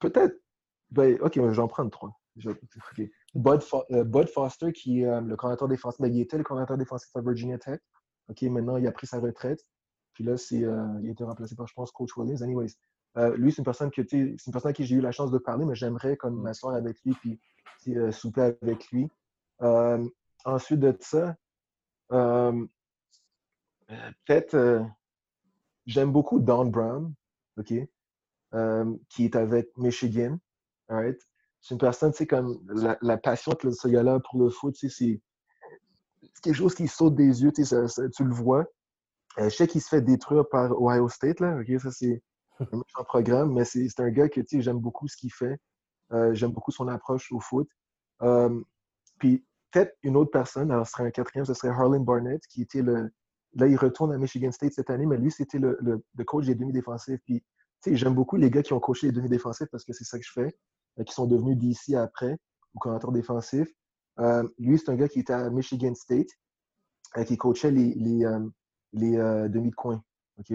peut-être. 0.00 0.40
Ben, 0.90 1.18
OK, 1.20 1.38
j'en 1.52 1.68
prends 1.68 1.88
trois. 1.88 2.18
Euh, 2.46 2.54
Bud, 3.34 3.62
Foster, 4.28 4.72
qui 4.72 5.02
est 5.02 5.06
euh, 5.06 5.20
le 5.20 5.36
coordinateur 5.36 5.68
défensif, 5.68 6.00
ben, 6.00 6.12
il 6.12 6.20
était 6.20 6.36
le 6.36 6.44
coordinateur 6.44 6.76
défensif 6.76 7.10
à 7.14 7.20
Virginia 7.20 7.58
Tech. 7.58 7.80
OK, 8.28 8.42
maintenant, 8.42 8.76
il 8.76 8.86
a 8.86 8.92
pris 8.92 9.06
sa 9.06 9.18
retraite. 9.18 9.66
Puis 10.12 10.24
là, 10.24 10.36
c'est, 10.36 10.62
euh, 10.62 10.86
il 11.02 11.08
a 11.08 11.12
été 11.12 11.24
remplacé 11.24 11.56
par, 11.56 11.66
je 11.66 11.74
pense, 11.74 11.90
Coach 11.90 12.16
Williams. 12.16 12.42
Anyways, 12.42 12.74
lui, 13.36 13.52
c'est 13.52 13.58
une 13.58 13.64
personne 13.64 13.90
que 13.90 14.02
c'est 14.08 14.18
une 14.18 14.52
personne 14.52 14.70
à 14.70 14.72
qui 14.72 14.84
j'ai 14.84 14.96
eu 14.96 15.00
la 15.00 15.12
chance 15.12 15.30
de 15.30 15.38
parler, 15.38 15.64
mais 15.64 15.74
j'aimerais 15.74 16.16
comme 16.16 16.36
mm. 16.36 16.42
m'asseoir 16.42 16.74
avec 16.74 16.98
lui 17.04 17.14
puis 17.14 17.38
souper 18.10 18.56
avec 18.62 18.90
lui. 18.90 19.08
ensuite 20.44 20.80
de 20.80 20.96
ça, 21.00 21.36
peut-être, 24.26 24.86
j'aime 25.86 26.12
beaucoup 26.12 26.38
Don 26.38 26.66
Brown, 26.66 27.12
OK, 27.58 27.74
qui 29.08 29.24
est 29.24 29.36
avec 29.36 29.76
Michigan. 29.76 30.38
All 30.88 30.96
right? 30.96 31.31
C'est 31.62 31.74
une 31.74 31.80
personne, 31.80 32.10
tu 32.10 32.18
sais, 32.18 32.26
comme 32.26 32.60
la, 33.00 33.16
passion 33.16 33.52
de 33.62 33.70
ce 33.70 33.88
gars-là 33.88 34.18
pour 34.20 34.42
le 34.42 34.50
foot, 34.50 34.74
tu 34.74 34.90
sais, 34.90 35.20
c'est 36.32 36.42
quelque 36.42 36.56
chose 36.56 36.74
qui 36.74 36.88
saute 36.88 37.14
des 37.14 37.42
yeux, 37.42 37.52
tu, 37.52 37.64
sais, 37.64 37.86
tu 38.14 38.24
le 38.24 38.34
vois. 38.34 38.66
Euh, 39.38 39.48
je 39.48 39.56
sais 39.56 39.66
qu'il 39.68 39.80
se 39.80 39.88
fait 39.88 40.02
détruire 40.02 40.46
par 40.48 40.72
Ohio 40.72 41.08
State, 41.08 41.38
là, 41.40 41.56
ok, 41.60 41.80
ça 41.80 41.90
c'est 41.92 42.20
un 42.60 43.04
programme, 43.04 43.52
mais 43.52 43.64
c'est 43.64 44.00
un 44.00 44.10
gars 44.10 44.28
que, 44.28 44.40
tu 44.40 44.56
sais, 44.56 44.62
j'aime 44.62 44.80
beaucoup 44.80 45.06
ce 45.06 45.16
qu'il 45.16 45.32
fait. 45.32 45.56
Euh, 46.12 46.34
j'aime 46.34 46.50
beaucoup 46.50 46.72
son 46.72 46.88
approche 46.88 47.30
au 47.30 47.40
foot. 47.40 47.68
Euh, 48.22 48.60
puis, 49.18 49.46
peut-être 49.70 49.96
une 50.02 50.16
autre 50.16 50.32
personne, 50.32 50.70
alors 50.72 50.86
ce 50.86 50.92
serait 50.92 51.04
un 51.04 51.10
quatrième, 51.10 51.46
ce 51.46 51.54
serait 51.54 51.68
Harlan 51.68 52.00
Barnett, 52.00 52.44
qui 52.48 52.62
était 52.62 52.82
le. 52.82 53.10
Là, 53.54 53.66
il 53.66 53.76
retourne 53.76 54.12
à 54.12 54.18
Michigan 54.18 54.50
State 54.50 54.72
cette 54.72 54.90
année, 54.90 55.06
mais 55.06 55.16
lui, 55.16 55.30
c'était 55.30 55.58
le, 55.58 55.78
le, 55.80 56.24
coach 56.24 56.46
des 56.46 56.54
demi-défensifs. 56.54 57.20
Puis, 57.24 57.44
j'aime 57.86 58.14
beaucoup 58.14 58.36
les 58.36 58.50
gars 58.50 58.62
qui 58.62 58.72
ont 58.72 58.80
coaché 58.80 59.06
les 59.06 59.12
demi-défensifs 59.12 59.68
parce 59.70 59.84
que 59.84 59.92
c'est 59.92 60.04
ça 60.04 60.18
que 60.18 60.24
je 60.24 60.32
fais, 60.32 60.56
qui 61.06 61.12
sont 61.12 61.26
devenus 61.26 61.56
DC 61.56 61.96
après, 61.96 62.36
ou 62.74 62.78
coordinateur 62.78 63.12
défensif. 63.12 63.68
lui, 64.58 64.78
c'est 64.78 64.90
un 64.90 64.96
gars 64.96 65.08
qui 65.08 65.20
était 65.20 65.32
à 65.32 65.50
Michigan 65.50 65.94
State, 65.94 66.28
qui 67.26 67.36
coachait 67.36 67.70
les, 67.70 67.94
demi 68.92 69.70
de 69.70 69.74
coin. 69.74 70.02
OK? 70.38 70.50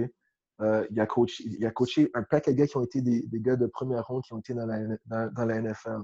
il, 0.90 1.00
a 1.00 1.06
coaché, 1.06 1.44
il 1.46 1.66
a 1.66 1.72
coaché 1.72 2.10
un 2.14 2.24
paquet 2.24 2.54
de 2.54 2.58
gars 2.58 2.68
qui 2.68 2.78
ont 2.78 2.84
été 2.84 3.02
des, 3.02 3.28
gars 3.34 3.56
de 3.56 3.68
première 3.68 4.06
ronde 4.06 4.24
qui 4.24 4.34
ont 4.34 4.40
été 4.40 4.54
dans 4.54 4.66
la, 4.66 5.62
NFL. 5.62 6.02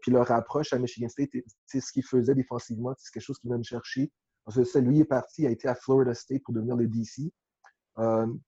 puis 0.00 0.12
leur 0.12 0.30
approche 0.30 0.72
à 0.72 0.78
Michigan 0.78 1.08
State, 1.08 1.30
c'est 1.66 1.80
ce 1.80 1.92
qu'il 1.92 2.04
faisait 2.04 2.34
défensivement, 2.34 2.94
c'est 2.98 3.12
quelque 3.12 3.22
chose 3.22 3.38
qu'il 3.38 3.50
venait 3.50 3.58
me 3.58 3.64
chercher. 3.64 4.12
Lui 4.76 5.00
est 5.00 5.06
parti, 5.06 5.42
il 5.42 5.46
a 5.46 5.50
été 5.50 5.68
à 5.68 5.74
Florida 5.74 6.14
State 6.14 6.42
pour 6.44 6.54
devenir 6.54 6.76
le 6.76 6.86
DC. 6.86 7.32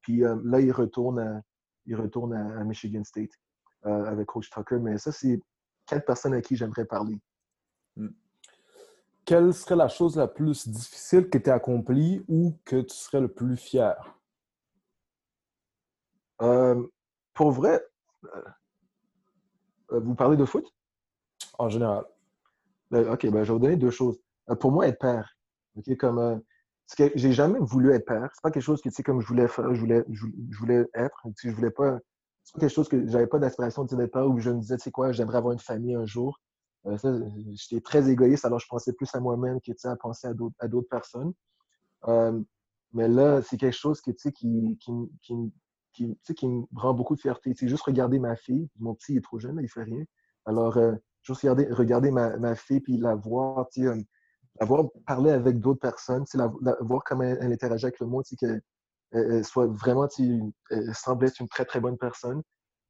puis 0.02 0.18
là, 0.20 0.60
il 0.60 0.72
retourne 0.72 1.42
il 1.86 1.96
retourne 1.96 2.34
à, 2.34 2.64
Michigan 2.64 3.04
State 3.04 3.30
avec 3.86 4.26
Coach 4.26 4.50
Tucker. 4.50 4.78
Mais 4.78 4.98
ça, 4.98 5.12
c'est 5.12 5.40
quatre 5.86 6.04
personnes 6.04 6.34
à 6.34 6.40
qui 6.40 6.56
j'aimerais 6.56 6.84
parler. 6.84 7.20
Hmm. 7.96 8.08
Quelle 9.24 9.52
serait 9.52 9.76
la 9.76 9.88
chose 9.88 10.16
la 10.16 10.28
plus 10.28 10.68
difficile 10.68 11.28
que 11.28 11.38
tu 11.38 11.50
as 11.50 11.54
accomplie 11.54 12.24
ou 12.28 12.56
que 12.64 12.80
tu 12.82 12.94
serais 12.94 13.20
le 13.20 13.28
plus 13.28 13.56
fier? 13.56 14.12
pour 17.32 17.50
vrai, 17.50 17.82
vous 19.90 20.14
parlez 20.14 20.36
de 20.36 20.44
foot? 20.44 20.66
En 21.58 21.68
général. 21.68 22.04
Ben, 22.90 23.08
OK, 23.08 23.26
ben, 23.26 23.42
je 23.42 23.48
vais 23.48 23.52
vous 23.52 23.58
donner 23.58 23.76
deux 23.76 23.90
choses. 23.90 24.18
pour 24.60 24.70
moi, 24.70 24.86
être 24.86 24.98
père. 24.98 25.36
OK, 25.76 25.96
comme 25.96 26.18
euh, 26.18 26.36
j'ai 27.14 27.32
jamais 27.32 27.58
voulu 27.60 27.92
être 27.92 28.06
père. 28.06 28.28
C'est 28.34 28.42
pas 28.42 28.50
quelque 28.50 28.62
chose 28.62 28.80
que 28.80 28.88
tu 28.88 28.94
sais 28.94 29.02
comme 29.02 29.20
je 29.20 29.26
voulais 29.26 29.48
faire, 29.48 29.74
je 29.74 29.80
voulais, 29.80 30.04
je, 30.08 30.26
voulais 30.58 30.84
être. 30.94 31.26
je 31.42 31.50
voulais 31.50 31.70
pas. 31.70 31.98
C'est 32.46 32.60
quelque 32.60 32.72
chose 32.72 32.88
que 32.88 33.08
j'avais 33.08 33.26
pas 33.26 33.40
d'aspiration 33.40 33.84
de 33.84 33.96
d'être 33.96 34.12
père 34.12 34.28
où 34.28 34.38
je 34.38 34.50
me 34.50 34.60
disais, 34.60 34.76
tu 34.76 34.84
sais 34.84 34.90
quoi, 34.92 35.10
j'aimerais 35.10 35.38
avoir 35.38 35.52
une 35.52 35.58
famille 35.58 35.96
un 35.96 36.06
jour. 36.06 36.40
Euh, 36.86 36.96
j'étais 37.54 37.80
très 37.80 38.08
égoïste, 38.08 38.44
alors 38.44 38.60
je 38.60 38.68
pensais 38.68 38.92
plus 38.92 39.12
à 39.16 39.20
moi-même 39.20 39.60
que 39.60 39.72
à 39.88 39.96
penser 39.96 40.28
à 40.28 40.68
d'autres 40.68 40.88
personnes. 40.88 41.32
Euh, 42.06 42.40
mais 42.92 43.08
là, 43.08 43.42
c'est 43.42 43.56
quelque 43.56 43.76
chose 43.76 44.00
que, 44.00 44.12
qui, 44.12 44.78
qui, 44.78 44.92
qui, 45.92 46.16
qui, 46.36 46.46
me 46.46 46.64
rend 46.76 46.94
beaucoup 46.94 47.16
de 47.16 47.20
fierté. 47.20 47.52
Juste 47.60 47.82
regarder 47.82 48.20
ma 48.20 48.36
fille. 48.36 48.70
Mon 48.78 48.94
petit 48.94 49.16
est 49.16 49.24
trop 49.24 49.40
jeune, 49.40 49.58
il 49.60 49.68
fait 49.68 49.82
rien. 49.82 50.04
Alors, 50.44 50.78
juste 51.22 51.40
regarder, 51.40 51.66
regarder 51.72 52.12
ma, 52.12 52.36
ma, 52.36 52.54
fille 52.54 52.80
puis 52.80 52.96
la 52.96 53.16
voir, 53.16 53.68
tu 53.70 53.88
sais, 53.88 54.06
avoir 54.60 54.84
parlé 55.04 55.32
avec 55.32 55.58
d'autres 55.58 55.80
personnes, 55.80 56.24
la, 56.34 56.48
voir 56.78 57.02
comment 57.04 57.24
elle, 57.24 57.52
interagit 57.52 57.86
avec 57.86 57.98
le 57.98 58.06
monde, 58.06 58.22
qu'elle 58.38 58.62
elle 59.16 59.44
soit 59.44 59.66
vraiment, 59.66 60.08
elle 60.70 60.94
semble 60.94 61.26
être 61.26 61.40
une 61.40 61.48
très, 61.48 61.64
très 61.64 61.80
bonne 61.80 61.98
personne. 61.98 62.42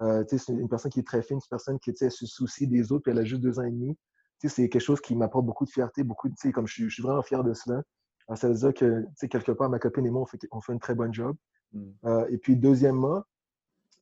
Euh, 0.03 0.25
c'est 0.29 0.49
une 0.49 0.69
personne 0.69 0.91
qui 0.91 1.01
est 1.01 1.07
très 1.07 1.23
fine, 1.23 1.37
une 1.37 1.49
personne 1.49 1.79
qui 1.79 1.93
se 1.97 2.27
soucie 2.27 2.67
des 2.67 2.93
autres, 2.93 3.05
puis 3.05 3.13
elle 3.13 3.19
a 3.19 3.25
juste 3.25 3.43
deux 3.43 3.59
ans 3.59 3.65
et 3.65 3.71
demi. 3.71 3.97
C'est 4.39 4.69
quelque 4.69 4.83
chose 4.83 5.01
qui 5.01 5.17
m'apporte 5.17 5.47
beaucoup 5.47 5.65
de 5.65 5.71
fierté, 5.71 6.05
beaucoup 6.05 6.29
de, 6.29 6.51
comme 6.51 6.67
je, 6.67 6.89
suis 6.89 7.03
vraiment 7.03 7.23
fier 7.23 7.43
de 7.43 7.55
cela. 7.55 7.83
Alors, 8.29 8.39
ça 8.39 8.49
veut 8.49 8.55
dire 8.55 8.75
que, 8.75 9.07
quelque 9.29 9.53
part, 9.53 9.71
ma 9.71 9.79
copine 9.79 10.05
et 10.05 10.11
moi, 10.11 10.23
on 10.23 10.27
fait, 10.27 10.39
on 10.51 10.61
fait 10.61 10.73
un 10.73 10.79
très 10.79 10.95
bon 10.95 11.13
job. 11.13 11.35
Mm. 11.73 11.85
Euh, 12.05 12.27
et 12.29 12.39
puis, 12.39 12.57
deuxièmement, 12.57 13.23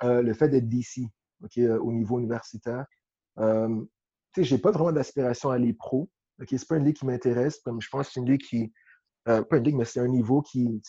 euh, 0.02 0.22
le 0.22 0.34
fait 0.34 0.48
d'être 0.48 0.68
d'ici, 0.68 1.08
au 1.60 1.92
niveau 1.92 2.18
universitaire. 2.18 2.86
Euh, 3.38 3.84
j'ai 4.36 4.58
pas 4.58 4.70
vraiment 4.70 4.92
d'aspiration 4.92 5.50
à 5.50 5.54
aller 5.54 5.72
pro, 5.74 6.08
OK, 6.40 6.48
c'est 6.50 6.66
pas 6.66 6.76
une 6.76 6.84
ligue 6.84 6.96
qui 6.96 7.06
m'intéresse. 7.06 7.60
Je 7.64 7.88
pense 7.88 8.08
que 8.08 8.12
c'est 8.12 8.20
une 8.20 8.30
ligue 8.30 8.42
qui. 8.42 8.72
Euh, 9.28 9.42
pas 9.42 9.56
une 9.56 9.64
ligue, 9.64 9.76
mais 9.76 9.84
c'est 9.84 10.00
un 10.00 10.08
niveau 10.08 10.42
qui. 10.42 10.82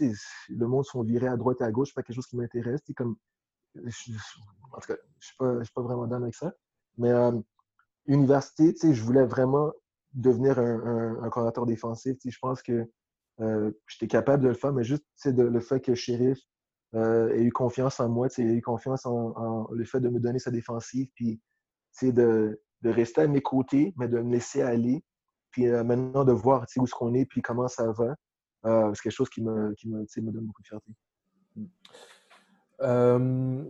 Le 0.49 0.67
monde 0.67 0.86
sont 0.86 1.03
virés 1.03 1.27
à 1.27 1.38
droite 1.38 1.61
et 1.61 1.63
à 1.63 1.71
gauche, 1.71 1.93
pas 1.93 2.03
quelque 2.03 2.15
chose 2.15 2.27
qui 2.27 2.36
m'intéresse. 2.36 2.81
Comme, 2.95 3.15
en 3.77 4.79
tout 4.79 4.88
cas, 4.88 4.97
je 5.19 5.43
ne 5.43 5.63
suis, 5.63 5.73
pas 5.73 5.81
vraiment 5.81 6.07
dans 6.07 6.21
avec 6.21 6.36
ça. 6.36 6.53
Mais 6.97 7.11
euh, 7.11 7.31
université, 8.07 8.73
je 8.81 9.03
voulais 9.03 9.25
vraiment 9.25 9.71
devenir 10.13 10.59
un, 10.59 11.23
un, 11.23 11.29
coordinateur 11.29 11.65
défensif. 11.65 12.17
Je 12.25 12.38
pense 12.41 12.61
que 12.61 12.89
euh, 13.41 13.71
j'étais 13.88 14.07
capable 14.07 14.43
de 14.43 14.49
le 14.49 14.53
faire, 14.53 14.73
mais 14.73 14.83
juste 14.83 15.05
de, 15.25 15.43
le 15.43 15.59
fait 15.59 15.81
que 15.81 15.93
Sheriff 15.93 16.39
euh, 16.95 17.29
ait 17.33 17.43
eu 17.43 17.51
confiance 17.51 17.99
en 17.99 18.09
moi, 18.09 18.27
ait 18.38 18.41
eu 18.41 18.61
confiance 18.61 19.05
en, 19.05 19.67
le 19.71 19.83
fait 19.83 19.99
de 19.99 20.09
me 20.09 20.19
donner 20.19 20.39
sa 20.39 20.51
défensive, 20.51 21.07
puis 21.15 21.41
de, 22.01 22.61
de 22.81 22.89
rester 22.89 23.21
à 23.21 23.27
mes 23.27 23.41
côtés, 23.41 23.93
mais 23.97 24.07
de 24.07 24.19
me 24.19 24.31
laisser 24.31 24.61
aller, 24.61 25.03
puis 25.51 25.67
euh, 25.67 25.83
maintenant, 25.83 26.23
de 26.23 26.31
voir 26.31 26.65
où 26.77 26.83
est-ce 26.83 26.93
qu'on 26.93 27.13
est, 27.13 27.25
puis 27.25 27.41
comment 27.41 27.67
ça 27.67 27.91
va, 27.91 28.15
euh, 28.66 28.91
c'est 28.93 29.03
quelque 29.03 29.13
chose 29.13 29.30
qui 29.30 29.41
me, 29.41 29.74
qui 29.74 29.88
me, 29.88 29.99
me 29.99 30.32
donne 30.32 30.45
beaucoup 30.45 30.61
de 30.61 30.68
fierté. 30.68 30.91
Euh, 32.82 33.63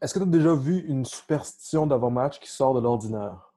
est-ce 0.00 0.14
que 0.14 0.18
tu 0.18 0.24
as 0.24 0.28
déjà 0.28 0.54
vu 0.54 0.80
une 0.86 1.04
superstition 1.04 1.86
d'avant-match 1.86 2.40
qui 2.40 2.48
sort 2.48 2.74
de 2.74 2.80
l'ordinaire? 2.80 3.52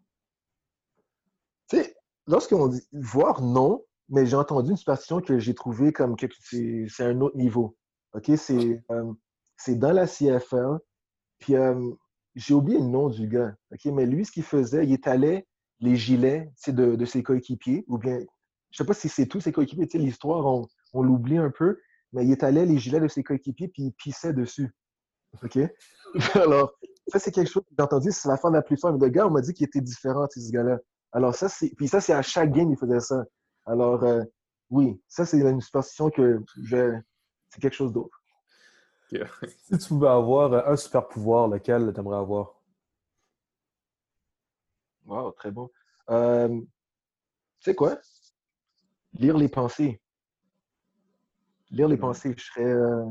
Tu 1.69 1.77
sais, 1.77 1.95
lorsqu'on 2.27 2.67
dit 2.67 2.81
voir, 2.91 3.41
non, 3.41 3.83
mais 4.09 4.25
j'ai 4.25 4.35
entendu 4.35 4.71
une 4.71 4.77
superstition 4.77 5.21
que 5.21 5.39
j'ai 5.39 5.53
trouvée 5.53 5.93
comme 5.93 6.15
que 6.15 6.27
c'est 6.41 7.03
un 7.03 7.21
autre 7.21 7.37
niveau. 7.37 7.77
OK? 8.13 8.31
C'est 8.35 9.75
dans 9.75 9.93
la 9.93 10.07
CFL. 10.07 10.79
Puis 11.39 11.55
j'ai 12.35 12.53
oublié 12.53 12.79
le 12.79 12.85
nom 12.85 13.09
du 13.09 13.27
gars. 13.27 13.55
OK? 13.71 13.85
Mais 13.85 14.05
lui, 14.05 14.25
ce 14.25 14.31
qu'il 14.31 14.43
faisait, 14.43 14.85
il 14.85 14.99
allé 15.05 15.47
les 15.79 15.95
gilets 15.95 16.51
de, 16.67 16.95
de 16.95 17.05
ses 17.05 17.23
coéquipiers, 17.23 17.83
ou 17.87 17.97
bien, 17.97 18.19
je 18.73 18.79
sais 18.79 18.85
pas 18.85 18.93
si 18.93 19.07
c'est 19.07 19.27
tous 19.27 19.39
ses 19.39 19.51
coéquipiers, 19.51 19.87
l'histoire, 19.99 20.45
on, 20.45 20.67
on 20.93 21.03
l'oublie 21.03 21.37
un 21.37 21.51
peu, 21.51 21.79
mais 22.11 22.25
il 22.25 22.31
est 22.31 22.43
allé 22.43 22.65
les 22.65 22.79
gilets 22.79 22.99
de 22.99 23.07
ses 23.07 23.23
coéquipiers, 23.23 23.67
puis 23.67 23.83
il 23.83 23.93
pissait 23.93 24.33
dessus. 24.33 24.73
OK? 25.43 25.59
Alors, 26.35 26.73
ça, 27.07 27.19
c'est 27.19 27.31
quelque 27.31 27.49
chose 27.49 27.63
que 27.63 27.73
j'ai 27.77 27.83
entendu, 27.83 28.11
c'est 28.11 28.27
la 28.27 28.37
fin 28.37 28.49
la 28.49 28.63
plus 28.63 28.77
forte. 28.77 28.99
Le 28.99 29.09
gars, 29.09 29.27
on 29.27 29.29
m'a 29.29 29.41
dit 29.41 29.53
qu'il 29.53 29.67
était 29.67 29.81
différent, 29.81 30.27
ce 30.29 30.51
gars-là. 30.51 30.79
Alors, 31.11 31.35
ça, 31.35 31.49
c'est. 31.49 31.69
Puis 31.75 31.87
ça, 31.87 32.01
c'est 32.01 32.13
à 32.13 32.23
chaque 32.23 32.51
game, 32.51 32.71
il 32.71 32.77
faisait 32.77 32.99
ça. 32.99 33.23
Alors, 33.65 34.03
euh, 34.03 34.23
oui, 34.71 34.99
ça, 35.07 35.25
c'est 35.25 35.37
une 35.37 35.61
superstition 35.61 36.09
que 36.09 36.43
je. 36.63 36.97
C'est 37.49 37.61
quelque 37.61 37.75
chose 37.75 37.93
d'autre. 37.93 38.19
si 39.11 39.77
tu 39.77 39.87
pouvais 39.89 40.07
avoir 40.07 40.67
un 40.67 40.75
super 40.75 41.07
pouvoir, 41.07 41.47
lequel 41.47 41.93
tu 41.93 41.99
aimerais 41.99 42.17
avoir? 42.17 42.59
Wow, 45.05 45.31
très 45.33 45.51
bon. 45.51 45.69
Euh, 46.09 46.49
tu 46.49 46.65
sais 47.59 47.75
quoi? 47.75 47.99
Lire 49.17 49.37
les 49.37 49.49
pensées. 49.49 50.01
Lire 51.71 51.87
les 51.87 51.97
pensées, 51.97 52.35
je 52.37 52.43
serais 52.43 52.65
euh, 52.65 53.05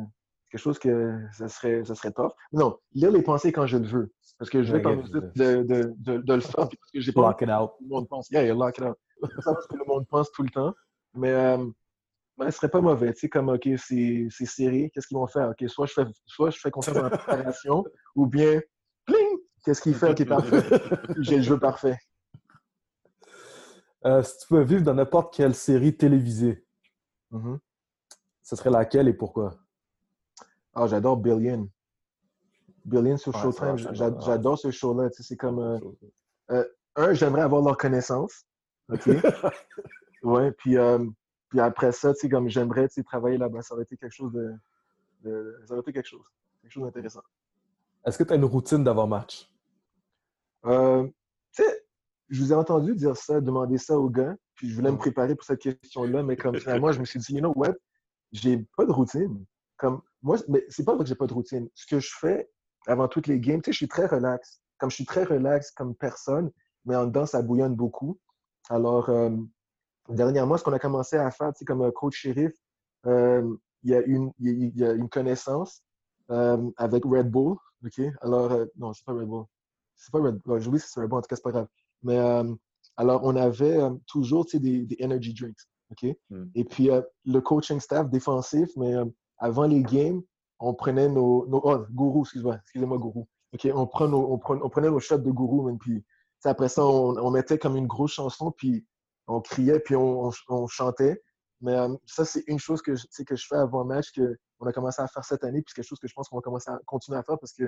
quelque 0.50 0.60
chose 0.60 0.78
que 0.78 1.20
ça 1.32 1.48
serait, 1.48 1.84
ça 1.84 1.94
serait 1.94 2.12
tough. 2.12 2.32
Non, 2.52 2.78
lire 2.92 3.10
les 3.10 3.22
pensées 3.22 3.52
quand 3.52 3.66
je 3.66 3.78
le 3.78 3.86
veux. 3.86 4.12
Parce 4.38 4.50
que 4.50 4.62
je 4.62 4.72
vais 4.72 4.82
pas 4.82 4.94
de, 4.94 5.02
de, 5.34 5.62
de, 5.98 6.18
de, 6.18 6.34
le 6.34 6.40
faire. 6.40 6.68
Parce 6.68 6.90
que 6.92 7.00
j'ai 7.00 7.12
pas 7.12 7.22
lock 7.22 7.40
it 7.42 7.48
out. 7.48 7.70
Le 7.80 7.88
monde 7.88 8.08
pense. 8.08 8.28
Yeah, 8.30 8.54
lock 8.54 8.78
it 8.78 8.84
out. 8.84 8.96
parce 9.20 9.66
que 9.66 9.76
le 9.76 9.84
monde 9.86 10.06
pense 10.08 10.30
tout 10.32 10.42
le 10.42 10.50
temps. 10.50 10.74
Mais 11.14 11.32
euh, 11.32 11.64
ben, 12.36 12.50
ce 12.50 12.56
serait 12.56 12.70
pas 12.70 12.80
mauvais. 12.80 13.12
Tu 13.12 13.20
sais, 13.20 13.28
comme, 13.28 13.48
OK, 13.48 13.68
c'est 13.76 14.28
serré. 14.30 14.90
Qu'est-ce 14.94 15.06
qu'ils 15.06 15.16
vont 15.16 15.26
faire? 15.26 15.50
OK, 15.50 15.68
soit 15.68 15.86
je 15.86 15.92
fais, 15.92 16.04
soit 16.26 16.50
je 16.50 16.58
fais 16.58 16.70
confiance 16.70 16.96
la 16.96 17.10
préparation, 17.10 17.84
ou 18.14 18.26
bien, 18.26 18.60
pling, 19.04 19.38
Qu'est-ce 19.64 19.80
qu'il 19.80 19.94
fait 19.94 20.18
est 20.20 20.24
parfait? 20.24 20.62
J'ai 21.18 21.36
le 21.36 21.42
jeu 21.42 21.58
parfait. 21.58 21.96
Euh, 24.04 24.22
si 24.22 24.38
tu 24.38 24.48
peux 24.48 24.62
vivre 24.62 24.82
dans 24.82 24.94
n'importe 24.94 25.34
quelle 25.34 25.54
série 25.54 25.96
télévisée, 25.96 26.64
mm-hmm. 27.32 27.58
ce 28.42 28.56
serait 28.56 28.70
laquelle 28.70 29.08
et 29.08 29.12
pourquoi? 29.12 29.54
Ah, 30.74 30.86
j'adore 30.86 31.16
Billion. 31.16 31.68
Billion 32.84 33.16
sur 33.16 33.36
Showtime, 33.36 33.76
j'adore 33.76 34.58
ce 34.58 34.70
show-là. 34.70 35.08
c'est 35.12 35.36
comme. 35.36 35.60
Euh, 35.60 35.78
euh, 36.50 36.64
un, 36.96 37.12
j'aimerais 37.12 37.42
avoir 37.42 37.62
leur 37.62 37.76
connaissance. 37.76 38.44
OK? 38.88 39.06
ouais, 40.24 40.52
puis, 40.52 40.76
puis 41.48 41.60
après 41.60 41.92
ça, 41.92 42.12
comme 42.30 42.48
j'aimerais 42.48 42.88
travailler 43.04 43.38
là-bas. 43.38 43.62
Ça 43.62 43.74
aurait 43.74 43.84
été 43.84 43.96
quelque 43.96 44.12
chose 44.12 44.32
de, 44.32 44.54
Ça 45.66 45.74
aurait 45.74 45.80
été 45.80 45.92
quelque 45.92 46.08
chose. 46.08 46.26
Quelque 46.60 46.72
chose 46.72 46.84
d'intéressant. 46.84 47.22
Est-ce 48.04 48.18
que 48.18 48.24
tu 48.24 48.32
as 48.32 48.36
une 48.36 48.44
routine 48.44 48.82
d'avant-match? 48.82 49.48
Euh, 50.64 51.06
tu 51.52 51.62
sais, 51.62 51.81
je 52.32 52.40
vous 52.40 52.52
ai 52.52 52.56
entendu 52.56 52.96
dire 52.96 53.14
ça, 53.14 53.42
demander 53.42 53.76
ça 53.76 53.98
aux 53.98 54.08
gars, 54.08 54.34
puis 54.54 54.70
je 54.70 54.74
voulais 54.74 54.90
me 54.90 54.96
préparer 54.96 55.34
pour 55.34 55.44
cette 55.44 55.60
question-là, 55.60 56.22
mais 56.22 56.34
comme 56.34 56.56
finalement, 56.56 56.90
je 56.90 56.98
me 56.98 57.04
suis 57.04 57.18
dit, 57.18 57.34
you 57.34 57.40
know 57.40 57.52
what, 57.54 57.74
j'ai 58.32 58.66
pas 58.74 58.86
de 58.86 58.90
routine. 58.90 59.44
Comme 59.76 60.00
moi, 60.22 60.38
mais 60.48 60.64
c'est 60.70 60.84
pas 60.84 60.94
vrai 60.94 61.04
que 61.04 61.08
j'ai 61.08 61.14
pas 61.14 61.26
de 61.26 61.34
routine. 61.34 61.68
Ce 61.74 61.86
que 61.86 62.00
je 62.00 62.10
fais 62.18 62.50
avant 62.86 63.06
toutes 63.06 63.26
les 63.26 63.38
games, 63.38 63.60
tu 63.60 63.68
sais, 63.68 63.72
je 63.72 63.76
suis 63.76 63.88
très 63.88 64.06
relax. 64.06 64.62
Comme 64.78 64.88
je 64.88 64.94
suis 64.94 65.04
très 65.04 65.24
relax 65.24 65.72
comme 65.72 65.94
personne, 65.94 66.50
mais 66.86 66.96
en 66.96 67.04
dedans, 67.04 67.26
ça 67.26 67.42
bouillonne 67.42 67.76
beaucoup. 67.76 68.18
Alors, 68.70 69.10
euh, 69.10 69.30
dernièrement, 70.08 70.56
ce 70.56 70.64
qu'on 70.64 70.72
a 70.72 70.78
commencé 70.78 71.16
à 71.16 71.30
faire, 71.30 71.52
tu 71.52 71.58
sais, 71.58 71.64
comme 71.66 71.92
coach 71.92 72.16
shérif, 72.16 72.52
euh, 73.06 73.56
il 73.82 73.90
y, 73.90 73.94
a 73.94 74.00
une, 74.00 74.32
il 74.38 74.74
y 74.78 74.84
a 74.84 74.92
une 74.92 75.10
connaissance 75.10 75.82
avec 76.28 77.04
Red 77.04 77.30
Bull. 77.30 77.58
OK? 77.84 78.00
Alors, 78.22 78.56
non, 78.76 78.94
c'est 78.94 79.04
pas 79.04 79.12
Red 79.12 79.26
Bull 79.26 79.44
c'est 80.02 80.10
pas 80.10 80.18
Red 80.18 80.40
Bull. 80.44 80.68
Oui, 80.68 80.80
c'est 80.80 81.00
Red 81.00 81.08
Bull, 81.08 81.18
en 81.18 81.22
tout 81.22 81.28
cas, 81.28 81.36
c'est 81.36 81.42
pas 81.42 81.52
grave. 81.52 81.68
Mais 82.02 82.18
euh, 82.18 82.54
alors, 82.96 83.22
on 83.24 83.36
avait 83.36 83.78
euh, 83.78 83.90
toujours 84.06 84.46
des, 84.52 84.84
des 84.84 84.96
energy 85.02 85.34
drinks. 85.34 85.68
OK? 85.90 86.16
Hmm. 86.30 86.46
Et 86.54 86.64
puis, 86.64 86.90
euh, 86.90 87.02
le 87.24 87.40
coaching 87.40 87.80
staff 87.80 88.08
défensif, 88.08 88.68
mais 88.76 88.94
avant 89.38 89.66
les 89.66 89.82
games, 89.82 90.22
on 90.58 90.74
prenait 90.74 91.08
nos, 91.08 91.46
nos 91.46 91.60
oh, 91.64 91.84
gourou, 91.90 92.22
excuse-moi, 92.22 92.56
excusez-moi, 92.62 92.98
gourou. 92.98 93.28
OK, 93.52 93.68
on, 93.74 93.86
prend 93.86 94.10
on, 94.12 94.40
on, 94.46 94.68
prenait 94.70 94.90
nos 94.90 95.00
shots 95.00 95.18
de 95.18 95.30
gourou, 95.30 95.62
man, 95.62 95.78
puis 95.78 96.02
après 96.44 96.68
ça, 96.68 96.84
on, 96.84 97.30
mettait 97.30 97.58
comme 97.58 97.76
une 97.76 97.86
grosse 97.86 98.12
chanson, 98.12 98.50
puis 98.50 98.86
on 99.26 99.40
criait, 99.40 99.80
puis 99.80 99.94
on, 99.96 100.30
chantait. 100.68 101.22
Mais 101.60 101.76
ça, 102.06 102.24
c'est 102.24 102.42
une 102.46 102.58
chose 102.58 102.82
que, 102.82 102.92
que 103.24 103.36
je 103.36 103.46
fais 103.46 103.56
avant 103.56 103.84
match, 103.84 104.12
qu'on 104.12 104.66
a 104.66 104.72
commencé 104.72 105.02
à 105.02 105.08
faire 105.08 105.24
cette 105.24 105.44
année, 105.44 105.62
puis 105.62 105.74
quelque 105.74 105.84
chose 105.84 105.98
que 105.98 106.08
je 106.08 106.14
pense 106.14 106.28
qu'on 106.28 106.36
va 106.36 106.42
commencer 106.42 106.70
à 106.70 106.78
continuer 106.86 107.18
à 107.18 107.22
faire 107.22 107.38
parce 107.38 107.52
que, 107.52 107.64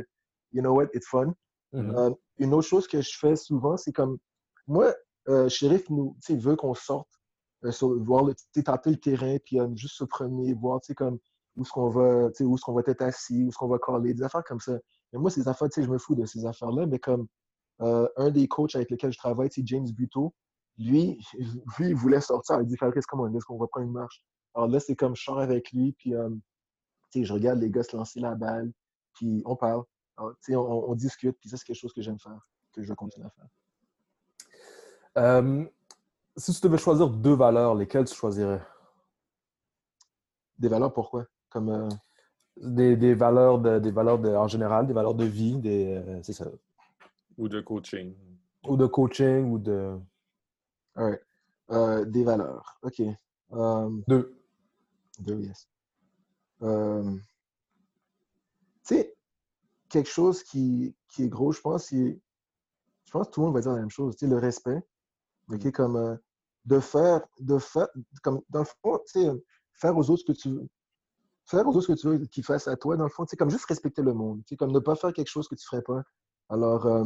you 0.53 0.63
know 0.63 0.75
what, 0.75 0.87
it's 0.95 1.07
fun. 1.07 1.35
Mm-hmm. 1.75 1.97
Euh, 1.97 2.15
une 2.39 2.55
autre 2.55 2.69
chose 2.69 2.87
que 2.87 3.01
je 3.01 3.19
fais 3.19 3.37
souvent, 3.37 3.77
c'est 3.77 3.93
comme, 3.93 4.19
moi, 4.67 4.95
euh, 5.29 5.49
Sheriff 5.49 5.89
nous, 5.91 6.17
veut 6.29 6.57
qu'on 6.57 6.75
sorte, 6.75 7.09
euh, 7.65 7.73
sur, 7.73 7.99
voir 8.03 8.25
le, 8.25 8.35
taper 8.63 8.91
le 8.91 8.97
terrain, 8.97 9.37
puis 9.45 9.59
juste 9.75 9.97
se 9.97 10.05
promener, 10.05 10.55
voir, 10.55 10.81
comme, 10.97 11.19
où 11.57 11.63
est-ce 11.63 11.71
qu'on 11.71 11.89
va, 11.89 12.27
où 12.41 12.55
est-ce 12.55 12.63
qu'on 12.63 12.73
va 12.73 12.83
être 12.87 13.03
assis, 13.03 13.45
où 13.45 13.49
est-ce 13.49 13.57
qu'on 13.57 13.69
va 13.69 13.79
coller, 13.79 14.15
des 14.15 14.23
affaires 14.23 14.45
comme 14.45 14.61
ça. 14.61 14.79
Mais 15.13 15.19
moi, 15.19 15.31
ces 15.31 15.49
affaires, 15.49 15.69
je 15.77 15.83
me 15.83 15.99
fous 15.99 16.15
de 16.15 16.27
ces 16.27 16.47
affaires-là, 16.47 16.87
mais 16.87 16.99
comme 16.99 17.27
un 17.81 18.31
des 18.31 18.47
coachs 18.47 18.77
avec 18.77 18.91
lesquels 18.91 19.13
je 19.13 19.19
travaille, 19.19 19.49
c'est 19.51 19.67
James 19.67 19.89
Buteau, 19.91 20.33
lui, 20.79 21.19
lui, 21.79 21.89
il 21.89 21.95
voulait 21.95 22.21
sortir. 22.21 22.61
Il 22.61 22.67
dit 22.67 22.77
Fabrice, 22.77 23.07
comment 23.07 23.27
est-ce 23.29 23.45
qu'on 23.45 23.59
va 23.59 23.67
prendre 23.67 23.87
une 23.87 23.93
marche? 23.93 24.23
Alors 24.55 24.69
là, 24.69 24.79
c'est 24.81 24.95
comme 24.95 25.17
je 25.17 25.23
sors 25.23 25.41
avec 25.41 25.73
lui, 25.73 25.93
puis 25.93 26.15
je 27.15 27.33
regarde 27.33 27.61
les 27.61 27.71
gars 27.71 27.83
se 27.83 27.97
lancer 27.97 28.21
la 28.21 28.35
balle, 28.35 28.73
puis 29.15 29.43
on 29.45 29.57
parle. 29.57 29.85
On, 30.17 30.35
on, 30.89 30.95
discute, 30.95 31.37
puis 31.39 31.49
ça, 31.49 31.57
c'est 31.57 31.65
quelque 31.65 31.77
chose 31.77 31.93
que 31.93 32.03
j'aime 32.03 32.19
faire, 32.19 32.41
que 32.73 32.83
je 32.83 32.89
vais 32.89 32.95
continuer 32.95 33.27
à 33.27 33.31
faire. 33.31 33.47
Euh, 35.17 35.65
si 36.37 36.53
tu 36.53 36.61
devais 36.63 36.79
choisir 36.79 37.09
deux 37.09 37.35
valeurs, 37.35 37.75
lesquelles 37.75 38.07
tu 38.07 38.15
choisirais? 38.15 38.63
Des 40.59 40.69
valeurs 40.69 40.93
pourquoi? 40.93 41.27
Comme, 41.51 41.71
euh, 41.71 41.89
des, 42.57 43.15
valeurs, 43.15 43.59
de, 43.59 43.79
des 43.79 43.91
valeurs 43.91 44.19
de, 44.19 44.31
en 44.31 44.49
général, 44.49 44.87
des 44.87 44.93
valeurs 44.93 45.15
de 45.15 45.25
vie, 45.25 45.59
des, 45.59 45.95
euh, 45.97 46.21
c'est 46.23 46.33
ça. 46.33 46.47
Ou 47.37 47.49
de 47.49 47.61
coaching. 47.61 48.15
Ou 48.67 48.77
de 48.77 48.87
coaching, 48.87 49.51
ou 49.51 49.59
de... 49.59 49.99
All 50.97 51.19
right. 51.69 52.11
des 52.11 52.25
valeurs. 52.25 52.79
OK. 52.83 53.03
deux. 54.09 54.41
Deux, 55.21 55.39
yes. 55.39 55.69
tu 56.61 57.21
sais, 58.83 59.14
quelque 59.95 60.11
chose 60.11 60.43
qui, 60.43 60.97
qui, 61.07 61.23
est 61.23 61.29
gros, 61.29 61.53
je 61.53 61.61
pense, 61.61 61.91
je 61.91 62.17
pense 63.13 63.29
que 63.29 63.33
tout 63.33 63.41
le 63.41 63.47
monde 63.47 63.55
va 63.55 63.61
dire 63.61 63.71
la 63.71 63.79
même 63.79 63.91
chose. 63.91 64.17
Le 64.21 64.39
respect. 64.39 64.83
OK? 65.49 65.71
Comme 65.71 65.97
euh, 65.97 66.17
de 66.65 66.81
faire, 66.81 67.21
de 67.39 67.59
faire, 67.59 67.87
comme 68.23 68.41
dans 68.51 68.61
le 68.61 68.65
fond, 68.65 69.01
faire 69.73 69.97
aux 69.97 70.11
autres 70.11 70.23
ce 70.27 70.33
que 70.33 70.37
tu 70.37 70.51
veux. 70.51 70.69
Faire 71.47 71.65
aux 71.69 71.77
autres 71.77 71.83
ce 71.83 71.93
que 71.93 71.99
tu 71.99 72.09
veux 72.09 72.27
qu'ils 72.27 72.43
fassent 72.43 72.67
à 72.67 72.77
toi, 72.77 72.97
dans 72.97 73.05
le 73.05 73.11
fond, 73.11 73.25
c'est 73.29 73.37
comme 73.37 73.51
juste 73.51 73.67
respecter 73.67 74.03
le 74.03 74.15
monde. 74.15 74.43
C'est 74.49 74.57
comme 74.57 74.73
ne 74.73 74.81
pas 74.81 74.97
faire 74.97 75.13
quelque 75.13 75.29
chose 75.29 75.47
que 75.47 75.55
tu 75.55 75.65
ne 75.65 75.69
ferais 75.69 75.83
pas. 75.83 76.03
Alors, 76.49 76.87
euh, 76.87 77.05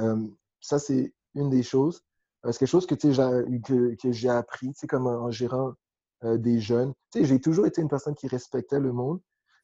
euh, 0.00 0.26
ça, 0.60 0.80
c'est 0.80 1.14
une 1.36 1.48
des 1.48 1.62
choses. 1.62 2.02
c'est 2.42 2.58
quelque 2.58 2.66
chose 2.66 2.86
que, 2.86 2.96
que, 2.96 3.94
que 3.94 4.12
j'ai 4.12 4.30
appris, 4.30 4.72
comme 4.88 5.06
en, 5.06 5.30
gérant 5.30 5.74
des 6.22 6.58
jeunes. 6.58 6.92
J'ai 7.14 7.40
toujours 7.40 7.66
été 7.66 7.82
une 7.82 7.88
personne 7.88 8.14
qui 8.14 8.26
respectait 8.26 8.80
le 8.80 8.92
monde, 8.92 9.20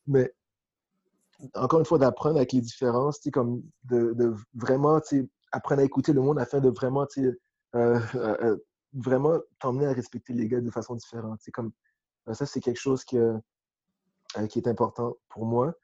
mais 0.07 0.33
encore 1.55 1.81
une 1.81 1.87
fois, 1.87 1.99
d'apprendre 1.99 2.37
avec 2.37 2.53
les 2.53 2.61
différences, 2.61 3.21
comme 3.33 3.63
de, 3.85 4.13
de 4.13 4.35
vraiment 4.55 5.01
apprendre 5.53 5.81
à 5.81 5.85
écouter 5.85 6.13
le 6.13 6.21
monde 6.21 6.39
afin 6.39 6.61
de 6.61 6.69
vraiment 6.69 7.07
euh, 7.19 7.33
euh, 7.75 8.01
euh, 8.15 8.57
vraiment 8.93 9.39
t'emmener 9.59 9.87
à 9.87 9.93
respecter 9.93 10.33
les 10.33 10.49
gars 10.49 10.61
de 10.61 10.71
façon 10.71 10.95
différente. 10.95 11.41
Comme 11.53 11.73
ça, 12.33 12.47
c'est 12.47 12.61
quelque 12.61 12.81
chose 12.81 13.05
qui, 13.05 13.17
qui 14.49 14.59
est 14.59 14.69
important 14.69 15.17
pour 15.29 15.47
moi. 15.47 15.75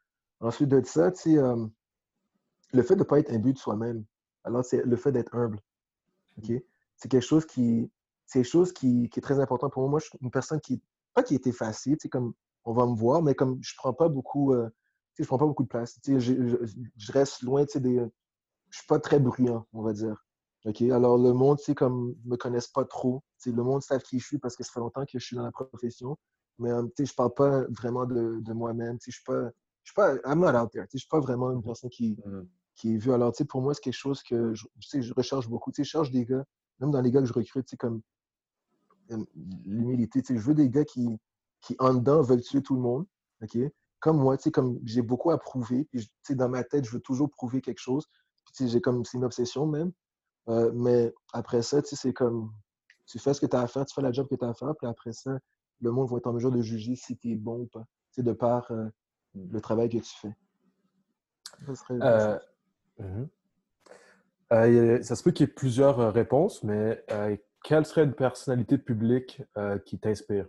Ensuite 0.41 0.69
de 0.69 0.83
ça, 0.85 1.13
le 2.73 2.83
fait 2.83 2.95
de 2.95 3.01
ne 3.01 3.05
pas 3.05 3.19
être 3.19 3.33
imbu 3.33 3.53
de 3.53 3.59
soi-même. 3.59 4.05
Alors, 4.45 4.65
c'est 4.65 4.85
le 4.85 4.97
fait 4.97 5.13
d'être 5.13 5.35
humble. 5.35 5.61
OK? 6.39 6.53
C'est 6.97 7.09
quelque 7.09 7.23
chose 7.23 7.47
qui, 7.47 7.91
c'est 8.27 8.45
chose 8.45 8.73
qui, 8.73 9.09
qui, 9.09 9.19
est 9.19 9.23
très 9.23 9.41
important 9.41 9.71
pour 9.71 9.83
moi. 9.83 9.91
Moi, 9.91 10.01
je 10.01 10.07
suis 10.07 10.19
une 10.21 10.31
personne 10.31 10.61
qui, 10.61 10.83
pas 11.15 11.23
qui 11.23 11.35
était 11.35 11.53
facile, 11.53 11.97
comme 12.11 12.35
on 12.65 12.73
va 12.73 12.87
me 12.87 12.95
voir, 12.95 13.23
mais 13.23 13.35
comme 13.35 13.59
je 13.63 13.75
prends 13.77 13.93
pas 13.93 14.09
beaucoup, 14.09 14.55
je 15.19 15.27
prends 15.27 15.39
pas 15.39 15.47
beaucoup 15.47 15.63
de 15.63 15.69
place. 15.69 15.99
Je, 16.07 16.19
je, 16.19 16.57
je, 16.97 17.13
reste 17.13 17.43
loin, 17.43 17.65
des, 17.65 18.07
je 18.71 18.79
suis 18.79 18.87
pas 18.87 18.99
très 18.99 19.19
bruyant, 19.19 19.67
on 19.73 19.83
va 19.83 19.93
dire. 19.93 20.25
OK? 20.65 20.83
Alors, 20.83 21.17
le 21.17 21.33
monde, 21.33 21.59
c'est 21.61 21.75
comme, 21.75 22.15
me 22.25 22.37
connaissent 22.37 22.69
pas 22.69 22.85
trop. 22.85 23.23
le 23.45 23.63
monde 23.63 23.83
sait 23.83 23.99
qui 24.01 24.19
je 24.19 24.27
suis 24.27 24.39
parce 24.39 24.57
que 24.57 24.65
ça 24.65 24.73
fait 24.73 24.81
longtemps 24.81 25.05
que 25.05 25.19
je 25.19 25.25
suis 25.25 25.37
dans 25.37 25.45
la 25.45 25.53
profession. 25.53 26.17
Mais, 26.59 26.71
euh, 26.71 26.83
tu 26.85 27.05
sais, 27.05 27.07
je 27.07 27.15
parle 27.15 27.35
pas 27.35 27.65
vraiment 27.69 28.07
de, 28.07 28.41
de 28.41 28.53
moi-même. 28.53 28.99
Je 29.05 29.11
suis 29.11 29.23
pas, 29.25 29.51
je 29.85 29.91
suis 29.91 29.95
pas, 29.95 30.15
I'm 30.25 30.41
not 30.41 30.59
out 30.59 30.71
there. 30.73 30.87
Je 30.93 30.99
suis 30.99 31.09
pas 31.09 31.21
vraiment 31.21 31.53
une 31.53 31.63
personne 31.63 31.91
qui, 31.91 32.19
mmh. 32.25 32.41
qui 32.75 32.95
est 32.95 32.99
vue. 32.99 33.13
Alors, 33.13 33.33
tu 33.33 33.39
sais, 33.39 33.45
pour 33.45 33.63
moi, 33.63 33.75
c'est 33.75 33.83
quelque 33.83 33.95
chose 33.95 34.23
que, 34.23 34.55
je, 34.55 34.67
je 34.79 35.15
recherche 35.15 35.49
beaucoup. 35.49 35.71
Tu 35.71 35.77
sais, 35.77 35.85
je 35.85 35.91
cherche 35.91 36.11
des 36.11 36.25
gars, 36.25 36.45
même 36.81 36.91
dans 36.91 37.01
les 37.01 37.11
gars 37.11 37.21
que 37.21 37.27
je 37.27 37.33
recrute, 37.33 37.67
tu 37.67 37.77
comme 37.77 38.01
euh, 39.13 39.25
l'humilité. 39.65 40.23
Tu 40.23 40.35
sais, 40.35 40.41
je 40.41 40.45
veux 40.45 40.55
des 40.55 40.71
gars 40.71 40.85
qui, 40.85 41.09
qui, 41.61 41.77
en 41.79 41.95
dedans, 41.95 42.23
veulent 42.23 42.43
tuer 42.43 42.63
tout 42.63 42.75
le 42.75 42.81
monde. 42.81 43.07
OK? 43.43 43.59
Comme 44.01 44.19
moi, 44.19 44.37
tu 44.37 44.45
sais, 44.45 44.51
comme 44.51 44.79
j'ai 44.85 45.03
beaucoup 45.03 45.31
à 45.31 45.39
prouver. 45.39 45.85
Puis, 45.91 46.07
tu 46.07 46.11
sais, 46.23 46.35
dans 46.35 46.49
ma 46.49 46.65
tête, 46.65 46.85
je 46.85 46.91
veux 46.91 47.01
toujours 47.01 47.31
prouver 47.31 47.61
quelque 47.61 47.81
chose. 47.81 48.07
Puis, 48.45 48.55
tu 48.55 48.65
sais, 48.65 48.69
j'ai 48.69 48.81
comme, 48.81 49.05
c'est 49.05 49.19
une 49.19 49.25
obsession 49.25 49.67
même. 49.67 49.93
Euh, 50.49 50.71
mais 50.75 51.13
après 51.33 51.63
ça, 51.63 51.83
tu 51.83 51.89
sais, 51.89 51.97
c'est 51.97 52.13
comme, 52.13 52.53
tu 53.07 53.19
fais 53.19 53.35
ce 53.35 53.41
que 53.41 53.47
tu 53.47 53.57
as 53.57 53.61
à 53.61 53.67
faire, 53.67 53.85
tu 53.85 53.95
fais 53.95 54.03
la 54.03 54.13
job 54.13 54.29
que 54.29 54.35
tu 54.35 54.45
as 54.45 54.49
à 54.49 54.55
faire, 54.55 54.75
puis 54.77 54.87
après 54.87 55.13
ça, 55.13 55.39
le 55.81 55.91
monde 55.91 56.09
va 56.11 56.19
être 56.19 56.27
en 56.27 56.33
mesure 56.33 56.53
de 56.53 56.63
juger 56.63 56.95
si 56.95 57.17
tu 57.17 57.33
es 57.33 57.35
bon 57.35 57.63
ou 57.63 57.67
pas, 57.67 57.85
tu 58.13 58.17
sais, 58.17 58.23
de 58.23 58.33
par 58.33 58.71
euh, 58.71 58.85
mmh. 59.35 59.53
le 59.53 59.61
travail 59.61 59.89
que 59.89 59.99
tu 59.99 60.15
fais. 60.21 60.37
Ça, 61.67 61.75
serait 61.75 62.41
mmh 62.99 63.27
ça 64.49 65.17
se 65.17 65.23
peut 65.25 65.33
qu'il 65.33 65.45
y 65.47 65.51
ait 65.51 65.53
plusieurs 65.53 66.13
réponses, 66.15 66.63
mais 66.63 67.05
quelle 67.65 67.85
serait 67.85 68.05
une 68.05 68.15
personnalité 68.15 68.79
publique 68.79 69.43
qui 69.85 69.99
t'inspire? 69.99 70.47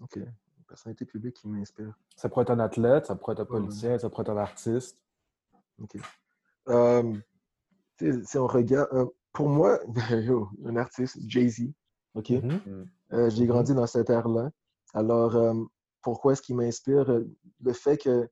OK. 0.00 0.18
Personnalité 0.72 1.04
publique 1.04 1.36
qui 1.36 1.48
m'inspire. 1.48 1.92
Ça 2.16 2.30
pourrait 2.30 2.44
être 2.44 2.50
un 2.50 2.58
athlète, 2.58 3.04
ça 3.04 3.14
pourrait 3.14 3.34
être 3.34 3.40
un 3.40 3.44
politicien, 3.44 3.98
ça 3.98 4.08
pourrait 4.08 4.22
être 4.22 4.30
un 4.30 4.38
artiste. 4.38 4.96
OK. 5.82 5.98
Euh, 6.68 7.14
si 8.24 8.38
on 8.38 8.46
regarde, 8.46 8.88
euh, 8.94 9.04
pour 9.34 9.50
moi, 9.50 9.78
un 10.64 10.76
artiste, 10.76 11.18
Jay-Z, 11.26 11.64
OK? 12.14 12.30
Euh, 12.30 13.28
j'ai 13.28 13.44
grandi 13.44 13.74
dans 13.74 13.86
cette 13.86 14.08
ère-là. 14.08 14.50
Alors, 14.94 15.36
pourquoi 16.00 16.32
est-ce 16.32 16.40
qu'il 16.40 16.56
m'inspire? 16.56 17.20
Le 17.60 17.72
fait 17.74 17.98
que, 17.98 18.30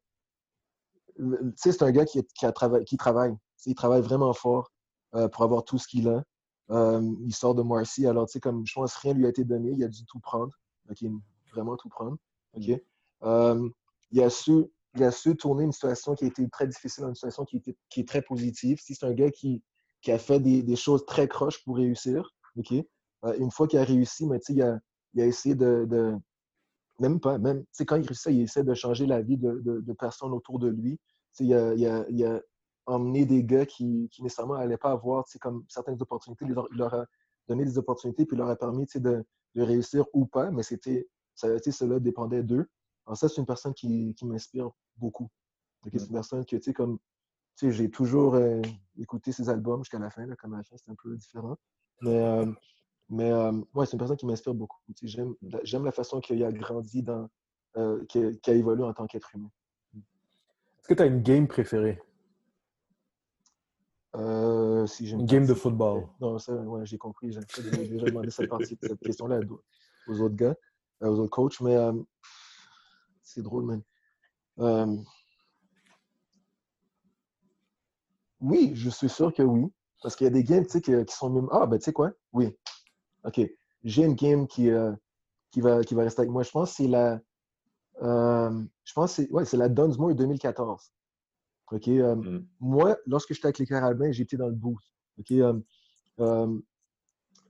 tu 1.19 1.53
sais, 1.57 1.73
c'est 1.73 1.83
un 1.83 1.91
gars 1.91 2.07
qui, 2.07 2.25
qui, 2.25 2.47
a 2.47 2.53
qui 2.87 2.97
travaille. 2.97 3.37
Il 3.67 3.75
travaille 3.75 4.01
vraiment 4.01 4.33
fort 4.33 4.73
pour 5.13 5.45
avoir 5.45 5.63
tout 5.65 5.77
ce 5.77 5.87
qu'il 5.87 6.09
a. 6.09 6.25
il 6.71 7.35
sort 7.35 7.55
de 7.55 7.63
Marcy. 7.63 8.07
Alors, 8.07 8.29
tu 8.29 8.33
sais, 8.33 8.41
comme 8.41 8.67
je 8.67 8.73
pense 8.73 8.97
rien 8.97 9.13
lui 9.13 9.27
a 9.27 9.29
été 9.29 9.45
donné, 9.45 9.73
il 9.73 9.85
a 9.85 9.89
dû 9.89 10.07
tout 10.07 10.21
prendre. 10.21 10.59
OK? 10.89 11.05
Vraiment 11.53 11.77
tout 11.77 11.91
prendre. 11.91 12.17
OK? 12.55 12.81
Mm. 13.23 13.69
il 14.13 14.23
a 14.23 14.31
su 14.31 14.65
il 14.97 15.05
a 15.05 15.13
tourner 15.39 15.65
une 15.65 15.73
situation 15.73 16.15
qui 16.15 16.25
a 16.25 16.29
été 16.29 16.49
très 16.49 16.67
difficile 16.67 17.05
une 17.05 17.15
situation 17.15 17.45
qui, 17.45 17.63
qui 17.89 18.01
est 18.01 18.09
très 18.09 18.23
positive. 18.23 18.81
Si 18.81 18.95
c'est 18.95 19.07
un 19.07 19.13
gars 19.13 19.31
qui, 19.31 19.63
qui 20.03 20.11
a 20.11 20.19
fait 20.19 20.41
des, 20.41 20.63
des, 20.63 20.77
choses 20.77 21.05
très 21.07 21.29
croches 21.29 21.63
pour 21.65 21.77
réussir? 21.77 22.35
Euh, 23.25 23.35
une 23.39 23.51
fois 23.51 23.69
qu'il 23.69 23.79
a 23.79 23.85
réussi, 23.85 24.27
mais, 24.27 24.39
il, 24.49 24.63
a, 24.63 24.79
il 25.15 25.23
a 25.23 25.27
essayé 25.27 25.55
de, 25.55 25.87
de, 25.89 26.17
Même 26.99 27.21
pas, 27.21 27.39
même, 27.39 27.65
quand 27.87 27.97
il 27.97 28.07
réussit, 28.07 28.33
il 28.33 28.41
essaie 28.41 28.65
de 28.65 28.75
changer 28.75 29.07
la 29.07 29.23
vie 29.23 29.37
de, 29.37 29.61
de, 29.65 29.93
personnes 29.93 30.33
autour 30.33 30.59
de 30.59 30.69
lui. 30.69 30.99
Il 31.39 31.55
a, 31.55 31.75
il, 31.75 31.87
a, 31.87 32.05
il 32.09 32.25
a, 32.25 32.41
emmené 32.87 33.25
des 33.25 33.45
gars 33.45 33.67
qui, 33.67 34.09
qui 34.11 34.23
nécessairement 34.23 34.57
n'allaient 34.57 34.77
pas 34.77 34.91
avoir 34.91 35.25
comme 35.41 35.65
certaines 35.69 36.01
opportunités. 36.03 36.47
Il 36.47 36.55
leur, 36.73 36.95
a 36.95 37.07
donné 37.49 37.65
des 37.65 37.79
opportunités, 37.79 38.27
puis 38.27 38.35
il 38.35 38.39
leur 38.39 38.49
a 38.49 38.57
permis 38.57 38.87
de, 38.97 39.25
de 39.55 39.63
réussir 39.63 40.05
ou 40.13 40.27
pas, 40.27 40.51
mais 40.51 40.65
c'était 40.65 41.07
cela 41.41 42.01
dépendait 42.01 42.43
d'eux. 42.43 42.69
Alors 43.07 43.17
ça, 43.17 43.29
c'est 43.29 43.41
une 43.41 43.47
personne 43.47 43.75
qui, 43.75 44.15
qui 44.15 44.27
m'inspire 44.27 44.71
beaucoup. 44.97 45.29
C'est 45.85 46.07
une 46.07 46.13
personne 46.13 46.45
que, 46.45 46.57
tu 46.57 46.63
sais, 46.63 46.73
comme, 46.73 46.99
tu 47.57 47.67
sais, 47.67 47.73
j'ai 47.73 47.91
toujours 47.91 48.35
euh, 48.35 48.61
écouté 48.99 49.33
ses 49.33 49.49
albums 49.49 49.81
jusqu'à 49.83 49.99
la 49.99 50.11
fin, 50.11 50.27
là, 50.27 50.37
comme 50.37 50.55
à 50.55 50.59
la 50.59 50.63
fin, 50.63 50.77
c'est 50.77 50.91
un 50.91 50.97
peu 51.03 51.17
différent. 51.17 51.57
Mais, 52.03 52.21
euh, 52.23 52.47
mais 53.09 53.31
euh, 53.31 53.53
ouais, 53.75 53.87
c'est 53.87 53.93
une 53.93 53.99
personne 53.99 54.17
qui 54.17 54.27
m'inspire 54.27 54.55
beaucoup. 54.55 54.79
Tu 54.97 55.09
sais, 55.09 55.25
j'aime 55.63 55.85
la 55.85 55.93
façon 55.93 56.21
qu'il 56.21 56.43
a 56.45 56.53
grandi, 56.53 57.03
dans, 57.03 57.29
qu'il 58.09 58.39
a 58.47 58.53
évolué 58.53 58.85
en 58.85 58.93
tant 58.93 59.07
qu'être 59.07 59.35
humain. 59.35 59.51
Est-ce 59.95 60.89
que 60.89 60.95
tu 60.95 61.03
as 61.03 61.07
une 61.07 61.23
game 61.23 61.47
préférée? 61.49 62.01
si 64.87 65.11
une 65.11 65.25
game 65.25 65.47
de 65.47 65.55
football. 65.55 66.09
Non, 66.21 66.39
ça, 66.39 66.55
ouais, 66.55 66.85
j'ai 66.85 66.99
compris. 66.99 67.33
J'ai 67.33 67.41
déjà 67.87 68.07
demandé 68.07 68.31
cette 68.31 68.49
partie, 68.49 68.77
cette 68.83 68.99
question-là 69.01 69.41
aux 70.09 70.21
autres 70.21 70.35
gars, 70.35 70.57
aux 71.01 71.19
autres 71.19 71.31
coachs. 71.31 71.61
Mais 71.61 71.77
c'est 73.23 73.43
drôle, 73.43 73.65
man. 73.65 73.83
Euh, 74.59 74.97
oui, 78.41 78.73
je 78.75 78.91
suis 78.91 79.09
sûr 79.09 79.33
que 79.33 79.43
oui. 79.43 79.67
Parce 80.03 80.17
qu'il 80.17 80.25
y 80.25 80.29
a 80.29 80.33
des 80.33 80.45
games 80.45 80.67
qui, 80.67 80.81
qui 80.81 81.15
sont 81.15 81.31
même. 81.31 81.49
Ah, 81.53 81.67
ben 81.67 81.79
tu 81.79 81.85
sais 81.85 81.93
quoi? 81.93 82.11
Oui. 82.33 82.57
OK. 83.25 83.41
J'ai 83.85 84.05
une 84.05 84.15
game 84.15 84.47
qui, 84.47 84.71
euh, 84.71 84.93
qui, 85.51 85.61
va, 85.61 85.83
qui 85.85 85.95
va 85.95 86.03
rester 86.03 86.21
avec 86.21 86.33
moi. 86.33 86.43
Je 86.43 86.51
pense 86.51 86.71
que 86.71 86.77
c'est 86.77 86.89
la, 86.89 87.21
je 88.01 88.93
pense 88.95 89.17
que 89.17 89.23
c'est 89.23 89.31
ouais, 89.31 89.45
la 89.53 89.69
Dunsmore 89.69 90.15
2014. 90.15 90.93
OK? 91.73 91.87
Mm. 91.87 92.47
Moi, 92.61 92.97
lorsque 93.07 93.33
j'étais 93.33 93.47
avec 93.47 93.59
les 93.59 93.67
Carabins, 93.67 94.11
j'étais 94.11 94.37
dans 94.37 94.49
le 94.49 94.55
boost. 94.55 94.93
OK? 95.19 95.33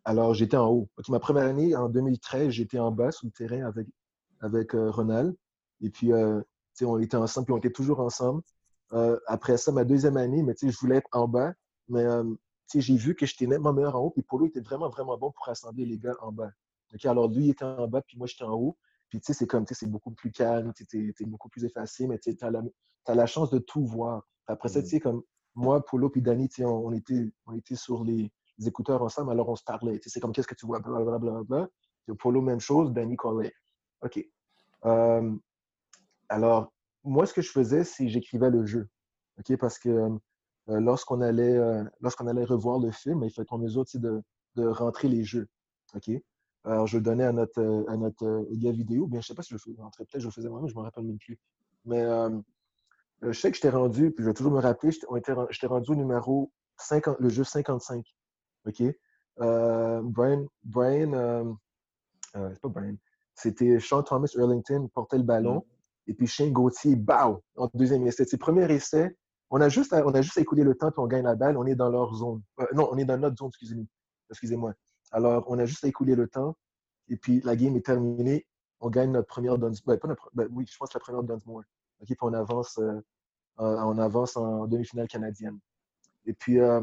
Alors, 0.05 0.35
j'étais 0.35 0.57
en 0.57 0.69
haut. 0.69 0.89
Ma 1.09 1.21
première 1.21 1.45
année, 1.45 1.77
en 1.77 1.89
2013, 1.89 2.51
j'étais 2.51 2.79
en 2.79 2.91
bas 2.91 3.13
sur 3.13 3.27
le 3.27 3.33
terrain 3.33 3.67
avec, 3.67 3.87
avec 4.41 4.73
Ronald. 4.73 5.37
Et 5.81 5.91
puis, 5.91 6.13
on 6.83 6.99
était 6.99 7.17
ensemble, 7.17 7.47
puis 7.47 7.55
on 7.55 7.59
était 7.59 7.73
toujours 7.73 8.01
ensemble. 8.01 8.43
après 9.27 9.57
ça, 9.57 9.73
ma 9.73 9.85
deuxième 9.85 10.17
année, 10.17 10.43
mais 10.43 10.55
je 10.61 10.79
voulais 10.79 10.97
être 10.97 11.09
en 11.13 11.29
bas. 11.29 11.53
Mais 11.89 12.05
j'ai 12.75 12.97
vu 12.97 13.15
que 13.15 13.27
j'étais 13.27 13.47
nettement 13.47 13.73
meilleur 13.73 13.97
en 13.97 14.01
haut. 14.01 14.11
Puis 14.11 14.23
Polo 14.23 14.47
était 14.47 14.61
vraiment, 14.61 14.89
vraiment 14.89 15.19
bon 15.19 15.33
pour 15.33 15.47
rassembler 15.47 15.85
les 15.85 15.99
gars 15.99 16.17
en 16.21 16.33
bas. 16.33 16.51
Alors, 17.05 17.29
lui, 17.29 17.47
il 17.47 17.51
était 17.51 17.65
en 17.65 17.87
bas, 17.87 18.03
puis 18.03 18.17
moi, 18.17 18.27
j'étais 18.27 18.45
en 18.45 18.55
haut. 18.55 18.77
Puis, 19.09 19.21
tu 19.21 19.27
sais, 19.27 19.33
c'est 19.33 19.47
comme, 19.47 19.65
tu 19.65 19.75
sais, 19.75 19.81
c'est 19.81 19.91
beaucoup 19.91 20.13
plus 20.13 20.31
calme, 20.31 20.73
tu 20.75 21.15
es, 21.19 21.25
beaucoup 21.25 21.49
plus 21.49 21.65
effacé, 21.65 22.07
mais 22.07 22.19
tu 22.19 22.37
as, 22.41 22.51
as, 23.07 23.15
la 23.15 23.27
chance 23.27 23.51
de 23.51 23.59
tout 23.59 23.85
voir. 23.85 24.27
Après 24.47 24.69
ça, 24.69 24.81
tu 24.81 24.87
mmh. 24.87 24.91
sais, 24.91 25.01
comme 25.01 25.23
moi, 25.55 25.85
Polo 25.85 26.11
puis 26.11 26.23
Danny, 26.23 26.49
on, 26.61 26.65
on, 26.65 26.93
était, 26.93 27.33
on 27.47 27.53
était 27.55 27.75
sur 27.75 28.05
les, 28.05 28.31
écouteurs 28.67 29.03
ensemble, 29.03 29.31
alors 29.33 29.49
on 29.49 29.57
se 29.57 29.65
parlait. 29.65 30.01
C'est 30.05 30.21
comme, 30.21 30.33
qu'est-ce 30.33 30.49
que 30.49 30.55
tu 30.55 30.67
vois, 30.67 30.81
blablabla. 30.81 31.69
Polo, 32.19 32.41
même 32.41 32.61
chose, 32.61 32.93
Danny 32.93 33.17
collait. 33.17 33.53
OK. 34.03 34.25
alors, 36.29 36.73
moi, 37.05 37.27
ce 37.27 37.35
que 37.35 37.43
je 37.43 37.51
faisais, 37.51 37.85
c'est 37.85 38.09
j'écrivais 38.09 38.51
le 38.51 38.67
jeu. 38.67 38.89
OK? 39.39 39.57
Parce 39.59 39.79
que 39.79 40.09
lorsqu'on 40.67 41.21
allait, 41.21 41.59
lorsqu'on 42.01 42.27
allait 42.27 42.45
revoir 42.45 42.79
le 42.79 42.91
film, 42.91 43.23
il 43.23 43.31
fallait 43.31 43.47
nous 43.53 43.79
autres 43.79 43.97
de, 43.99 44.23
de 44.57 44.67
rentrer 44.67 45.09
les 45.09 45.25
jeux. 45.25 45.49
OK? 45.95 46.11
Alors, 46.65 46.87
je 46.87 46.99
le 46.99 47.03
donnais 47.03 47.25
à 47.25 47.33
notre, 47.33 47.61
euh, 47.61 47.85
à 47.89 47.97
notre 47.97 48.27
euh, 48.27 48.73
vidéo. 48.73 49.07
Bien, 49.07 49.21
je 49.21 49.25
ne 49.25 49.29
sais 49.29 49.35
pas 49.35 49.43
si 49.43 49.51
je 49.51 49.55
le 49.55 49.59
faisais. 49.61 49.77
Peut-être 49.97 50.21
je 50.21 50.27
le 50.27 50.33
faisais 50.33 50.49
moi-même, 50.49 50.69
je 50.69 50.75
ne 50.75 50.81
me 50.81 50.85
rappelle 50.85 51.05
même 51.05 51.19
plus. 51.19 51.39
Mais 51.87 52.03
euh, 52.03 52.39
je 53.23 53.33
sais 53.33 53.51
que 53.51 53.57
j'étais 53.57 53.71
rendu, 53.71 54.11
puis 54.11 54.23
je 54.23 54.29
vais 54.29 54.35
toujours 54.35 54.53
me 54.53 54.61
rappeler, 54.61 54.91
j'étais 54.93 55.67
rendu 55.67 55.91
au 55.91 55.95
numéro 55.95 56.53
50, 56.77 57.17
le 57.19 57.29
jeu 57.31 57.45
55. 57.45 58.05
OK? 58.67 58.83
Brian, 59.39 60.47
Brian 60.65 61.57
c'est 62.35 62.61
pas 62.61 62.69
Brian, 62.69 62.97
c'était 63.35 63.81
Sean 63.81 64.03
Thomas 64.03 64.31
Erlington 64.37 64.89
portait 64.93 65.19
le 65.19 65.25
ballon. 65.25 65.65
Et 66.07 66.15
puis 66.15 66.27
Shane 66.27 66.53
Gauthier, 66.53 66.97
bao, 66.97 67.43
en 67.57 67.71
deuxième 67.75 68.07
essai. 68.07 68.25
C'est 68.25 68.37
premier 68.37 68.71
essai. 68.73 69.17
On 69.51 69.61
a, 69.61 69.69
juste 69.69 69.93
à, 69.93 70.07
on 70.07 70.13
a 70.15 70.23
juste 70.23 70.39
à 70.39 70.41
écouler 70.41 70.65
le 70.65 70.75
temps, 70.75 70.91
puis 70.91 71.01
on 71.01 71.07
gagne 71.07 71.25
la 71.25 71.35
balle. 71.35 71.57
On 71.57 71.67
est 71.67 71.75
dans 71.75 71.89
leur 71.89 72.15
zone. 72.15 72.43
non, 72.75 72.89
on 72.91 72.99
est 72.99 73.05
dans 73.05 73.19
notre 73.19 73.37
zone, 73.37 73.49
excusez-moi. 73.49 73.87
Excusez-moi. 74.31 74.75
Alors, 75.13 75.45
on 75.49 75.59
a 75.59 75.65
juste 75.67 75.85
à 75.85 75.89
écouler 75.89 76.15
le 76.15 76.29
temps. 76.29 76.57
Et 77.09 77.17
puis, 77.17 77.41
la 77.43 77.57
game 77.57 77.77
est 77.77 77.85
terminée. 77.85 78.47
On 78.81 78.91
gagne 78.91 79.11
notre 79.11 79.27
première 79.27 79.59
Dunsmore. 79.59 79.99
Ben, 80.03 80.17
ben, 80.35 80.49
oui, 80.53 80.67
je 80.71 80.77
pense 80.77 80.95
la 80.95 81.01
première 81.01 81.23
Dunsmore. 81.23 81.63
OK, 82.01 82.07
puis 82.07 82.17
on 82.23 82.33
avance, 82.33 82.79
euh, 82.79 83.01
on 83.59 83.99
avance 83.99 84.37
en 84.37 84.67
demi-finale 84.67 85.09
canadienne. 85.09 85.59
Et 86.27 86.33
puis, 86.33 86.61
euh, 86.61 86.81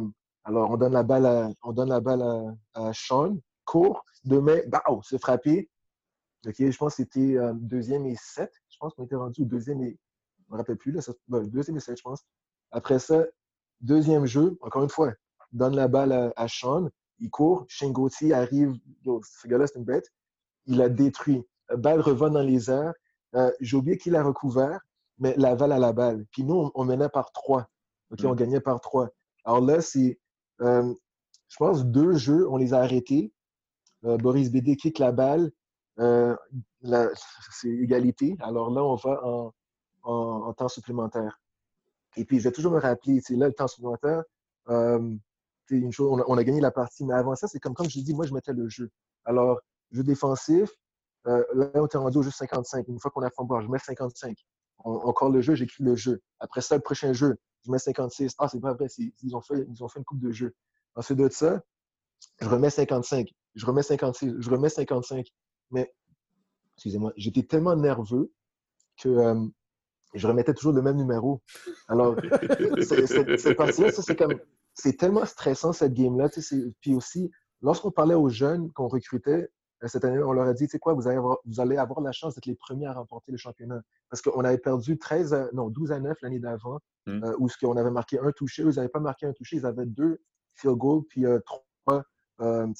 alors, 0.47 0.71
on 0.71 0.77
donne 0.77 0.93
la 0.93 1.03
balle 1.03 1.25
à, 1.25 1.51
on 1.63 1.73
donne 1.73 1.89
la 1.89 1.99
balle 1.99 2.23
à, 2.73 2.93
Sean, 2.93 3.37
court, 3.65 4.03
de 4.23 4.37
main, 4.37 4.59
bah, 4.67 4.81
c'est 5.03 5.19
frappé. 5.19 5.69
OK, 6.45 6.55
je 6.57 6.77
pense 6.77 6.95
que 6.95 7.03
c'était 7.03 7.37
euh, 7.37 7.53
deuxième 7.53 8.05
et 8.05 8.15
sept. 8.15 8.53
Je 8.69 8.77
pense 8.79 8.93
qu'on 8.93 9.03
était 9.03 9.15
rendu 9.15 9.41
au 9.41 9.45
deuxième 9.45 9.81
et. 9.81 9.99
Je 10.39 10.43
ne 10.49 10.53
me 10.53 10.57
rappelle 10.57 10.77
plus, 10.77 10.93
là. 10.93 11.01
Ben, 11.27 11.45
deuxième 11.47 11.75
et 11.75 11.81
sept, 11.81 11.97
je 11.97 12.03
pense. 12.03 12.23
Après 12.71 12.99
ça, 12.99 13.25
deuxième 13.81 14.25
jeu, 14.25 14.57
encore 14.61 14.83
une 14.83 14.89
fois, 14.89 15.13
donne 15.51 15.75
la 15.75 15.89
balle 15.89 16.13
à, 16.13 16.31
à 16.37 16.47
Sean 16.47 16.89
il 17.19 17.29
court, 17.29 17.65
Gauthier 17.83 18.33
arrive, 18.33 18.73
ce 19.03 19.47
gars-là, 19.47 19.67
c'est 19.67 19.79
une 19.79 19.85
bête, 19.85 20.11
il 20.65 20.81
a 20.81 20.89
détruit. 20.89 21.43
Balle 21.75 22.01
revient 22.01 22.31
dans 22.31 22.41
les 22.41 22.69
airs. 22.69 22.93
Euh, 23.35 23.51
j'ai 23.59 23.77
oublié 23.77 23.97
qu'il 23.97 24.15
a 24.15 24.23
recouvert, 24.23 24.79
mais 25.17 25.35
Laval 25.35 25.71
a 25.71 25.79
la 25.79 25.93
balle. 25.93 26.25
Puis 26.31 26.43
nous, 26.43 26.71
on, 26.73 26.85
menait 26.85 27.09
par 27.09 27.31
trois. 27.31 27.67
OK, 28.11 28.19
on 28.23 28.33
mm. 28.33 28.35
gagnait 28.35 28.61
par 28.61 28.79
trois. 28.81 29.09
Alors 29.43 29.61
là, 29.61 29.81
c'est, 29.81 30.19
euh, 30.61 30.93
je 31.49 31.55
pense, 31.57 31.85
deux 31.85 32.13
jeux, 32.13 32.47
on 32.49 32.57
les 32.57 32.73
a 32.73 32.79
arrêtés. 32.79 33.33
Euh, 34.05 34.17
Boris 34.17 34.51
Bédé 34.51 34.75
kick 34.75 34.99
la 34.99 35.11
balle. 35.11 35.51
c'est 37.51 37.69
égalité. 37.69 38.35
Alors 38.39 38.69
là, 38.69 38.83
on 38.83 38.95
va 38.95 39.51
en, 40.03 40.53
temps 40.53 40.67
supplémentaire. 40.67 41.39
Et 42.15 42.25
puis, 42.25 42.39
je 42.39 42.45
vais 42.45 42.51
toujours 42.51 42.71
me 42.71 42.79
rappeler, 42.79 43.19
c'est 43.21 43.35
là, 43.35 43.47
le 43.47 43.53
temps 43.53 43.67
supplémentaire, 43.67 44.23
une 45.75 45.91
chose, 45.91 46.23
on 46.27 46.37
a, 46.37 46.43
gagné 46.43 46.61
la 46.61 46.71
partie, 46.71 47.05
mais 47.05 47.13
avant 47.13 47.35
ça, 47.35 47.47
c'est 47.47 47.59
comme, 47.59 47.73
comme 47.73 47.89
je 47.89 47.99
dis, 47.99 48.13
moi, 48.13 48.25
je 48.25 48.33
mettais 48.33 48.53
le 48.53 48.69
jeu. 48.69 48.89
Alors, 49.25 49.59
jeu 49.91 50.03
défensif, 50.03 50.69
euh, 51.27 51.43
là, 51.53 51.69
on 51.75 51.85
était 51.85 51.97
rendu 51.97 52.17
au 52.17 52.23
jeu 52.23 52.31
55. 52.31 52.87
Une 52.87 52.99
fois 52.99 53.11
qu'on 53.11 53.21
a 53.21 53.29
fait 53.29 53.35
je 53.61 53.67
mets 53.67 53.79
55. 53.79 54.37
Encore 54.83 55.29
le 55.29 55.41
jeu, 55.41 55.55
j'écris 55.55 55.83
le 55.83 55.95
jeu. 55.95 56.21
Après 56.39 56.61
ça, 56.61 56.75
le 56.75 56.81
prochain 56.81 57.13
jeu, 57.13 57.37
je 57.65 57.71
mets 57.71 57.79
56. 57.79 58.35
Ah, 58.37 58.47
c'est 58.47 58.59
pas 58.59 58.73
vrai, 58.73 58.87
ils 59.23 59.35
ont, 59.35 59.41
fait, 59.41 59.65
ils 59.69 59.83
ont 59.83 59.87
fait 59.87 59.99
une 59.99 60.05
coupe 60.05 60.19
de 60.19 60.31
jeu. 60.31 60.55
Ensuite 60.95 61.17
de 61.17 61.29
ça, 61.29 61.61
je 62.39 62.47
remets 62.47 62.69
55. 62.69 63.27
Je 63.55 63.65
remets 63.65 63.83
56. 63.83 64.35
Je 64.39 64.49
remets 64.49 64.69
55. 64.69 65.25
Mais, 65.71 65.93
excusez-moi, 66.75 67.11
j'étais 67.17 67.43
tellement 67.43 67.75
nerveux 67.75 68.31
que 68.97 69.09
euh, 69.09 69.45
je 70.13 70.27
remettais 70.27 70.53
toujours 70.53 70.73
le 70.73 70.81
même 70.81 70.97
numéro. 70.97 71.41
Alors, 71.87 72.15
cette 72.81 73.57
partie-là, 73.57 73.91
c'est 73.91 74.15
comme 74.15 74.39
c'est 74.73 74.97
tellement 74.97 75.25
stressant 75.25 75.73
cette 75.73 75.93
game-là. 75.93 76.29
Puis 76.81 76.93
aussi, 76.93 77.31
lorsqu'on 77.61 77.91
parlait 77.91 78.15
aux 78.15 78.29
jeunes 78.29 78.71
qu'on 78.73 78.87
recrutait 78.87 79.49
cette 79.85 80.05
année, 80.05 80.21
on 80.21 80.31
leur 80.31 80.47
a 80.47 80.53
dit, 80.53 80.65
tu 80.65 80.71
sais 80.71 80.79
quoi, 80.79 80.93
vous 80.93 81.07
allez, 81.07 81.17
avoir, 81.17 81.37
vous 81.45 81.59
allez 81.59 81.77
avoir 81.77 82.01
la 82.01 82.11
chance 82.11 82.33
d'être 82.35 82.47
les 82.47 82.55
premiers 82.55 82.87
à 82.87 82.93
remporter 82.93 83.31
le 83.31 83.37
championnat. 83.37 83.81
Parce 84.09 84.21
qu'on 84.21 84.43
avait 84.43 84.57
perdu 84.57 84.97
13 84.97 85.49
non, 85.53 85.69
12 85.69 85.91
à 85.91 85.99
9 85.99 86.17
l'année 86.21 86.39
d'avant, 86.39 86.79
mmh. 87.05 87.23
euh, 87.23 87.35
où 87.37 87.47
on 87.63 87.77
avait 87.77 87.91
marqué 87.91 88.19
un 88.19 88.31
touché. 88.31 88.63
Eux, 88.63 88.71
ils 88.71 88.75
n'avaient 88.77 88.89
pas 88.89 88.99
marqué 88.99 89.25
un 89.27 89.33
touché, 89.33 89.57
ils 89.57 89.65
avaient 89.65 89.85
deux 89.85 90.19
field 90.55 90.77
goals, 90.77 91.03
puis 91.09 91.25
euh, 91.25 91.39
trois, 91.45 92.03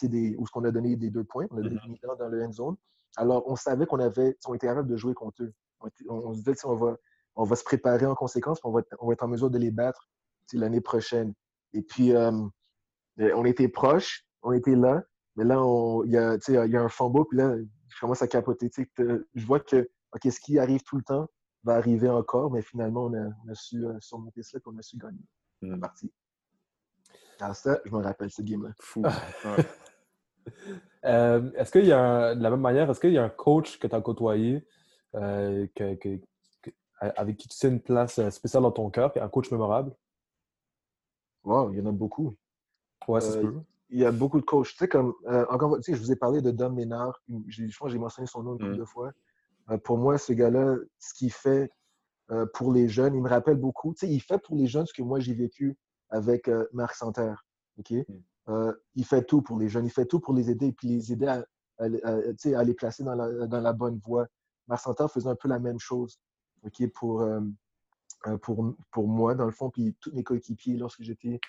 des, 0.01 0.35
où 0.37 0.45
on 0.55 0.63
a 0.63 0.71
donné 0.71 0.95
des 0.95 1.09
deux 1.09 1.23
points, 1.23 1.45
on 1.51 1.57
a 1.57 1.61
donné 1.61 1.75
mmh. 1.75 2.17
dans 2.17 2.27
le 2.29 2.43
end 2.43 2.51
zone. 2.51 2.75
Alors, 3.15 3.43
on 3.47 3.55
savait 3.55 3.85
qu'on 3.85 3.99
avait, 3.99 4.37
on 4.47 4.53
était 4.53 4.67
capable 4.67 4.87
de 4.87 4.97
jouer 4.97 5.13
contre 5.13 5.43
eux. 5.43 5.53
On, 6.09 6.33
se 6.33 6.39
disait, 6.39 6.55
on 6.65 6.75
va, 6.75 6.97
on 7.35 7.43
va 7.43 7.55
se 7.55 7.63
préparer 7.63 8.05
en 8.05 8.15
conséquence, 8.15 8.59
on 8.63 8.71
va, 8.71 8.81
on 8.99 9.07
va 9.07 9.13
être 9.13 9.23
en 9.23 9.27
mesure 9.27 9.49
de 9.49 9.57
les 9.59 9.71
battre 9.71 10.09
l'année 10.53 10.81
prochaine. 10.81 11.33
Et 11.73 11.81
puis, 11.81 12.13
euh, 12.13 12.31
euh, 13.19 13.31
on 13.35 13.45
était 13.45 13.67
proches, 13.67 14.25
on 14.41 14.53
était 14.53 14.75
là, 14.75 15.03
mais 15.37 15.43
là, 15.43 15.61
il 16.05 16.11
y, 16.11 16.17
a, 16.17 16.37
y 16.65 16.75
a 16.75 16.81
un 16.81 16.89
fumble, 16.89 17.25
puis 17.29 17.37
là, 17.37 17.55
je 17.89 17.99
commence 17.99 18.23
à 18.23 18.27
capoter. 18.27 18.71
Je 18.97 19.45
vois 19.45 19.59
que 19.59 19.87
ce 20.23 20.39
qui 20.39 20.57
arrive 20.57 20.81
tout 20.83 20.97
le 20.97 21.03
temps 21.03 21.29
va 21.63 21.75
arriver 21.75 22.09
encore, 22.09 22.51
mais 22.51 22.63
finalement, 22.63 23.05
on 23.05 23.13
a, 23.13 23.53
su 23.53 23.85
euh, 23.85 23.93
surmonter 23.99 24.41
cela, 24.41 24.61
et 24.65 24.67
on 24.67 24.75
a 24.77 24.81
su 24.81 24.97
gagner 24.97 25.21
la 25.61 25.77
partie. 25.77 26.11
Alors 27.39 27.55
ça, 27.55 27.79
je 27.85 27.91
me 27.91 28.01
rappelle 28.01 28.31
ce 28.31 28.41
game-là. 28.41 28.71
Fou. 28.79 29.03
est-ce 31.03 31.71
qu'il 31.71 31.85
y 31.85 31.91
a, 31.91 32.33
de 32.33 32.41
la 32.41 32.49
même 32.49 32.61
manière, 32.61 32.89
est-ce 32.89 32.99
qu'il 32.99 33.13
y 33.13 33.19
a 33.19 33.23
un 33.23 33.29
coach 33.29 33.77
que 33.77 33.85
tu 33.85 33.95
as 33.95 34.01
côtoyé 34.01 34.67
avec 35.13 35.75
qui 37.37 37.47
tu 37.47 37.55
sais 37.55 37.67
une 37.67 37.81
place 37.81 38.27
spéciale 38.29 38.63
dans 38.63 38.71
ton 38.71 38.89
cœur, 38.89 39.11
un 39.15 39.29
coach 39.29 39.51
mémorable? 39.51 39.95
Wow, 41.43 41.71
il 41.71 41.77
y 41.77 41.81
en 41.81 41.85
a 41.85 41.91
beaucoup. 41.91 42.35
Ouais, 43.07 43.21
c'est 43.21 43.37
euh, 43.37 43.61
Il 43.89 43.99
y 43.99 44.05
a 44.05 44.11
beaucoup 44.11 44.39
de 44.39 44.45
coachs. 44.45 44.69
Tu 44.69 44.77
sais, 44.77 44.87
comme, 44.87 45.13
euh, 45.27 45.45
encore, 45.49 45.77
tu 45.77 45.83
sais, 45.83 45.93
je 45.95 46.01
vous 46.01 46.11
ai 46.11 46.15
parlé 46.15 46.41
de 46.41 46.51
Dom 46.51 46.75
Ménard. 46.75 47.21
Je 47.47 47.73
crois 47.75 47.87
que 47.87 47.93
j'ai 47.93 47.99
mentionné 47.99 48.27
son 48.27 48.43
nom 48.43 48.57
une 48.57 48.71
mmh. 48.71 48.77
deux 48.77 48.85
fois. 48.85 49.11
Euh, 49.69 49.77
pour 49.77 49.97
moi, 49.97 50.17
ce 50.17 50.33
gars-là, 50.33 50.75
ce 50.99 51.13
qu'il 51.13 51.31
fait 51.31 51.71
pour 52.53 52.73
les 52.73 52.89
jeunes, 52.89 53.15
il 53.15 53.21
me 53.21 53.29
rappelle 53.29 53.55
beaucoup. 53.55 53.93
Tu 53.93 53.99
sais, 54.05 54.13
il 54.13 54.19
fait 54.19 54.37
pour 54.37 54.57
les 54.57 54.67
jeunes 54.67 54.85
ce 54.85 54.93
que 54.93 55.01
moi, 55.01 55.19
j'ai 55.19 55.33
vécu 55.33 55.77
avec 56.09 56.49
Marc 56.73 56.95
Santerre. 56.95 57.45
OK? 57.79 57.91
Mmh. 57.91 58.71
il 58.95 59.05
fait 59.05 59.23
tout 59.23 59.41
pour 59.41 59.57
les 59.57 59.69
jeunes. 59.69 59.85
Il 59.85 59.91
fait 59.91 60.05
tout 60.05 60.19
pour 60.19 60.33
les 60.33 60.49
aider 60.49 60.67
et 60.67 60.71
puis 60.73 60.89
les 60.89 61.13
aider 61.13 61.27
à, 61.27 61.45
à, 61.79 62.63
les 62.63 62.73
placer 62.73 63.03
dans 63.03 63.15
la, 63.15 63.47
dans 63.47 63.61
la, 63.61 63.71
bonne 63.71 63.97
voie. 63.99 64.27
Marc 64.67 64.81
Santerre 64.81 65.09
faisait 65.09 65.29
un 65.29 65.35
peu 65.35 65.47
la 65.47 65.59
même 65.59 65.79
chose 65.79 66.19
OK, 66.63 66.87
pour, 66.93 67.21
euh, 67.21 68.37
pour, 68.41 68.75
pour 68.91 69.07
moi, 69.07 69.35
dans 69.35 69.45
le 69.45 69.51
fond, 69.51 69.69
puis 69.69 69.95
tous 69.99 70.11
mes 70.13 70.23
coéquipiers 70.23 70.77
lorsque 70.77 71.01
j'étais 71.01 71.39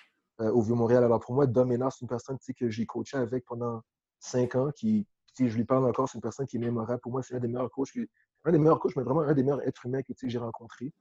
euh, 0.40 0.51
au 0.51 0.62
Vieux-Montréal. 0.62 1.05
Alors 1.05 1.20
pour 1.20 1.35
moi, 1.35 1.47
Dom 1.47 1.70
c'est 1.90 2.01
une 2.02 2.09
personne 2.09 2.39
que 2.59 2.70
j'ai 2.70 2.86
coaché 2.86 3.16
avec 3.16 3.44
pendant 3.44 3.82
cinq 4.19 4.55
ans, 4.55 4.70
qui, 4.74 5.06
je 5.39 5.56
lui 5.56 5.65
parle 5.65 5.86
encore, 5.86 6.09
c'est 6.09 6.19
une 6.19 6.23
personne 6.23 6.47
qui 6.47 6.56
est 6.56 6.60
mémorable. 6.60 7.01
Pour 7.01 7.12
moi, 7.12 7.23
c'est 7.23 7.35
un 7.35 7.40
des 7.40 7.48
meilleurs 7.48 7.70
coachs, 7.70 7.94
des 7.94 8.59
meilleurs 8.59 8.81
coachs, 8.81 8.97
mais 8.97 9.02
vraiment 9.02 9.20
un 9.20 9.35
des 9.35 9.43
meilleurs 9.43 9.66
êtres 9.66 9.86
humains 9.86 10.02
que 10.02 10.12
j'ai 10.23 10.39
rencontré. 10.39 10.93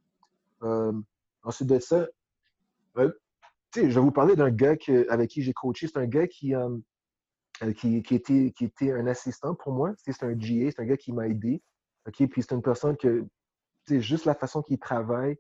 Euh, 0.64 0.94
ensuite 1.44 1.70
de 1.70 1.80
ça, 1.80 2.08
je 3.76 3.82
vais 3.82 4.00
vous 4.00 4.12
parler 4.12 4.36
d'un 4.36 4.50
gars 4.50 4.76
avec 5.10 5.30
qui 5.30 5.42
j'ai 5.42 5.54
coaché. 5.54 5.88
C'est 5.88 5.98
un 5.98 6.06
gars 6.06 6.28
qui, 6.28 6.54
qui, 7.76 8.16
était, 8.16 8.52
qui 8.52 8.66
était 8.66 8.92
un 8.92 9.08
assistant 9.08 9.56
pour 9.56 9.74
moi. 9.74 9.94
C'est 9.98 10.24
un 10.24 10.34
GA, 10.34 10.72
c'est 10.72 10.80
un 10.80 10.86
gars 10.86 10.98
qui 10.98 11.12
m'a 11.12 11.28
aidé. 11.28 11.62
Puis 12.12 12.30
c'est 12.38 12.52
une 12.52 12.62
personne 12.62 12.96
que, 12.98 13.26
juste 13.88 14.26
la 14.26 14.36
façon 14.36 14.62
qu'il 14.62 14.80
travaille, 14.80 15.38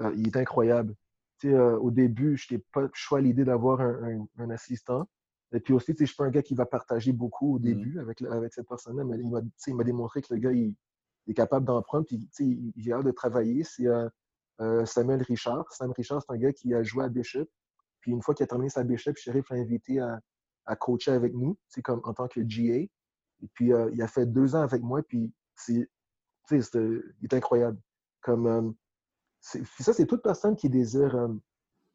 euh, 0.00 0.12
il 0.16 0.28
est 0.28 0.36
incroyable. 0.36 0.94
Euh, 1.44 1.76
au 1.78 1.90
début, 1.90 2.36
je 2.36 2.52
n'étais 2.52 2.64
pas 2.72 2.88
choix 2.92 3.20
l'idée 3.20 3.44
d'avoir 3.44 3.80
un, 3.80 4.50
assistant. 4.50 5.08
Et 5.52 5.60
puis 5.60 5.72
aussi, 5.72 5.94
je 5.98 6.04
suis 6.04 6.16
pas 6.16 6.24
un 6.24 6.30
gars 6.30 6.42
qui 6.42 6.54
va 6.54 6.66
partager 6.66 7.12
beaucoup 7.12 7.54
au 7.54 7.58
mmh. 7.58 7.62
début 7.62 7.98
avec, 8.00 8.22
avec 8.22 8.52
cette 8.52 8.68
personne-là, 8.68 9.04
mais 9.04 9.16
il 9.18 9.74
m'a 9.74 9.84
démontré 9.84 10.20
que 10.20 10.34
le 10.34 10.40
gars, 10.40 10.52
il, 10.52 10.74
est 11.26 11.34
capable 11.34 11.66
d'en 11.66 11.80
prendre, 11.82 12.06
puis 12.06 12.28
il, 12.38 12.72
il 12.74 12.92
a 12.92 12.96
hâte 12.96 13.04
de 13.04 13.10
travailler. 13.10 13.62
C'est 13.62 13.86
Samuel 14.84 15.22
Richard. 15.22 15.70
Sam 15.72 15.92
Richard, 15.92 16.22
c'est 16.22 16.32
un 16.32 16.38
gars 16.38 16.52
qui 16.52 16.74
a 16.74 16.82
joué 16.82 17.04
à 17.04 17.08
Bishop. 17.08 17.46
Puis 18.00 18.12
une 18.12 18.22
fois 18.22 18.34
qu'il 18.34 18.44
a 18.44 18.46
terminé 18.46 18.70
sa 18.70 18.82
Bishop, 18.82 19.12
Sheriff 19.16 19.50
l'a 19.50 19.56
invité 19.56 20.00
à, 20.00 20.20
à, 20.66 20.76
coacher 20.76 21.12
avec 21.12 21.34
nous, 21.34 21.56
comme 21.84 22.00
en 22.04 22.14
tant 22.14 22.28
que 22.28 22.40
GA. 22.40 22.86
Et 23.40 23.48
puis, 23.54 23.70
il 23.92 24.02
a 24.02 24.08
fait 24.08 24.26
deux 24.26 24.54
ans 24.54 24.62
avec 24.62 24.82
moi, 24.82 25.02
puis 25.02 25.32
c'est, 25.54 25.88
il 26.50 26.58
est 27.22 27.34
incroyable. 27.34 27.78
Comme, 28.22 28.74
ça, 29.40 29.92
c'est 29.92 30.06
toute 30.06 30.22
personne 30.22 30.56
qui 30.56 30.68
désire 30.68 31.28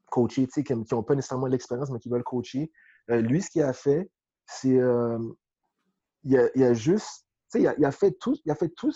coacher, 0.10 0.48
qui 0.48 0.74
n'ont 0.74 1.04
pas 1.04 1.16
nécessairement 1.16 1.48
l'expérience, 1.48 1.90
mais 1.92 2.00
qui 2.00 2.10
veulent 2.10 2.24
coacher. 2.24 2.72
lui, 3.10 3.42
ce 3.42 3.50
qu'il 3.50 3.64
a 3.64 3.74
fait, 3.74 4.10
c'est 4.46 4.80
il, 6.24 6.38
a, 6.38 6.68
a, 6.68 6.74
juste, 6.74 7.26
il 7.56 7.68
a, 7.68 7.76
il 7.78 7.86
a, 7.86 7.92
fait 7.92 8.12
tout, 8.12 8.36
il 8.46 8.52
a 8.52 8.56
fait 8.56 8.70
tout, 8.70 8.94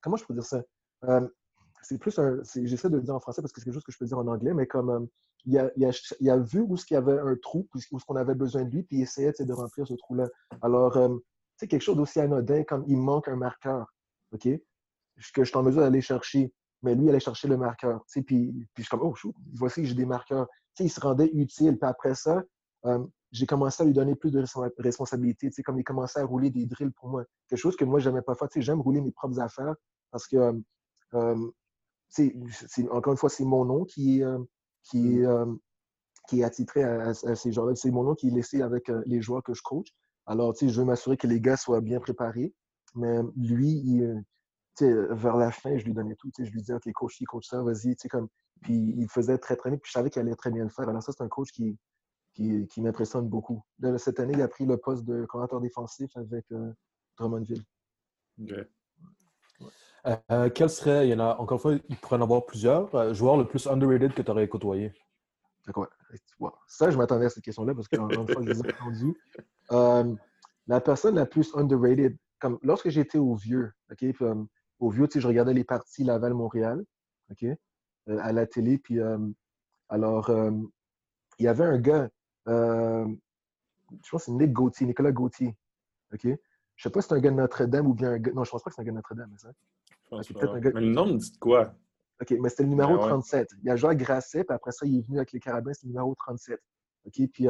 comment 0.00 0.16
je 0.16 0.24
peux 0.24 0.34
dire 0.34 0.44
ça? 0.44 0.62
c'est 1.82 1.98
plus 1.98 2.18
un, 2.18 2.40
j'essaie 2.64 2.90
de 2.90 2.96
le 2.96 3.02
dire 3.02 3.14
en 3.14 3.20
français 3.20 3.42
parce 3.42 3.52
que 3.52 3.60
c'est 3.60 3.64
quelque 3.64 3.74
chose 3.74 3.84
que 3.84 3.92
je 3.92 3.98
peux 3.98 4.04
dire 4.04 4.18
en 4.18 4.26
anglais, 4.26 4.52
mais 4.54 4.66
comme 4.66 5.08
il, 5.46 5.58
a, 5.58 5.70
vu 6.38 6.60
où 6.60 6.76
il 6.76 6.92
y 6.92 6.96
avait 6.96 7.18
un 7.18 7.36
trou, 7.36 7.68
où 7.74 7.98
ce 7.98 8.04
qu'on 8.04 8.16
avait 8.16 8.34
besoin 8.34 8.64
de 8.64 8.70
lui, 8.70 8.82
puis 8.82 8.98
il 8.98 9.02
essayait 9.02 9.32
de 9.38 9.52
remplir 9.52 9.86
ce 9.86 9.94
trou-là. 9.94 10.28
Alors, 10.62 10.98
c'est 11.56 11.68
quelque 11.68 11.82
chose 11.82 11.96
d'aussi 11.96 12.20
anodin 12.20 12.64
comme 12.64 12.84
il 12.86 12.98
manque 12.98 13.28
un 13.28 13.36
marqueur, 13.36 13.86
OK? 14.32 14.42
Que 14.42 15.44
je 15.44 15.48
suis 15.48 15.56
en 15.56 15.62
mesure 15.62 15.82
d'aller 15.82 16.00
chercher 16.00 16.52
mais 16.82 16.94
lui, 16.94 17.06
il 17.06 17.08
allait 17.10 17.20
chercher 17.20 17.48
le 17.48 17.56
marqueur. 17.56 18.04
Puis, 18.12 18.22
puis 18.24 18.66
je 18.76 18.82
suis 18.82 18.88
comme, 18.88 19.02
oh, 19.02 19.14
chou, 19.14 19.34
voici, 19.54 19.84
j'ai 19.84 19.94
des 19.94 20.06
marqueurs. 20.06 20.46
il 20.78 20.90
se 20.90 21.00
rendait 21.00 21.30
utile. 21.32 21.78
Puis 21.78 21.88
après 21.88 22.14
ça, 22.14 22.42
euh, 22.86 23.04
j'ai 23.32 23.46
commencé 23.46 23.82
à 23.82 23.86
lui 23.86 23.92
donner 23.92 24.14
plus 24.14 24.30
de 24.30 24.42
responsabilités. 24.78 25.50
Comme 25.62 25.78
il 25.78 25.84
commençait 25.84 26.20
à 26.20 26.24
rouler 26.24 26.50
des 26.50 26.66
drills 26.66 26.92
pour 26.92 27.08
moi. 27.08 27.24
Quelque 27.48 27.58
chose 27.58 27.76
que 27.76 27.84
moi, 27.84 28.00
je 28.00 28.08
n'aimais 28.08 28.22
pas 28.22 28.34
faire. 28.34 28.48
J'aime 28.56 28.80
rouler 28.80 29.00
mes 29.00 29.12
propres 29.12 29.40
affaires 29.40 29.74
parce 30.10 30.26
que, 30.26 30.36
euh, 30.36 30.52
euh 31.14 31.48
encore 32.90 33.12
une 33.12 33.18
fois, 33.18 33.30
c'est 33.30 33.44
mon 33.44 33.64
nom 33.64 33.84
qui, 33.84 34.24
euh, 34.24 34.38
qui, 34.82 35.20
mmh. 35.20 35.58
qui 36.28 36.40
est 36.40 36.44
attitré 36.44 36.82
à, 36.82 37.14
ces 37.14 37.52
gens-là. 37.52 37.76
C'est 37.76 37.92
mon 37.92 38.02
nom 38.02 38.14
qui 38.16 38.28
est 38.28 38.32
laissé 38.32 38.62
avec 38.62 38.90
les 39.06 39.22
joueurs 39.22 39.44
que 39.44 39.54
je 39.54 39.62
coach. 39.62 39.86
Alors, 40.26 40.52
je 40.60 40.66
veux 40.66 40.84
m'assurer 40.84 41.16
que 41.16 41.28
les 41.28 41.40
gars 41.40 41.56
soient 41.56 41.80
bien 41.80 42.00
préparés. 42.00 42.52
Mais 42.96 43.20
lui, 43.36 43.70
il, 43.70 44.24
vers 44.82 45.36
la 45.36 45.50
fin, 45.50 45.76
je 45.76 45.84
lui 45.84 45.92
donnais 45.92 46.14
tout. 46.16 46.30
Je 46.38 46.50
lui 46.50 46.60
disais, 46.60 46.74
OK, 46.74 46.90
coach 46.92 47.22
coach 47.24 47.46
ça, 47.46 47.62
vas-y. 47.62 47.96
Comme... 48.08 48.28
Puis 48.62 48.94
il 48.96 49.08
faisait 49.08 49.38
très, 49.38 49.56
très 49.56 49.70
bien. 49.70 49.78
Puis 49.78 49.88
je 49.90 49.92
savais 49.92 50.10
qu'il 50.10 50.20
allait 50.20 50.34
très 50.34 50.50
bien 50.50 50.64
le 50.64 50.70
faire. 50.70 50.88
Alors 50.88 51.02
ça, 51.02 51.12
c'est 51.12 51.22
un 51.22 51.28
coach 51.28 51.50
qui, 51.52 51.78
qui, 52.34 52.66
qui 52.68 52.80
m'impressionne 52.80 53.28
beaucoup. 53.28 53.62
cette 53.98 54.20
année, 54.20 54.34
il 54.34 54.42
a 54.42 54.48
pris 54.48 54.66
le 54.66 54.76
poste 54.76 55.04
de 55.04 55.24
coordinateur 55.26 55.60
défensif 55.60 56.16
avec 56.16 56.44
euh, 56.52 56.72
Drummondville. 57.18 57.64
Euh, 60.06 60.48
quel 60.54 60.70
serait, 60.70 61.08
il 61.08 61.10
y 61.10 61.14
en 61.14 61.20
a, 61.20 61.36
encore 61.36 61.56
une 61.56 61.60
fois, 61.60 61.74
il 61.88 61.96
pourrait 61.96 62.16
en 62.16 62.22
avoir 62.22 62.46
plusieurs, 62.46 62.94
euh, 62.94 63.12
joueurs 63.12 63.36
le 63.36 63.46
plus 63.46 63.66
underrated 63.66 64.14
que 64.14 64.22
tu 64.22 64.30
aurais 64.30 64.48
côtoyé? 64.48 64.92
Ça, 66.66 66.90
je 66.90 66.96
m'attendais 66.96 67.26
à 67.26 67.30
cette 67.30 67.44
question-là 67.44 67.74
parce 67.74 67.86
que, 67.88 67.96
une 67.96 68.26
fois, 68.26 68.42
je 68.42 68.50
l'ai 68.50 68.72
entendu. 68.72 70.16
la 70.66 70.80
personne 70.80 71.16
la 71.16 71.26
plus 71.26 71.54
underrated, 71.54 72.16
comme 72.38 72.58
lorsque 72.62 72.88
j'étais 72.88 73.18
au 73.18 73.34
vieux, 73.34 73.72
OK, 73.90 74.04
au 74.80 74.90
vieux, 74.90 75.06
je 75.14 75.26
regardais 75.26 75.54
les 75.54 75.64
parties 75.64 76.04
Laval-Montréal, 76.04 76.84
OK, 77.30 77.44
euh, 77.44 77.56
à 78.06 78.32
la 78.32 78.46
télé. 78.46 78.78
Puis, 78.78 78.98
euh, 78.98 79.18
alors, 79.88 80.30
euh, 80.30 80.50
il 81.38 81.44
y 81.44 81.48
avait 81.48 81.64
un 81.64 81.78
gars, 81.78 82.08
je 82.46 83.14
pense 84.10 84.24
que 84.24 84.26
c'est 84.26 84.32
Nick 84.32 84.52
Gauthier, 84.52 84.86
Nicolas 84.86 85.12
Gauthier, 85.12 85.56
OK? 86.12 86.26
Je 86.76 86.82
sais 86.82 86.90
pas 86.90 87.02
si 87.02 87.08
c'est 87.08 87.14
un 87.14 87.20
gars 87.20 87.30
de 87.30 87.36
Notre-Dame 87.36 87.86
ou 87.86 87.94
bien 87.94 88.12
un 88.12 88.18
gars... 88.18 88.32
Non, 88.32 88.44
je 88.44 88.50
pense 88.50 88.62
pas 88.62 88.70
que 88.70 88.76
c'est 88.76 88.82
un 88.82 88.84
gars 88.84 88.92
de 88.92 88.96
Notre-Dame, 88.96 89.34
ça. 89.36 89.50
Okay, 90.10 90.34
Mais 90.74 90.80
le 90.80 90.92
nom 90.92 91.06
me 91.06 91.18
dit 91.18 91.38
quoi? 91.38 91.74
OK, 92.20 92.34
mais 92.40 92.48
c'était 92.48 92.64
le 92.64 92.70
numéro 92.70 92.98
37. 92.98 93.48
Ben 93.52 93.58
il 93.62 93.70
a 93.70 93.76
joué 93.76 93.90
à 93.90 93.94
Grasset, 93.94 94.44
puis 94.44 94.54
après 94.54 94.72
ça, 94.72 94.86
il 94.86 94.98
est 94.98 95.06
venu 95.06 95.18
avec 95.18 95.32
les 95.32 95.40
Carabins, 95.40 95.72
c'est 95.72 95.84
le 95.86 95.90
numéro 95.90 96.14
37. 96.14 96.58
OK, 97.06 97.12
puis 97.32 97.46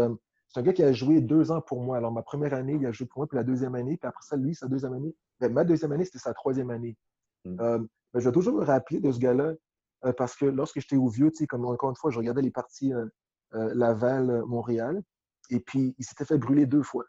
c'est 0.48 0.60
un 0.60 0.62
gars 0.62 0.72
qui 0.72 0.82
a 0.82 0.92
joué 0.92 1.20
deux 1.20 1.50
ans 1.52 1.60
pour 1.60 1.80
moi. 1.80 1.96
Alors, 1.96 2.12
ma 2.12 2.22
première 2.22 2.54
année, 2.54 2.74
il 2.74 2.86
a 2.86 2.92
joué 2.92 3.06
pour 3.06 3.20
moi, 3.20 3.26
puis 3.26 3.36
la 3.36 3.44
deuxième 3.44 3.74
année, 3.74 3.96
puis 3.96 4.08
après 4.08 4.22
ça, 4.22 4.36
lui, 4.36 4.54
sa 4.54 4.68
deuxième 4.68 4.92
année. 4.92 5.14
Ben, 5.40 5.52
ma 5.52 5.64
deuxième 5.64 5.92
année, 5.92 6.04
c'était 6.04 6.18
sa 6.18 6.34
troisième 6.34 6.70
année. 6.70 6.96
Mm. 7.44 7.60
Euh, 7.60 7.78
je 8.14 8.20
vais 8.20 8.32
toujours 8.32 8.54
me 8.54 8.64
rappeler 8.64 9.00
de 9.00 9.10
ce 9.12 9.18
gars-là 9.18 9.54
euh, 10.04 10.12
parce 10.12 10.36
que 10.36 10.46
lorsque 10.46 10.80
j'étais 10.80 10.96
au 10.96 11.08
vieux, 11.08 11.30
comme 11.48 11.64
encore 11.64 11.90
une 11.90 11.96
fois, 11.96 12.10
je 12.10 12.18
regardais 12.18 12.42
les 12.42 12.50
parties 12.50 12.92
euh, 12.92 13.06
Laval-Montréal 13.52 15.02
et 15.50 15.60
puis 15.60 15.94
il 15.98 16.04
s'était 16.04 16.24
fait 16.24 16.38
brûler 16.38 16.66
deux 16.66 16.82
fois. 16.82 17.04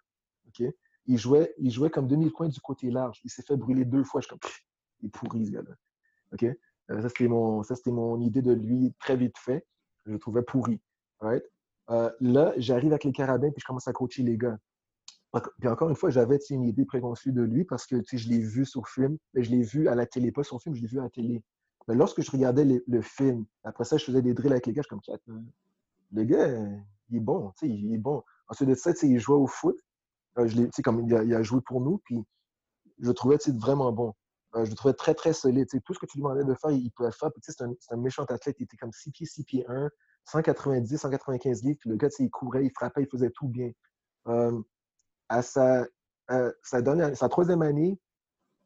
Il, 1.05 1.17
jouait, 1.17 1.53
il 1.57 1.71
jouait 1.71 1.89
comme 1.89 2.07
demi-coin 2.07 2.49
du 2.49 2.59
côté 2.59 2.89
large. 2.91 3.19
Il 3.23 3.29
s'est 3.29 3.43
fait 3.43 3.55
brûler 3.55 3.85
deux 3.85 4.03
fois. 4.03 4.21
Je 4.21 4.27
suis 4.27 4.37
comme, 4.37 4.51
il 4.99 5.07
est 5.07 5.09
pourri 5.09 5.45
ce 5.45 5.51
gars-là. 5.51 7.01
Ça, 7.01 7.09
c'était 7.09 7.27
mon, 7.27 7.63
mon 7.87 8.19
idée 8.19 8.41
de 8.41 8.53
lui 8.53 8.93
très 8.99 9.15
vite 9.15 9.37
fait. 9.37 9.65
Je 10.05 10.11
le 10.11 10.19
trouvais 10.19 10.41
pourri. 10.41 10.81
là, 11.89 12.53
j'arrive 12.57 12.91
avec 12.91 13.03
les 13.03 13.11
carabins 13.11 13.51
puis 13.51 13.61
je 13.61 13.65
commence 13.65 13.87
à 13.87 13.93
coacher 13.93 14.23
les 14.23 14.37
gars. 14.37 14.57
Puis 15.59 15.69
encore 15.69 15.89
une 15.89 15.95
fois, 15.95 16.09
j'avais 16.09 16.37
une 16.49 16.63
idée 16.63 16.85
préconçue 16.85 17.31
de 17.31 17.41
lui 17.41 17.63
parce 17.63 17.85
que 17.85 17.97
je 18.03 18.29
l'ai 18.29 18.39
vu 18.39 18.65
sur 18.65 18.87
film, 18.87 19.17
mais 19.33 19.43
je 19.43 19.51
l'ai 19.51 19.61
vu 19.61 19.87
à 19.87 19.95
la 19.95 20.05
télé, 20.05 20.31
pas 20.31 20.43
sur 20.43 20.61
film, 20.61 20.75
je 20.75 20.81
l'ai 20.81 20.87
vu 20.87 20.99
à 20.99 21.03
la 21.03 21.09
télé. 21.09 21.43
Mais 21.87 21.95
lorsque 21.95 22.21
je 22.21 22.29
regardais 22.31 22.83
le 22.85 23.01
film, 23.01 23.45
après 23.63 23.85
ça, 23.85 23.97
je 23.97 24.05
faisais 24.05 24.21
des 24.21 24.33
drills 24.33 24.51
avec 24.51 24.67
les 24.67 24.73
gars, 24.73 24.81
je 24.81 24.95
suis 24.95 25.19
comme, 25.25 25.45
le 26.11 26.23
gars, 26.25 26.47
il 27.09 27.17
est 27.17 27.21
bon, 27.21 27.51
il 27.61 27.93
est 27.93 27.97
bon. 27.97 28.23
Ensuite 28.47 28.69
de 28.69 28.75
ça, 28.75 28.91
il 29.03 29.19
jouait 29.19 29.37
au 29.37 29.47
foot. 29.47 29.77
Euh, 30.37 30.47
il 30.47 30.69
a, 31.13 31.23
il 31.23 31.33
a, 31.33 31.43
joué 31.43 31.59
pour 31.61 31.81
nous, 31.81 31.97
puis 31.99 32.23
je 32.99 33.07
le 33.07 33.13
trouvais 33.13 33.37
vraiment 33.59 33.91
bon. 33.91 34.13
Euh, 34.55 34.65
je 34.65 34.69
le 34.69 34.75
trouvais 34.75 34.93
très, 34.93 35.13
très 35.13 35.33
solide. 35.33 35.67
tout 35.83 35.93
ce 35.93 35.99
que 35.99 36.05
tu 36.05 36.17
lui 36.17 36.23
demandais 36.23 36.43
de 36.43 36.53
faire, 36.55 36.71
il 36.71 36.91
pouvait 36.91 37.09
le 37.09 37.13
faire. 37.13 37.29
C'est 37.41 37.61
un, 37.61 37.71
un, 37.89 37.97
méchant 37.97 38.23
athlète. 38.25 38.57
Il 38.59 38.63
était 38.63 38.77
comme 38.77 38.91
6 38.91 39.11
pieds, 39.11 39.25
6 39.25 39.43
pieds 39.43 39.65
1, 39.67 39.89
190, 40.25 40.97
195 40.97 41.63
livres. 41.63 41.77
Puis 41.79 41.89
le 41.89 41.95
gars, 41.95 42.09
il 42.19 42.29
courait, 42.29 42.65
il 42.65 42.71
frappait, 42.71 43.03
il 43.03 43.07
faisait 43.09 43.29
tout 43.31 43.47
bien. 43.47 43.71
Euh, 44.27 44.61
à 45.31 45.41
sa, 45.41 45.87
sa, 46.61 47.29
troisième 47.29 47.61
année, 47.61 47.97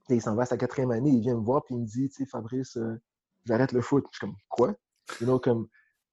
et 0.09 0.15
il 0.15 0.21
s'en 0.21 0.35
va 0.35 0.43
à 0.43 0.45
sa 0.45 0.57
quatrième 0.57 0.91
année, 0.91 1.11
il 1.11 1.21
vient 1.21 1.35
me 1.35 1.43
voir 1.43 1.63
puis 1.63 1.75
il 1.75 1.81
me 1.81 1.85
dit, 1.85 2.09
tu 2.09 2.23
sais, 2.23 2.25
Fabrice, 2.25 2.75
euh, 2.77 2.99
j'arrête 3.45 3.71
le 3.71 3.81
foot. 3.81 4.05
Je 4.11 4.17
suis 4.17 4.27
comme, 4.27 4.35
quoi? 4.49 4.75
comme, 5.43 5.67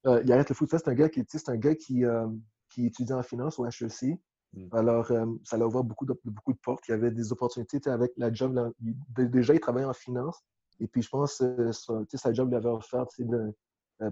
euh, 0.07 0.21
il 0.25 0.33
arrête 0.33 0.51
le 0.51 0.55
foot. 0.55 0.71
Ça, 0.71 0.79
c'est 0.79 0.89
un 0.89 0.95
gars 0.95 1.09
qui, 1.09 1.25
c'est 1.27 1.49
un 1.49 1.57
gars 1.57 1.75
qui, 1.75 2.05
euh, 2.05 2.29
qui 2.71 2.87
étudie 2.87 3.13
en 3.15 3.23
finance 3.23 3.59
au 3.59 3.67
HEC. 3.67 4.19
Mm. 4.53 4.69
Alors, 4.73 5.11
ça 5.45 5.57
l'a 5.57 5.67
ouvert 5.67 5.85
beaucoup 5.85 6.05
de, 6.05 6.21
beaucoup 6.25 6.53
de 6.53 6.59
portes. 6.59 6.87
Il 6.89 6.91
y 6.91 6.95
avait 6.95 7.11
des 7.11 7.33
opportunités 7.33 7.81
avec 7.89 8.13
la 8.19 8.31
job. 8.31 8.73
déjà, 9.17 9.55
il 9.55 9.61
travaillait 9.61 9.89
en 9.89 9.95
finance. 9.95 10.45
Et 10.81 10.87
puis, 10.87 11.01
je 11.01 11.09
pense 11.09 11.39
que 11.39 12.17
sa 12.17 12.33
job 12.35 12.51
lui 12.51 12.57
avait 12.57 12.69
offert 12.69 13.07
de, 13.19 13.55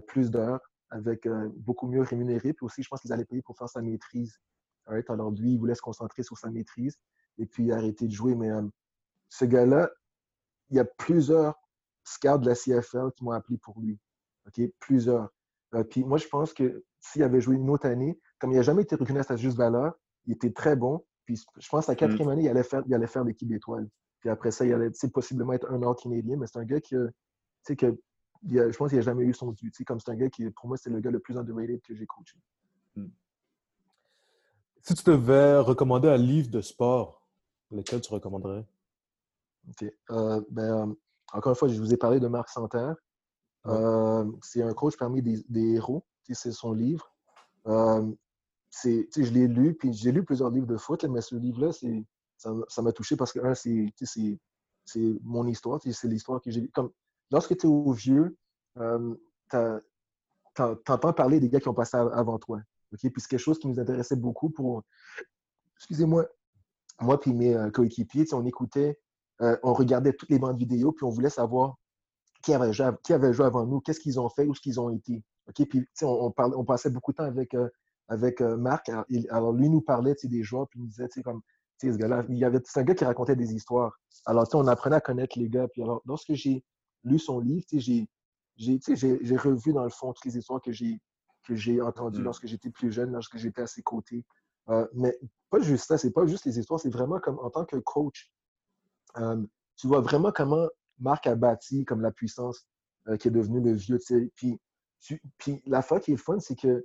plus 0.07 0.31
d'heures 0.31 0.61
avec 0.89 1.29
beaucoup 1.57 1.87
mieux 1.87 2.01
rémunéré. 2.01 2.55
Puis 2.55 2.65
aussi, 2.65 2.83
je 2.83 2.89
pense 2.89 3.01
qu'ils 3.01 3.13
allaient 3.13 3.27
payer 3.27 3.43
pour 3.43 3.59
faire 3.59 3.69
sa 3.69 3.83
maîtrise. 3.83 4.39
Alors, 4.87 5.31
lui, 5.31 5.53
il 5.53 5.59
voulait 5.59 5.75
se 5.75 5.83
concentrer 5.83 6.23
sur 6.23 6.37
sa 6.37 6.51
maîtrise 6.51 6.99
et 7.39 7.47
puis 7.47 7.73
arrêter 7.73 8.07
de 8.07 8.13
jouer. 8.13 8.35
Mais 8.35 8.51
euh, 8.51 8.63
ce 9.29 9.45
gars-là, 9.45 9.91
il 10.71 10.77
y 10.77 10.81
a 10.81 10.85
plusieurs 10.85 11.55
scouts 12.05 12.39
de 12.39 12.47
la 12.47 12.55
CFL 12.55 13.13
qui 13.17 13.25
m'ont 13.25 13.33
appelé 13.33 13.59
pour 13.59 13.81
lui. 13.81 13.99
OK? 14.47 14.61
Plusieurs. 14.79 15.31
Euh, 15.75 15.85
puis 15.85 16.05
moi, 16.05 16.19
je 16.19 16.29
pense 16.29 16.53
que 16.53 16.85
s'il 17.01 17.23
avait 17.23 17.41
joué 17.41 17.57
une 17.57 17.71
autre 17.71 17.87
année, 17.87 18.19
comme 18.39 18.53
il 18.53 18.57
n'a 18.57 18.63
jamais 18.63 18.83
été 18.83 18.97
reconnu 18.97 19.21
à 19.21 19.23
sa 19.23 19.37
juste 19.37 19.57
valeur, 19.57 19.95
il 20.27 20.35
était 20.35 20.53
très 20.53 20.77
bon. 20.77 21.05
Puis 21.25 21.43
je 21.59 21.69
pense 21.69 21.87
qu'à 21.87 21.93
la 21.93 21.97
quatrième 21.97 22.29
mm. 22.29 22.33
année, 22.33 22.43
il 22.45 22.49
allait 22.49 22.63
faire, 22.63 22.83
il 22.87 22.95
allait 22.95 23.07
faire 23.07 23.25
l'équipe 23.25 23.49
d'étoiles. 23.49 23.89
Puis 24.21 24.29
après 24.29 24.51
ça, 24.51 24.67
il 24.67 24.73
allait 24.73 24.91
possiblement 25.13 25.53
être 25.53 25.71
un 25.71 25.79
Nord-Canadien, 25.79 26.37
mais 26.37 26.47
c'est 26.47 26.59
un 26.59 26.65
gars 26.65 26.81
qui, 26.81 26.95
que 27.77 27.97
je 28.49 28.77
pense 28.77 28.89
qu'il 28.89 28.99
n'a 28.99 29.03
jamais 29.03 29.25
eu 29.25 29.33
son 29.33 29.53
dû. 29.53 29.71
Comme 29.87 30.01
c'est 30.01 30.11
un 30.11 30.17
gars 30.17 30.29
qui, 30.29 30.49
pour 30.51 30.69
moi, 30.69 30.77
c'est 30.77 30.91
le 30.91 31.01
gars 31.01 31.11
le 31.11 31.21
plus 31.21 31.37
underrated 31.37 31.81
que 31.83 31.95
j'ai 31.95 32.07
coaché. 32.07 32.39
Mm. 32.97 33.07
Si 34.83 34.95
tu 34.95 35.05
devais 35.05 35.59
recommander 35.59 36.09
un 36.09 36.17
livre 36.17 36.51
de 36.51 36.61
sport, 36.61 37.23
lequel 37.71 38.01
tu 38.01 38.13
recommanderais? 38.13 38.67
OK. 39.69 39.93
Euh, 40.11 40.41
ben, 40.51 40.91
euh, 40.91 40.95
encore 41.33 41.51
une 41.51 41.57
fois, 41.57 41.69
je 41.69 41.79
vous 41.79 41.93
ai 41.93 41.97
parlé 41.97 42.19
de 42.21 42.29
Marc 42.29 42.49
Santerre. 42.49 42.97
Euh, 43.67 44.25
c'est 44.43 44.63
un 44.63 44.73
coach 44.73 44.97
parmi 44.97 45.23
des, 45.23 45.75
héros. 45.75 46.05
C'est 46.33 46.53
son 46.53 46.73
livre. 46.73 47.13
je 47.67 49.33
l'ai 49.33 49.49
lu, 49.49 49.75
puis 49.75 49.93
j'ai 49.93 50.13
lu 50.13 50.25
plusieurs 50.25 50.51
livres 50.51 50.67
de 50.67 50.77
foot, 50.77 51.05
mais 51.05 51.21
ce 51.21 51.35
livre-là, 51.35 51.71
ça 52.39 52.83
m'a 52.83 52.93
touché 52.93 53.17
parce 53.17 53.33
que, 53.33 53.41
un, 53.41 53.55
c'est 53.55 55.21
mon 55.23 55.47
histoire, 55.47 55.81
c'est 55.83 56.09
l'histoire 56.09 56.41
que 56.41 56.51
j'ai 56.51 56.69
Comme 56.69 56.91
Lorsque 57.31 57.57
tu 57.57 57.67
es 57.67 57.69
au 57.69 57.93
vieux, 57.93 58.37
tu 58.77 59.57
entends 60.59 61.13
parler 61.13 61.39
des 61.39 61.49
gars 61.49 61.61
qui 61.61 61.69
ont 61.69 61.75
passé 61.75 61.97
avant 61.97 62.39
toi. 62.39 62.61
Puis 62.91 63.13
c'est 63.17 63.29
quelque 63.29 63.39
chose 63.39 63.59
qui 63.59 63.69
nous 63.69 63.79
intéressait 63.81 64.17
beaucoup 64.17 64.51
pour, 64.51 64.83
excusez-moi, 65.77 66.27
moi 67.01 67.21
puis 67.21 67.33
mes 67.33 67.55
euh, 67.55 67.71
coéquipiers, 67.71 68.27
on 68.33 68.45
écoutait, 68.45 68.99
euh, 69.41 69.57
on 69.63 69.73
regardait 69.73 70.13
toutes 70.13 70.31
les 70.31 70.39
bandes 70.39 70.59
vidéo, 70.59 70.93
puis 70.93 71.05
on 71.05 71.11
voulait 71.11 71.31
savoir 71.31 71.77
qui 72.43 72.55
avait 72.55 72.73
joué, 72.73 72.87
qui 73.03 73.13
avait 73.13 73.33
joué 73.33 73.47
avant 73.47 73.67
nous, 73.67 73.81
qu'est-ce 73.81 74.01
qu'ils 74.01 74.19
ont 74.19 74.29
fait, 74.29 74.47
où 74.47 74.55
ce 74.55 74.61
qu'ils 74.61 74.81
ont 74.81 74.91
été. 74.91 75.23
Puis 75.55 75.87
on, 76.03 76.33
on, 76.37 76.53
on 76.57 76.65
passait 76.65 76.91
beaucoup 76.91 77.13
de 77.13 77.17
temps 77.17 77.25
avec, 77.25 77.55
euh, 77.55 77.69
avec 78.09 78.41
Marc. 78.41 78.91
Alors, 79.31 79.53
lui 79.53 79.69
nous 79.69 79.83
parlait 79.83 80.15
des 80.23 80.43
joueurs, 80.43 80.69
puis 80.69 80.81
il 80.81 80.83
nous 80.85 80.89
disait, 80.89 81.09
comme, 81.23 81.43
ce 81.81 81.97
gars-là, 81.97 82.25
c'est 82.65 82.81
un 82.81 82.83
gars 82.83 82.95
qui 82.95 83.05
racontait 83.05 83.37
des 83.37 83.55
histoires. 83.55 83.99
Alors, 84.27 84.47
on 84.55 84.67
apprenait 84.67 84.97
à 84.97 85.01
connaître 85.01 85.39
les 85.39 85.49
gars. 85.49 85.69
Puis 85.69 85.83
alors, 85.83 86.03
lorsque 86.05 86.35
j'ai 86.35 86.65
lu 87.05 87.19
son 87.19 87.41
livre, 87.41 87.65
j'ai 87.73 88.07
revu 89.37 89.73
dans 89.73 89.85
le 89.85 89.91
fond 89.91 90.13
toutes 90.13 90.27
les 90.27 90.39
histoires 90.39 90.61
que 90.61 90.73
j'ai 90.73 91.01
que 91.51 91.57
j'ai 91.57 91.81
entendues 91.81 92.21
mm. 92.21 92.25
lorsque 92.25 92.47
j'étais 92.47 92.71
plus 92.71 92.93
jeune, 92.93 93.13
lorsque 93.13 93.37
j'étais 93.37 93.63
à 93.63 93.67
ses 93.67 93.83
côtés. 93.83 94.25
Euh, 94.69 94.87
mais 94.95 95.19
pas 95.51 95.61
juste 95.61 95.87
ça, 95.87 95.99
c'est 95.99 96.13
pas 96.13 96.27
juste 96.27 96.45
les 96.45 96.59
histoires, 96.59 96.79
c'est 96.79 96.91
vraiment 96.91 97.19
comme 97.19 97.39
en 97.41 97.51
tant 97.51 97.65
que 97.65 97.77
coach, 97.77 98.31
euh, 99.17 99.43
tu 99.77 99.89
vois 99.89 100.01
vraiment 100.01 100.31
comment 100.31 100.69
Marc 100.99 101.27
a 101.27 101.35
bâti 101.35 101.85
comme 101.85 102.03
la 102.03 102.13
puissance 102.13 102.69
euh, 103.09 103.17
qui 103.17 103.29
est 103.29 103.33
devenue 103.33 103.61
le 103.61 103.73
vieux. 103.73 103.99
Puis, 104.37 104.61
puis 105.39 105.63
la 105.67 105.83
fois 105.83 105.99
qui 105.99 106.13
est 106.13 106.17
fun, 106.17 106.39
c'est 106.39 106.57
que 106.57 106.85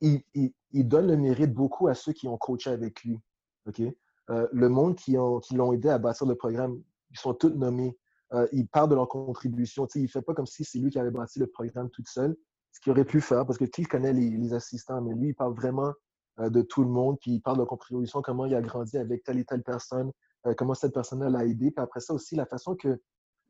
il, 0.00 0.88
donne 0.88 1.06
le 1.06 1.16
mérite 1.16 1.54
beaucoup 1.54 1.88
à 1.88 1.94
ceux 1.94 2.12
qui 2.12 2.28
ont 2.28 2.36
coaché 2.36 2.70
avec 2.70 3.04
lui. 3.04 3.18
OK? 3.66 3.80
Le 4.28 4.68
monde 4.68 4.96
qui, 4.96 5.16
qui 5.42 5.54
l'ont 5.54 5.72
aidé 5.72 5.88
à 5.88 5.98
bâtir 5.98 6.26
le 6.26 6.34
programme, 6.34 6.82
ils 7.10 7.18
sont 7.18 7.34
tous 7.34 7.50
nommés. 7.50 7.96
Euh, 8.34 8.46
il 8.52 8.66
parle 8.66 8.90
de 8.90 8.94
leur 8.94 9.08
contribution. 9.08 9.86
il 9.94 10.02
ne 10.02 10.08
fait 10.08 10.22
pas 10.22 10.34
comme 10.34 10.46
si 10.46 10.64
c'est 10.64 10.78
lui 10.78 10.90
qui 10.90 10.98
avait 10.98 11.10
bâti 11.10 11.38
le 11.38 11.46
programme 11.46 11.90
tout 11.90 12.04
seul, 12.06 12.36
ce 12.72 12.80
qu'il 12.80 12.92
aurait 12.92 13.04
pu 13.04 13.20
faire, 13.20 13.44
parce 13.46 13.58
que 13.58 13.64
qui 13.64 13.84
connaît 13.84 14.12
les, 14.12 14.54
assistants, 14.54 15.02
mais 15.02 15.14
lui, 15.14 15.28
il 15.28 15.34
parle 15.34 15.54
vraiment 15.54 15.92
euh, 16.40 16.48
de 16.48 16.62
tout 16.62 16.82
le 16.82 16.88
monde, 16.88 17.18
puis 17.20 17.32
il 17.32 17.40
parle 17.40 17.56
de 17.56 17.60
leur 17.60 17.68
contribution, 17.68 18.22
comment 18.22 18.46
il 18.46 18.54
a 18.54 18.62
grandi 18.62 18.96
avec 18.96 19.22
telle 19.24 19.38
et 19.38 19.44
telle 19.44 19.62
personne, 19.62 20.10
comment 20.56 20.74
cette 20.74 20.94
personne-là 20.94 21.30
l'a 21.30 21.44
aidé, 21.44 21.70
puis 21.70 21.82
après 21.82 22.00
ça 22.00 22.14
aussi, 22.14 22.34
la 22.34 22.46
façon 22.46 22.74
que 22.74 23.00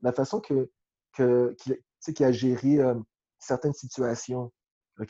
la 0.02 0.12
façon 0.12 0.40
que, 0.40 0.70
que 1.14 1.56
qu'il 2.04 2.26
a 2.26 2.32
géré 2.32 2.78
certaines 3.38 3.72
situations. 3.72 4.52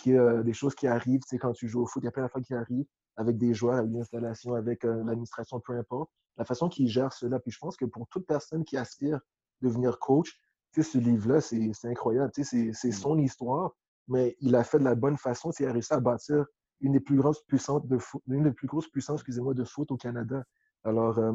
Euh, 0.08 0.42
des 0.42 0.52
choses 0.52 0.74
qui 0.74 0.86
arrivent, 0.86 1.22
quand 1.40 1.52
tu 1.52 1.68
joues 1.68 1.82
au 1.82 1.86
foot, 1.86 2.02
il 2.02 2.06
y 2.06 2.08
a 2.08 2.12
plein 2.12 2.22
d'affaires 2.22 2.42
qui 2.42 2.54
arrivent 2.54 2.86
avec 3.16 3.36
des 3.36 3.52
joueurs, 3.52 3.76
avec 3.76 3.90
des 3.90 4.00
installations, 4.00 4.54
avec 4.54 4.84
euh, 4.84 5.02
l'administration, 5.04 5.60
peu 5.60 5.76
importe. 5.76 6.10
La 6.38 6.44
façon 6.44 6.68
qu'il 6.68 6.88
gère 6.88 7.12
cela. 7.12 7.38
Puis 7.40 7.50
je 7.50 7.58
pense 7.58 7.76
que 7.76 7.84
pour 7.84 8.06
toute 8.08 8.26
personne 8.26 8.64
qui 8.64 8.76
aspire 8.76 9.20
devenir 9.62 9.98
coach, 9.98 10.38
ce 10.74 10.98
livre-là, 10.98 11.40
c'est 11.40 11.84
incroyable. 11.84 12.32
C'est 12.34 12.72
mmh. 12.72 12.92
son 12.92 13.18
histoire, 13.18 13.72
mais 14.08 14.36
il 14.40 14.54
a 14.54 14.64
fait 14.64 14.78
de 14.78 14.84
la 14.84 14.94
bonne 14.94 15.16
façon. 15.16 15.50
Il 15.58 15.66
a 15.66 15.72
réussi 15.72 15.92
à 15.92 16.00
bâtir 16.00 16.46
une 16.80 16.92
des 16.92 17.00
plus 17.00 17.16
grosses 17.16 17.42
puissances 17.42 17.86
de 17.86 17.98
foot, 17.98 18.22
une 18.28 18.44
des 18.44 18.52
plus 18.52 18.66
grosses 18.66 18.88
puissances, 18.88 19.20
excusez-moi, 19.20 19.54
de 19.54 19.64
foot 19.64 19.90
au 19.90 19.96
Canada. 19.96 20.44
Alors, 20.84 21.18
euh, 21.18 21.32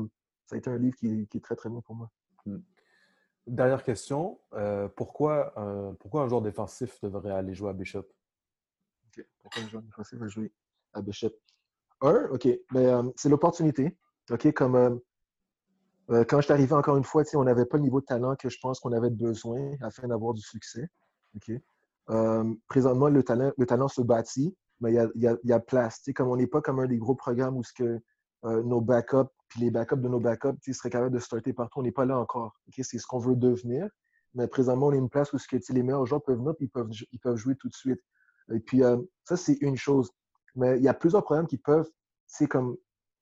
ça 0.47 0.55
a 0.55 0.57
été 0.57 0.69
un 0.69 0.77
livre 0.77 0.95
qui, 0.95 1.27
est 1.33 1.43
très, 1.43 1.55
très 1.55 1.69
bon 1.69 1.81
pour 1.81 1.95
moi. 1.95 2.09
Mmh. 2.45 2.57
Dernière 3.47 3.83
question. 3.83 4.39
pourquoi, 4.97 5.53
pourquoi 5.99 6.23
un 6.23 6.27
joueur 6.27 6.41
défensif 6.41 6.99
devrait 7.01 7.31
aller 7.31 7.53
jouer 7.53 7.69
à 7.69 7.73
Bishop? 7.73 8.05
Pourquoi 9.39 9.63
un 9.63 9.67
joueur 9.69 9.83
défensif 9.83 10.19
va 10.19 10.27
jouer 10.27 10.51
à 10.93 11.01
Bishop? 11.01 11.31
Un, 12.01 12.27
OK, 12.31 12.47
mais 12.71 12.85
euh, 12.85 13.03
c'est 13.15 13.29
l'opportunité. 13.29 13.97
OK, 14.29 14.51
comme 14.53 14.99
euh, 16.09 16.15
euh, 16.15 16.23
quand 16.23 16.37
je 16.37 16.45
suis 16.45 16.53
arrivé 16.53 16.73
encore 16.73 16.97
une 16.97 17.03
fois, 17.03 17.23
on 17.35 17.43
n'avait 17.43 17.65
pas 17.65 17.77
le 17.77 17.83
niveau 17.83 17.99
de 18.01 18.05
talent 18.05 18.35
que 18.35 18.49
je 18.49 18.57
pense 18.61 18.79
qu'on 18.79 18.93
avait 18.93 19.09
besoin 19.09 19.75
afin 19.81 20.07
d'avoir 20.07 20.33
du 20.33 20.41
succès. 20.41 20.87
OK? 21.35 21.51
présentement, 22.69 23.09
le 23.09 23.21
talent, 23.21 23.51
le 23.57 23.65
talent 23.65 23.89
se 23.89 24.01
bâtit, 24.01 24.55
mais 24.79 24.93
il 24.93 24.95
y 25.15 25.27
a, 25.27 25.35
y 25.43 25.51
a, 25.51 25.59
place. 25.59 26.01
comme 26.15 26.29
on 26.29 26.37
n'est 26.37 26.47
pas 26.47 26.61
comme 26.61 26.79
un 26.79 26.87
des 26.87 26.97
gros 26.97 27.15
programmes 27.15 27.57
où 27.57 27.63
ce 27.63 27.73
que, 27.73 27.99
nos 28.43 28.79
backups, 28.79 29.29
puis 29.49 29.61
les 29.61 29.71
backups 29.71 30.01
de 30.01 30.07
nos 30.07 30.21
backups 30.21 30.57
seraient 30.71 30.89
capables 30.89 31.13
de 31.13 31.19
starter 31.19 31.51
partout. 31.51 31.79
On 31.79 31.83
n'est 31.83 31.91
pas 31.91 32.05
là 32.05 32.17
encore. 32.17 32.55
C'est 32.71 32.97
ce 32.97 33.05
qu'on 33.05 33.19
veut 33.19 33.35
devenir. 33.35 33.89
Mais 34.35 34.47
présentement, 34.47 34.87
on 34.87 34.93
est 34.93 34.97
une 34.97 35.09
place 35.09 35.33
où 35.33 35.37
ce 35.37 35.47
que, 35.47 35.57
les 35.73 35.83
meilleurs 35.83 36.05
joueurs 36.05 36.23
peuvent 36.23 36.37
venir 36.37 36.53
ils 36.59 36.69
peuvent, 36.69 36.89
ils 37.11 37.19
peuvent 37.19 37.35
jouer 37.37 37.55
tout 37.55 37.67
de 37.67 37.73
suite. 37.73 37.99
Et 38.53 38.59
puis, 38.59 38.83
euh, 38.83 38.97
ça, 39.23 39.35
c'est 39.35 39.57
une 39.61 39.75
chose. 39.75 40.11
Mais 40.55 40.77
il 40.77 40.83
y 40.83 40.87
a 40.87 40.93
plusieurs 40.93 41.23
programmes 41.23 41.47
qui 41.47 41.57
peuvent, 41.57 41.89
c'est 42.27 42.47
comme 42.47 42.77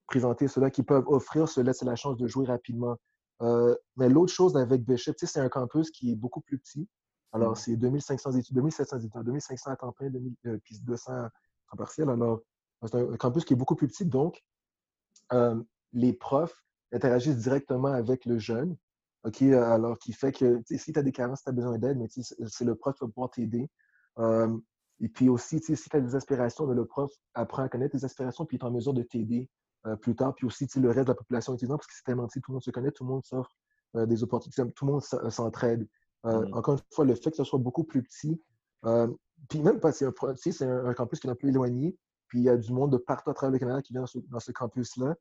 présenter 0.07 0.47
cela, 0.47 0.69
qui 0.69 0.83
peuvent 0.83 1.07
offrir 1.07 1.47
cela, 1.47 1.73
c'est 1.73 1.85
la 1.85 1.95
chance 1.95 2.17
de 2.17 2.27
jouer 2.27 2.45
rapidement. 2.45 2.97
Euh, 3.41 3.75
mais 3.97 4.09
l'autre 4.09 4.31
chose 4.31 4.55
avec 4.55 4.83
Bishop, 4.85 5.13
c'est 5.17 5.39
un 5.39 5.49
campus 5.49 5.91
qui 5.91 6.11
est 6.11 6.15
beaucoup 6.15 6.41
plus 6.41 6.57
petit. 6.57 6.87
Alors, 7.33 7.53
mm. 7.53 7.55
c'est 7.55 7.75
2500 7.75 8.31
études, 8.33 8.55
2700 8.55 8.99
études, 8.99 9.23
2500 9.23 9.71
à 9.71 9.75
temps 9.75 9.91
plein, 9.91 10.11
euh, 10.45 10.57
puis 10.63 10.79
200 10.79 11.27
en 11.71 11.77
partiel. 11.77 12.09
Alors, 12.09 12.41
c'est 12.85 12.95
un 12.95 13.17
campus 13.17 13.43
qui 13.45 13.53
est 13.53 13.57
beaucoup 13.57 13.75
plus 13.75 13.87
petit. 13.87 14.05
Donc, 14.05 14.41
les 15.91 16.13
profs 16.13 16.63
interagissent 16.91 17.37
directement 17.37 17.91
avec 17.91 18.25
le 18.25 18.37
jeune. 18.37 18.77
OK? 19.23 19.41
Alors, 19.41 19.97
qui 19.97 20.13
fait 20.13 20.31
que 20.31 20.61
si 20.69 20.93
tu 20.93 20.99
as 20.99 21.03
des 21.03 21.11
carences, 21.11 21.43
tu 21.43 21.49
as 21.49 21.53
besoin 21.53 21.77
d'aide, 21.79 21.97
mais 21.97 22.07
c'est 22.09 22.65
le 22.65 22.75
prof 22.75 22.95
qui 22.95 23.03
va 23.03 23.07
pouvoir 23.07 23.31
t'aider. 23.31 23.69
Et 25.01 25.09
puis 25.09 25.29
aussi, 25.29 25.59
si 25.59 25.75
tu 25.75 25.97
as 25.97 25.99
des 25.99 26.15
aspirations, 26.15 26.65
le 26.67 26.85
prof 26.85 27.11
apprend 27.33 27.63
à 27.63 27.69
connaître 27.69 27.97
tes 27.97 28.05
aspirations, 28.05 28.45
puis 28.45 28.57
il 28.57 28.61
est 28.61 28.65
en 28.65 28.71
mesure 28.71 28.93
de 28.93 29.01
t'aider 29.01 29.49
euh, 29.85 29.95
plus 29.95 30.15
tard. 30.15 30.33
Puis 30.35 30.45
aussi, 30.45 30.67
le 30.77 30.89
reste 30.89 31.07
de 31.07 31.11
la 31.11 31.15
population 31.15 31.53
étudiante, 31.53 31.79
parce 31.79 31.87
que 31.87 31.93
c'est 31.93 32.03
tellement 32.03 32.27
tout 32.27 32.41
le 32.47 32.53
monde 32.53 32.63
se 32.63 32.71
connaît, 32.71 32.91
tout 32.91 33.03
le 33.03 33.09
monde 33.09 33.25
s'offre 33.25 33.55
euh, 33.95 34.05
des 34.05 34.23
opportunités, 34.23 34.63
tout 34.73 34.85
le 34.85 34.93
monde 34.93 35.03
euh, 35.13 35.29
s'entraide. 35.29 35.87
Mm. 36.23 36.53
Encore 36.53 36.75
une 36.75 36.81
fois, 36.91 37.05
le 37.05 37.15
fait 37.15 37.29
que 37.29 37.37
ce 37.37 37.43
soit 37.43 37.59
beaucoup 37.59 37.83
plus 37.83 38.01
petit, 38.01 38.41
puis 39.49 39.59
même 39.59 39.79
pas, 39.79 39.91
c'est 39.91 40.05
un, 40.05 40.93
campus 40.93 41.19
qui 41.19 41.27
est 41.27 41.29
un 41.29 41.35
peu 41.35 41.47
éloigné, 41.47 41.95
puis 42.27 42.39
il 42.39 42.43
y 42.43 42.49
a 42.49 42.57
du 42.57 42.71
monde 42.71 42.91
de 42.91 42.97
partout 42.97 43.29
à 43.29 43.33
travers 43.33 43.51
le 43.51 43.59
Canada 43.59 43.81
qui 43.81 43.93
vient 43.93 44.05
dans 44.29 44.39
ce, 44.39 44.51
campus-là. 44.51 45.15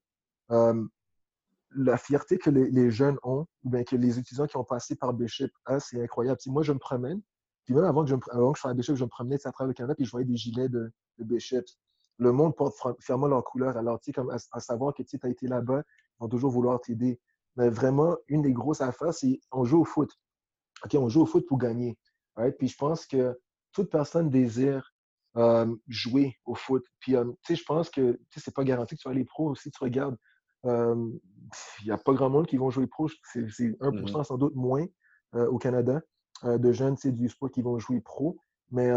la 1.74 1.96
fierté 1.98 2.38
que 2.38 2.48
les, 2.48 2.90
jeunes 2.90 3.18
ont, 3.22 3.46
ou 3.64 3.70
bien 3.70 3.84
que 3.84 3.96
les 3.96 4.18
étudiants 4.18 4.46
qui 4.46 4.56
ont 4.56 4.64
passé 4.64 4.96
par 4.96 5.12
Bishop 5.12 5.48
ont, 5.66 5.78
c'est 5.78 6.02
incroyable. 6.02 6.38
moi, 6.46 6.62
je 6.62 6.72
me 6.72 6.78
promène, 6.78 7.20
puis 7.64 7.74
même 7.74 7.84
avant 7.84 8.04
que 8.04 8.10
je, 8.10 8.16
avant 8.30 8.52
que 8.52 8.58
je 8.58 8.60
sois 8.62 8.70
à 8.70 8.74
Bishop, 8.74 8.94
je 8.94 9.04
me 9.04 9.08
promenais 9.08 9.36
à 9.46 9.52
travers 9.52 9.68
le 9.68 9.74
Canada 9.74 9.94
puis 9.94 10.04
je 10.04 10.10
voyais 10.10 10.26
des 10.26 10.36
gilets 10.36 10.68
de, 10.68 10.90
de 11.18 11.24
Bishop. 11.24 11.64
Le 12.18 12.32
monde 12.32 12.54
porte 12.56 12.76
fièrement 13.00 13.26
leur 13.26 13.44
couleur. 13.44 13.76
Alors, 13.76 13.98
tu 14.00 14.06
sais, 14.06 14.12
comme 14.12 14.30
à, 14.30 14.60
savoir 14.60 14.94
que 14.94 15.02
tu 15.02 15.18
as 15.22 15.28
été 15.28 15.46
là-bas, 15.46 15.82
ils 15.86 16.22
vont 16.22 16.28
toujours 16.28 16.50
vouloir 16.50 16.80
t'aider. 16.80 17.20
Mais 17.56 17.68
vraiment, 17.68 18.16
une 18.28 18.42
des 18.42 18.52
grosses 18.52 18.80
affaires, 18.80 19.14
c'est 19.14 19.40
on 19.52 19.64
joue 19.64 19.80
au 19.80 19.84
foot. 19.84 20.10
OK, 20.84 20.94
on 20.94 21.08
joue 21.08 21.22
au 21.22 21.26
foot 21.26 21.46
pour 21.46 21.58
gagner. 21.58 21.96
Puis 22.58 22.68
je 22.68 22.76
pense 22.76 23.06
que 23.06 23.38
toute 23.72 23.90
personne 23.90 24.30
désire 24.30 24.94
euh, 25.36 25.74
jouer 25.88 26.36
au 26.44 26.54
foot. 26.54 26.84
Puis, 27.00 27.16
euh, 27.16 27.24
tu 27.42 27.54
sais, 27.54 27.60
je 27.60 27.64
pense 27.64 27.90
que 27.90 28.20
c'est 28.36 28.54
pas 28.54 28.62
garanti 28.62 28.94
que 28.94 29.00
tu 29.00 29.08
vas 29.08 29.12
aller 29.12 29.24
pro. 29.24 29.54
Si 29.56 29.70
tu 29.70 29.82
regardes, 29.82 30.16
euh, 30.64 31.10
il 31.80 31.86
n'y 31.86 31.90
a 31.90 31.98
pas 31.98 32.12
grand 32.12 32.30
monde 32.30 32.46
qui 32.46 32.56
vont 32.56 32.70
jouer 32.70 32.86
pro. 32.86 33.08
C'est 33.32 33.40
1% 33.40 33.76
mm-hmm. 33.80 34.24
sans 34.24 34.38
doute 34.38 34.54
moins 34.54 34.86
au 35.32 35.58
Canada. 35.58 36.00
De 36.44 36.72
jeunes 36.72 36.96
du 37.02 37.28
sport 37.28 37.50
qui 37.50 37.62
vont 37.62 37.78
jouer 37.78 38.00
pro. 38.00 38.38
Mais 38.70 38.90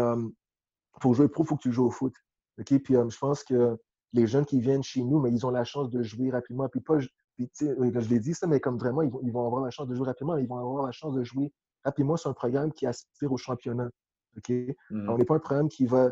pour 1.00 1.14
jouer 1.14 1.28
pro, 1.28 1.42
il 1.42 1.46
faut 1.48 1.56
que 1.56 1.62
tu 1.62 1.72
joues 1.72 1.86
au 1.86 1.90
foot. 1.90 2.14
Puis 2.64 2.96
euh, 2.96 3.08
je 3.08 3.18
pense 3.18 3.44
que 3.44 3.76
les 4.12 4.26
jeunes 4.26 4.44
qui 4.44 4.60
viennent 4.60 4.82
chez 4.82 5.02
nous, 5.02 5.20
mais 5.20 5.30
ils 5.30 5.46
ont 5.46 5.50
la 5.50 5.64
chance 5.64 5.90
de 5.90 6.02
jouer 6.02 6.30
rapidement. 6.30 6.68
Puis 6.68 6.80
pas, 6.80 6.98
puis, 7.36 7.50
je 7.58 8.08
l'ai 8.08 8.20
dit 8.20 8.34
ça, 8.34 8.46
mais 8.46 8.58
comme 8.58 8.78
vraiment, 8.78 9.02
ils 9.02 9.10
vont, 9.10 9.20
ils 9.22 9.32
vont, 9.32 9.46
avoir 9.46 9.62
la 9.62 9.70
chance 9.70 9.86
de 9.86 9.94
jouer 9.94 10.06
rapidement. 10.06 10.36
Ils 10.36 10.48
vont 10.48 10.58
avoir 10.58 10.84
la 10.84 10.92
chance 10.92 11.14
de 11.14 11.22
jouer 11.22 11.52
rapidement 11.84 12.16
sur 12.16 12.30
un 12.30 12.34
programme 12.34 12.72
qui 12.72 12.86
aspire 12.86 13.30
au 13.30 13.36
championnat. 13.36 13.90
OK? 14.36 14.50
Mmh. 14.90 15.08
On 15.08 15.18
n'est 15.18 15.24
pas 15.24 15.36
un 15.36 15.40
programme 15.40 15.68
qui 15.68 15.86
va. 15.86 16.10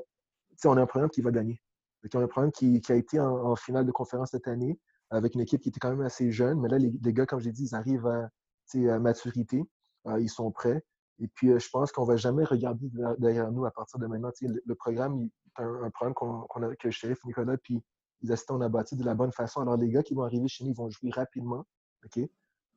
On 0.64 0.77
a 0.77 0.82
un 0.82 0.86
programme 0.86 1.10
qui 1.10 1.20
va 1.20 1.31
gagner. 1.31 1.60
On 2.14 2.20
a 2.20 2.23
un 2.23 2.28
programme 2.28 2.52
qui, 2.52 2.81
qui 2.81 2.93
a 2.93 2.94
été 2.94 3.18
en, 3.18 3.56
finale 3.56 3.85
de 3.85 3.90
conférence 3.90 4.31
cette 4.31 4.47
année 4.47 4.78
avec 5.10 5.35
une 5.35 5.40
équipe 5.40 5.60
qui 5.60 5.70
était 5.70 5.81
quand 5.81 5.90
même 5.90 6.02
assez 6.02 6.31
jeune. 6.31 6.60
Mais 6.60 6.68
là, 6.68 6.78
les, 6.78 6.93
les 7.02 7.12
gars, 7.12 7.27
comme 7.27 7.40
j'ai 7.40 7.52
dit, 7.52 7.64
ils 7.64 7.74
arrivent 7.74 8.06
à, 8.06 8.31
à 8.74 8.98
maturité. 8.98 9.64
ils 10.18 10.31
sont 10.31 10.51
prêts. 10.52 10.85
Et 11.18 11.28
puis, 11.28 11.51
euh, 11.51 11.59
je 11.59 11.68
pense 11.70 11.93
qu'on 11.93 12.02
ne 12.02 12.09
va 12.09 12.16
jamais 12.16 12.44
regarder 12.44 12.90
derrière 13.18 13.51
nous 13.51 13.64
à 13.64 13.70
partir 13.70 13.98
de 13.98 14.06
maintenant. 14.06 14.31
Le, 14.40 14.74
programme, 14.74 15.23
est 15.23 15.31
un, 15.59 15.91
programme 15.91 16.15
qu'on 16.15 16.62
a, 16.62 16.77
que 16.77 16.91
Sheriff 16.91 17.24
Nicolas 17.24 17.57
puis 17.59 17.83
les 18.23 18.33
assistants, 18.33 18.57
on 18.57 18.61
a 18.62 18.69
bâti 18.69 18.97
de 18.97 19.05
la 19.05 19.15
bonne 19.15 19.33
façon. 19.33 19.61
Alors, 19.61 19.77
les 19.77 19.89
gars 19.91 20.03
qui 20.03 20.15
vont 20.15 20.23
arriver 20.23 20.49
chez 20.49 20.65
nous, 20.65 20.70
ils 20.70 20.77
vont 20.77 20.89
jouer 20.89 21.11
rapidement. 21.11 21.66
OK? 22.05 22.28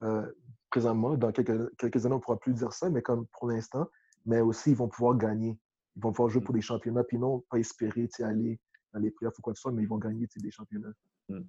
Euh, 0.03 0.31
présentement, 0.69 1.15
dans 1.15 1.31
quelques, 1.31 1.75
quelques, 1.77 2.05
années, 2.05 2.15
on 2.15 2.17
ne 2.17 2.21
pourra 2.21 2.37
plus 2.37 2.53
dire 2.53 2.73
ça, 2.73 2.89
mais 2.89 3.01
comme 3.01 3.25
pour 3.27 3.49
l'instant, 3.49 3.87
mais 4.25 4.41
aussi, 4.41 4.71
ils 4.71 4.75
vont 4.75 4.89
pouvoir 4.89 5.17
gagner. 5.17 5.57
Ils 5.95 6.03
vont 6.03 6.11
pouvoir 6.11 6.29
jouer 6.29 6.41
pour 6.41 6.53
des 6.53 6.61
championnats, 6.61 7.03
puis 7.03 7.17
non 7.17 7.43
pas 7.49 7.57
espérer 7.57 8.07
aller 8.19 8.59
dans 8.93 8.99
les 8.99 9.11
playoffs 9.11 9.37
ou 9.39 9.41
quoi 9.41 9.53
que 9.53 9.59
ce 9.59 9.63
soit, 9.63 9.71
mais 9.71 9.83
ils 9.83 9.89
vont 9.89 9.97
gagner 9.97 10.27
des 10.35 10.51
championnats. 10.51 10.93
Hmm. 11.29 11.43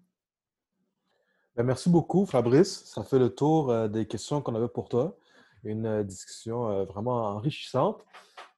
Ben, 1.57 1.65
merci 1.65 1.91
beaucoup, 1.91 2.27
Fabrice. 2.27 2.85
Ça 2.85 3.03
fait 3.03 3.19
le 3.19 3.31
tour 3.31 3.71
euh, 3.71 3.89
des 3.89 4.07
questions 4.07 4.41
qu'on 4.41 4.55
avait 4.55 4.69
pour 4.69 4.89
toi 4.89 5.17
une 5.65 5.87
euh, 5.87 6.03
discussion 6.03 6.69
euh, 6.71 6.85
vraiment 6.85 7.29
enrichissante. 7.29 8.05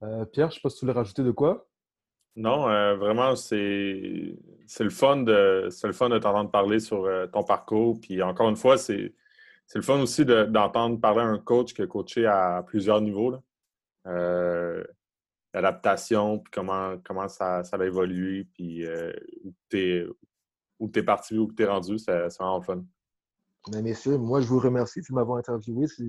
Euh, 0.02 0.24
Pierre, 0.24 0.50
je 0.50 0.54
ne 0.54 0.58
sais 0.58 0.60
pas 0.62 0.70
si 0.70 0.78
tu 0.78 0.84
voulais 0.84 0.96
rajouter 0.96 1.22
de 1.22 1.30
quoi? 1.30 1.66
Non, 2.34 2.62
vraiment, 2.96 3.36
c'est 3.36 3.56
le 3.58 4.90
fun 4.90 5.18
de 5.18 6.18
t'entendre 6.18 6.50
parler 6.50 6.80
sur 6.80 7.08
ton 7.32 7.42
parcours. 7.44 8.00
Puis 8.00 8.22
encore 8.22 8.48
une 8.48 8.56
fois, 8.56 8.78
c'est 8.78 9.12
le 9.74 9.82
fun 9.82 10.00
aussi 10.00 10.24
d'entendre 10.24 11.00
parler 11.00 11.20
à 11.20 11.26
un 11.26 11.38
coach 11.38 11.74
qui 11.74 11.82
a 11.82 11.86
coaché 11.86 12.26
à 12.26 12.64
plusieurs 12.66 13.00
niveaux. 13.02 13.34
L'adaptation, 15.54 16.38
puis 16.38 16.50
comment, 16.50 16.96
comment 17.04 17.28
ça, 17.28 17.62
ça 17.64 17.76
a 17.76 17.84
évolué, 17.84 18.48
puis 18.54 18.86
où 19.44 19.52
tu 19.68 19.78
es, 19.78 20.06
es, 20.96 21.02
parti, 21.02 21.36
où 21.36 21.52
tu 21.52 21.62
es 21.62 21.66
rendu, 21.66 21.98
c'est 21.98 22.28
vraiment 22.38 22.58
le 22.58 22.64
fun. 22.64 22.82
Mais 23.70 23.82
messieurs, 23.82 24.16
moi, 24.16 24.40
je 24.40 24.46
vous 24.46 24.58
remercie 24.58 25.00
de 25.00 25.14
m'avoir 25.14 25.38
interviewé 25.38 25.86
c'est 25.86 26.04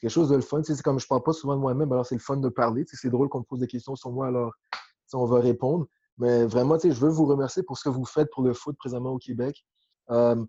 quelque 0.00 0.10
chose 0.10 0.28
de 0.28 0.36
le 0.36 0.42
fun. 0.42 0.62
C'est 0.62 0.80
comme 0.80 1.00
je 1.00 1.06
ne 1.06 1.08
parle 1.08 1.24
pas 1.24 1.32
souvent 1.32 1.56
de 1.56 1.60
moi-même, 1.60 1.90
alors 1.90 2.06
c'est 2.06 2.14
le 2.14 2.20
fun 2.20 2.36
de 2.36 2.48
parler. 2.48 2.84
C'est 2.86 3.10
drôle 3.10 3.28
qu'on 3.28 3.40
me 3.40 3.44
pose 3.44 3.58
des 3.58 3.66
questions 3.66 3.96
sur 3.96 4.12
moi, 4.12 4.28
alors 4.28 4.52
on 5.14 5.24
va 5.24 5.40
répondre. 5.40 5.86
Mais 6.18 6.44
vraiment, 6.46 6.78
je 6.78 6.88
veux 6.88 7.10
vous 7.10 7.26
remercier 7.26 7.62
pour 7.62 7.78
ce 7.78 7.84
que 7.84 7.88
vous 7.88 8.04
faites 8.04 8.28
pour 8.32 8.42
le 8.42 8.52
foot 8.52 8.76
présentement 8.76 9.12
au 9.12 9.18
Québec. 9.18 9.64
Euh, 10.10 10.44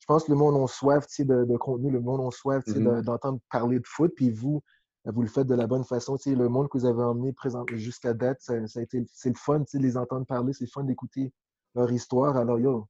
je 0.00 0.06
pense 0.06 0.24
que 0.24 0.32
le 0.32 0.36
monde 0.36 0.62
a 0.62 0.66
soif 0.66 1.06
de, 1.18 1.44
de 1.44 1.56
contenu, 1.56 1.90
le 1.90 2.00
monde 2.00 2.20
a 2.26 2.30
soif 2.30 2.62
mm-hmm. 2.66 3.02
d'entendre 3.02 3.40
parler 3.50 3.78
de 3.78 3.86
foot. 3.86 4.12
Puis 4.14 4.30
vous, 4.30 4.62
vous 5.06 5.22
le 5.22 5.28
faites 5.28 5.46
de 5.46 5.54
la 5.54 5.66
bonne 5.66 5.84
façon. 5.84 6.16
le 6.26 6.48
monde 6.48 6.68
que 6.68 6.78
vous 6.78 6.86
avez 6.86 7.02
emmené 7.02 7.34
jusqu'à 7.72 8.12
date, 8.12 8.38
ça, 8.40 8.54
a 8.54 8.80
été, 8.80 9.04
c'est 9.12 9.30
le 9.30 9.34
fun 9.34 9.60
de 9.60 9.78
les 9.78 9.96
entendre 9.96 10.26
parler, 10.26 10.52
c'est 10.52 10.64
le 10.64 10.70
fun 10.70 10.84
d'écouter 10.84 11.32
leur 11.74 11.90
histoire. 11.90 12.36
Alors, 12.36 12.58
yo, 12.58 12.86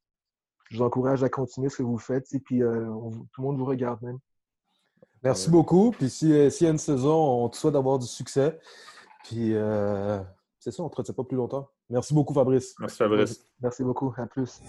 je 0.71 0.79
vous 0.79 0.83
encourage 0.83 1.23
à 1.23 1.29
continuer 1.29 1.69
ce 1.69 1.79
que 1.79 1.83
vous 1.83 1.99
faites. 1.99 2.27
Puis 2.45 2.63
euh, 2.63 2.87
tout 3.33 3.41
le 3.41 3.43
monde 3.43 3.59
vous 3.59 3.65
regarde 3.65 4.03
même. 4.03 4.19
Merci 5.23 5.51
beaucoup. 5.51 5.91
Puis 5.93 6.11
si, 6.11 6.33
euh, 6.33 6.51
s'il 6.51 6.67
y 6.67 6.69
a 6.69 6.73
une 6.73 6.79
saison, 6.79 7.45
on 7.45 7.49
te 7.49 7.57
souhaite 7.57 7.75
d'avoir 7.75 7.99
du 7.99 8.07
succès. 8.07 8.59
Puis 9.25 9.55
euh, 9.55 10.21
c'est 10.65 10.71
ça, 10.71 10.83
on 10.83 10.87
ne 10.87 10.91
te 10.91 10.97
retient 10.97 11.13
pas 11.13 11.25
plus 11.25 11.37
longtemps. 11.37 11.69
Merci 11.91 12.15
beaucoup, 12.15 12.33
Fabrice. 12.33 12.75
Merci, 12.81 12.97
Fabrice. 12.97 13.47
Merci 13.61 13.85
beaucoup. 13.85 14.15
À 14.17 14.27
plus. 14.27 14.63